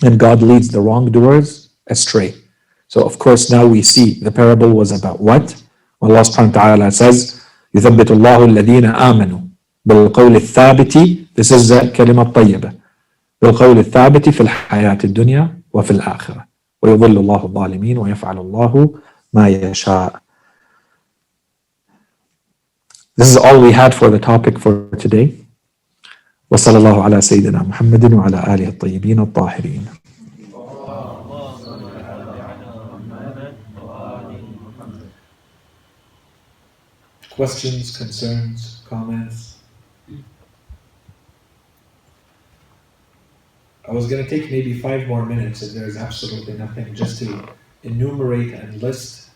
And 0.01 0.19
God 0.19 0.41
leads 0.41 0.69
the 0.69 0.81
wrongdoers 0.81 1.69
astray. 1.88 2.35
So, 2.88 3.05
of 3.05 3.18
course, 3.18 3.49
now 3.49 3.65
we 3.65 3.81
see 3.81 4.19
the 4.19 4.31
parable 4.31 4.72
was 4.73 4.91
about 4.91 5.19
what? 5.19 5.45
Allah 6.01 6.22
subhanahu 6.22 6.53
wa 6.55 6.61
ta'ala 6.61 6.91
says, 6.91 7.39
يثبت 7.76 8.11
الله 8.11 8.45
الذين 8.45 8.85
آمنوا 8.85 9.39
بالقول 9.85 10.35
الثابت 10.35 10.93
This 11.35 11.51
is 11.51 11.69
the 11.69 11.91
كلمة 11.95 12.23
طيبة 12.23 12.72
بالقول 13.41 13.77
الثابت 13.80 14.30
في 14.30 14.41
الحياة 14.41 14.97
الدنيا 15.03 15.60
وفي 15.73 15.91
الآخرة 15.91 16.47
ويضل 16.81 17.18
الله 17.18 17.43
الظالمين 17.43 17.97
ويفعل 17.97 18.38
الله 18.38 18.93
ما 19.34 19.49
يشاء 19.49 20.23
This 23.15 23.27
is 23.30 23.38
all 23.38 23.61
we 23.61 23.72
had 23.72 23.93
for 23.93 24.10
the 24.10 24.19
topic 24.19 24.57
for 24.57 24.89
today. 24.97 25.35
وصلى 26.50 26.78
الله 26.78 27.02
على 27.02 27.20
سيدنا 27.20 27.62
محمد 27.62 28.12
وعلى 28.12 28.54
آله 28.54 28.68
الطيبين 28.68 29.18
الطاهرين 29.20 29.86
Questions, 37.38 37.96
concerns, 37.96 38.82
comments? 38.88 39.58
I 43.88 43.92
was 43.92 44.08
going 44.10 44.24
to 44.24 44.28
take 44.28 44.50
maybe 44.50 44.80
five 44.80 45.06
more 45.06 45.24
minutes 45.24 45.62
if 45.62 45.72
there's 45.72 45.96
absolutely 45.96 46.54
nothing, 46.54 46.92
just 46.96 47.20
to 47.20 47.48
enumerate 47.84 48.54
and 48.54 48.82
list 48.82 49.30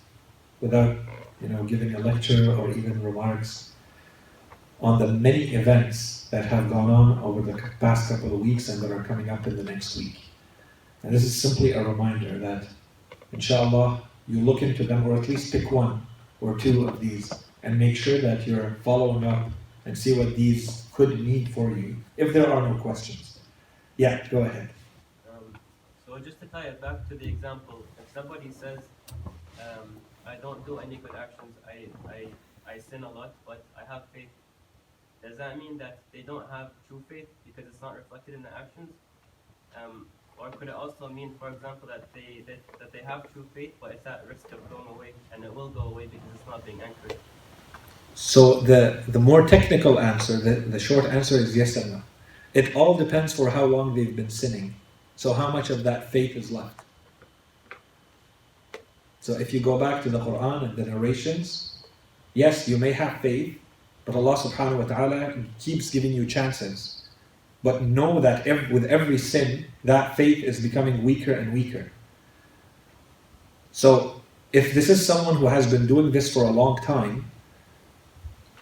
without, 0.60 0.96
you 1.40 1.48
know, 1.48 1.62
giving 1.62 1.94
a 1.94 2.00
lecture 2.00 2.56
or 2.56 2.70
even 2.70 3.00
remarks 3.04 3.71
on 4.82 4.98
the 4.98 5.06
many 5.06 5.54
events 5.54 6.28
that 6.30 6.44
have 6.44 6.68
gone 6.68 6.90
on 6.90 7.18
over 7.20 7.40
the 7.40 7.56
past 7.80 8.10
couple 8.10 8.34
of 8.34 8.40
weeks 8.40 8.68
and 8.68 8.82
that 8.82 8.90
are 8.90 9.04
coming 9.04 9.30
up 9.30 9.46
in 9.46 9.56
the 9.56 9.62
next 9.62 9.96
week. 9.96 10.18
And 11.02 11.14
this 11.14 11.24
is 11.24 11.40
simply 11.40 11.72
a 11.72 11.82
reminder 11.82 12.38
that, 12.38 12.66
inshallah, 13.32 14.02
you 14.28 14.40
look 14.40 14.62
into 14.62 14.84
them 14.84 15.06
or 15.06 15.16
at 15.16 15.28
least 15.28 15.52
pick 15.52 15.70
one 15.70 16.04
or 16.40 16.58
two 16.58 16.88
of 16.88 17.00
these 17.00 17.32
and 17.62 17.78
make 17.78 17.96
sure 17.96 18.18
that 18.18 18.46
you're 18.46 18.76
following 18.82 19.24
up 19.24 19.48
and 19.84 19.96
see 19.96 20.18
what 20.18 20.34
these 20.36 20.86
could 20.92 21.18
mean 21.20 21.46
for 21.46 21.70
you 21.70 21.96
if 22.16 22.32
there 22.32 22.50
are 22.52 22.68
no 22.68 22.74
questions. 22.80 23.38
Yeah, 23.96 24.26
go 24.28 24.38
ahead. 24.38 24.68
Um, 25.30 25.54
so 26.06 26.18
just 26.18 26.40
to 26.40 26.46
tie 26.46 26.64
it 26.64 26.80
back 26.80 27.08
to 27.08 27.14
the 27.14 27.26
example, 27.26 27.84
if 27.98 28.12
somebody 28.12 28.50
says, 28.50 28.80
um, 29.60 29.96
I 30.26 30.36
don't 30.36 30.64
do 30.66 30.78
any 30.78 30.96
good 30.96 31.14
actions, 31.14 31.54
I, 31.66 31.86
I, 32.08 32.26
I 32.66 32.78
sin 32.78 33.04
a 33.04 33.10
lot, 33.10 33.34
but 33.46 33.62
I 33.76 33.92
have 33.92 34.02
faith, 34.12 34.28
does 35.22 35.38
that 35.38 35.58
mean 35.58 35.78
that 35.78 35.98
they 36.12 36.22
don't 36.22 36.48
have 36.50 36.70
true 36.88 37.02
faith 37.08 37.28
because 37.46 37.64
it's 37.70 37.80
not 37.80 37.96
reflected 37.96 38.34
in 38.34 38.42
the 38.42 38.52
actions? 38.54 38.90
Um, 39.76 40.06
or 40.38 40.50
could 40.50 40.68
it 40.68 40.74
also 40.74 41.08
mean, 41.08 41.34
for 41.38 41.48
example, 41.48 41.88
that 41.88 42.12
they 42.12 42.42
that, 42.46 42.60
that 42.80 42.92
they 42.92 43.00
have 43.00 43.32
true 43.32 43.46
faith, 43.54 43.74
but 43.80 43.92
it's 43.92 44.06
at 44.06 44.26
risk 44.28 44.50
of 44.52 44.58
going 44.70 44.88
away, 44.88 45.12
and 45.32 45.44
it 45.44 45.54
will 45.54 45.68
go 45.68 45.82
away 45.82 46.06
because 46.06 46.26
it's 46.34 46.46
not 46.46 46.64
being 46.64 46.80
anchored? 46.82 47.16
So 48.14 48.60
the 48.60 49.02
the 49.08 49.20
more 49.20 49.46
technical 49.46 50.00
answer, 50.00 50.36
the, 50.36 50.54
the 50.56 50.78
short 50.78 51.04
answer 51.04 51.36
is 51.36 51.56
yes 51.56 51.76
and 51.76 51.92
no. 51.92 52.02
It 52.54 52.74
all 52.76 52.94
depends 52.98 53.32
for 53.32 53.48
how 53.48 53.64
long 53.64 53.94
they've 53.94 54.14
been 54.14 54.30
sinning. 54.30 54.74
So 55.16 55.32
how 55.32 55.50
much 55.50 55.70
of 55.70 55.84
that 55.84 56.10
faith 56.10 56.36
is 56.36 56.50
left? 56.50 56.80
So 59.20 59.38
if 59.38 59.54
you 59.54 59.60
go 59.60 59.78
back 59.78 60.02
to 60.02 60.10
the 60.10 60.18
Quran 60.18 60.64
and 60.64 60.76
the 60.76 60.84
narrations, 60.84 61.84
yes, 62.34 62.68
you 62.68 62.76
may 62.76 62.92
have 62.92 63.20
faith, 63.20 63.61
but 64.04 64.14
Allah 64.14 64.36
subhanahu 64.36 64.78
wa 64.78 64.84
ta'ala 64.84 65.34
keeps 65.58 65.90
giving 65.90 66.12
you 66.12 66.26
chances. 66.26 67.02
But 67.62 67.82
know 67.82 68.20
that 68.20 68.46
ev- 68.46 68.70
with 68.70 68.84
every 68.86 69.18
sin, 69.18 69.66
that 69.84 70.16
faith 70.16 70.42
is 70.42 70.60
becoming 70.60 71.04
weaker 71.04 71.32
and 71.32 71.52
weaker. 71.52 71.92
So 73.70 74.20
if 74.52 74.74
this 74.74 74.90
is 74.90 75.04
someone 75.04 75.36
who 75.36 75.46
has 75.46 75.70
been 75.70 75.86
doing 75.86 76.10
this 76.10 76.32
for 76.32 76.44
a 76.44 76.50
long 76.50 76.76
time, 76.78 77.30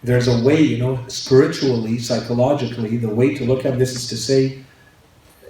there's 0.03 0.27
a 0.27 0.43
way, 0.43 0.61
you 0.61 0.77
know, 0.77 0.99
spiritually, 1.07 1.99
psychologically, 1.99 2.97
the 2.97 3.13
way 3.13 3.35
to 3.35 3.45
look 3.45 3.65
at 3.65 3.77
this 3.77 3.95
is 3.95 4.07
to 4.09 4.17
say 4.17 4.63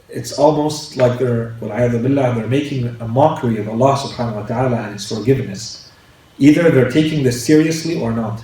it's 0.09 0.37
almost 0.37 0.97
like 0.97 1.19
they're, 1.19 1.55
billah, 1.61 2.35
they're 2.35 2.47
making 2.47 2.87
a 2.99 3.07
mockery 3.07 3.57
of 3.57 3.69
Allah 3.69 3.95
subhanahu 3.95 4.35
wa 4.35 4.45
ta'ala 4.45 4.77
and 4.77 4.93
His 4.93 5.07
forgiveness. 5.07 5.89
Either 6.37 6.69
they're 6.69 6.91
taking 6.91 7.23
this 7.23 7.45
seriously 7.45 7.99
or 7.99 8.11
not. 8.11 8.43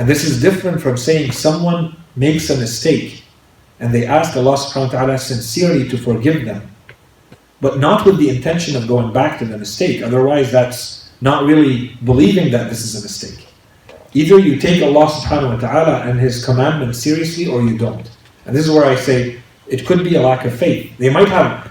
And 0.00 0.08
this 0.08 0.24
is 0.24 0.40
different 0.40 0.80
from 0.80 0.96
saying 0.96 1.32
someone 1.32 1.94
makes 2.16 2.48
a 2.48 2.56
mistake 2.56 3.22
and 3.80 3.92
they 3.92 4.06
ask 4.06 4.34
Allah 4.34 4.56
subhanahu 4.56 4.94
wa 4.94 4.98
ta'ala 4.98 5.18
sincerely 5.18 5.86
to 5.90 5.98
forgive 5.98 6.46
them, 6.46 6.74
but 7.60 7.78
not 7.80 8.06
with 8.06 8.16
the 8.16 8.30
intention 8.30 8.76
of 8.76 8.88
going 8.88 9.12
back 9.12 9.38
to 9.40 9.44
the 9.44 9.58
mistake. 9.58 10.02
Otherwise, 10.02 10.50
that's 10.50 11.12
not 11.20 11.44
really 11.44 11.98
believing 12.02 12.50
that 12.50 12.70
this 12.70 12.80
is 12.80 12.98
a 12.98 13.02
mistake. 13.02 13.46
Either 14.14 14.38
you 14.38 14.56
take 14.56 14.82
Allah 14.82 15.04
subhanahu 15.04 15.60
wa 15.60 15.60
ta'ala 15.60 16.08
and 16.08 16.18
His 16.18 16.46
commandments 16.46 16.98
seriously 16.98 17.46
or 17.46 17.60
you 17.60 17.76
don't. 17.76 18.08
And 18.46 18.56
this 18.56 18.66
is 18.66 18.72
where 18.72 18.86
I 18.86 18.94
say 18.94 19.38
it 19.68 19.84
could 19.84 20.02
be 20.02 20.14
a 20.14 20.22
lack 20.22 20.46
of 20.46 20.58
faith. 20.58 20.96
They 20.96 21.10
might 21.10 21.28
have, 21.28 21.70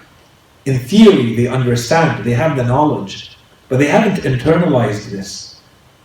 in 0.65 0.77
theory, 0.77 1.33
they 1.35 1.47
understand, 1.47 2.23
they 2.23 2.37
have 2.37 2.57
the 2.57 2.63
knowledge, 2.63 3.35
but 3.69 3.79
they 3.79 3.87
haven't 3.87 4.21
internalized 4.21 5.09
this. 5.09 5.48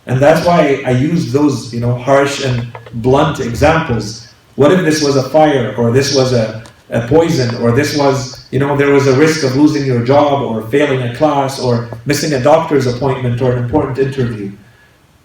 And 0.05 0.19
that's 0.19 0.45
why 0.45 0.83
I 0.85 0.91
use 0.91 1.31
those, 1.33 1.73
you 1.73 1.79
know, 1.79 1.95
harsh 1.95 2.43
and 2.45 2.75
blunt 2.95 3.39
examples. 3.39 4.33
What 4.55 4.71
if 4.71 4.85
this 4.85 5.03
was 5.03 5.15
a 5.15 5.29
fire, 5.29 5.75
or 5.75 5.91
this 5.91 6.15
was 6.15 6.31
a, 6.33 6.63
a 6.89 7.07
poison, 7.07 7.55
or 7.55 7.71
this 7.71 7.97
was, 7.97 8.47
you 8.51 8.59
know, 8.59 8.77
there 8.77 8.91
was 8.91 9.07
a 9.07 9.17
risk 9.17 9.43
of 9.43 9.55
losing 9.55 9.85
your 9.85 10.05
job, 10.05 10.43
or 10.43 10.61
failing 10.69 11.01
a 11.01 11.15
class, 11.15 11.59
or 11.59 11.89
missing 12.05 12.33
a 12.33 12.41
doctor's 12.41 12.85
appointment, 12.85 13.41
or 13.41 13.53
an 13.53 13.63
important 13.63 13.97
interview? 13.97 14.51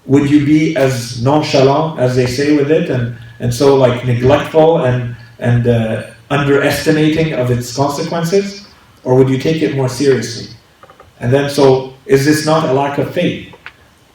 Would 0.06 0.30
you 0.30 0.46
be 0.46 0.74
as 0.76 1.22
nonchalant 1.22 2.00
as 2.00 2.16
they 2.16 2.26
say 2.26 2.56
with 2.56 2.70
it, 2.70 2.90
and 2.90 3.16
and 3.38 3.52
so 3.52 3.76
like 3.76 4.04
neglectful 4.04 4.84
and 4.84 5.14
and 5.38 5.66
uh, 5.66 6.10
underestimating 6.30 7.34
of 7.34 7.50
its 7.50 7.76
consequences, 7.76 8.66
or 9.04 9.14
would 9.14 9.28
you 9.28 9.38
take 9.38 9.62
it 9.62 9.76
more 9.76 9.88
seriously? 9.88 10.54
And 11.20 11.32
then, 11.32 11.50
so 11.50 11.94
is 12.06 12.24
this 12.24 12.46
not 12.46 12.68
a 12.68 12.72
lack 12.72 12.98
of 12.98 13.12
faith? 13.12 13.49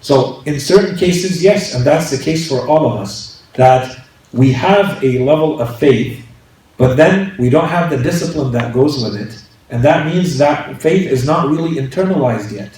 So, 0.06 0.44
in 0.46 0.60
certain 0.60 0.96
cases, 0.96 1.42
yes, 1.42 1.74
and 1.74 1.84
that's 1.84 2.12
the 2.12 2.24
case 2.24 2.48
for 2.48 2.68
all 2.68 2.86
of 2.86 3.02
us, 3.02 3.42
that 3.56 4.06
we 4.34 4.52
have 4.52 5.04
a 5.04 5.18
level 5.18 5.60
of 5.60 5.80
faith, 5.80 6.24
but 6.78 6.94
then 6.94 7.36
we 7.40 7.50
don't 7.50 7.70
have 7.70 7.90
the 7.90 7.98
discipline 7.98 8.52
that 8.52 8.72
goes 8.72 9.04
with 9.04 9.16
it, 9.20 9.42
and 9.72 9.82
that 9.82 10.06
means 10.06 10.38
that 10.38 10.80
faith 10.80 11.10
is 11.10 11.26
not 11.26 11.50
really 11.50 11.78
internalized 11.84 12.52
yet. 12.52 12.70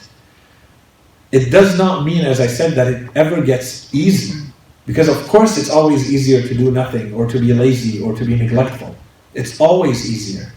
It 1.33 1.49
does 1.51 1.77
not 1.77 2.05
mean, 2.05 2.23
as 2.23 2.39
I 2.39 2.47
said, 2.47 2.75
that 2.75 2.87
it 2.87 3.09
ever 3.15 3.41
gets 3.41 3.93
easy, 3.93 4.47
because 4.85 5.09
of 5.09 5.17
course 5.27 5.57
it's 5.57 5.69
always 5.69 6.09
easier 6.09 6.41
to 6.47 6.53
do 6.55 6.71
nothing, 6.71 7.13
or 7.13 7.27
to 7.27 7.39
be 7.39 7.53
lazy, 7.53 8.01
or 8.01 8.15
to 8.15 8.23
be 8.23 8.37
neglectful. 8.37 8.95
It's 9.33 9.59
always 9.59 10.09
easier. 10.09 10.53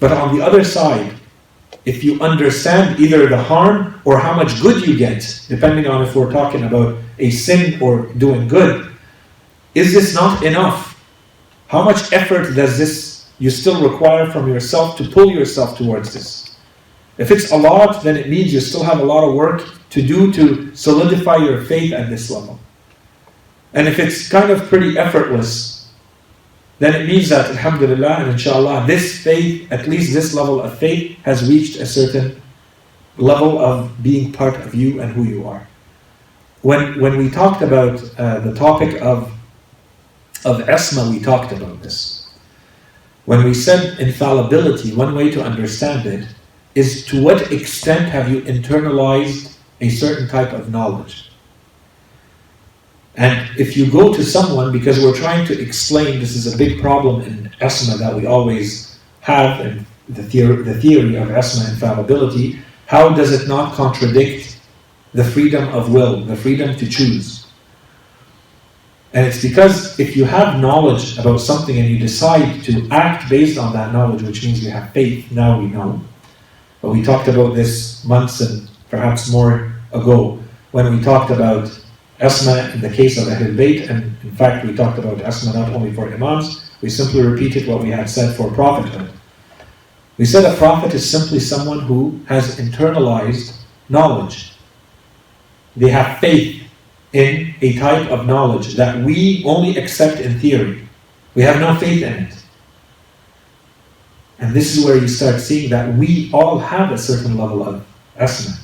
But 0.00 0.10
on 0.10 0.36
the 0.36 0.44
other 0.44 0.64
side, 0.64 1.14
if 1.84 2.04
you 2.04 2.20
understand 2.20 3.00
either 3.00 3.26
the 3.26 3.42
harm 3.42 4.00
or 4.04 4.18
how 4.18 4.34
much 4.34 4.60
good 4.60 4.86
you 4.86 4.96
get, 4.96 5.44
depending 5.48 5.86
on 5.86 6.02
if 6.02 6.14
we're 6.14 6.30
talking 6.30 6.64
about 6.64 6.98
a 7.18 7.30
sin 7.30 7.80
or 7.80 8.06
doing 8.14 8.48
good, 8.48 8.92
is 9.74 9.92
this 9.92 10.14
not 10.14 10.42
enough? 10.42 11.02
How 11.68 11.82
much 11.82 12.12
effort 12.12 12.54
does 12.54 12.76
this 12.76 13.30
you 13.38 13.50
still 13.50 13.88
require 13.88 14.30
from 14.30 14.48
yourself 14.48 14.96
to 14.98 15.04
pull 15.04 15.30
yourself 15.30 15.78
towards 15.78 16.12
this? 16.12 16.56
If 17.16 17.30
it's 17.30 17.52
a 17.52 17.56
lot, 17.56 18.02
then 18.02 18.16
it 18.16 18.28
means 18.28 18.52
you 18.52 18.60
still 18.60 18.82
have 18.82 19.00
a 19.00 19.04
lot 19.04 19.26
of 19.26 19.34
work 19.34 19.68
to 19.90 20.02
do 20.02 20.32
to 20.32 20.74
solidify 20.74 21.36
your 21.36 21.62
faith 21.64 21.92
at 21.92 22.10
this 22.10 22.30
level. 22.30 22.58
And 23.72 23.86
if 23.86 23.98
it's 23.98 24.28
kind 24.28 24.50
of 24.50 24.68
pretty 24.68 24.98
effortless, 24.98 25.79
then 26.80 26.94
it 26.98 27.06
means 27.06 27.28
that, 27.28 27.50
alhamdulillah 27.50 28.20
and 28.20 28.30
inshallah, 28.30 28.86
this 28.86 29.22
faith, 29.22 29.70
at 29.70 29.86
least 29.86 30.14
this 30.14 30.32
level 30.34 30.62
of 30.62 30.78
faith, 30.78 31.16
has 31.24 31.46
reached 31.46 31.78
a 31.78 31.84
certain 31.84 32.40
level 33.18 33.58
of 33.58 34.02
being 34.02 34.32
part 34.32 34.56
of 34.56 34.74
you 34.74 35.02
and 35.02 35.12
who 35.12 35.24
you 35.24 35.46
are. 35.46 35.68
When, 36.62 36.98
when 36.98 37.18
we 37.18 37.28
talked 37.28 37.60
about 37.60 38.02
uh, 38.18 38.40
the 38.40 38.54
topic 38.54 39.00
of, 39.02 39.30
of 40.46 40.60
Esma, 40.62 41.10
we 41.10 41.20
talked 41.20 41.52
about 41.52 41.82
this. 41.82 42.32
When 43.26 43.44
we 43.44 43.52
said 43.52 44.00
infallibility, 44.00 44.94
one 44.94 45.14
way 45.14 45.30
to 45.32 45.42
understand 45.42 46.06
it 46.06 46.26
is 46.74 47.04
to 47.06 47.22
what 47.22 47.52
extent 47.52 48.08
have 48.08 48.30
you 48.30 48.40
internalized 48.42 49.58
a 49.82 49.90
certain 49.90 50.28
type 50.28 50.54
of 50.54 50.70
knowledge? 50.70 51.29
And 53.20 53.50
if 53.58 53.76
you 53.76 53.90
go 53.90 54.14
to 54.14 54.24
someone, 54.24 54.72
because 54.72 54.98
we're 54.98 55.14
trying 55.14 55.46
to 55.48 55.60
explain, 55.60 56.20
this 56.20 56.34
is 56.34 56.52
a 56.52 56.56
big 56.56 56.80
problem 56.80 57.20
in 57.20 57.52
Esma 57.60 57.98
that 57.98 58.16
we 58.16 58.24
always 58.24 58.98
have, 59.20 59.60
and 59.60 59.84
the 60.08 60.22
theory, 60.22 60.62
the 60.62 60.80
theory 60.80 61.16
of 61.16 61.28
Esma 61.28 61.68
infallibility, 61.68 62.58
how 62.86 63.10
does 63.10 63.30
it 63.32 63.46
not 63.46 63.74
contradict 63.74 64.58
the 65.12 65.22
freedom 65.22 65.68
of 65.68 65.92
will, 65.92 66.24
the 66.24 66.34
freedom 66.34 66.74
to 66.76 66.88
choose? 66.88 67.46
And 69.12 69.26
it's 69.26 69.42
because 69.42 70.00
if 70.00 70.16
you 70.16 70.24
have 70.24 70.58
knowledge 70.58 71.18
about 71.18 71.40
something 71.40 71.78
and 71.78 71.90
you 71.90 71.98
decide 71.98 72.62
to 72.64 72.88
act 72.90 73.28
based 73.28 73.58
on 73.58 73.74
that 73.74 73.92
knowledge, 73.92 74.22
which 74.22 74.42
means 74.42 74.64
you 74.64 74.70
have 74.70 74.94
faith, 74.94 75.30
now 75.30 75.60
we 75.60 75.66
know. 75.66 76.00
But 76.80 76.92
we 76.92 77.02
talked 77.02 77.28
about 77.28 77.54
this 77.54 78.02
months 78.06 78.40
and 78.40 78.70
perhaps 78.88 79.30
more 79.30 79.74
ago 79.92 80.42
when 80.70 80.96
we 80.96 81.02
talked 81.02 81.30
about 81.30 81.68
Asma 82.20 82.70
in 82.74 82.80
the 82.82 82.90
case 82.90 83.16
of 83.16 83.28
Ahlul 83.28 83.56
Bayt, 83.56 83.88
and 83.88 84.14
in 84.22 84.32
fact 84.32 84.66
we 84.66 84.74
talked 84.74 84.98
about 84.98 85.22
Asma 85.22 85.54
not 85.54 85.72
only 85.72 85.92
for 85.92 86.12
Imams, 86.12 86.70
we 86.82 86.90
simply 86.90 87.22
repeated 87.22 87.66
what 87.66 87.82
we 87.82 87.90
had 87.90 88.08
said 88.08 88.36
for 88.36 88.50
prophethood. 88.50 89.10
We 90.18 90.26
said 90.26 90.44
a 90.44 90.56
prophet 90.56 90.92
is 90.92 91.08
simply 91.08 91.40
someone 91.40 91.80
who 91.80 92.20
has 92.26 92.60
internalized 92.60 93.56
knowledge. 93.88 94.52
They 95.76 95.88
have 95.88 96.18
faith 96.18 96.62
in 97.14 97.54
a 97.62 97.78
type 97.78 98.10
of 98.10 98.26
knowledge 98.26 98.74
that 98.74 99.02
we 99.02 99.42
only 99.46 99.78
accept 99.78 100.20
in 100.20 100.38
theory. 100.38 100.86
We 101.34 101.42
have 101.42 101.58
no 101.58 101.74
faith 101.76 102.02
in 102.02 102.12
it. 102.12 102.34
And 104.40 104.54
this 104.54 104.76
is 104.76 104.84
where 104.84 104.96
you 104.96 105.08
start 105.08 105.40
seeing 105.40 105.70
that 105.70 105.94
we 105.94 106.30
all 106.34 106.58
have 106.58 106.92
a 106.92 106.98
certain 106.98 107.36
level 107.38 107.66
of 107.66 107.86
asma 108.16 108.59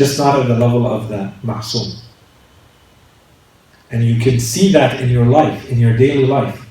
just 0.00 0.18
not 0.18 0.40
at 0.40 0.48
the 0.48 0.56
level 0.56 0.86
of 0.86 1.10
the 1.10 1.30
ma'soom. 1.44 2.00
And 3.90 4.02
you 4.02 4.18
can 4.18 4.40
see 4.40 4.72
that 4.72 4.98
in 4.98 5.10
your 5.10 5.26
life, 5.26 5.68
in 5.68 5.78
your 5.78 5.94
daily 5.94 6.24
life. 6.24 6.66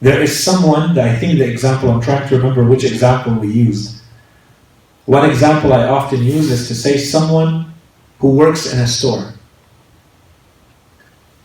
There 0.00 0.20
is 0.20 0.32
someone 0.48 0.96
that 0.96 1.06
I 1.08 1.14
think 1.14 1.38
the 1.38 1.48
example, 1.48 1.90
I'm 1.90 2.00
trying 2.00 2.28
to 2.28 2.36
remember 2.36 2.64
which 2.64 2.82
example 2.82 3.34
we 3.34 3.52
used. 3.52 4.02
One 5.06 5.30
example 5.30 5.72
I 5.72 5.86
often 5.86 6.24
use 6.24 6.50
is 6.50 6.66
to 6.66 6.74
say 6.74 6.98
someone 6.98 7.72
who 8.18 8.30
works 8.30 8.72
in 8.72 8.80
a 8.80 8.88
store. 8.88 9.32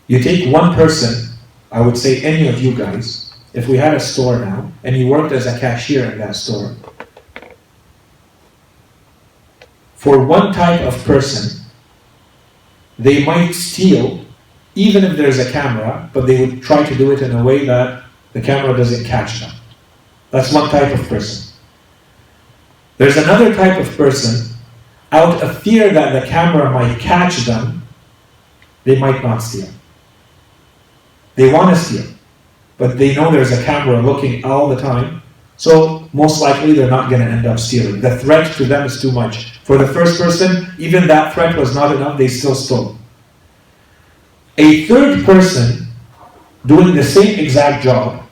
You 0.08 0.18
take 0.18 0.52
one 0.52 0.74
person, 0.74 1.38
I 1.70 1.80
would 1.82 1.96
say 1.96 2.20
any 2.22 2.48
of 2.48 2.60
you 2.60 2.74
guys, 2.74 3.32
if 3.54 3.68
we 3.68 3.76
had 3.76 3.94
a 3.94 4.00
store 4.00 4.40
now, 4.40 4.72
and 4.82 4.96
you 4.96 5.06
worked 5.06 5.32
as 5.32 5.46
a 5.46 5.56
cashier 5.60 6.10
in 6.10 6.18
that 6.18 6.34
store, 6.34 6.74
for 10.00 10.24
one 10.24 10.50
type 10.50 10.80
of 10.80 10.94
person, 11.04 11.60
they 12.98 13.22
might 13.22 13.52
steal 13.52 14.24
even 14.74 15.04
if 15.04 15.14
there's 15.14 15.38
a 15.38 15.52
camera, 15.52 16.08
but 16.14 16.24
they 16.24 16.40
would 16.42 16.62
try 16.62 16.82
to 16.82 16.94
do 16.96 17.10
it 17.10 17.20
in 17.20 17.32
a 17.32 17.44
way 17.44 17.66
that 17.66 18.04
the 18.32 18.40
camera 18.40 18.74
doesn't 18.74 19.04
catch 19.04 19.40
them. 19.40 19.50
That's 20.30 20.54
one 20.54 20.70
type 20.70 20.98
of 20.98 21.06
person. 21.06 21.52
There's 22.96 23.18
another 23.18 23.54
type 23.54 23.78
of 23.78 23.94
person, 23.94 24.56
out 25.12 25.42
of 25.42 25.62
fear 25.62 25.92
that 25.92 26.18
the 26.18 26.26
camera 26.26 26.70
might 26.70 26.98
catch 26.98 27.44
them, 27.44 27.82
they 28.84 28.98
might 28.98 29.22
not 29.22 29.42
steal. 29.42 29.68
They 31.34 31.52
want 31.52 31.76
to 31.76 31.76
steal, 31.76 32.10
but 32.78 32.96
they 32.96 33.14
know 33.14 33.30
there's 33.30 33.52
a 33.52 33.62
camera 33.64 34.00
looking 34.00 34.46
all 34.46 34.66
the 34.66 34.80
time, 34.80 35.20
so 35.58 35.99
most 36.12 36.40
likely 36.40 36.72
they're 36.72 36.90
not 36.90 37.08
going 37.08 37.22
to 37.22 37.28
end 37.28 37.46
up 37.46 37.58
stealing. 37.58 38.00
The 38.00 38.18
threat 38.18 38.52
to 38.56 38.64
them 38.64 38.86
is 38.86 39.00
too 39.00 39.12
much. 39.12 39.58
For 39.60 39.78
the 39.78 39.86
first 39.86 40.20
person, 40.20 40.66
even 40.78 41.06
that 41.06 41.34
threat 41.34 41.56
was 41.56 41.74
not 41.74 41.94
enough, 41.94 42.18
they 42.18 42.28
still 42.28 42.54
stole. 42.54 42.96
A 44.58 44.86
third 44.86 45.24
person 45.24 45.86
doing 46.66 46.94
the 46.94 47.04
same 47.04 47.38
exact 47.38 47.84
job, 47.84 48.26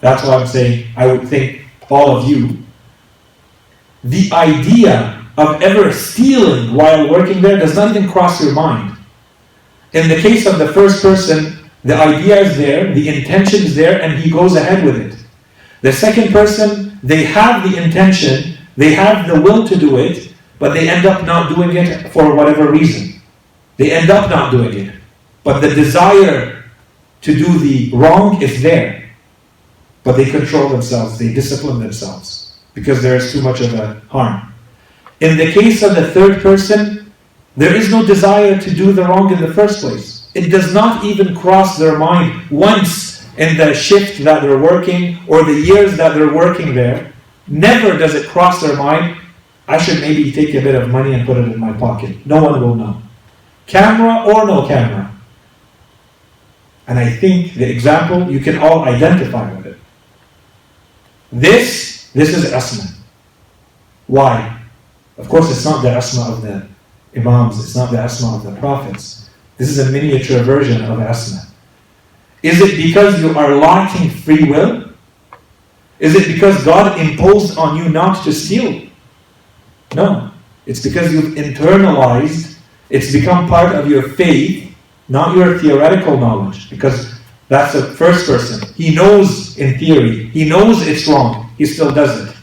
that's 0.00 0.24
why 0.24 0.36
I'm 0.36 0.46
saying 0.46 0.86
I 0.96 1.06
would 1.06 1.28
think 1.28 1.62
all 1.90 2.16
of 2.16 2.28
you, 2.28 2.58
the 4.04 4.30
idea 4.32 5.26
of 5.36 5.60
ever 5.62 5.92
stealing 5.92 6.74
while 6.74 7.10
working 7.10 7.42
there 7.42 7.58
does 7.58 7.74
not 7.74 7.94
even 7.94 8.08
cross 8.08 8.42
your 8.42 8.52
mind. 8.52 8.96
In 9.92 10.08
the 10.08 10.16
case 10.16 10.46
of 10.46 10.58
the 10.58 10.68
first 10.72 11.02
person, 11.02 11.70
the 11.84 11.94
idea 11.94 12.40
is 12.40 12.56
there, 12.56 12.94
the 12.94 13.08
intention 13.08 13.62
is 13.62 13.74
there, 13.76 14.00
and 14.00 14.18
he 14.18 14.30
goes 14.30 14.56
ahead 14.56 14.84
with 14.84 14.96
it. 14.96 15.16
The 15.82 15.92
second 15.92 16.32
person, 16.32 16.85
they 17.06 17.24
have 17.24 17.62
the 17.62 17.80
intention, 17.80 18.58
they 18.76 18.92
have 18.92 19.28
the 19.28 19.40
will 19.40 19.66
to 19.68 19.76
do 19.76 19.98
it, 19.98 20.34
but 20.58 20.74
they 20.74 20.88
end 20.88 21.06
up 21.06 21.24
not 21.24 21.54
doing 21.54 21.76
it 21.76 22.10
for 22.10 22.34
whatever 22.34 22.72
reason. 22.72 23.20
They 23.76 23.92
end 23.92 24.10
up 24.10 24.28
not 24.28 24.50
doing 24.50 24.88
it. 24.88 24.94
But 25.44 25.60
the 25.60 25.70
desire 25.70 26.64
to 27.22 27.34
do 27.34 27.58
the 27.58 27.92
wrong 27.94 28.42
is 28.42 28.60
there. 28.60 29.10
But 30.02 30.16
they 30.16 30.24
control 30.24 30.68
themselves, 30.68 31.18
they 31.18 31.32
discipline 31.32 31.78
themselves 31.78 32.56
because 32.74 33.02
there 33.02 33.16
is 33.16 33.32
too 33.32 33.40
much 33.40 33.60
of 33.60 33.74
a 33.74 34.00
harm. 34.08 34.52
In 35.20 35.36
the 35.36 35.52
case 35.52 35.82
of 35.82 35.94
the 35.94 36.10
third 36.10 36.42
person, 36.42 37.12
there 37.56 37.74
is 37.74 37.90
no 37.90 38.04
desire 38.04 38.60
to 38.60 38.70
do 38.74 38.92
the 38.92 39.02
wrong 39.02 39.32
in 39.32 39.40
the 39.40 39.54
first 39.54 39.80
place. 39.80 40.28
It 40.34 40.50
does 40.50 40.74
not 40.74 41.04
even 41.04 41.36
cross 41.36 41.78
their 41.78 41.98
mind 41.98 42.50
once 42.50 43.05
in 43.38 43.56
the 43.56 43.74
shift 43.74 44.22
that 44.24 44.42
they're 44.42 44.58
working 44.58 45.18
or 45.28 45.44
the 45.44 45.52
years 45.52 45.96
that 45.96 46.14
they're 46.14 46.32
working 46.32 46.74
there. 46.74 47.12
Never 47.48 47.96
does 47.96 48.14
it 48.14 48.28
cross 48.28 48.60
their 48.60 48.76
mind 48.76 49.18
I 49.68 49.78
should 49.78 50.00
maybe 50.00 50.30
take 50.30 50.54
a 50.54 50.60
bit 50.60 50.74
of 50.74 50.90
money 50.90 51.12
and 51.12 51.26
put 51.26 51.36
it 51.36 51.52
in 51.52 51.58
my 51.58 51.72
pocket. 51.72 52.24
No 52.24 52.42
one 52.42 52.60
will 52.60 52.74
know. 52.74 53.02
Camera 53.66 54.24
or 54.24 54.46
no 54.46 54.66
camera. 54.66 55.12
And 56.86 56.98
I 56.98 57.10
think 57.10 57.54
the 57.54 57.68
example, 57.68 58.30
you 58.30 58.38
can 58.38 58.58
all 58.58 58.84
identify 58.84 59.52
with 59.52 59.66
it. 59.66 59.78
This, 61.32 62.10
this 62.12 62.28
is 62.36 62.52
Asma. 62.52 62.88
Why? 64.06 64.62
Of 65.18 65.28
course, 65.28 65.50
it's 65.50 65.64
not 65.64 65.82
the 65.82 65.90
Asma 65.90 66.32
of 66.32 66.42
the 66.42 66.68
Imams, 67.16 67.58
it's 67.58 67.74
not 67.74 67.90
the 67.90 67.98
Asma 67.98 68.36
of 68.36 68.44
the 68.44 68.54
Prophets. 68.60 69.30
This 69.56 69.68
is 69.68 69.88
a 69.88 69.90
miniature 69.90 70.42
version 70.44 70.84
of 70.84 71.00
Asma. 71.00 71.45
Is 72.46 72.60
it 72.60 72.76
because 72.76 73.20
you 73.20 73.36
are 73.36 73.56
lacking 73.56 74.08
free 74.08 74.44
will? 74.44 74.88
Is 75.98 76.14
it 76.14 76.32
because 76.32 76.62
God 76.64 77.00
imposed 77.00 77.58
on 77.58 77.76
you 77.76 77.88
not 77.88 78.22
to 78.22 78.32
steal? 78.32 78.86
No. 79.96 80.30
It's 80.64 80.80
because 80.80 81.12
you've 81.12 81.34
internalized, 81.34 82.56
it's 82.88 83.10
become 83.10 83.48
part 83.48 83.74
of 83.74 83.90
your 83.90 84.10
faith, 84.10 84.72
not 85.08 85.36
your 85.36 85.58
theoretical 85.58 86.16
knowledge. 86.16 86.70
Because 86.70 87.18
that's 87.48 87.72
the 87.72 87.82
first 87.82 88.26
person. 88.26 88.72
He 88.74 88.94
knows 88.94 89.58
in 89.58 89.76
theory, 89.80 90.28
he 90.28 90.48
knows 90.48 90.86
it's 90.86 91.08
wrong, 91.08 91.50
he 91.58 91.66
still 91.66 91.92
does 91.92 92.28
it. 92.28 92.36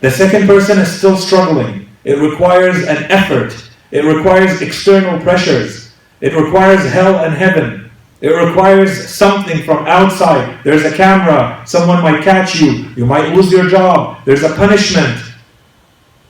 The 0.00 0.10
second 0.10 0.48
person 0.48 0.76
is 0.80 0.90
still 0.90 1.16
struggling. 1.16 1.88
It 2.02 2.18
requires 2.18 2.82
an 2.82 3.04
effort. 3.12 3.54
It 3.92 4.04
requires 4.04 4.60
external 4.60 5.20
pressures. 5.20 5.92
It 6.20 6.34
requires 6.34 6.82
hell 6.90 7.24
and 7.24 7.32
heaven. 7.32 7.89
It 8.20 8.28
requires 8.28 9.08
something 9.08 9.62
from 9.62 9.86
outside. 9.86 10.62
There's 10.62 10.84
a 10.84 10.94
camera. 10.94 11.62
Someone 11.66 12.02
might 12.02 12.22
catch 12.22 12.60
you. 12.60 12.90
You 12.94 13.06
might 13.06 13.34
lose 13.34 13.50
your 13.50 13.68
job. 13.68 14.24
There's 14.26 14.42
a 14.42 14.54
punishment. 14.54 15.18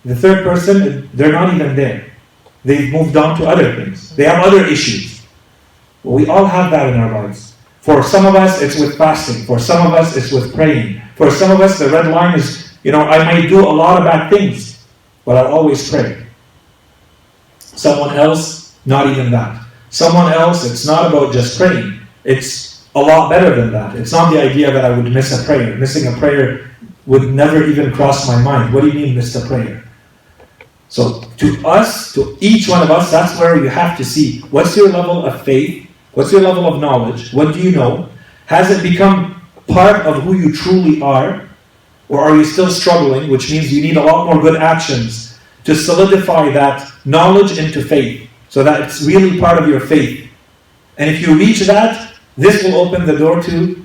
The 0.05 0.15
third 0.15 0.45
person, 0.45 1.11
they're 1.12 1.33
not 1.33 1.53
even 1.53 1.75
there. 1.75 2.12
They've 2.65 2.93
moved 2.93 3.17
on 3.17 3.37
to 3.39 3.49
other 3.49 3.75
things. 3.75 4.15
They 4.15 4.25
have 4.25 4.45
other 4.45 4.65
issues. 4.65 5.27
We 6.05 6.27
all 6.27 6.47
have 6.47 6.71
that 6.71 6.93
in 6.93 7.01
our 7.01 7.23
lives. 7.23 7.55
For 7.81 8.03
some 8.03 8.25
of 8.25 8.35
us, 8.35 8.62
it's 8.62 8.79
with 8.79 8.97
fasting. 8.97 9.45
For 9.45 9.59
some 9.59 9.87
of 9.87 9.95
us, 9.95 10.17
it's 10.17 10.31
with 10.31 10.55
praying. 10.55 11.03
For 11.17 11.31
some 11.31 11.51
of 11.51 11.61
us, 11.61 11.79
the 11.79 11.89
red 11.91 12.07
line 12.07 12.39
is, 12.39 12.73
you 12.85 12.93
know, 12.93 13.01
I 13.01 13.25
might 13.25 13.49
do 13.49 13.61
a 13.61 13.69
lot 13.69 13.99
of 13.99 14.05
bad 14.05 14.31
things, 14.31 14.87
but 15.25 15.37
I'll 15.37 15.53
always 15.53 15.91
pray. 15.91 16.27
Someone 17.59 18.17
else, 18.17 18.79
not 18.85 19.07
even 19.07 19.31
that. 19.33 19.67
Someone 19.91 20.33
else, 20.33 20.65
it's 20.65 20.87
not 20.87 21.07
about 21.07 21.33
just 21.33 21.59
praying. 21.59 22.01
It's 22.25 22.89
a 22.95 23.01
lot 23.01 23.29
better 23.29 23.55
than 23.55 23.73
that. 23.73 23.97
It's 23.97 24.12
not 24.12 24.33
the 24.33 24.41
idea 24.41 24.73
that 24.73 24.85
I 24.85 24.97
would 24.97 25.12
miss 25.12 25.39
a 25.39 25.45
prayer. 25.45 25.77
Missing 25.77 26.12
a 26.12 26.17
prayer 26.17 26.71
would 27.07 27.35
never 27.35 27.65
even 27.65 27.93
cross 27.93 28.29
my 28.29 28.41
mind. 28.41 28.73
What 28.73 28.83
do 28.83 28.89
you 28.89 28.95
mean, 28.95 29.17
miss 29.17 29.35
a 29.35 29.47
prayer? 29.47 29.85
So, 30.89 31.23
to 31.39 31.67
us, 31.67 32.12
to 32.15 32.37
each 32.41 32.69
one 32.69 32.83
of 32.83 32.91
us, 32.91 33.11
that's 33.11 33.39
where 33.39 33.57
you 33.57 33.69
have 33.69 33.97
to 33.99 34.05
see 34.05 34.41
what's 34.51 34.77
your 34.77 34.89
level 34.89 35.25
of 35.25 35.43
faith, 35.45 35.89
what's 36.12 36.33
your 36.33 36.41
level 36.41 36.67
of 36.67 36.81
knowledge, 36.81 37.33
what 37.33 37.55
do 37.55 37.61
you 37.61 37.73
know? 37.73 38.09
Has 38.47 38.71
it 38.71 38.83
become 38.83 39.41
part 39.69 40.07
of 40.07 40.23
who 40.23 40.35
you 40.35 40.53
truly 40.53 41.01
are? 41.03 41.49
Or 42.09 42.21
are 42.21 42.37
you 42.37 42.45
still 42.45 42.71
struggling, 42.71 43.31
which 43.31 43.53
means 43.53 43.73
you 43.73 43.83
need 43.83 43.97
a 43.97 44.03
lot 44.03 44.27
more 44.27 44.43
good 44.43 44.61
actions 44.61 45.39
to 45.62 45.77
solidify 45.77 46.51
that 46.51 46.93
knowledge 47.05 47.57
into 47.57 47.83
faith 47.83 48.29
so 48.51 48.62
that 48.62 48.82
it's 48.82 49.02
really 49.02 49.40
part 49.40 49.60
of 49.62 49.68
your 49.68 49.81
faith? 49.81 50.28
And 50.98 51.09
if 51.09 51.27
you 51.27 51.35
reach 51.39 51.60
that, 51.60 52.14
this 52.36 52.62
will 52.62 52.74
open 52.74 53.06
the 53.06 53.16
door 53.16 53.43
to 53.43 53.82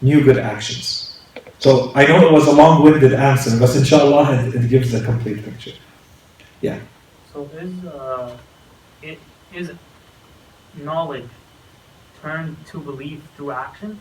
new 0.00 0.24
good 0.24 0.38
actions. 0.38 1.20
So 1.58 1.92
I 1.94 2.06
know 2.06 2.26
it 2.26 2.32
was 2.32 2.46
a 2.46 2.52
long 2.52 2.82
winded 2.82 3.12
answer, 3.12 3.58
but 3.58 3.74
inshallah 3.74 4.46
it, 4.46 4.54
it 4.54 4.68
gives 4.68 4.94
a 4.94 5.04
complete 5.04 5.44
picture. 5.44 5.72
Yeah. 6.60 6.80
So 7.32 7.44
is 7.58 7.84
uh, 7.84 8.36
it 9.02 9.18
is 9.54 9.72
knowledge 10.74 11.28
turned 12.22 12.56
to 12.66 12.80
belief 12.80 13.22
through 13.36 13.52
action? 13.52 13.98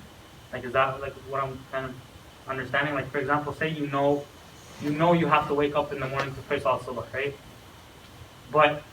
Like 0.51 0.63
is 0.63 0.73
that 0.73 1.01
like 1.01 1.13
what 1.29 1.43
I'm 1.43 1.59
kind 1.71 1.85
of 1.85 1.95
understanding? 2.47 2.93
Like 2.93 3.09
for 3.11 3.19
example, 3.19 3.53
say 3.53 3.69
you 3.69 3.87
know 3.87 4.25
you 4.81 4.91
know 4.91 5.13
you 5.13 5.27
have 5.27 5.47
to 5.47 5.53
wake 5.53 5.75
up 5.75 5.91
in 5.91 5.99
the 5.99 6.07
morning 6.07 6.33
to 6.35 6.41
pray 6.41 6.59
Salah 6.59 7.05
right? 7.13 7.35
But 8.51 8.83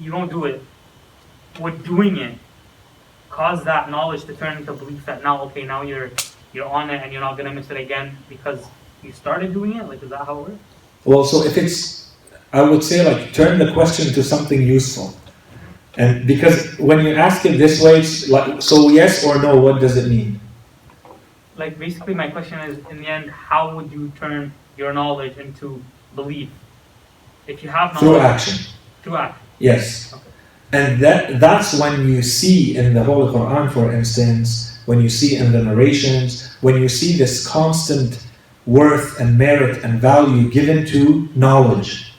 you 0.00 0.10
don't 0.10 0.30
do 0.30 0.44
it. 0.44 0.62
Would 1.60 1.84
doing 1.84 2.18
it 2.18 2.38
cause 3.30 3.64
that 3.64 3.90
knowledge 3.90 4.24
to 4.24 4.34
turn 4.34 4.58
into 4.58 4.72
belief 4.72 5.04
that 5.06 5.22
now 5.22 5.42
okay 5.44 5.64
now 5.64 5.82
you're 5.82 6.10
you're 6.52 6.68
on 6.68 6.90
it 6.90 7.02
and 7.02 7.12
you're 7.12 7.20
not 7.20 7.36
gonna 7.36 7.52
miss 7.52 7.70
it 7.70 7.76
again 7.76 8.16
because 8.28 8.66
you 9.02 9.12
started 9.12 9.52
doing 9.52 9.76
it? 9.76 9.88
Like 9.88 10.02
is 10.02 10.10
that 10.10 10.26
how 10.26 10.40
it 10.40 10.48
works? 10.50 10.62
Well, 11.04 11.24
so 11.24 11.44
if 11.44 11.56
it's, 11.56 12.14
I 12.52 12.62
would 12.62 12.82
say 12.82 13.04
like 13.04 13.32
turn 13.32 13.58
the 13.58 13.72
question 13.72 14.12
to 14.14 14.22
something 14.22 14.60
useful. 14.60 15.14
And 15.96 16.26
because 16.26 16.78
when 16.78 17.04
you 17.06 17.14
ask 17.14 17.46
it 17.46 17.56
this 17.56 17.80
way, 17.82 18.00
it's 18.00 18.28
like, 18.28 18.60
so 18.60 18.90
yes 18.90 19.24
or 19.24 19.40
no, 19.40 19.58
what 19.58 19.80
does 19.80 19.96
it 19.96 20.10
mean? 20.10 20.40
like 21.58 21.78
basically 21.78 22.14
my 22.14 22.28
question 22.28 22.58
is 22.60 22.78
in 22.90 23.00
the 23.00 23.06
end 23.06 23.30
how 23.30 23.74
would 23.74 23.90
you 23.90 24.12
turn 24.16 24.52
your 24.76 24.92
knowledge 24.92 25.36
into 25.38 25.82
belief 26.14 26.50
if 27.46 27.62
you 27.62 27.68
have 27.68 27.94
knowledge. 27.94 28.00
Through 28.00 28.18
action. 28.18 28.72
through 29.02 29.16
action 29.16 29.45
Yes. 29.58 30.14
And 30.72 31.00
that 31.00 31.40
that's 31.40 31.78
when 31.78 32.08
you 32.08 32.22
see 32.22 32.76
in 32.76 32.94
the 32.94 33.02
Holy 33.02 33.32
Quran, 33.32 33.72
for 33.72 33.92
instance, 33.92 34.78
when 34.86 35.00
you 35.00 35.08
see 35.08 35.36
in 35.36 35.52
the 35.52 35.62
narrations, 35.62 36.56
when 36.60 36.76
you 36.76 36.88
see 36.88 37.16
this 37.16 37.46
constant 37.46 38.26
worth 38.66 39.20
and 39.20 39.38
merit 39.38 39.84
and 39.84 40.00
value 40.00 40.50
given 40.50 40.84
to 40.86 41.28
knowledge. 41.36 42.12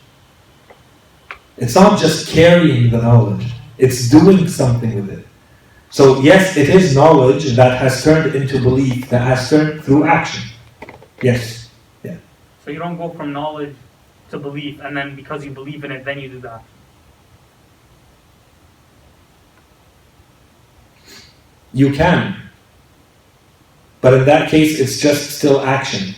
It's 1.57 1.75
not 1.75 1.99
just 1.99 2.29
carrying 2.29 2.89
the 2.89 3.01
knowledge, 3.01 3.47
it's 3.77 4.09
doing 4.09 4.47
something 4.47 4.95
with 4.95 5.09
it. 5.19 5.27
So, 5.89 6.21
yes, 6.21 6.57
it 6.57 6.69
is 6.69 6.95
knowledge 6.95 7.55
that 7.55 7.79
has 7.79 8.03
turned 8.03 8.35
into 8.35 8.61
belief, 8.61 9.09
that 9.09 9.21
has 9.21 9.49
turned 9.49 9.83
through 9.83 10.03
action. 10.05 10.43
Yes. 11.21 11.69
Yeah. 12.03 12.17
so 12.63 12.71
you 12.71 12.79
don't 12.79 12.97
go 12.97 13.09
from 13.09 13.33
knowledge 13.33 13.75
to 14.29 14.37
belief 14.37 14.79
and 14.81 14.95
then 14.95 15.15
because 15.15 15.43
you 15.43 15.51
believe 15.51 15.83
in 15.83 15.91
it 15.91 16.05
then 16.05 16.19
you 16.19 16.29
do 16.29 16.39
that 16.41 16.63
You 21.77 21.93
can. 21.93 22.35
But 24.01 24.15
in 24.15 24.25
that 24.25 24.49
case, 24.49 24.79
it's 24.79 24.99
just 24.99 25.37
still 25.37 25.61
action. 25.61 26.15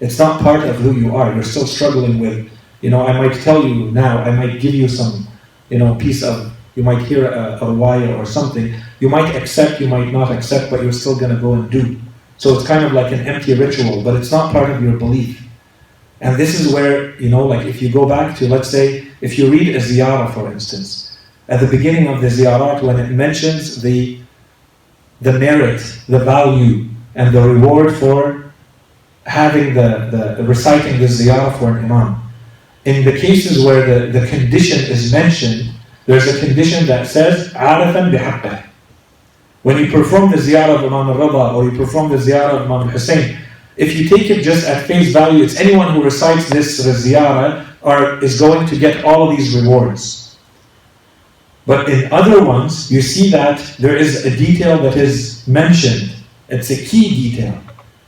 It's 0.00 0.18
not 0.18 0.42
part 0.42 0.64
of 0.68 0.76
who 0.76 0.92
you 0.92 1.16
are. 1.16 1.32
You're 1.32 1.50
still 1.54 1.66
struggling 1.66 2.18
with, 2.18 2.50
you 2.82 2.90
know, 2.90 3.06
I 3.06 3.12
might 3.16 3.40
tell 3.40 3.66
you 3.66 3.90
now, 3.90 4.18
I 4.18 4.30
might 4.32 4.60
give 4.60 4.74
you 4.74 4.88
some, 4.88 5.26
you 5.70 5.78
know, 5.78 5.94
piece 5.94 6.22
of, 6.22 6.52
you 6.74 6.82
might 6.82 7.02
hear 7.06 7.30
a, 7.30 7.64
a 7.64 7.72
wire 7.72 8.14
or 8.16 8.26
something. 8.26 8.74
You 9.00 9.08
might 9.08 9.34
accept, 9.34 9.80
you 9.80 9.88
might 9.88 10.12
not 10.12 10.30
accept, 10.30 10.70
but 10.70 10.82
you're 10.82 10.92
still 10.92 11.18
going 11.18 11.34
to 11.34 11.40
go 11.40 11.54
and 11.54 11.70
do. 11.70 11.98
So 12.36 12.54
it's 12.54 12.66
kind 12.66 12.84
of 12.84 12.92
like 12.92 13.12
an 13.12 13.20
empty 13.20 13.54
ritual, 13.54 14.02
but 14.02 14.14
it's 14.16 14.30
not 14.30 14.52
part 14.52 14.68
of 14.68 14.82
your 14.82 14.98
belief. 14.98 15.42
And 16.20 16.36
this 16.36 16.60
is 16.60 16.72
where, 16.72 17.18
you 17.18 17.30
know, 17.30 17.46
like 17.46 17.66
if 17.66 17.80
you 17.80 17.90
go 17.90 18.06
back 18.06 18.36
to, 18.38 18.46
let's 18.46 18.68
say, 18.68 19.06
if 19.22 19.38
you 19.38 19.50
read 19.50 19.74
a 19.74 19.78
ziyarah, 19.78 20.34
for 20.34 20.52
instance, 20.52 21.16
at 21.48 21.60
the 21.60 21.66
beginning 21.66 22.08
of 22.08 22.20
the 22.20 22.28
ziyarat, 22.28 22.82
when 22.82 22.98
it 22.98 23.10
mentions 23.10 23.80
the 23.82 24.21
the 25.22 25.32
merit, 25.38 25.80
the 26.08 26.18
value, 26.18 26.88
and 27.14 27.34
the 27.34 27.40
reward 27.40 27.94
for 27.96 28.52
having 29.24 29.74
the, 29.74 30.36
the 30.36 30.44
reciting 30.44 30.98
the 30.98 31.06
ziyarah 31.06 31.56
for 31.58 31.76
an 31.76 31.84
imam. 31.84 32.20
In 32.84 33.04
the 33.04 33.12
cases 33.12 33.64
where 33.64 33.86
the, 33.86 34.18
the 34.18 34.26
condition 34.26 34.78
is 34.90 35.12
mentioned, 35.12 35.70
there's 36.06 36.26
a 36.26 36.44
condition 36.44 36.86
that 36.86 37.06
says 37.06 37.52
عَرَفًا 37.54 38.10
بِحَقِّهِ 38.12 38.66
When 39.62 39.78
you 39.78 39.90
perform 39.92 40.32
the 40.32 40.38
ziyarah 40.38 40.76
of 40.76 40.92
Imam 40.92 41.08
al-Rida 41.08 41.54
or 41.54 41.70
you 41.70 41.76
perform 41.76 42.10
the 42.10 42.16
ziyarah 42.16 42.60
of 42.60 42.70
Imam 42.70 42.88
Hussein, 42.88 43.38
if 43.76 43.96
you 43.96 44.08
take 44.08 44.28
it 44.28 44.42
just 44.42 44.66
at 44.66 44.86
face 44.86 45.12
value, 45.12 45.44
it's 45.44 45.60
anyone 45.60 45.94
who 45.94 46.02
recites 46.02 46.50
this 46.50 46.84
ziyarah 46.84 47.64
or 47.82 48.22
is 48.24 48.40
going 48.40 48.66
to 48.66 48.76
get 48.76 49.04
all 49.04 49.30
of 49.30 49.36
these 49.36 49.54
rewards. 49.54 50.21
But 51.66 51.88
in 51.88 52.12
other 52.12 52.44
ones, 52.44 52.90
you 52.90 53.02
see 53.02 53.30
that 53.30 53.58
there 53.78 53.96
is 53.96 54.24
a 54.24 54.36
detail 54.36 54.82
that 54.82 54.96
is 54.96 55.46
mentioned. 55.46 56.14
It's 56.48 56.70
a 56.70 56.76
key 56.76 57.30
detail. 57.30 57.60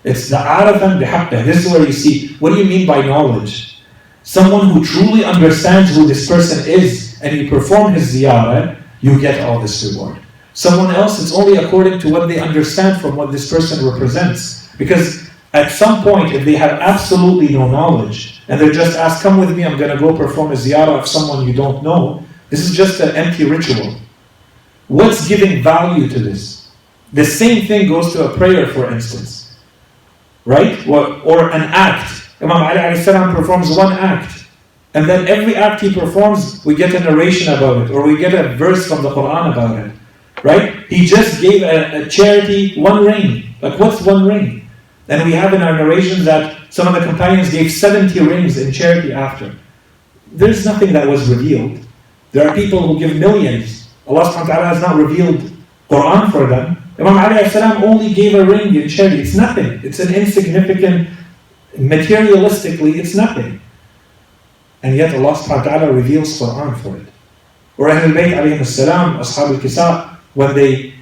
It's 0.03 0.29
the 0.29 0.37
arafan 0.37 1.03
bihaqqah. 1.03 1.45
This 1.45 1.65
is 1.65 1.73
where 1.73 1.87
you 1.87 1.93
see, 1.93 2.35
what 2.35 2.51
do 2.51 2.57
you 2.57 2.65
mean 2.65 2.87
by 2.87 3.01
knowledge? 3.01 3.79
Someone 4.23 4.71
who 4.71 4.85
truly 4.85 5.25
understands 5.25 5.95
who 5.95 6.07
this 6.07 6.27
person 6.29 6.69
is 6.69 7.21
and 7.23 7.37
you 7.37 7.49
perform 7.49 7.93
his 7.93 8.15
ziyarah, 8.15 8.81
you 9.01 9.21
get 9.21 9.41
all 9.43 9.61
this 9.61 9.85
reward. 9.85 10.19
Someone 10.53 10.95
else, 10.95 11.21
it's 11.23 11.33
only 11.33 11.57
according 11.59 11.99
to 12.01 12.11
what 12.11 12.27
they 12.27 12.39
understand 12.39 13.01
from 13.01 13.17
what 13.17 13.33
this 13.33 13.51
person 13.51 13.87
represents. 13.87 14.69
Because 14.77 15.31
at 15.53 15.71
some 15.71 16.03
point, 16.03 16.33
if 16.33 16.45
they 16.45 16.55
have 16.55 16.81
absolutely 16.81 17.53
no 17.53 17.69
knowledge 17.69 18.43
and 18.49 18.61
they're 18.61 18.73
just 18.73 18.97
asked, 18.97 19.23
come 19.23 19.39
with 19.39 19.57
me, 19.57 19.65
I'm 19.65 19.79
going 19.79 19.91
to 19.91 19.99
go 19.99 20.17
perform 20.17 20.53
a 20.53 20.55
ziyarah 20.55 20.99
of 21.01 21.07
someone 21.07 21.47
you 21.47 21.53
don't 21.53 21.83
know, 21.83 22.24
this 22.55 22.71
is 22.71 22.77
just 22.77 23.01
an 23.01 23.17
empty 23.17 23.43
ritual. 23.43 23.97
What's 24.87 25.27
giving 25.27 25.61
value 25.61 26.09
to 26.09 26.21
this? 26.21 26.71
The 27.13 27.25
same 27.25 27.67
thing 27.67 27.89
goes 27.89 28.13
to 28.13 28.31
a 28.31 28.37
prayer, 28.37 28.69
for 28.69 28.93
instance. 28.93 29.57
Right? 30.45 30.87
Or, 30.87 31.21
or 31.23 31.51
an 31.51 31.63
act. 31.63 32.31
Imam 32.41 32.63
Ali 32.63 33.35
performs 33.35 33.77
one 33.77 33.93
act. 33.95 34.47
And 34.95 35.09
then 35.09 35.27
every 35.27 35.57
act 35.57 35.81
he 35.81 35.93
performs, 35.93 36.65
we 36.65 36.77
get 36.77 36.95
a 36.95 37.01
narration 37.01 37.53
about 37.55 37.79
it, 37.79 37.91
or 37.91 38.07
we 38.07 38.17
get 38.19 38.35
a 38.35 38.55
verse 38.55 38.87
from 38.87 39.03
the 39.03 39.11
Quran 39.11 39.51
about 39.51 39.85
it. 39.85 39.93
Right? 40.45 40.87
He 40.87 41.07
just 41.07 41.43
gave 41.43 41.63
a, 41.65 42.05
a 42.05 42.09
charity 42.09 42.81
one 42.81 43.05
ring. 43.05 43.53
Like, 43.63 43.81
what's 43.81 44.01
one 44.03 44.27
ring? 44.27 44.71
And 45.09 45.25
we 45.25 45.33
have 45.33 45.55
in 45.55 45.61
our 45.61 45.73
narrations 45.73 46.25
that 46.27 46.73
some 46.73 46.87
of 46.87 46.95
the 46.95 47.05
companions 47.05 47.51
gave 47.51 47.73
70 47.73 48.17
rings 48.21 48.59
in 48.59 48.73
charity 48.73 49.13
after. 49.13 49.57
There's 50.31 50.65
nothing 50.65 50.93
that 50.93 51.09
was 51.09 51.29
revealed. 51.29 51.85
There 52.35 52.49
are 52.49 52.55
people 52.55 52.83
who 52.83 52.99
give 52.99 53.17
millions. 53.17 53.89
Allah 54.09 54.25
subhanahu 54.25 54.51
wa 54.51 54.55
ta'ala 54.55 54.67
has 54.67 54.83
not 54.83 54.97
revealed 54.97 55.39
Quran 55.89 56.33
for 56.33 56.47
them. 56.47 56.83
Imam 56.99 57.15
Ali 57.15 57.87
only 57.87 58.13
gave 58.13 58.35
a 58.35 58.45
ring 58.45 58.75
in 58.75 58.89
charity. 58.89 59.23
It's 59.23 59.37
nothing. 59.37 59.79
It's 59.85 60.01
an 60.01 60.13
insignificant, 60.13 61.09
materialistically, 61.79 62.99
it's 62.99 63.15
nothing. 63.15 63.61
And 64.83 64.97
yet 64.97 65.15
Allah 65.15 65.39
subhanahu 65.39 65.63
wa 65.63 65.63
ta'ala 65.63 65.93
reveals 65.93 66.37
Quran 66.37 66.75
for 66.83 66.97
it. 66.99 67.07
Or 67.79 67.89
Ahlul 67.89 68.19
Bayt 68.19 68.35
alayhim 68.35 68.67
salam, 68.67 69.19
Ashab 69.23 69.55
al-Kisa, 69.55 70.19
when 70.35 70.55
they, 70.57 70.93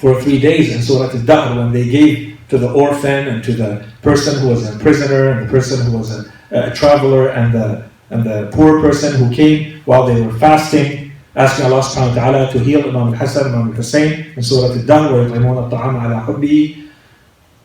for 0.00 0.20
three 0.22 0.40
days 0.40 0.74
in 0.74 0.80
Surah 0.80 1.12
Al-Dahr, 1.12 1.56
when 1.56 1.72
they 1.72 1.86
gave 1.86 2.40
to 2.48 2.56
the 2.56 2.72
orphan 2.72 3.28
and 3.28 3.44
to 3.44 3.52
the 3.52 3.84
person 4.00 4.40
who 4.40 4.48
was 4.48 4.74
a 4.74 4.78
prisoner 4.78 5.32
and 5.32 5.46
the 5.46 5.50
person 5.50 5.84
who 5.84 5.98
was 5.98 6.16
a, 6.16 6.32
a 6.50 6.74
traveler 6.74 7.28
and 7.28 7.52
the 7.52 7.87
and 8.10 8.24
the 8.24 8.50
poor 8.52 8.80
person 8.80 9.14
who 9.14 9.34
came 9.34 9.80
while 9.84 10.06
they 10.06 10.20
were 10.20 10.32
fasting, 10.38 11.12
asking 11.36 11.66
Allah 11.66 11.82
subhanahu 11.82 12.16
wa 12.16 12.22
ta'ala 12.22 12.52
to 12.52 12.58
heal 12.58 12.80
Imam 12.82 13.14
al-Hassan, 13.14 13.52
Imam 13.52 13.68
al-Hussein, 13.68 14.32
in 14.36 14.42
Surah 14.42 14.72
Al-Dahr, 14.72 15.12
where 15.12 15.28
يطعمون 15.28 16.88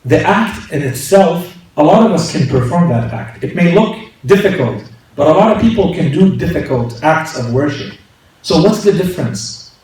The 0.04 0.22
act 0.22 0.72
in 0.72 0.82
itself, 0.82 1.56
a 1.76 1.82
lot 1.82 2.06
of 2.06 2.12
us 2.12 2.32
can 2.32 2.46
perform 2.48 2.88
that 2.90 3.12
act. 3.12 3.42
It 3.42 3.56
may 3.56 3.74
look 3.74 3.96
difficult, 4.26 4.84
but 5.16 5.26
a 5.26 5.32
lot 5.32 5.56
of 5.56 5.62
people 5.62 5.94
can 5.94 6.12
do 6.12 6.36
difficult 6.36 7.02
acts 7.02 7.38
of 7.38 7.52
worship. 7.52 7.94
So 8.42 8.62
what's 8.62 8.84
the 8.84 8.92
difference? 8.92 9.74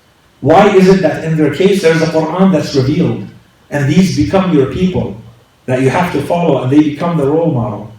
Why 0.41 0.75
is 0.75 0.89
it 0.89 1.03
that 1.03 1.25
in 1.25 1.37
their 1.37 1.55
case 1.55 1.83
there's 1.83 2.03
a 2.03 2.07
Quran 2.07 2.53
that's 2.53 2.75
revealed 2.75 3.27
and 3.71 3.91
these 3.93 4.17
become 4.17 4.53
your 4.55 4.73
people 4.73 5.21
that 5.67 5.83
you 5.83 5.91
have 5.91 6.13
to 6.13 6.23
follow 6.27 6.63
and 6.63 6.73
they 6.73 6.83
become 6.83 7.17
the 7.17 7.27
role 7.27 7.53
model? 7.53 7.90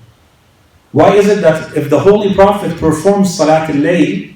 Why 0.92 1.14
is 1.14 1.28
it 1.28 1.42
that 1.42 1.76
if 1.76 1.90
the 1.90 1.98
Holy 1.98 2.32
Prophet 2.34 2.76
performs 2.78 3.36
Salat 3.36 3.68
al-Layl, 3.68 4.34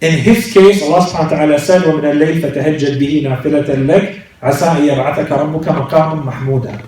in 0.00 0.18
his 0.18 0.52
case, 0.52 0.82
Allah 0.82 1.06
subhanahu 1.06 1.30
wa 1.30 1.36
ta'ala 1.36 1.58
said, 1.60 1.82
وَمِنَ 1.82 2.02
اللَّيْلِ 2.02 2.42
فَتَهَجَّدْ 2.42 2.98
بِهِ 2.98 3.22
نَافِلَةً 3.22 3.86
لَكَ 3.86 4.22
عَسَىٰ 4.42 4.76
أَن 4.76 4.88
يَبْعَثَكَ 4.88 5.30
رَبُّكَ 5.30 5.62
مَقَامًا 5.62 6.24
مَحْمُودًا 6.26 6.82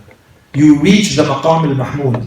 You 0.57 0.81
reach 0.81 1.15
the 1.15 1.23
maqam 1.23 1.69
al-mahmud, 1.69 2.27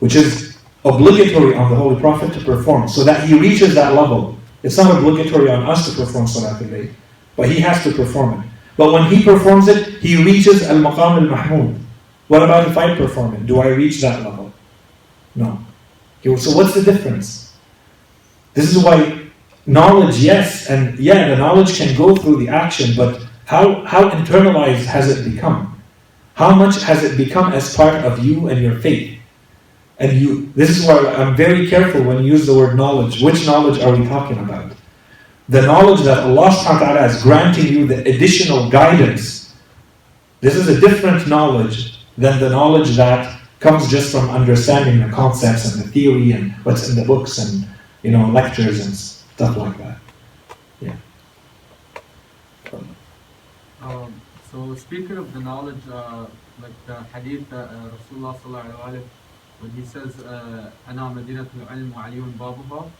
which 0.00 0.14
is 0.14 0.56
obligatory 0.82 1.54
on 1.56 1.68
the 1.70 1.76
Holy 1.76 2.00
Prophet 2.00 2.32
to 2.32 2.40
perform, 2.40 2.88
so 2.88 3.04
that 3.04 3.28
he 3.28 3.38
reaches 3.38 3.74
that 3.74 3.92
level. 3.92 4.38
It's 4.62 4.78
not 4.78 4.96
obligatory 4.96 5.50
on 5.50 5.64
us 5.68 5.90
to 5.90 5.94
perform 5.94 6.26
Salat 6.26 6.62
al-Layl, 6.62 6.88
but 7.36 7.50
he 7.50 7.60
has 7.60 7.84
to 7.84 7.92
perform 7.92 8.40
it. 8.40 8.46
But 8.78 8.94
when 8.94 9.04
he 9.12 9.22
performs 9.22 9.68
it, 9.68 10.00
he 10.00 10.24
reaches 10.24 10.62
al-maqam 10.62 11.20
al-mahmud. 11.20 11.78
What 12.28 12.42
about 12.42 12.66
if 12.66 12.78
I 12.78 12.96
perform 12.96 13.34
it? 13.34 13.44
Do 13.46 13.60
I 13.60 13.68
reach 13.68 14.00
that 14.00 14.22
level? 14.24 14.47
No. 15.35 15.59
So 16.23 16.55
what's 16.55 16.73
the 16.73 16.83
difference? 16.83 17.55
This 18.53 18.75
is 18.75 18.83
why 18.83 19.27
knowledge, 19.65 20.17
yes, 20.17 20.69
and 20.69 20.97
yeah, 20.99 21.29
the 21.29 21.37
knowledge 21.37 21.77
can 21.77 21.95
go 21.95 22.15
through 22.15 22.43
the 22.43 22.49
action, 22.49 22.93
but 22.97 23.25
how, 23.45 23.85
how 23.85 24.09
internalized 24.09 24.85
has 24.85 25.09
it 25.09 25.31
become? 25.31 25.81
How 26.33 26.55
much 26.55 26.81
has 26.83 27.03
it 27.03 27.17
become 27.17 27.53
as 27.53 27.75
part 27.75 27.95
of 28.05 28.23
you 28.23 28.49
and 28.49 28.61
your 28.61 28.79
faith? 28.79 29.19
And 29.99 30.13
you, 30.13 30.51
this 30.55 30.69
is 30.69 30.85
why 30.85 30.99
I'm 30.99 31.35
very 31.35 31.67
careful 31.67 32.03
when 32.03 32.23
you 32.23 32.31
use 32.31 32.45
the 32.45 32.55
word 32.55 32.75
knowledge. 32.75 33.21
Which 33.21 33.45
knowledge 33.45 33.81
are 33.81 33.95
we 33.95 34.07
talking 34.07 34.37
about? 34.39 34.71
The 35.49 35.61
knowledge 35.63 36.01
that 36.01 36.19
Allah 36.19 36.49
subhanahu 36.49 36.79
wa 36.79 36.79
ta'ala 36.79 37.05
is 37.07 37.23
granting 37.23 37.67
you 37.67 37.87
the 37.87 37.99
additional 38.01 38.69
guidance. 38.69 39.53
This 40.41 40.55
is 40.55 40.69
a 40.69 40.79
different 40.79 41.27
knowledge 41.27 42.05
than 42.17 42.39
the 42.39 42.49
knowledge 42.49 42.95
that 42.95 43.38
comes 43.59 43.89
just 43.89 44.11
from 44.11 44.29
understanding 44.29 44.99
the 45.05 45.13
concepts 45.13 45.73
and 45.73 45.83
the 45.83 45.87
theory 45.89 46.31
and 46.31 46.51
what's 46.63 46.89
in 46.89 46.95
the 46.95 47.05
books 47.05 47.37
and 47.37 47.67
you 48.03 48.11
know 48.11 48.27
lectures 48.27 48.85
and 48.85 48.95
stuff 48.95 49.57
like 49.57 49.77
that. 49.77 49.99
Um, 53.81 54.21
so 54.51 54.75
speaking 54.75 55.17
of 55.17 55.33
the 55.33 55.39
knowledge, 55.39 55.81
uh, 55.91 56.25
like 56.61 56.73
the 56.85 57.01
hadith 57.13 57.49
that 57.49 57.69
uh, 57.69 57.89
Rasulullah 57.95 58.35
sallallahu 58.37 59.03
when 59.59 59.71
he 59.71 59.85
says, 59.85 60.19
uh, 60.19 60.71
"Ana 60.87 61.03
madinatul 61.15 61.65
ilm 61.65 61.93
wa 61.93 62.03
aliyun 62.03 62.33
babuha," 62.33 62.91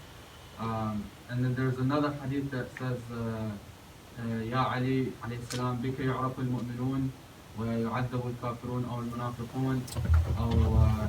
um, 0.60 1.04
and 1.30 1.44
then 1.44 1.54
there's 1.56 1.78
another 1.78 2.12
hadith 2.24 2.50
that 2.52 2.68
says, 2.80 2.98
uh, 3.12 3.52
uh, 4.22 4.42
"Ya 4.44 4.72
Ali 4.74 5.12
alayhi 5.22 5.44
salam, 5.52 5.84
bika 5.84 6.04
yu'raf 6.04 6.40
al-mu'minun 6.40 7.10
wa 7.59 7.65
yu'adhab 7.85 8.23
al-kafirun 8.31 8.83
aw 8.91 8.99
al-munafiqun 9.05 9.77
aw 10.39 10.51
uh, 10.85 11.09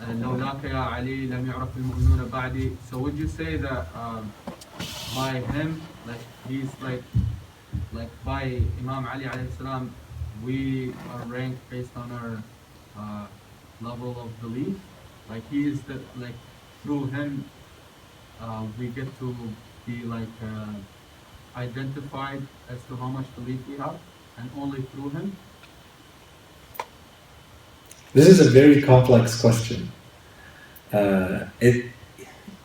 لولاك 0.00 0.64
يا 0.64 0.78
علي 0.78 1.26
لم 1.26 1.46
يعرف 1.46 1.76
المؤمنون 1.76 2.28
بعدي." 2.32 2.72
So 2.90 2.98
would 2.98 3.18
you 3.18 3.28
say 3.28 3.56
that 3.56 3.86
um, 3.94 4.32
by 5.14 5.40
him, 5.52 5.82
like 6.06 6.24
he's 6.48 6.72
like 6.80 7.04
like 7.92 8.08
by 8.24 8.62
Imam 8.80 9.06
Ali 9.06 9.24
alayhi 9.24 9.52
salam, 9.58 9.92
we 10.42 10.94
are 11.12 11.22
ranked 11.28 11.60
based 11.70 11.94
on 11.96 12.08
our 12.12 12.42
uh, 12.96 13.26
level 13.80 14.16
of 14.24 14.28
belief. 14.40 14.74
Like 15.28 15.44
he 15.50 15.68
is 15.68 15.80
the 15.82 16.00
like 16.16 16.38
through 16.82 17.06
him, 17.12 17.44
uh, 18.40 18.64
we 18.78 18.88
get 18.88 19.08
to 19.20 19.36
be 19.86 20.02
like 20.04 20.36
uh, 20.42 20.74
identified 21.56 22.42
as 22.72 22.80
to 22.88 22.96
how 22.96 23.08
much 23.08 23.28
belief 23.36 23.60
we 23.68 23.76
have, 23.76 23.98
and 24.38 24.48
only 24.56 24.82
through 24.90 25.10
him. 25.10 25.36
This 28.15 28.29
is 28.29 28.39
a 28.39 28.49
very 28.49 28.81
complex 28.81 29.41
question. 29.41 29.91
Uh, 30.93 31.47
it, 31.59 31.91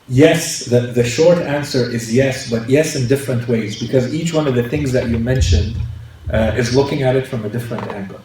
yes, 0.09 0.66
the, 0.66 0.81
the 0.81 1.02
short 1.02 1.39
answer 1.39 1.90
is 1.90 2.14
yes, 2.14 2.48
but 2.48 2.70
yes 2.70 2.94
in 2.94 3.09
different 3.09 3.48
ways, 3.48 3.81
because 3.81 4.14
each 4.14 4.32
one 4.32 4.47
of 4.47 4.55
the 4.55 4.68
things 4.68 4.93
that 4.93 5.09
you 5.09 5.18
mentioned 5.18 5.74
uh, 6.32 6.52
is 6.56 6.77
looking 6.77 7.02
at 7.02 7.16
it 7.16 7.27
from 7.27 7.44
a 7.44 7.48
different 7.48 7.85
angle. 7.89 8.20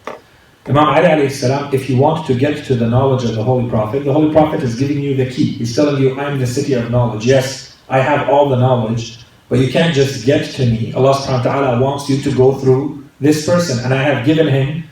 Imam 0.68 0.86
Ali 0.86 1.08
alayhi 1.08 1.32
salam, 1.32 1.74
if 1.74 1.90
you 1.90 1.98
want 1.98 2.28
to 2.28 2.36
get 2.36 2.64
to 2.66 2.76
the 2.76 2.88
knowledge 2.88 3.24
of 3.24 3.34
the 3.34 3.44
Holy 3.44 3.68
Prophet, 3.72 4.06
the 4.06 4.14
Holy 4.14 4.32
Prophet 4.32 4.62
is 4.62 4.76
giving 4.76 5.00
you 5.00 5.16
the 5.16 5.28
key. 5.28 5.54
He's 5.54 5.76
telling 5.76 6.00
you, 6.00 6.20
I'm 6.20 6.38
the 6.38 6.46
city 6.46 6.74
of 6.74 6.92
knowledge. 6.92 7.26
Yes, 7.26 7.76
I 7.90 8.02
have 8.02 8.30
all 8.30 8.50
the 8.50 8.56
knowledge, 8.56 9.26
but 9.50 9.58
you 9.58 9.72
can't 9.72 9.96
just 9.96 10.28
get 10.28 10.52
to 10.58 10.66
me. 10.68 10.94
Allah 10.94 11.16
subhanahu 11.16 11.46
wa 11.46 11.52
ta'ala 11.52 11.82
wants 11.82 12.08
you 12.08 12.22
to 12.22 12.32
go 12.36 12.54
through 12.54 13.04
this 13.20 13.48
person, 13.48 13.84
and 13.84 13.96
I 13.96 14.04
have 14.04 14.28
given 14.28 14.48
him 14.48 14.85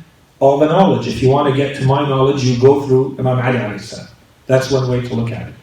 all 0.43 0.57
the 0.57 0.65
knowledge. 0.65 1.07
If 1.07 1.23
you 1.23 1.29
want 1.29 1.45
to 1.49 1.55
get 1.55 1.69
to 1.77 1.85
my 1.85 2.01
knowledge, 2.11 2.43
you 2.43 2.59
go 2.59 2.85
through 2.85 3.15
Imam 3.17 3.39
Ali 3.39 3.79
salam. 3.79 4.09
That's 4.45 4.69
one 4.77 4.89
way 4.91 4.99
to 5.07 5.13
look 5.15 5.31
at 5.31 5.47
it. 5.47 5.55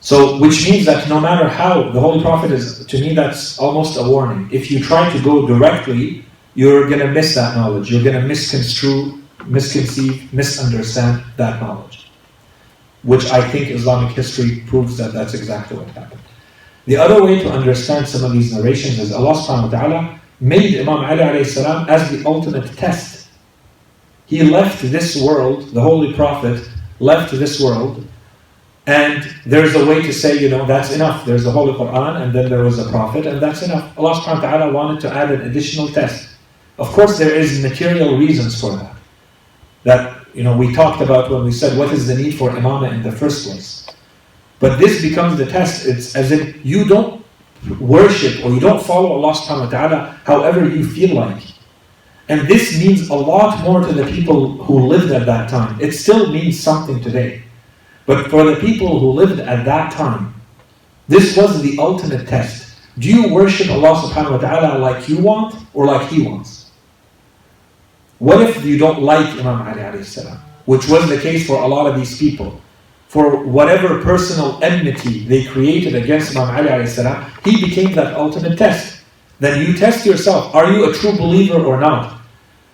So, 0.00 0.16
which 0.40 0.68
means 0.68 0.84
that 0.86 1.08
no 1.08 1.20
matter 1.20 1.46
how 1.46 1.74
the 1.94 2.00
Holy 2.00 2.20
Prophet 2.20 2.50
is, 2.50 2.84
to 2.86 3.00
me, 3.00 3.14
that's 3.14 3.60
almost 3.60 3.96
a 3.96 4.02
warning. 4.02 4.48
If 4.50 4.72
you 4.72 4.78
try 4.82 5.02
to 5.14 5.22
go 5.22 5.46
directly, 5.46 6.24
you're 6.54 6.88
going 6.88 6.98
to 7.06 7.12
miss 7.18 7.36
that 7.36 7.56
knowledge. 7.56 7.92
You're 7.92 8.02
going 8.02 8.20
to 8.20 8.26
misconstrue, 8.26 9.22
misconceive, 9.46 10.34
misunderstand 10.34 11.22
that 11.36 11.62
knowledge. 11.62 12.10
Which 13.04 13.26
I 13.30 13.40
think 13.52 13.68
Islamic 13.70 14.10
history 14.16 14.64
proves 14.66 14.96
that 14.96 15.12
that's 15.12 15.34
exactly 15.34 15.76
what 15.78 15.86
happened. 16.00 16.22
The 16.86 16.96
other 16.96 17.22
way 17.22 17.38
to 17.44 17.48
understand 17.58 18.08
some 18.08 18.24
of 18.24 18.32
these 18.32 18.52
narrations 18.52 18.98
is 18.98 19.12
Allah 19.12 19.34
subhanahu 19.34 19.70
wa 19.70 19.74
ta'ala 19.78 20.20
made 20.40 20.80
Imam 20.80 21.04
Ali 21.04 21.22
as 21.22 21.54
the 21.54 22.22
ultimate 22.26 22.66
test. 22.76 23.11
He 24.32 24.42
left 24.42 24.80
this 24.80 25.20
world, 25.20 25.74
the 25.74 25.82
Holy 25.82 26.14
Prophet 26.14 26.66
left 27.00 27.32
this 27.32 27.60
world, 27.60 28.02
and 28.86 29.30
there's 29.44 29.74
a 29.74 29.84
way 29.84 30.00
to 30.00 30.10
say, 30.10 30.38
you 30.38 30.48
know, 30.48 30.64
that's 30.64 30.90
enough. 30.90 31.26
There's 31.26 31.44
the 31.44 31.50
Holy 31.50 31.74
Quran, 31.74 32.22
and 32.22 32.32
then 32.32 32.48
there 32.48 32.64
was 32.64 32.78
a 32.78 32.88
Prophet, 32.88 33.26
and 33.26 33.42
that's 33.42 33.60
enough. 33.60 33.92
Allah 33.98 34.14
subhanahu 34.14 34.42
wa 34.42 34.48
ta'ala 34.48 34.72
wanted 34.72 35.00
to 35.02 35.12
add 35.12 35.30
an 35.32 35.42
additional 35.42 35.86
test. 35.88 36.30
Of 36.78 36.88
course, 36.96 37.18
there 37.18 37.34
is 37.34 37.62
material 37.62 38.16
reasons 38.16 38.58
for 38.58 38.74
that. 38.76 38.96
That, 39.84 40.26
you 40.32 40.44
know, 40.44 40.56
we 40.56 40.72
talked 40.72 41.02
about 41.02 41.30
when 41.30 41.44
we 41.44 41.52
said, 41.52 41.76
what 41.76 41.92
is 41.92 42.06
the 42.06 42.14
need 42.14 42.32
for 42.38 42.48
imamah 42.48 42.90
in 42.90 43.02
the 43.02 43.12
first 43.12 43.46
place? 43.46 43.86
But 44.60 44.78
this 44.78 45.02
becomes 45.02 45.36
the 45.36 45.44
test. 45.44 45.84
It's 45.84 46.16
as 46.16 46.32
if 46.32 46.64
you 46.64 46.88
don't 46.88 47.22
worship 47.78 48.42
or 48.46 48.50
you 48.50 48.60
don't 48.60 48.82
follow 48.82 49.12
Allah 49.12 49.34
subhanahu 49.34 49.68
wa 49.68 49.76
ta'ala 49.76 50.20
however 50.24 50.66
you 50.66 50.88
feel 50.88 51.16
like. 51.16 51.51
And 52.28 52.48
this 52.48 52.78
means 52.78 53.08
a 53.08 53.14
lot 53.14 53.62
more 53.62 53.80
to 53.80 53.92
the 53.92 54.06
people 54.06 54.62
who 54.64 54.86
lived 54.86 55.12
at 55.12 55.26
that 55.26 55.50
time. 55.50 55.80
It 55.80 55.92
still 55.92 56.32
means 56.32 56.58
something 56.58 57.00
today. 57.02 57.42
But 58.06 58.30
for 58.30 58.44
the 58.44 58.56
people 58.56 59.00
who 59.00 59.10
lived 59.10 59.40
at 59.40 59.64
that 59.64 59.92
time, 59.92 60.34
this 61.08 61.36
was 61.36 61.62
the 61.62 61.78
ultimate 61.78 62.26
test. 62.28 62.76
Do 62.98 63.08
you 63.08 63.32
worship 63.32 63.70
Allah 63.70 64.02
subhanahu 64.02 64.32
wa 64.32 64.38
ta'ala 64.38 64.78
like 64.78 65.08
you 65.08 65.18
want 65.18 65.54
or 65.74 65.86
like 65.86 66.08
He 66.08 66.22
wants? 66.22 66.70
What 68.18 68.40
if 68.42 68.64
you 68.64 68.78
don't 68.78 69.02
like 69.02 69.26
Imam 69.38 69.62
Ali 69.62 69.80
alayhi 69.80 70.04
salam? 70.04 70.38
Which 70.66 70.88
was 70.88 71.08
the 71.08 71.18
case 71.18 71.46
for 71.46 71.62
a 71.62 71.66
lot 71.66 71.86
of 71.86 71.96
these 71.96 72.18
people. 72.18 72.60
For 73.08 73.44
whatever 73.44 74.00
personal 74.00 74.62
enmity 74.62 75.24
they 75.24 75.44
created 75.44 75.94
against 75.94 76.36
Imam 76.36 76.54
Ali 76.54 76.68
alayhi 76.68 76.88
salam, 76.88 77.30
he 77.44 77.60
became 77.64 77.94
that 77.94 78.14
ultimate 78.14 78.56
test. 78.58 78.91
Then 79.42 79.66
you 79.66 79.72
test 79.76 80.06
yourself, 80.06 80.54
are 80.54 80.70
you 80.70 80.88
a 80.88 80.94
true 80.94 81.16
believer 81.18 81.64
or 81.64 81.80
not? 81.80 82.20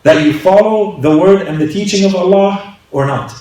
That 0.03 0.27
you 0.27 0.39
follow 0.39 1.01
the 1.01 1.17
word 1.17 1.47
and 1.49 1.59
the 1.59 1.67
teaching 1.67 2.05
of 2.05 2.15
Allah 2.15 2.77
or 2.91 3.07
not? 3.07 3.33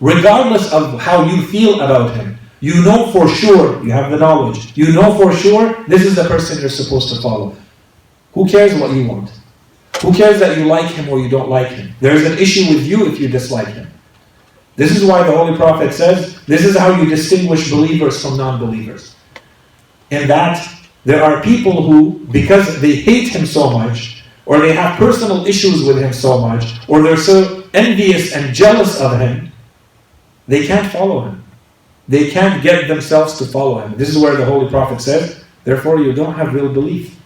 Regardless 0.00 0.72
of 0.72 0.98
how 0.98 1.22
you 1.26 1.46
feel 1.48 1.82
about 1.82 2.16
him, 2.16 2.38
you 2.60 2.82
know 2.82 3.12
for 3.12 3.28
sure, 3.28 3.84
you 3.84 3.92
have 3.92 4.10
the 4.10 4.16
knowledge, 4.16 4.74
you 4.74 4.90
know 4.90 5.14
for 5.18 5.34
sure 5.34 5.84
this 5.86 6.00
is 6.00 6.16
the 6.16 6.24
person 6.24 6.58
you're 6.62 6.70
supposed 6.70 7.14
to 7.14 7.20
follow. 7.20 7.54
Who 8.32 8.48
cares 8.48 8.72
what 8.80 8.96
you 8.96 9.06
want? 9.06 9.30
Who 10.00 10.14
cares 10.14 10.40
that 10.40 10.56
you 10.56 10.64
like 10.64 10.90
him 10.90 11.10
or 11.10 11.18
you 11.20 11.28
don't 11.28 11.50
like 11.50 11.68
him? 11.68 11.92
There's 12.00 12.24
an 12.24 12.38
issue 12.38 12.74
with 12.74 12.86
you 12.86 13.06
if 13.06 13.20
you 13.20 13.28
dislike 13.28 13.68
him. 13.68 13.86
This 14.76 14.96
is 14.96 15.04
why 15.04 15.26
the 15.26 15.36
Holy 15.36 15.58
Prophet 15.58 15.92
says 15.92 16.42
this 16.46 16.64
is 16.64 16.74
how 16.74 16.98
you 16.98 17.06
distinguish 17.06 17.70
believers 17.70 18.22
from 18.22 18.38
non 18.38 18.58
believers. 18.58 19.14
In 20.08 20.26
that, 20.28 20.79
there 21.04 21.22
are 21.22 21.42
people 21.42 21.82
who, 21.82 22.26
because 22.30 22.80
they 22.80 22.96
hate 22.96 23.28
him 23.28 23.46
so 23.46 23.70
much, 23.70 24.22
or 24.46 24.58
they 24.58 24.72
have 24.72 24.98
personal 24.98 25.46
issues 25.46 25.84
with 25.84 25.98
him 25.98 26.12
so 26.12 26.40
much, 26.40 26.76
or 26.88 27.02
they're 27.02 27.16
so 27.16 27.64
envious 27.72 28.34
and 28.34 28.54
jealous 28.54 29.00
of 29.00 29.18
him, 29.18 29.52
they 30.48 30.66
can't 30.66 30.90
follow 30.90 31.22
him. 31.22 31.44
they 32.10 32.28
can't 32.28 32.60
get 32.60 32.88
themselves 32.88 33.38
to 33.38 33.46
follow 33.46 33.78
him. 33.78 33.96
This 33.96 34.08
is 34.08 34.18
where 34.18 34.34
the 34.34 34.44
Holy 34.44 34.68
Prophet 34.68 35.00
says, 35.00 35.44
therefore 35.62 36.00
you 36.00 36.12
don't 36.12 36.34
have 36.34 36.52
real 36.52 36.72
belief. 36.72 37.16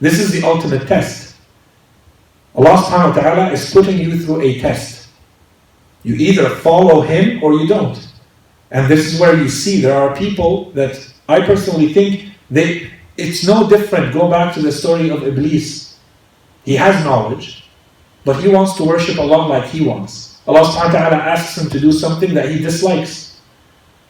This 0.00 0.18
is 0.18 0.32
the 0.32 0.42
ultimate 0.42 0.88
test. 0.88 1.36
Allah 2.56 2.82
subhanahu 2.82 3.14
wa 3.14 3.22
ta'ala 3.22 3.52
is 3.52 3.70
putting 3.70 3.98
you 3.98 4.18
through 4.18 4.42
a 4.42 4.58
test. 4.58 5.08
You 6.02 6.16
either 6.16 6.50
follow 6.56 7.02
him 7.02 7.40
or 7.40 7.54
you 7.54 7.68
don't. 7.68 7.96
And 8.72 8.90
this 8.90 9.06
is 9.14 9.20
where 9.20 9.36
you 9.38 9.48
see 9.48 9.80
there 9.80 9.94
are 9.94 10.16
people 10.16 10.72
that 10.72 10.98
I 11.28 11.46
personally 11.46 11.94
think 11.94 12.34
they 12.50 12.90
it's 13.16 13.46
no 13.46 13.68
different. 13.68 14.12
Go 14.12 14.28
back 14.28 14.54
to 14.54 14.60
the 14.60 14.72
story 14.72 15.10
of 15.10 15.22
Iblis. 15.22 15.98
He 16.64 16.76
has 16.76 17.04
knowledge, 17.04 17.64
but 18.24 18.40
he 18.40 18.48
wants 18.48 18.74
to 18.74 18.84
worship 18.84 19.18
Allah 19.18 19.48
like 19.48 19.64
he 19.64 19.84
wants. 19.84 20.40
Allah 20.46 20.62
subhanahu 20.62 20.94
wa 20.94 21.10
ta'ala 21.10 21.16
asks 21.16 21.58
him 21.58 21.70
to 21.70 21.80
do 21.80 21.92
something 21.92 22.34
that 22.34 22.50
he 22.50 22.58
dislikes. 22.58 23.40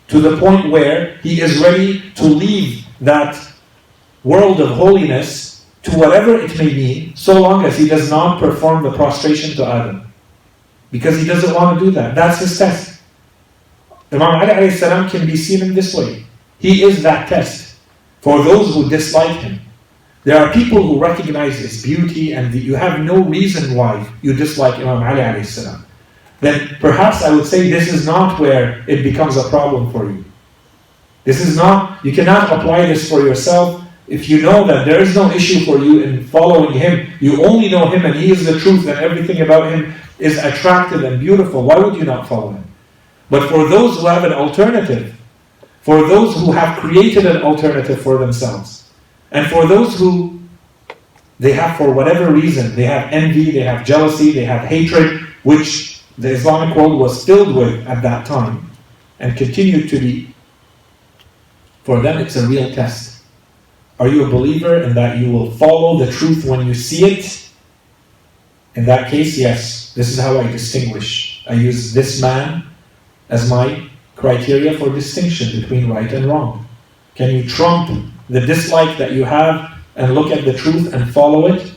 To 0.09 0.21
the 0.21 0.37
point 0.37 0.71
where 0.71 1.17
he 1.23 1.41
is 1.41 1.59
ready 1.59 2.11
to 2.17 2.25
leave 2.25 2.85
that 3.01 3.39
world 4.25 4.61
of 4.61 4.71
holiness 4.77 5.65
to 5.85 5.91
whatever 5.99 6.37
it 6.39 6.57
may 6.59 6.69
be, 6.69 7.13
so 7.17 7.41
long 7.41 7.65
as 7.65 7.77
he 7.79 7.89
does 7.89 8.11
not 8.11 8.39
perform 8.39 8.83
the 8.83 8.93
prostration 8.93 9.57
to 9.57 9.65
Adam. 9.65 10.13
Because 10.91 11.19
he 11.19 11.27
doesn't 11.27 11.55
want 11.55 11.79
to 11.79 11.85
do 11.85 11.91
that. 11.93 12.15
That's 12.15 12.39
his 12.41 12.59
test. 12.59 13.01
Imam 14.13 14.43
Ali 14.43 15.09
can 15.09 15.27
be 15.27 15.37
seen 15.37 15.63
in 15.63 15.75
this 15.75 15.95
way. 15.95 16.27
He 16.59 16.83
is 16.85 17.03
that 17.03 17.29
test 17.29 17.62
for 18.23 18.43
those 18.43 18.75
who 18.75 18.89
dislike 18.89 19.37
him. 19.41 19.61
There 20.25 20.39
are 20.39 20.53
people 20.53 20.81
who 20.81 21.01
recognize 21.01 21.59
his 21.59 21.83
beauty 21.83 22.33
and 22.33 22.55
you 22.55 22.77
have 22.77 23.01
no 23.01 23.23
reason 23.25 23.75
why 23.75 24.09
you 24.23 24.33
dislike 24.33 24.77
Imam 24.77 25.03
Ali 25.03 25.21
alayhi 25.21 25.45
salam. 25.45 25.85
Then 26.41 26.77
perhaps 26.81 27.23
I 27.23 27.35
would 27.35 27.47
say 27.47 27.69
this 27.69 27.93
is 27.93 28.07
not 28.07 28.39
where 28.39 28.85
it 28.89 29.03
becomes 29.03 29.37
a 29.37 29.49
problem 29.51 29.93
for 29.93 30.09
you. 30.11 30.25
This 31.25 31.41
is 31.41 31.57
not, 31.57 32.05
you 32.05 32.13
cannot 32.13 32.53
apply 32.53 32.87
this 32.87 33.09
for 33.11 33.21
yourself 33.21 33.85
if 34.07 34.29
you 34.29 34.43
know 34.43 34.67
that 34.67 34.85
there 34.85 35.01
is 35.01 35.15
no 35.15 35.31
issue 35.31 35.65
for 35.65 35.79
you 35.79 36.03
in 36.03 36.25
following 36.25 36.73
him. 36.73 37.11
You 37.21 37.45
only 37.45 37.69
know 37.69 37.87
him 37.91 38.07
and 38.07 38.15
he 38.15 38.31
is 38.31 38.47
the 38.47 38.59
truth 38.61 38.87
and 38.87 38.99
everything 38.99 39.41
about 39.43 39.73
him 39.73 39.93
is 40.21 40.39
attractive 40.39 41.03
and 41.03 41.19
beautiful. 41.19 41.65
Why 41.65 41.79
would 41.79 41.97
you 41.97 42.05
not 42.05 42.29
follow 42.29 42.53
him? 42.53 42.65
But 43.31 43.49
for 43.49 43.69
those 43.69 43.99
who 43.99 44.07
have 44.07 44.23
an 44.23 44.33
alternative, 44.33 45.17
for 45.83 46.07
those 46.09 46.35
who 46.37 46.53
have 46.53 46.79
created 46.79 47.27
an 47.27 47.43
alternative 47.43 48.01
for 48.01 48.19
themselves, 48.19 48.91
and 49.31 49.47
for 49.49 49.67
those 49.67 49.99
who 49.99 50.41
they 51.41 51.53
have, 51.53 51.77
for 51.77 51.93
whatever 51.93 52.33
reason, 52.33 52.75
they 52.77 52.85
have 52.85 53.13
envy, 53.13 53.51
they 53.51 53.61
have 53.61 53.85
jealousy, 53.85 54.33
they 54.33 54.45
have 54.45 54.67
hatred, 54.67 55.23
which 55.43 56.03
the 56.19 56.31
Islamic 56.31 56.77
world 56.77 57.01
was 57.01 57.25
filled 57.25 57.57
with 57.57 57.87
at 57.87 58.03
that 58.03 58.27
time 58.27 58.71
and 59.19 59.37
continued 59.37 59.89
to 59.89 59.99
be, 59.99 60.35
for 61.85 62.01
them 62.01 62.19
it's 62.19 62.37
a 62.37 62.47
real 62.47 62.73
test. 62.73 63.25
Are 63.99 64.09
you 64.09 64.25
a 64.25 64.29
believer 64.29 64.83
in 64.83 64.95
that 64.95 65.19
you 65.19 65.33
will 65.33 65.51
follow 65.53 66.05
the 66.05 66.11
truth 66.13 66.45
when 66.45 66.67
you 66.67 66.75
see 66.75 67.05
it? 67.05 67.49
In 68.75 68.85
that 68.87 69.11
case, 69.11 69.37
yes. 69.39 69.93
This 69.95 70.09
is 70.09 70.19
how 70.19 70.39
I 70.39 70.51
distinguish. 70.51 71.45
I 71.49 71.55
use 71.55 71.93
this 71.93 72.21
man 72.21 72.65
as 73.29 73.51
my 73.51 73.89
criteria 74.23 74.79
for 74.79 74.89
distinction 74.89 75.61
between 75.61 75.91
right 75.91 76.11
and 76.13 76.27
wrong. 76.27 76.65
Can 77.17 77.35
you 77.35 77.43
trump 77.47 77.91
the 78.31 78.41
dislike 78.41 78.97
that 78.97 79.13
you 79.13 79.25
have 79.25 79.77
and 79.97 80.15
look 80.15 80.31
at 80.31 80.45
the 80.45 80.55
truth 80.55 80.95
and 80.95 81.13
follow 81.13 81.53
it? 81.53 81.77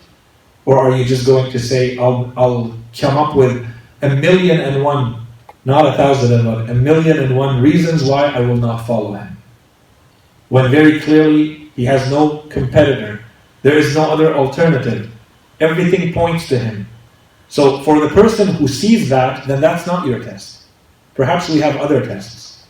Or 0.66 0.80
are 0.80 0.96
you 0.96 1.04
just 1.06 1.26
going 1.26 1.52
to 1.52 1.60
say, 1.60 1.98
I'll, 1.98 2.32
I'll 2.38 2.78
come 2.98 3.18
up 3.18 3.36
with 3.36 3.68
a 4.04 4.10
million 4.10 4.62
and 4.62 4.84
one, 4.84 5.26
not 5.66 5.88
a 5.92 5.98
thousand 5.98 6.32
and 6.38 6.48
one, 6.48 6.70
a 6.70 6.74
million 6.74 7.18
and 7.18 7.36
one 7.36 7.62
reasons 7.62 8.04
why 8.04 8.26
I 8.26 8.40
will 8.40 8.62
not 8.68 8.86
follow 8.86 9.14
him? 9.14 9.36
When 10.50 10.70
very 10.70 11.00
clearly 11.02 11.72
he 11.76 11.84
has 11.86 12.10
no 12.12 12.46
competitor, 12.58 13.26
there 13.64 13.78
is 13.78 13.96
no 13.96 14.04
other 14.04 14.36
alternative. 14.36 15.12
Everything 15.60 16.14
points 16.14 16.48
to 16.50 16.60
him. 16.60 16.88
So 17.50 17.82
for 17.84 18.00
the 18.00 18.10
person 18.10 18.48
who 18.54 18.68
sees 18.68 19.10
that, 19.10 19.48
then 19.48 19.62
that's 19.62 19.88
not 19.88 20.06
your 20.06 20.24
test. 20.24 20.55
Perhaps 21.16 21.50
we 21.50 21.60
have 21.60 21.78
other 21.78 22.06
tests 22.06 22.68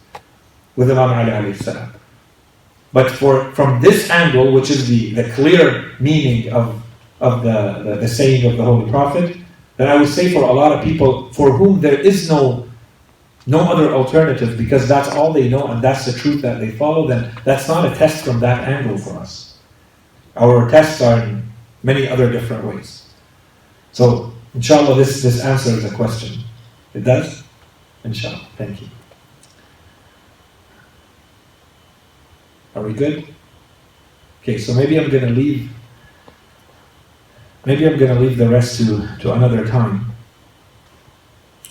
with 0.76 0.90
Imam 0.90 1.10
Ali 1.10 1.32
alayhi 1.32 1.56
salam. 1.56 1.92
But 2.94 3.12
for 3.12 3.52
from 3.52 3.82
this 3.82 4.10
angle, 4.10 4.54
which 4.54 4.70
is 4.70 4.88
the, 4.88 5.14
the 5.14 5.30
clear 5.32 5.92
meaning 6.00 6.52
of, 6.54 6.82
of 7.20 7.44
the, 7.44 7.84
the, 7.84 7.96
the 7.98 8.08
saying 8.08 8.50
of 8.50 8.58
the 8.58 8.64
Holy 8.64 8.90
Prophet, 8.90 9.36
then 9.78 9.90
I 9.90 9.96
would 9.98 10.08
say 10.08 10.32
for 10.32 10.44
a 10.44 10.54
lot 10.54 10.72
of 10.72 10.84
people 10.84 11.34
for 11.34 11.52
whom 11.52 11.82
there 11.82 12.00
is 12.00 12.30
no 12.30 12.66
no 13.48 13.60
other 13.60 13.94
alternative 13.94 14.58
because 14.58 14.88
that's 14.88 15.10
all 15.10 15.32
they 15.32 15.48
know 15.48 15.68
and 15.68 15.82
that's 15.82 16.06
the 16.06 16.14
truth 16.14 16.42
that 16.42 16.60
they 16.60 16.72
follow, 16.72 17.08
then 17.08 17.32
that's 17.44 17.68
not 17.68 17.86
a 17.86 17.96
test 17.96 18.26
from 18.26 18.40
that 18.40 18.68
angle 18.68 18.98
for 18.98 19.14
us. 19.18 19.58
Our 20.36 20.70
tests 20.70 21.02
are 21.02 21.20
in 21.24 21.44
many 21.84 22.08
other 22.08 22.32
different 22.32 22.66
ways. 22.66 23.08
So, 23.92 24.34
inshallah, 24.56 24.96
this, 24.96 25.22
this 25.22 25.44
answers 25.44 25.84
the 25.84 25.96
question. 25.96 26.42
It 26.94 27.04
does? 27.04 27.45
Inshallah. 28.06 28.48
Thank 28.56 28.82
you. 28.82 28.88
Are 32.76 32.84
we 32.84 32.94
good? 32.94 33.28
Okay, 34.42 34.60
so 34.60 34.76
maybe 34.76 35.00
I'm 35.00 35.10
to 35.10 35.26
leave. 35.26 35.72
Maybe 37.66 37.88
I'm 37.88 37.98
to 37.98 38.14
leave 38.14 38.38
the 38.38 38.48
rest 38.48 38.78
to, 38.78 39.10
to 39.22 39.34
another 39.34 39.68
time. 39.68 40.12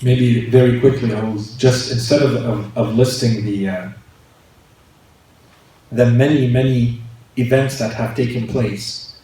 Maybe 0.03 0.51
very 0.51 0.81
quickly, 0.81 1.15
I 1.15 1.23
will 1.23 1.39
just 1.57 1.93
instead 1.93 2.21
of, 2.21 2.35
of, 2.35 2.77
of 2.77 2.95
listing 2.97 3.45
the 3.45 3.69
uh, 3.69 3.89
the 5.93 6.07
many 6.07 6.51
many 6.51 7.01
events 7.37 7.79
that 7.79 7.95
have 7.95 8.17
taken 8.17 8.49
place, 8.49 9.21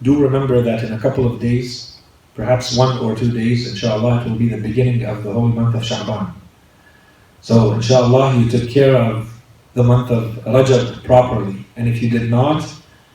do 0.00 0.18
remember 0.18 0.62
that 0.62 0.82
in 0.82 0.94
a 0.94 0.98
couple 0.98 1.26
of 1.26 1.40
days, 1.40 1.98
perhaps 2.34 2.74
one 2.74 2.96
or 2.98 3.14
two 3.14 3.30
days, 3.30 3.70
inshallah, 3.70 4.22
it 4.22 4.30
will 4.30 4.38
be 4.38 4.48
the 4.48 4.60
beginning 4.60 5.04
of 5.04 5.24
the 5.24 5.32
holy 5.32 5.52
month 5.52 5.74
of 5.74 5.82
Sha'ban. 5.82 6.32
So, 7.44 7.72
inshallah, 7.72 8.38
you 8.38 8.48
took 8.48 8.70
care 8.70 8.96
of 8.96 9.30
the 9.74 9.82
month 9.82 10.10
of 10.10 10.32
Rajab 10.46 11.04
properly. 11.04 11.66
And 11.76 11.86
if 11.86 12.02
you 12.02 12.08
did 12.08 12.30
not, 12.30 12.64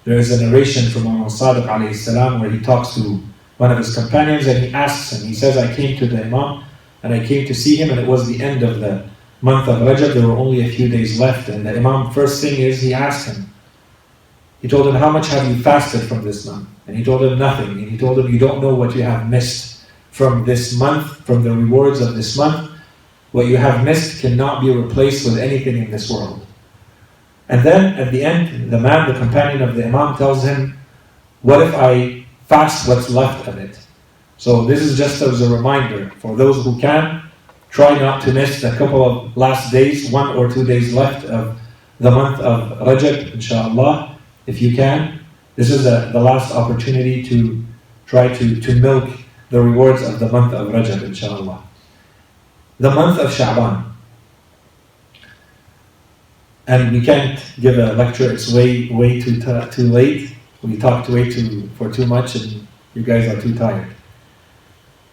there 0.03 0.19
is 0.19 0.29
a 0.29 0.45
narration 0.45 0.87
from 0.91 1.07
Imam 1.07 1.29
Sadiq 1.29 1.95
salam 1.95 2.39
where 2.39 2.51
he 2.51 2.59
talks 2.59 2.93
to 2.93 3.19
one 3.57 3.71
of 3.71 3.79
his 3.79 3.95
companions 3.95 4.45
and 4.45 4.65
he 4.65 4.71
asks 4.71 5.13
him, 5.13 5.27
he 5.27 5.33
says, 5.33 5.57
I 5.57 5.73
came 5.73 5.97
to 5.97 6.05
the 6.05 6.21
Imam 6.23 6.63
and 7.01 7.11
I 7.11 7.25
came 7.25 7.47
to 7.47 7.55
see 7.55 7.75
him 7.75 7.89
and 7.89 7.99
it 7.99 8.05
was 8.05 8.27
the 8.27 8.39
end 8.39 8.61
of 8.61 8.81
the 8.81 9.03
month 9.41 9.67
of 9.67 9.79
Rajab, 9.79 10.13
there 10.13 10.27
were 10.27 10.37
only 10.37 10.61
a 10.61 10.69
few 10.69 10.89
days 10.89 11.19
left. 11.19 11.49
And 11.49 11.65
the 11.65 11.75
Imam, 11.75 12.11
first 12.11 12.39
thing 12.39 12.59
is, 12.59 12.83
he 12.83 12.93
asked 12.93 13.35
him, 13.35 13.49
he 14.61 14.67
told 14.67 14.85
him, 14.85 14.93
How 14.93 15.09
much 15.09 15.27
have 15.29 15.47
you 15.47 15.59
fasted 15.63 16.07
from 16.07 16.23
this 16.23 16.45
month? 16.45 16.69
And 16.85 16.95
he 16.95 17.03
told 17.03 17.23
him 17.23 17.39
nothing. 17.39 17.71
And 17.71 17.89
he 17.89 17.97
told 17.97 18.19
him, 18.19 18.31
You 18.31 18.37
don't 18.37 18.61
know 18.61 18.75
what 18.75 18.95
you 18.95 19.01
have 19.01 19.27
missed 19.27 19.85
from 20.11 20.45
this 20.45 20.77
month, 20.77 21.25
from 21.25 21.43
the 21.43 21.51
rewards 21.51 21.99
of 21.99 22.13
this 22.13 22.37
month. 22.37 22.68
What 23.31 23.47
you 23.47 23.57
have 23.57 23.83
missed 23.83 24.21
cannot 24.21 24.61
be 24.61 24.71
replaced 24.71 25.25
with 25.25 25.37
anything 25.37 25.77
in 25.77 25.91
this 25.91 26.09
world. 26.09 26.45
And 27.47 27.63
then 27.63 27.95
at 27.95 28.11
the 28.11 28.23
end, 28.23 28.71
the 28.71 28.79
man, 28.79 29.11
the 29.11 29.19
companion 29.19 29.67
of 29.67 29.75
the 29.75 29.85
Imam, 29.85 30.15
tells 30.17 30.43
him, 30.43 30.77
What 31.41 31.61
if 31.61 31.73
I 31.75 32.25
fast 32.47 32.87
what's 32.87 33.09
left 33.09 33.47
of 33.47 33.57
it? 33.57 33.79
So 34.37 34.65
this 34.65 34.81
is 34.81 34.97
just 34.97 35.21
as 35.21 35.41
a 35.41 35.53
reminder 35.53 36.11
for 36.17 36.35
those 36.35 36.63
who 36.63 36.79
can, 36.79 37.23
try 37.69 37.97
not 37.99 38.21
to 38.23 38.33
miss 38.33 38.63
a 38.63 38.75
couple 38.75 39.03
of 39.03 39.37
last 39.37 39.71
days, 39.71 40.11
one 40.11 40.35
or 40.35 40.49
two 40.49 40.65
days 40.65 40.93
left 40.93 41.25
of 41.25 41.59
the 41.99 42.09
month 42.09 42.39
of 42.39 42.79
Rajab, 42.79 43.33
inshallah, 43.33 44.17
if 44.47 44.61
you 44.61 44.75
can. 44.75 45.19
This 45.55 45.69
is 45.69 45.85
a, 45.85 46.09
the 46.13 46.19
last 46.19 46.53
opportunity 46.55 47.21
to 47.23 47.63
try 48.05 48.33
to, 48.33 48.61
to 48.61 48.75
milk 48.75 49.09
the 49.49 49.59
rewards 49.59 50.01
of 50.01 50.19
the 50.19 50.31
month 50.31 50.53
of 50.53 50.69
Rajab, 50.69 51.03
inshallah. 51.03 51.63
The 52.79 52.91
month 52.91 53.19
of 53.19 53.29
Sha'ban. 53.29 53.83
And 56.67 56.93
we 56.93 57.03
can't 57.03 57.43
give 57.59 57.77
a 57.77 57.93
lecture, 57.93 58.31
it's 58.31 58.53
way, 58.53 58.87
way 58.89 59.19
too, 59.19 59.41
too 59.71 59.87
late. 59.89 60.35
We 60.61 60.77
talked 60.77 61.09
way 61.09 61.29
too, 61.29 61.69
for 61.77 61.91
too 61.91 62.05
much 62.05 62.35
and 62.35 62.67
you 62.93 63.03
guys 63.03 63.27
are 63.27 63.41
too 63.41 63.55
tired. 63.55 63.87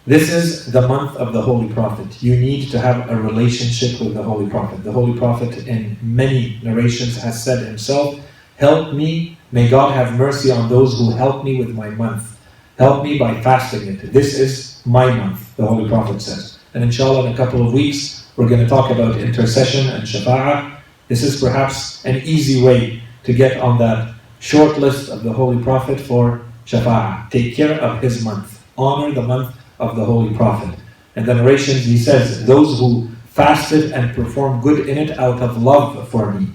This 0.06 0.32
is 0.32 0.70
the 0.70 0.86
month 0.86 1.16
of 1.16 1.32
the 1.32 1.43
Holy 1.43 1.72
Prophet. 1.72 2.22
You 2.22 2.36
need 2.36 2.70
to 2.70 2.78
have 2.78 3.10
a 3.10 3.16
relationship 3.16 4.01
with 4.01 4.14
the 4.14 4.22
Holy 4.22 4.48
Prophet. 4.48 4.84
The 4.84 4.93
Holy 4.93 5.18
Prophet, 5.18 5.66
in 5.66 5.97
many 6.01 6.60
narrations, 6.62 7.16
has 7.20 7.43
said 7.43 7.66
himself, 7.66 8.20
Help 8.56 8.94
me, 8.94 9.36
may 9.51 9.68
God 9.68 9.93
have 9.94 10.16
mercy 10.16 10.52
on 10.52 10.68
those 10.68 10.97
who 10.97 11.10
help 11.10 11.44
me 11.44 11.56
with 11.56 11.70
my 11.74 11.90
month. 11.90 12.38
Help 12.78 13.02
me 13.02 13.18
by 13.18 13.40
fasting 13.40 13.88
it. 13.88 14.12
This 14.12 14.38
is 14.38 14.80
my 14.86 15.12
month, 15.12 15.56
the 15.56 15.66
Holy 15.66 15.88
Prophet 15.88 16.22
says. 16.22 16.55
And 16.76 16.84
inshallah, 16.84 17.24
in 17.24 17.32
a 17.32 17.36
couple 17.38 17.66
of 17.66 17.72
weeks, 17.72 18.30
we're 18.36 18.50
going 18.50 18.60
to 18.60 18.68
talk 18.68 18.90
about 18.90 19.16
intercession 19.16 19.88
and 19.88 20.02
shafa'ah. 20.02 20.76
This 21.08 21.22
is 21.22 21.40
perhaps 21.40 22.04
an 22.04 22.16
easy 22.16 22.62
way 22.62 23.00
to 23.24 23.32
get 23.32 23.56
on 23.62 23.78
that 23.78 24.14
short 24.40 24.76
list 24.76 25.08
of 25.08 25.22
the 25.22 25.32
Holy 25.32 25.56
Prophet 25.64 25.98
for 25.98 26.42
shafa'ah. 26.66 27.30
Take 27.30 27.56
care 27.56 27.80
of 27.80 28.02
his 28.02 28.22
month. 28.22 28.62
Honor 28.76 29.14
the 29.14 29.22
month 29.22 29.56
of 29.78 29.96
the 29.96 30.04
Holy 30.04 30.34
Prophet. 30.36 30.78
And 31.16 31.24
the 31.24 31.32
narrations, 31.32 31.86
he 31.86 31.96
says, 31.96 32.44
those 32.44 32.78
who 32.78 33.08
fasted 33.24 33.92
and 33.92 34.14
performed 34.14 34.62
good 34.62 34.86
in 34.86 34.98
it 34.98 35.18
out 35.18 35.40
of 35.40 35.62
love 35.62 36.06
for 36.10 36.30
me 36.32 36.48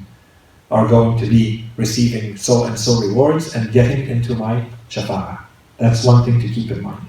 are 0.69 0.87
going 0.87 1.17
to 1.17 1.25
be 1.25 1.65
receiving 1.77 2.37
so 2.37 2.65
and 2.65 2.77
so 2.77 3.01
rewards 3.01 3.55
and 3.55 3.71
getting 3.71 4.07
into 4.07 4.35
my 4.35 4.63
shafa'ah. 4.87 5.39
That's 5.79 6.05
one 6.05 6.23
thing 6.25 6.39
to 6.41 6.47
keep 6.47 6.69
in 6.69 6.83
mind. 6.83 7.07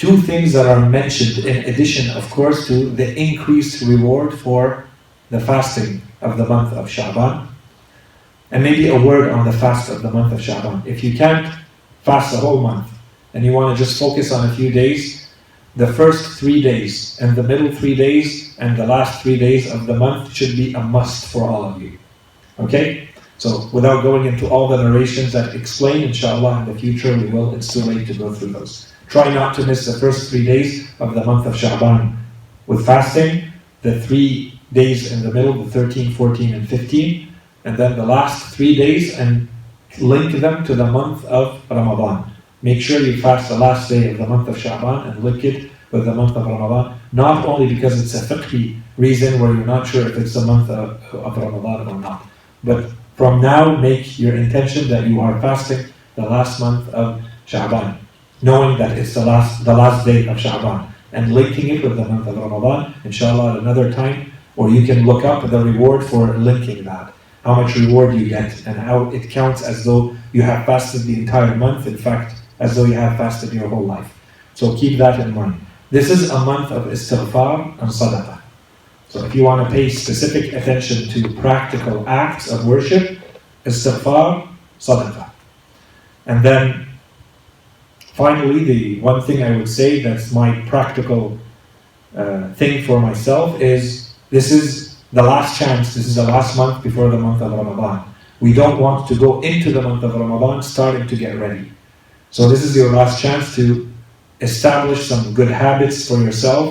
Two 0.00 0.16
things 0.16 0.54
that 0.54 0.64
are 0.64 0.88
mentioned 0.88 1.44
in 1.44 1.58
addition, 1.66 2.08
of 2.16 2.24
course, 2.30 2.66
to 2.68 2.88
the 2.88 3.14
increased 3.20 3.82
reward 3.82 4.32
for 4.32 4.88
the 5.28 5.38
fasting 5.38 6.00
of 6.22 6.38
the 6.38 6.46
month 6.46 6.72
of 6.72 6.86
Sha'ban. 6.86 7.46
And 8.50 8.62
maybe 8.62 8.88
a 8.88 8.98
word 8.98 9.28
on 9.28 9.44
the 9.44 9.52
fast 9.52 9.90
of 9.90 10.00
the 10.00 10.10
month 10.10 10.32
of 10.32 10.40
Sha'ban. 10.40 10.86
If 10.86 11.04
you 11.04 11.18
can't 11.18 11.54
fast 12.02 12.32
the 12.32 12.38
whole 12.38 12.62
month 12.62 12.90
and 13.34 13.44
you 13.44 13.52
want 13.52 13.76
to 13.76 13.84
just 13.84 14.00
focus 14.00 14.32
on 14.32 14.48
a 14.48 14.54
few 14.54 14.70
days, 14.72 15.28
the 15.76 15.92
first 15.92 16.40
three 16.40 16.62
days 16.62 17.20
and 17.20 17.36
the 17.36 17.42
middle 17.42 17.70
three 17.70 17.94
days 17.94 18.56
and 18.58 18.78
the 18.78 18.86
last 18.86 19.22
three 19.22 19.36
days 19.36 19.70
of 19.70 19.84
the 19.84 19.96
month 19.96 20.32
should 20.32 20.56
be 20.56 20.72
a 20.72 20.80
must 20.80 21.30
for 21.30 21.42
all 21.42 21.62
of 21.62 21.82
you. 21.82 21.98
Okay? 22.58 23.10
So, 23.36 23.68
without 23.70 24.02
going 24.02 24.24
into 24.24 24.48
all 24.48 24.66
the 24.66 24.82
narrations 24.82 25.34
that 25.34 25.54
explain, 25.54 26.04
inshallah, 26.04 26.60
in 26.60 26.72
the 26.72 26.80
future 26.80 27.14
we 27.14 27.26
will, 27.26 27.54
it's 27.54 27.70
too 27.70 27.80
late 27.80 28.06
to 28.06 28.14
go 28.14 28.32
through 28.32 28.52
those. 28.52 28.90
Try 29.10 29.34
not 29.34 29.54
to 29.56 29.66
miss 29.66 29.86
the 29.86 29.98
first 29.98 30.30
three 30.30 30.44
days 30.44 30.88
of 31.00 31.14
the 31.14 31.24
month 31.24 31.44
of 31.44 31.54
Sha'ban 31.54 32.16
with 32.68 32.86
fasting, 32.86 33.50
the 33.82 34.00
three 34.00 34.60
days 34.72 35.10
in 35.10 35.24
the 35.24 35.32
middle, 35.32 35.64
the 35.64 35.68
13, 35.68 36.12
14, 36.12 36.54
and 36.54 36.68
15, 36.68 37.28
and 37.64 37.76
then 37.76 37.96
the 37.96 38.06
last 38.06 38.54
three 38.54 38.76
days 38.76 39.18
and 39.18 39.48
link 39.98 40.36
them 40.36 40.62
to 40.64 40.76
the 40.76 40.86
month 40.86 41.24
of 41.24 41.60
Ramadan. 41.68 42.30
Make 42.62 42.80
sure 42.80 43.00
you 43.00 43.20
fast 43.20 43.48
the 43.48 43.58
last 43.58 43.88
day 43.88 44.12
of 44.12 44.18
the 44.18 44.28
month 44.28 44.46
of 44.46 44.56
Sha'ban 44.56 45.10
and 45.10 45.24
link 45.24 45.42
it 45.42 45.72
with 45.90 46.04
the 46.04 46.14
month 46.14 46.36
of 46.36 46.46
Ramadan, 46.46 46.96
not 47.10 47.44
only 47.44 47.74
because 47.74 48.00
it's 48.00 48.14
a 48.14 48.32
fiqhi 48.32 48.80
reason 48.96 49.40
where 49.40 49.52
you're 49.52 49.66
not 49.66 49.88
sure 49.88 50.06
if 50.06 50.16
it's 50.18 50.34
the 50.34 50.46
month 50.46 50.70
of, 50.70 51.02
of 51.12 51.36
Ramadan 51.36 51.88
or 51.88 51.98
not, 51.98 52.26
but 52.62 52.88
from 53.16 53.40
now 53.40 53.74
make 53.74 54.20
your 54.20 54.36
intention 54.36 54.86
that 54.86 55.08
you 55.08 55.20
are 55.20 55.40
fasting 55.40 55.84
the 56.14 56.22
last 56.22 56.60
month 56.60 56.88
of 56.90 57.20
Sha'ban, 57.48 57.98
knowing 58.42 58.78
that 58.78 58.96
it's 58.96 59.14
the 59.14 59.24
last 59.24 59.64
the 59.64 59.74
last 59.74 60.04
day 60.04 60.26
of 60.26 60.36
Sha'ban, 60.36 60.88
and 61.12 61.34
linking 61.34 61.68
it 61.68 61.82
with 61.82 61.96
the 61.96 62.04
month 62.04 62.26
of 62.26 62.36
Ramadan, 62.36 62.94
inshallah, 63.04 63.54
at 63.54 63.58
another 63.60 63.92
time, 63.92 64.32
or 64.56 64.70
you 64.70 64.86
can 64.86 65.06
look 65.06 65.24
up 65.24 65.48
the 65.50 65.64
reward 65.64 66.04
for 66.04 66.36
linking 66.36 66.84
that, 66.84 67.12
how 67.44 67.60
much 67.60 67.76
reward 67.76 68.14
you 68.14 68.28
get, 68.28 68.66
and 68.66 68.78
how 68.78 69.10
it 69.10 69.28
counts 69.30 69.62
as 69.62 69.84
though 69.84 70.16
you 70.32 70.42
have 70.42 70.66
fasted 70.66 71.02
the 71.02 71.18
entire 71.18 71.54
month, 71.56 71.86
in 71.86 71.96
fact, 71.96 72.34
as 72.58 72.76
though 72.76 72.84
you 72.84 72.94
have 72.94 73.16
fasted 73.16 73.52
your 73.52 73.68
whole 73.68 73.84
life. 73.84 74.12
So 74.54 74.76
keep 74.76 74.98
that 74.98 75.18
in 75.20 75.34
mind. 75.34 75.60
This 75.90 76.10
is 76.10 76.30
a 76.30 76.38
month 76.44 76.70
of 76.70 76.84
istighfar 76.86 77.80
and 77.80 77.90
sadaqah. 77.90 78.40
So 79.08 79.24
if 79.24 79.34
you 79.34 79.42
want 79.42 79.66
to 79.66 79.74
pay 79.74 79.88
specific 79.88 80.52
attention 80.52 81.08
to 81.08 81.34
practical 81.40 82.08
acts 82.08 82.48
of 82.50 82.64
worship, 82.66 83.18
istighfar, 83.64 84.46
sadaqah. 84.78 85.30
And 86.26 86.44
then 86.44 86.89
finally, 88.20 88.64
the 88.64 89.00
one 89.00 89.22
thing 89.22 89.42
I 89.42 89.56
would 89.56 89.68
say 89.80 90.02
that's 90.02 90.30
my 90.30 90.50
practical 90.72 91.38
uh, 92.14 92.52
thing 92.52 92.84
for 92.84 93.00
myself 93.00 93.58
is 93.62 94.12
this 94.28 94.52
is 94.52 95.02
the 95.14 95.22
last 95.22 95.58
chance, 95.58 95.94
this 95.94 96.06
is 96.06 96.16
the 96.16 96.24
last 96.24 96.54
month 96.54 96.82
before 96.82 97.08
the 97.08 97.16
month 97.16 97.40
of 97.40 97.50
Ramadan. 97.50 97.98
We 98.40 98.52
don't 98.52 98.78
want 98.78 99.08
to 99.08 99.14
go 99.14 99.40
into 99.40 99.72
the 99.72 99.80
month 99.80 100.02
of 100.04 100.14
Ramadan 100.14 100.62
starting 100.62 101.06
to 101.06 101.16
get 101.16 101.38
ready. 101.38 101.72
So 102.30 102.46
this 102.46 102.62
is 102.62 102.76
your 102.76 102.92
last 102.92 103.22
chance 103.22 103.56
to 103.56 103.88
establish 104.42 105.08
some 105.08 105.32
good 105.32 105.50
habits 105.50 106.06
for 106.06 106.18
yourself. 106.20 106.66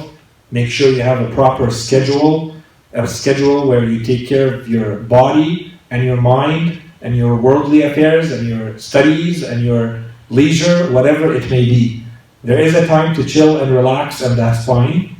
Make 0.51 0.69
sure 0.69 0.91
you 0.91 1.01
have 1.01 1.19
a 1.19 1.33
proper 1.33 1.71
schedule, 1.71 2.55
a 2.93 3.07
schedule 3.07 3.67
where 3.67 3.83
you 3.85 4.05
take 4.05 4.27
care 4.27 4.53
of 4.53 4.69
your 4.69 4.99
body 4.99 5.73
and 5.89 6.03
your 6.03 6.21
mind 6.21 6.79
and 7.01 7.17
your 7.17 7.35
worldly 7.35 7.81
affairs 7.81 8.31
and 8.31 8.47
your 8.47 8.77
studies 8.77 9.41
and 9.41 9.63
your 9.63 10.08
leisure, 10.29 10.91
whatever 10.91 11.33
it 11.33 11.49
may 11.49 11.65
be. 11.65 12.03
There 12.43 12.59
is 12.59 12.75
a 12.75 12.87
time 12.87 13.13
to 13.15 13.25
chill 13.25 13.61
and 13.61 13.71
relax, 13.71 14.21
and 14.21 14.37
that's 14.37 14.65
fine. 14.65 15.15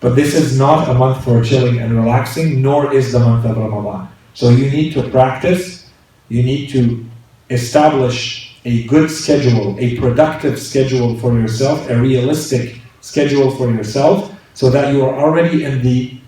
But 0.00 0.16
this 0.16 0.34
is 0.34 0.58
not 0.58 0.88
a 0.88 0.94
month 0.94 1.24
for 1.24 1.42
chilling 1.42 1.78
and 1.78 1.92
relaxing, 1.92 2.62
nor 2.62 2.92
is 2.92 3.12
the 3.12 3.20
month 3.20 3.44
of 3.44 3.56
Ramadan. 3.56 4.08
So 4.34 4.50
you 4.50 4.70
need 4.70 4.92
to 4.94 5.08
practice, 5.10 5.90
you 6.28 6.42
need 6.42 6.70
to 6.70 7.04
establish 7.50 8.58
a 8.64 8.84
good 8.86 9.10
schedule, 9.10 9.76
a 9.78 9.98
productive 9.98 10.58
schedule 10.58 11.18
for 11.18 11.38
yourself, 11.38 11.88
a 11.88 12.00
realistic 12.00 12.80
schedule 13.00 13.50
for 13.50 13.70
yourself, 13.70 14.32
so 14.54 14.70
that 14.70 14.92
you 14.92 15.04
are 15.04 15.14
already 15.14 15.64
in 15.64 15.82
the 15.82 16.18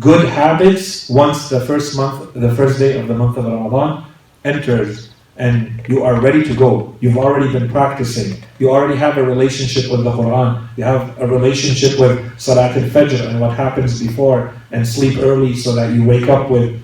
good 0.00 0.26
habits 0.28 1.08
once 1.08 1.48
the 1.48 1.60
first 1.60 1.96
month, 1.96 2.32
the 2.34 2.54
first 2.54 2.78
day 2.78 2.98
of 2.98 3.08
the 3.08 3.14
month 3.14 3.36
of 3.36 3.44
Ramadan 3.44 4.04
enters 4.44 5.11
and 5.36 5.82
you 5.88 6.02
are 6.04 6.20
ready 6.20 6.42
to 6.44 6.54
go. 6.54 6.94
You've 7.00 7.16
already 7.16 7.50
been 7.52 7.70
practicing. 7.70 8.42
You 8.58 8.70
already 8.70 8.96
have 8.96 9.16
a 9.16 9.24
relationship 9.24 9.90
with 9.90 10.04
the 10.04 10.12
Quran. 10.12 10.68
You 10.76 10.84
have 10.84 11.18
a 11.20 11.26
relationship 11.26 11.98
with 11.98 12.38
Salat 12.38 12.76
al 12.76 12.88
Fajr 12.88 13.28
and 13.28 13.40
what 13.40 13.56
happens 13.56 14.00
before, 14.00 14.54
and 14.70 14.86
sleep 14.86 15.18
early 15.18 15.56
so 15.56 15.74
that 15.74 15.92
you 15.94 16.04
wake 16.04 16.28
up 16.28 16.50
with 16.50 16.82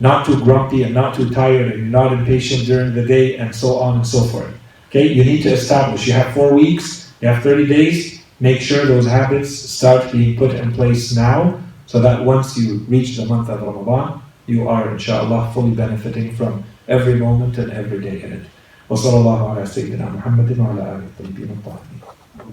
not 0.00 0.26
too 0.26 0.42
grumpy 0.42 0.82
and 0.82 0.94
not 0.94 1.14
too 1.14 1.30
tired 1.30 1.72
and 1.72 1.90
not 1.90 2.12
impatient 2.12 2.66
during 2.66 2.94
the 2.94 3.04
day 3.04 3.36
and 3.36 3.54
so 3.54 3.78
on 3.78 3.96
and 3.96 4.06
so 4.06 4.24
forth. 4.24 4.52
Okay, 4.88 5.06
you 5.06 5.24
need 5.24 5.42
to 5.42 5.50
establish. 5.50 6.06
You 6.06 6.12
have 6.14 6.32
four 6.34 6.54
weeks, 6.54 7.12
you 7.20 7.28
have 7.28 7.42
30 7.42 7.66
days. 7.66 8.22
Make 8.40 8.60
sure 8.60 8.84
those 8.84 9.06
habits 9.06 9.50
start 9.50 10.12
being 10.12 10.36
put 10.36 10.54
in 10.54 10.72
place 10.72 11.16
now 11.16 11.58
so 11.86 12.00
that 12.00 12.22
once 12.24 12.58
you 12.58 12.78
reach 12.88 13.16
the 13.16 13.24
month 13.24 13.48
of 13.48 13.62
Ramadan, 13.62 14.20
you 14.46 14.68
are, 14.68 14.90
inshallah, 14.90 15.50
fully 15.54 15.74
benefiting 15.74 16.34
from 16.36 16.62
every 16.87 17.15
moment 17.15 17.57
and 17.57 17.71
every 17.71 17.99
day 17.99 18.17
in 18.25 18.31
it. 18.33 18.45
وصلى 18.89 19.17
الله 19.17 19.49
على 19.49 19.65
سيدنا 19.65 20.05
محمد 20.09 20.59
وعلى 20.59 20.81
آله 20.81 21.05
الطيبين 21.11 21.49
الطاهرين. 21.57 22.01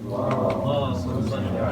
Allah 0.09 0.95
subhanahu 0.95 1.55
wa 1.55 1.67